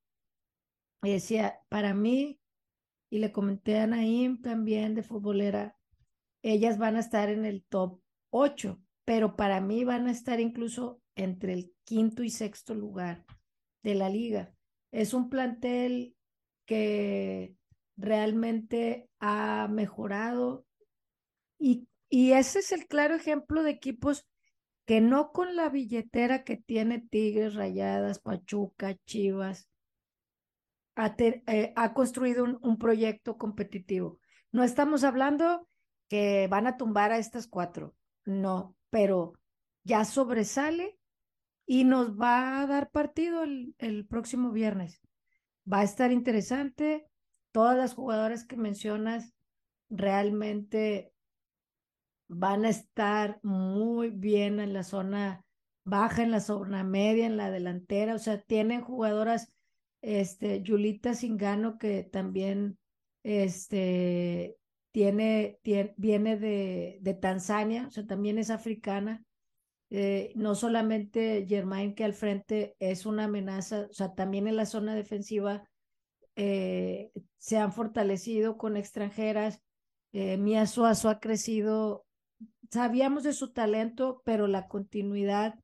Y 1.02 1.12
decía, 1.12 1.58
para 1.68 1.94
mí, 1.94 2.38
y 3.12 3.18
le 3.18 3.30
comenté 3.30 3.78
a 3.78 3.86
Naim 3.86 4.40
también 4.40 4.94
de 4.94 5.02
futbolera, 5.02 5.76
ellas 6.40 6.78
van 6.78 6.96
a 6.96 7.00
estar 7.00 7.28
en 7.28 7.44
el 7.44 7.62
top 7.62 8.00
8, 8.30 8.80
pero 9.04 9.36
para 9.36 9.60
mí 9.60 9.84
van 9.84 10.06
a 10.06 10.10
estar 10.10 10.40
incluso 10.40 11.02
entre 11.14 11.52
el 11.52 11.74
quinto 11.84 12.22
y 12.22 12.30
sexto 12.30 12.74
lugar 12.74 13.26
de 13.82 13.96
la 13.96 14.08
liga. 14.08 14.54
Es 14.92 15.12
un 15.12 15.28
plantel 15.28 16.16
que 16.64 17.54
realmente 17.98 19.10
ha 19.20 19.68
mejorado 19.70 20.64
y, 21.58 21.86
y 22.08 22.32
ese 22.32 22.60
es 22.60 22.72
el 22.72 22.86
claro 22.86 23.14
ejemplo 23.14 23.62
de 23.62 23.72
equipos 23.72 24.26
que 24.86 25.02
no 25.02 25.32
con 25.32 25.54
la 25.54 25.68
billetera 25.68 26.44
que 26.44 26.56
tiene 26.56 27.06
Tigres, 27.10 27.56
Rayadas, 27.56 28.20
Pachuca, 28.20 28.96
Chivas, 29.04 29.68
ha, 30.96 31.14
eh, 31.18 31.72
ha 31.76 31.94
construido 31.94 32.44
un, 32.44 32.58
un, 32.62 32.78
proyecto 32.78 33.36
competitivo. 33.36 34.18
No 34.50 34.64
estamos 34.64 35.04
hablando 35.04 35.68
que 36.08 36.46
van 36.48 36.66
a 36.66 36.76
tumbar 36.76 37.12
a 37.12 37.18
estas 37.18 37.46
cuatro, 37.46 37.94
no, 38.24 38.76
pero 38.90 39.34
ya 39.84 40.04
sobresale 40.04 40.98
y 41.66 41.84
nos 41.84 42.18
va 42.18 42.60
a 42.60 42.66
dar 42.66 42.90
partido 42.90 43.44
el, 43.44 43.74
el 43.78 44.06
próximo 44.06 44.50
viernes. 44.50 45.00
Va 45.70 45.80
a 45.80 45.84
estar 45.84 46.12
interesante. 46.12 47.06
Todas 47.52 47.76
las 47.76 47.94
jugadoras 47.94 48.44
que 48.44 48.56
mencionas 48.56 49.32
realmente 49.88 51.12
van 52.28 52.64
a 52.64 52.70
estar 52.70 53.38
muy 53.42 54.10
bien 54.10 54.58
en 54.58 54.72
la 54.72 54.82
zona 54.82 55.44
baja, 55.84 56.22
en 56.22 56.30
la 56.30 56.40
zona 56.40 56.82
media, 56.82 57.26
en 57.26 57.36
la 57.36 57.50
delantera. 57.50 58.14
O 58.14 58.18
sea, 58.18 58.40
tienen 58.40 58.80
jugadoras, 58.80 59.52
este, 60.02 60.62
Yulita 60.62 61.14
Singano, 61.14 61.78
que 61.78 62.02
también 62.02 62.78
este, 63.22 64.56
tiene, 64.90 65.58
tiene 65.62 65.94
viene 65.96 66.36
de, 66.36 66.98
de, 67.00 67.14
Tanzania, 67.14 67.86
o 67.86 67.90
sea, 67.90 68.06
también 68.06 68.38
es 68.38 68.50
africana. 68.50 69.24
Eh, 69.90 70.32
no 70.36 70.54
solamente 70.54 71.44
Germain 71.46 71.94
que 71.94 72.04
al 72.04 72.14
frente 72.14 72.76
es 72.78 73.04
una 73.06 73.24
amenaza, 73.24 73.88
o 73.90 73.92
sea, 73.92 74.14
también 74.14 74.48
en 74.48 74.56
la 74.56 74.64
zona 74.64 74.94
defensiva 74.94 75.68
eh, 76.34 77.12
se 77.36 77.58
han 77.58 77.72
fortalecido 77.72 78.56
con 78.56 78.76
extranjeras. 78.76 79.60
Eh, 80.12 80.38
Mia 80.38 80.66
Suazo 80.66 81.10
ha 81.10 81.20
crecido 81.20 82.06
sabíamos 82.72 83.22
de 83.22 83.34
su 83.34 83.52
talento, 83.52 84.22
pero 84.24 84.46
la 84.46 84.66
continuidad 84.66 85.60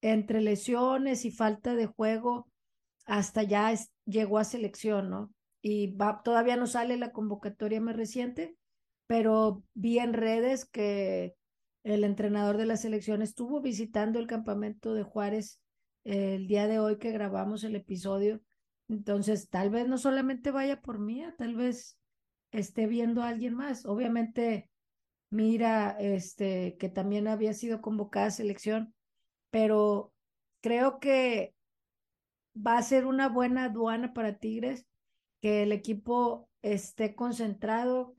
entre 0.00 0.40
lesiones 0.40 1.24
y 1.24 1.30
falta 1.30 1.74
de 1.74 1.86
juego 1.86 2.48
hasta 3.04 3.42
ya 3.42 3.72
llegó 4.06 4.38
a 4.38 4.44
selección, 4.44 5.10
¿no? 5.10 5.32
Y 5.62 5.96
todavía 6.24 6.56
no 6.56 6.66
sale 6.66 6.96
la 6.96 7.12
convocatoria 7.12 7.80
más 7.80 7.96
reciente, 7.96 8.56
pero 9.06 9.62
vi 9.74 9.98
en 9.98 10.12
redes 10.12 10.64
que 10.66 11.34
el 11.84 12.04
entrenador 12.04 12.56
de 12.56 12.66
la 12.66 12.76
selección 12.76 13.22
estuvo 13.22 13.60
visitando 13.60 14.18
el 14.18 14.26
campamento 14.26 14.94
de 14.94 15.02
Juárez 15.02 15.60
eh, 16.04 16.36
el 16.36 16.46
día 16.46 16.66
de 16.66 16.78
hoy 16.78 16.98
que 16.98 17.12
grabamos 17.12 17.64
el 17.64 17.76
episodio. 17.76 18.40
Entonces, 18.88 19.48
tal 19.48 19.70
vez 19.70 19.88
no 19.88 19.96
solamente 19.96 20.50
vaya 20.50 20.80
por 20.80 20.98
mí, 20.98 21.24
tal 21.38 21.54
vez 21.54 21.98
esté 22.52 22.86
viendo 22.86 23.22
a 23.22 23.28
alguien 23.28 23.54
más. 23.54 23.86
Obviamente, 23.86 24.68
Mira, 25.34 25.96
este, 25.98 26.76
que 26.78 26.88
también 26.88 27.26
había 27.26 27.54
sido 27.54 27.80
convocada 27.80 28.26
a 28.26 28.30
selección, 28.30 28.94
pero 29.50 30.12
creo 30.60 31.00
que 31.00 31.56
va 32.54 32.78
a 32.78 32.82
ser 32.82 33.06
una 33.06 33.28
buena 33.28 33.64
aduana 33.64 34.14
para 34.14 34.38
Tigres, 34.38 34.86
que 35.40 35.62
el 35.62 35.72
equipo 35.72 36.48
esté 36.62 37.14
concentrado. 37.14 38.14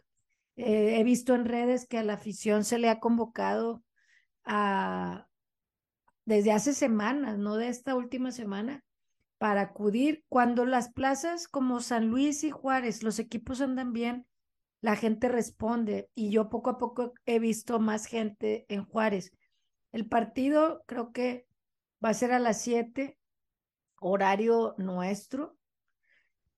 Eh, 0.55 0.99
he 0.99 1.03
visto 1.03 1.35
en 1.35 1.45
redes 1.45 1.87
que 1.87 1.97
a 1.97 2.03
la 2.03 2.13
afición 2.13 2.63
se 2.63 2.77
le 2.77 2.89
ha 2.89 2.99
convocado 2.99 3.83
a, 4.43 5.27
desde 6.25 6.51
hace 6.51 6.73
semanas, 6.73 7.37
no 7.37 7.55
de 7.55 7.67
esta 7.67 7.95
última 7.95 8.31
semana, 8.31 8.83
para 9.37 9.61
acudir 9.61 10.23
cuando 10.29 10.65
las 10.65 10.91
plazas 10.91 11.47
como 11.47 11.81
San 11.81 12.07
Luis 12.07 12.43
y 12.43 12.51
Juárez, 12.51 13.03
los 13.03 13.19
equipos 13.19 13.61
andan 13.61 13.93
bien, 13.93 14.25
la 14.81 14.95
gente 14.95 15.29
responde 15.29 16.09
y 16.13 16.29
yo 16.29 16.49
poco 16.49 16.69
a 16.69 16.77
poco 16.77 17.13
he 17.25 17.39
visto 17.39 17.79
más 17.79 18.05
gente 18.05 18.65
en 18.69 18.85
Juárez. 18.85 19.31
El 19.91 20.07
partido 20.07 20.83
creo 20.85 21.11
que 21.11 21.47
va 22.03 22.09
a 22.09 22.13
ser 22.13 22.31
a 22.31 22.39
las 22.39 22.61
7, 22.61 23.17
horario 24.07 24.75
nuestro. 24.77 25.57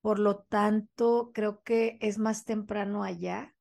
Por 0.02 0.20
lo 0.20 0.40
tanto, 0.40 1.32
creo 1.34 1.64
que 1.64 1.98
es 2.02 2.18
más 2.18 2.44
temprano 2.44 3.04
allá. 3.04 3.56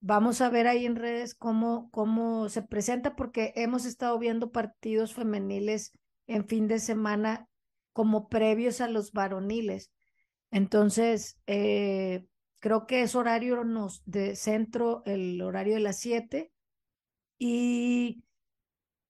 Vamos 0.00 0.40
a 0.40 0.50
ver 0.50 0.66
ahí 0.66 0.86
en 0.86 0.96
redes 0.96 1.34
cómo, 1.34 1.88
cómo 1.92 2.48
se 2.48 2.62
presenta, 2.62 3.14
porque 3.14 3.52
hemos 3.54 3.84
estado 3.84 4.18
viendo 4.18 4.50
partidos 4.50 5.14
femeniles 5.14 5.92
en 6.26 6.48
fin 6.48 6.66
de 6.66 6.80
semana 6.80 7.48
como 7.92 8.28
previos 8.28 8.80
a 8.80 8.88
los 8.88 9.12
varoniles. 9.12 9.92
Entonces, 10.50 11.40
eh, 11.46 12.26
creo 12.58 12.86
que 12.86 13.02
es 13.02 13.14
horario 13.14 13.62
nos, 13.62 14.02
de 14.04 14.34
centro, 14.34 15.02
el 15.06 15.40
horario 15.40 15.74
de 15.74 15.80
las 15.80 16.00
7. 16.00 16.52
Y 17.38 18.24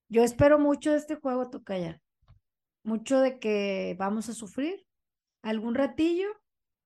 yo 0.08 0.22
espero 0.22 0.58
mucho 0.58 0.92
de 0.92 0.98
este 0.98 1.16
juego, 1.16 1.48
Tocaya. 1.48 2.02
Mucho 2.86 3.18
de 3.18 3.40
que 3.40 3.96
vamos 3.98 4.28
a 4.28 4.32
sufrir 4.32 4.86
algún 5.42 5.74
ratillo, 5.74 6.28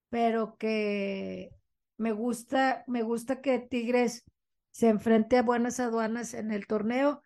pero 0.09 0.57
que 0.57 1.51
me 1.99 2.13
gusta, 2.13 2.85
me 2.87 3.03
gusta 3.03 3.43
que 3.43 3.59
Tigres 3.59 4.25
se 4.71 4.89
enfrente 4.89 5.37
a 5.37 5.43
buenas 5.43 5.79
aduanas 5.79 6.33
en 6.33 6.53
el 6.53 6.67
torneo. 6.67 7.23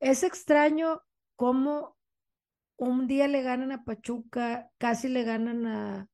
Es 0.00 0.24
extraño 0.24 1.02
cómo 1.36 1.96
un 2.76 3.06
día 3.06 3.28
le 3.28 3.42
ganan 3.42 3.70
a 3.70 3.84
Pachuca, 3.84 4.72
casi 4.76 5.06
le 5.06 5.22
ganan 5.22 5.64
a, 5.68 6.08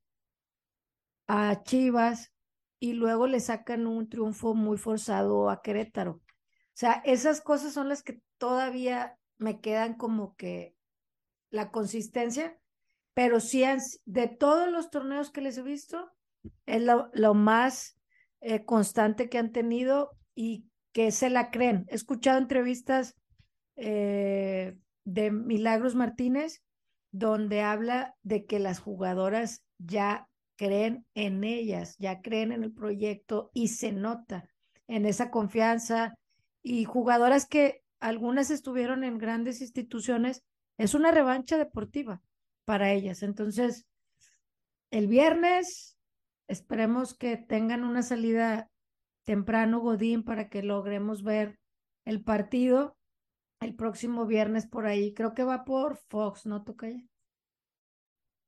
a 1.28 1.62
Chivas, 1.62 2.30
y 2.78 2.92
luego 2.92 3.26
le 3.26 3.40
sacan 3.40 3.86
un 3.86 4.10
triunfo 4.10 4.54
muy 4.54 4.76
forzado 4.76 5.48
a 5.48 5.62
Querétaro. 5.62 6.16
O 6.16 6.20
sea, 6.74 7.00
esas 7.06 7.40
cosas 7.40 7.72
son 7.72 7.88
las 7.88 8.02
que 8.02 8.20
todavía 8.36 9.16
me 9.38 9.62
quedan 9.62 9.94
como 9.94 10.36
que 10.36 10.76
la 11.52 11.70
consistencia, 11.70 12.58
pero 13.14 13.38
sí 13.38 13.62
de 14.04 14.26
todos 14.26 14.72
los 14.72 14.90
torneos 14.90 15.30
que 15.30 15.42
les 15.42 15.56
he 15.58 15.62
visto, 15.62 16.10
es 16.66 16.82
lo, 16.82 17.34
más 17.34 17.96
eh, 18.40 18.64
constante 18.64 19.28
que 19.28 19.38
han 19.38 19.52
tenido 19.52 20.10
y 20.34 20.64
que 20.92 21.12
se 21.12 21.30
la 21.30 21.52
creen. 21.52 21.86
He 21.88 21.94
escuchado 21.94 22.38
entrevistas 22.38 23.14
eh, 23.76 24.76
de 25.04 25.30
Milagros 25.30 25.94
Martínez 25.94 26.62
donde 27.12 27.60
habla 27.60 28.14
de 28.22 28.46
que 28.46 28.58
las 28.58 28.80
jugadoras 28.80 29.62
ya 29.78 30.28
creen 30.56 31.06
en 31.14 31.44
ellas, 31.44 31.96
ya 31.98 32.22
creen 32.22 32.52
en 32.52 32.64
el 32.64 32.72
proyecto 32.72 33.50
y 33.52 33.68
se 33.68 33.92
nota 33.92 34.48
en 34.88 35.06
esa 35.06 35.30
confianza. 35.30 36.14
Y 36.62 36.84
jugadoras 36.84 37.46
que 37.46 37.82
algunas 38.00 38.50
estuvieron 38.50 39.04
en 39.04 39.18
grandes 39.18 39.60
instituciones, 39.60 40.42
es 40.78 40.94
una 40.94 41.10
revancha 41.10 41.58
deportiva 41.58 42.22
para 42.64 42.92
ellas. 42.92 43.22
Entonces, 43.22 43.86
el 44.90 45.06
viernes 45.06 45.98
esperemos 46.48 47.14
que 47.14 47.36
tengan 47.36 47.84
una 47.84 48.02
salida 48.02 48.70
temprano, 49.24 49.80
Godín, 49.80 50.22
para 50.24 50.48
que 50.48 50.62
logremos 50.62 51.22
ver 51.22 51.58
el 52.04 52.22
partido 52.22 52.96
el 53.62 53.74
próximo 53.74 54.26
viernes 54.26 54.66
por 54.66 54.86
ahí. 54.86 55.14
Creo 55.14 55.34
que 55.34 55.44
va 55.44 55.64
por 55.64 55.96
Fox, 55.96 56.46
¿no, 56.46 56.62
Tocaya? 56.64 57.02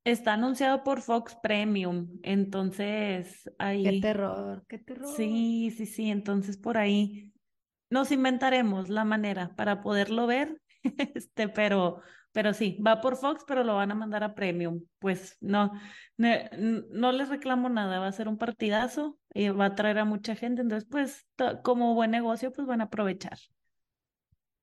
Está 0.03 0.33
anunciado 0.33 0.83
por 0.83 1.01
Fox 1.01 1.35
Premium, 1.41 2.19
entonces 2.21 3.49
ahí. 3.57 3.83
Qué 3.83 4.01
terror, 4.01 4.63
qué 4.67 4.77
terror. 4.77 5.07
Sí, 5.15 5.73
sí, 5.75 5.87
sí, 5.87 6.11
entonces 6.11 6.57
por 6.57 6.77
ahí 6.77 7.33
nos 7.89 8.11
inventaremos 8.11 8.89
la 8.89 9.03
manera 9.03 9.55
para 9.55 9.81
poderlo 9.81 10.27
ver, 10.27 10.61
este, 11.15 11.49
pero, 11.49 12.01
pero 12.31 12.53
sí, 12.53 12.77
va 12.85 13.01
por 13.01 13.17
Fox, 13.17 13.43
pero 13.47 13.63
lo 13.63 13.75
van 13.75 13.91
a 13.91 13.95
mandar 13.95 14.23
a 14.23 14.35
Premium. 14.35 14.83
Pues 14.99 15.37
no, 15.41 15.71
no, 16.17 17.11
les 17.11 17.29
reclamo 17.29 17.69
nada, 17.69 17.99
va 17.99 18.07
a 18.07 18.11
ser 18.11 18.27
un 18.27 18.37
partidazo 18.37 19.17
y 19.33 19.49
va 19.49 19.65
a 19.65 19.75
traer 19.75 19.99
a 19.99 20.05
mucha 20.05 20.35
gente, 20.35 20.61
entonces 20.61 20.87
pues 20.89 21.27
como 21.63 21.95
buen 21.95 22.11
negocio 22.11 22.51
pues 22.51 22.67
van 22.67 22.81
a 22.81 22.85
aprovechar. 22.85 23.37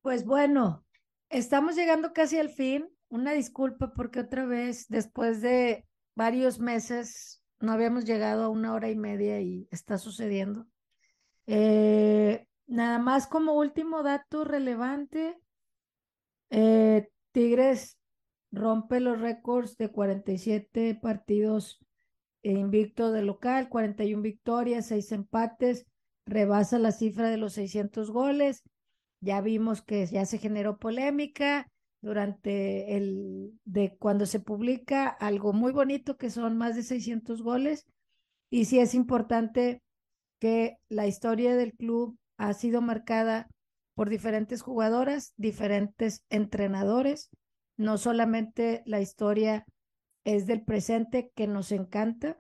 Pues 0.01 0.25
bueno, 0.25 0.85
estamos 1.29 1.77
llegando 1.77 2.13
casi 2.13 2.39
al 2.39 2.49
fin. 2.49 2.89
Una 3.09 3.33
disculpa 3.33 3.93
porque 3.93 4.21
otra 4.21 4.47
vez, 4.47 4.89
después 4.89 5.43
de 5.43 5.87
varios 6.15 6.59
meses, 6.59 7.43
no 7.61 7.73
habíamos 7.73 8.05
llegado 8.05 8.45
a 8.45 8.49
una 8.49 8.73
hora 8.73 8.91
y 8.91 8.97
media 8.97 9.41
y 9.41 9.69
está 9.71 9.99
sucediendo. 9.99 10.67
Eh, 11.47 12.47
nada 12.67 12.99
más 12.99 13.27
como 13.27 13.55
último 13.55 14.03
dato 14.03 14.45
relevante, 14.45 15.39
eh, 16.53 17.09
Tigres 17.33 17.99
rompe 18.51 19.01
los 19.01 19.21
récords 19.21 19.77
de 19.79 19.91
47 19.91 20.99
partidos 21.01 21.81
invictos 22.43 23.13
de 23.13 23.23
local, 23.23 23.69
41 23.69 24.23
victorias, 24.23 24.87
6 24.87 25.13
empates, 25.13 25.87
rebasa 26.27 26.79
la 26.79 26.93
cifra 26.93 27.31
de 27.31 27.39
los 27.39 27.55
600 27.55 28.11
goles. 28.11 28.63
Ya 29.21 29.41
vimos 29.41 29.81
que 29.83 30.05
ya 30.07 30.27
se 30.27 30.39
generó 30.39 30.79
polémica 30.79 31.71
durante 32.03 32.97
el 32.97 33.59
de 33.65 33.97
cuando 33.97 34.27
se 34.27 34.41
publica 34.41 35.09
algo 35.09 35.53
muy 35.53 35.73
bonito 35.73 36.19
que 36.19 36.31
son 36.31 36.59
más 36.59 36.75
de 36.77 36.83
600 36.83 37.43
goles 37.43 37.87
y 38.51 38.65
sí 38.65 38.81
es 38.81 38.95
importante 38.95 39.83
que 40.41 40.79
la 40.89 41.07
historia 41.07 41.57
del 41.57 41.73
club 41.73 42.19
ha 42.37 42.53
sido 42.55 42.83
marcada 42.83 43.49
por 43.95 44.09
diferentes 44.09 44.63
jugadoras, 44.63 45.35
diferentes 45.37 46.25
entrenadores. 46.31 47.31
No 47.77 47.99
solamente 47.99 48.83
la 48.87 49.01
historia 49.01 49.67
es 50.25 50.47
del 50.47 50.63
presente 50.63 51.33
que 51.35 51.47
nos 51.47 51.73
encanta, 51.73 52.39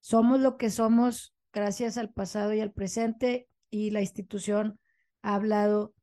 somos 0.00 0.40
lo 0.40 0.56
que 0.56 0.70
somos 0.70 1.34
gracias 1.52 1.96
al 1.96 2.12
pasado 2.12 2.52
y 2.52 2.60
al 2.60 2.72
presente 2.72 3.48
y 3.70 3.90
la 3.90 4.00
institución 4.00 4.78
ha 5.22 5.34
hablado 5.36 5.94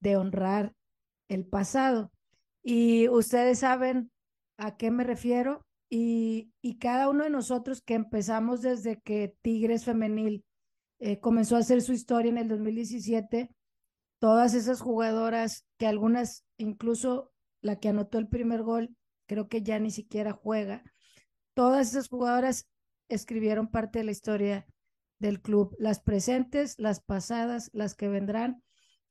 de 0.00 0.16
honrar 0.16 0.74
el 1.28 1.46
pasado. 1.46 2.10
Y 2.62 3.08
ustedes 3.08 3.60
saben 3.60 4.10
a 4.56 4.76
qué 4.76 4.90
me 4.90 5.04
refiero 5.04 5.66
y, 5.88 6.52
y 6.62 6.78
cada 6.78 7.08
uno 7.08 7.24
de 7.24 7.30
nosotros 7.30 7.82
que 7.82 7.94
empezamos 7.94 8.62
desde 8.62 9.00
que 9.00 9.34
Tigres 9.42 9.84
Femenil 9.84 10.44
eh, 11.04 11.18
comenzó 11.18 11.56
a 11.56 11.60
hacer 11.60 11.82
su 11.82 11.92
historia 11.92 12.30
en 12.30 12.38
el 12.38 12.48
2017, 12.48 13.50
todas 14.22 14.54
esas 14.54 14.80
jugadoras 14.80 15.66
que 15.78 15.88
algunas, 15.88 16.44
incluso 16.56 17.32
la 17.60 17.80
que 17.80 17.88
anotó 17.88 18.18
el 18.18 18.28
primer 18.28 18.62
gol, 18.62 18.94
creo 19.26 19.48
que 19.48 19.62
ya 19.62 19.80
ni 19.80 19.90
siquiera 19.90 20.30
juega, 20.30 20.84
todas 21.54 21.90
esas 21.90 22.06
jugadoras 22.06 22.68
escribieron 23.08 23.68
parte 23.68 23.98
de 23.98 24.04
la 24.04 24.12
historia 24.12 24.64
del 25.18 25.42
club, 25.42 25.74
las 25.80 25.98
presentes, 25.98 26.78
las 26.78 27.00
pasadas, 27.00 27.68
las 27.72 27.96
que 27.96 28.06
vendrán, 28.06 28.62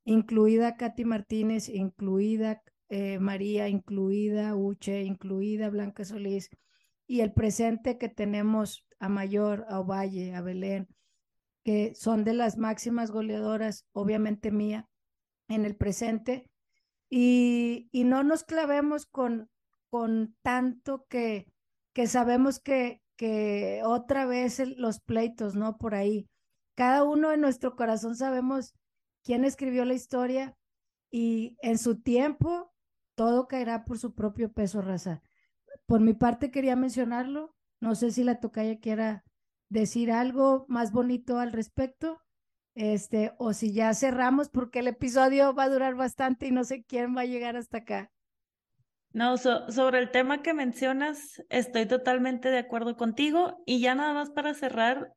incluida 0.05 0.77
Katy 0.77 1.03
Martínez, 1.03 1.67
incluida 1.67 2.61
eh, 2.87 3.19
María, 3.19 3.67
incluida 3.67 4.55
Uche, 4.55 5.03
incluida 5.03 5.69
Blanca 5.69 6.05
Solís, 6.05 6.49
y 7.05 7.19
el 7.19 7.33
presente 7.33 7.97
que 7.97 8.07
tenemos 8.07 8.85
a 8.97 9.09
Mayor, 9.09 9.65
a 9.67 9.81
Ovalle, 9.81 10.33
a 10.35 10.41
Belén, 10.41 10.87
que 11.65 11.95
son 11.95 12.23
de 12.23 12.33
las 12.33 12.57
máximas 12.57 13.11
goleadoras, 13.11 13.85
obviamente 13.91 14.51
mía, 14.51 14.87
en 15.51 15.65
el 15.65 15.75
presente, 15.75 16.49
y, 17.09 17.89
y 17.91 18.05
no 18.05 18.23
nos 18.23 18.43
clavemos 18.43 19.05
con, 19.05 19.49
con 19.89 20.35
tanto 20.41 21.05
que, 21.09 21.51
que 21.93 22.07
sabemos 22.07 22.59
que, 22.59 23.01
que 23.17 23.81
otra 23.83 24.25
vez 24.25 24.59
los 24.77 24.99
pleitos, 25.01 25.55
¿no? 25.55 25.77
Por 25.77 25.93
ahí. 25.93 26.29
Cada 26.75 27.03
uno 27.03 27.31
en 27.31 27.41
nuestro 27.41 27.75
corazón 27.75 28.15
sabemos 28.15 28.73
quién 29.23 29.43
escribió 29.45 29.85
la 29.85 29.93
historia 29.93 30.55
y 31.11 31.57
en 31.61 31.77
su 31.77 32.01
tiempo 32.01 32.73
todo 33.15 33.47
caerá 33.47 33.83
por 33.83 33.99
su 33.99 34.15
propio 34.15 34.51
peso, 34.51 34.81
raza. 34.81 35.21
Por 35.85 35.99
mi 35.99 36.13
parte 36.13 36.49
quería 36.49 36.75
mencionarlo. 36.75 37.55
No 37.81 37.95
sé 37.95 38.11
si 38.11 38.23
la 38.23 38.39
tocaya 38.39 38.79
quiera 38.79 39.23
decir 39.69 40.11
algo 40.11 40.65
más 40.69 40.91
bonito 40.91 41.37
al 41.39 41.51
respecto, 41.51 42.21
este, 42.75 43.33
o 43.37 43.53
si 43.53 43.73
ya 43.73 43.93
cerramos, 43.93 44.49
porque 44.49 44.79
el 44.79 44.87
episodio 44.87 45.53
va 45.53 45.63
a 45.63 45.69
durar 45.69 45.95
bastante 45.95 46.47
y 46.47 46.51
no 46.51 46.63
sé 46.63 46.83
quién 46.83 47.15
va 47.15 47.21
a 47.21 47.25
llegar 47.25 47.55
hasta 47.55 47.79
acá. 47.79 48.11
No, 49.13 49.37
sobre 49.37 49.99
el 49.99 50.09
tema 50.11 50.41
que 50.41 50.53
mencionas, 50.53 51.43
estoy 51.49 51.85
totalmente 51.85 52.49
de 52.49 52.59
acuerdo 52.59 52.95
contigo 52.95 53.61
y 53.65 53.81
ya 53.81 53.93
nada 53.93 54.13
más 54.13 54.29
para 54.29 54.53
cerrar, 54.53 55.13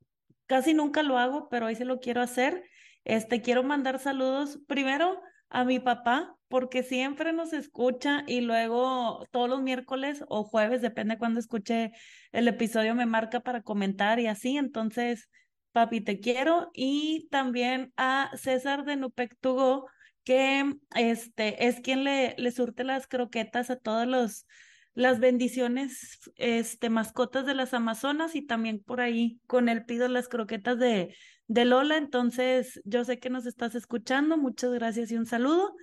casi 0.47 0.74
nunca 0.74 1.05
lo 1.05 1.16
hago, 1.16 1.48
pero 1.48 1.66
hoy 1.66 1.76
se 1.76 1.85
lo 1.85 2.01
quiero 2.01 2.20
hacer. 2.20 2.64
Este, 3.05 3.40
quiero 3.40 3.62
mandar 3.62 4.01
saludos 4.01 4.59
primero 4.66 5.20
a 5.48 5.64
mi 5.64 5.78
papá, 5.78 6.36
porque 6.48 6.82
siempre 6.82 7.32
nos 7.32 7.52
escucha 7.52 8.24
y 8.26 8.40
luego 8.40 9.24
todos 9.31 9.48
los 9.48 9.62
miércoles 9.62 10.24
o 10.28 10.43
jueves, 10.43 10.82
depende 10.82 11.16
cuando 11.16 11.39
escuche 11.39 11.93
el 12.32 12.48
episodio, 12.48 12.97
me 12.97 13.06
marca 13.06 13.40
para 13.40 13.62
comentar 13.62 14.18
y 14.18 14.26
así. 14.26 14.56
Entonces, 14.56 15.28
papi, 15.74 16.01
te 16.01 16.20
quiero. 16.20 16.70
Y 16.72 17.28
también 17.30 17.92
a 17.96 18.30
César 18.36 18.84
de 18.84 18.96
Nupectugo, 18.96 19.88
que 20.24 20.76
este, 20.96 21.66
es 21.66 21.80
quien 21.80 22.05
le, 22.05 22.34
le 22.38 22.51
surte 22.52 22.84
las 22.84 23.06
croquetas 23.06 23.68
a 23.70 23.76
todos 23.76 24.06
los 24.06 24.46
las 24.94 25.18
bendiciones, 25.18 26.20
este, 26.36 26.88
mascotas 26.88 27.44
de 27.46 27.55
las 27.55 27.74
Amazonas 27.74 28.36
y 28.36 28.42
también 28.42 28.80
por 28.80 29.01
ahí 29.01 29.40
con 29.48 29.68
él 29.68 29.84
pido 29.84 30.06
las 30.06 30.28
croquetas 30.28 30.78
de, 30.78 31.16
de 31.48 31.64
Lola. 31.64 31.96
Entonces, 31.96 32.80
yo 32.84 33.05
sé 33.05 33.18
que 33.18 33.28
nos 33.28 33.44
estás 33.44 33.74
escuchando. 33.74 34.36
Muchas 34.36 34.72
gracias 34.72 35.10
y 35.10 35.16
un 35.16 35.26
saludo. 35.26 35.74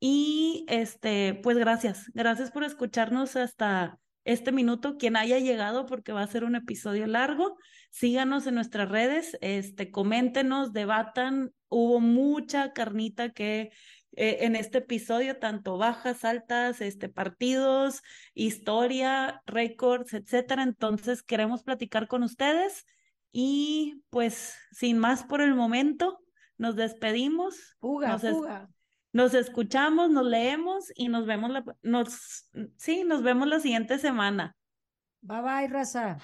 Y 0.00 0.66
este, 0.68 1.40
pues 1.42 1.56
gracias, 1.56 2.10
gracias 2.12 2.50
por 2.50 2.64
escucharnos 2.64 3.36
hasta 3.36 3.98
este 4.26 4.50
minuto, 4.50 4.98
quien 4.98 5.16
haya 5.16 5.38
llegado, 5.38 5.86
porque 5.86 6.12
va 6.12 6.22
a 6.22 6.26
ser 6.26 6.42
un 6.44 6.56
episodio 6.56 7.06
largo. 7.06 7.56
Síganos 7.90 8.46
en 8.48 8.56
nuestras 8.56 8.88
redes, 8.88 9.38
este, 9.40 9.92
coméntenos, 9.92 10.72
debatan. 10.72 11.52
Hubo 11.68 12.00
mucha 12.00 12.72
carnita 12.72 13.30
que 13.30 13.70
eh, 14.16 14.38
en 14.40 14.56
este 14.56 14.78
episodio, 14.78 15.38
tanto 15.38 15.78
bajas, 15.78 16.24
altas, 16.24 16.80
este, 16.80 17.08
partidos, 17.08 18.02
historia, 18.34 19.42
récords, 19.46 20.12
etcétera. 20.12 20.64
Entonces, 20.64 21.22
queremos 21.22 21.62
platicar 21.62 22.08
con 22.08 22.24
ustedes. 22.24 22.84
Y 23.30 24.02
pues, 24.10 24.56
sin 24.72 24.98
más 24.98 25.22
por 25.22 25.40
el 25.40 25.54
momento, 25.54 26.18
nos 26.58 26.74
despedimos. 26.74 27.76
Fuga, 27.78 28.18
nos, 28.18 28.22
nos 29.16 29.32
escuchamos, 29.32 30.10
nos 30.10 30.26
leemos 30.26 30.92
y 30.94 31.08
nos 31.08 31.24
vemos 31.24 31.50
la, 31.50 31.64
nos, 31.82 32.50
sí, 32.76 33.02
nos 33.04 33.22
vemos 33.22 33.48
la 33.48 33.60
siguiente 33.60 33.98
semana. 33.98 34.54
Bye 35.22 35.40
bye, 35.40 35.68
raza. 35.68 36.18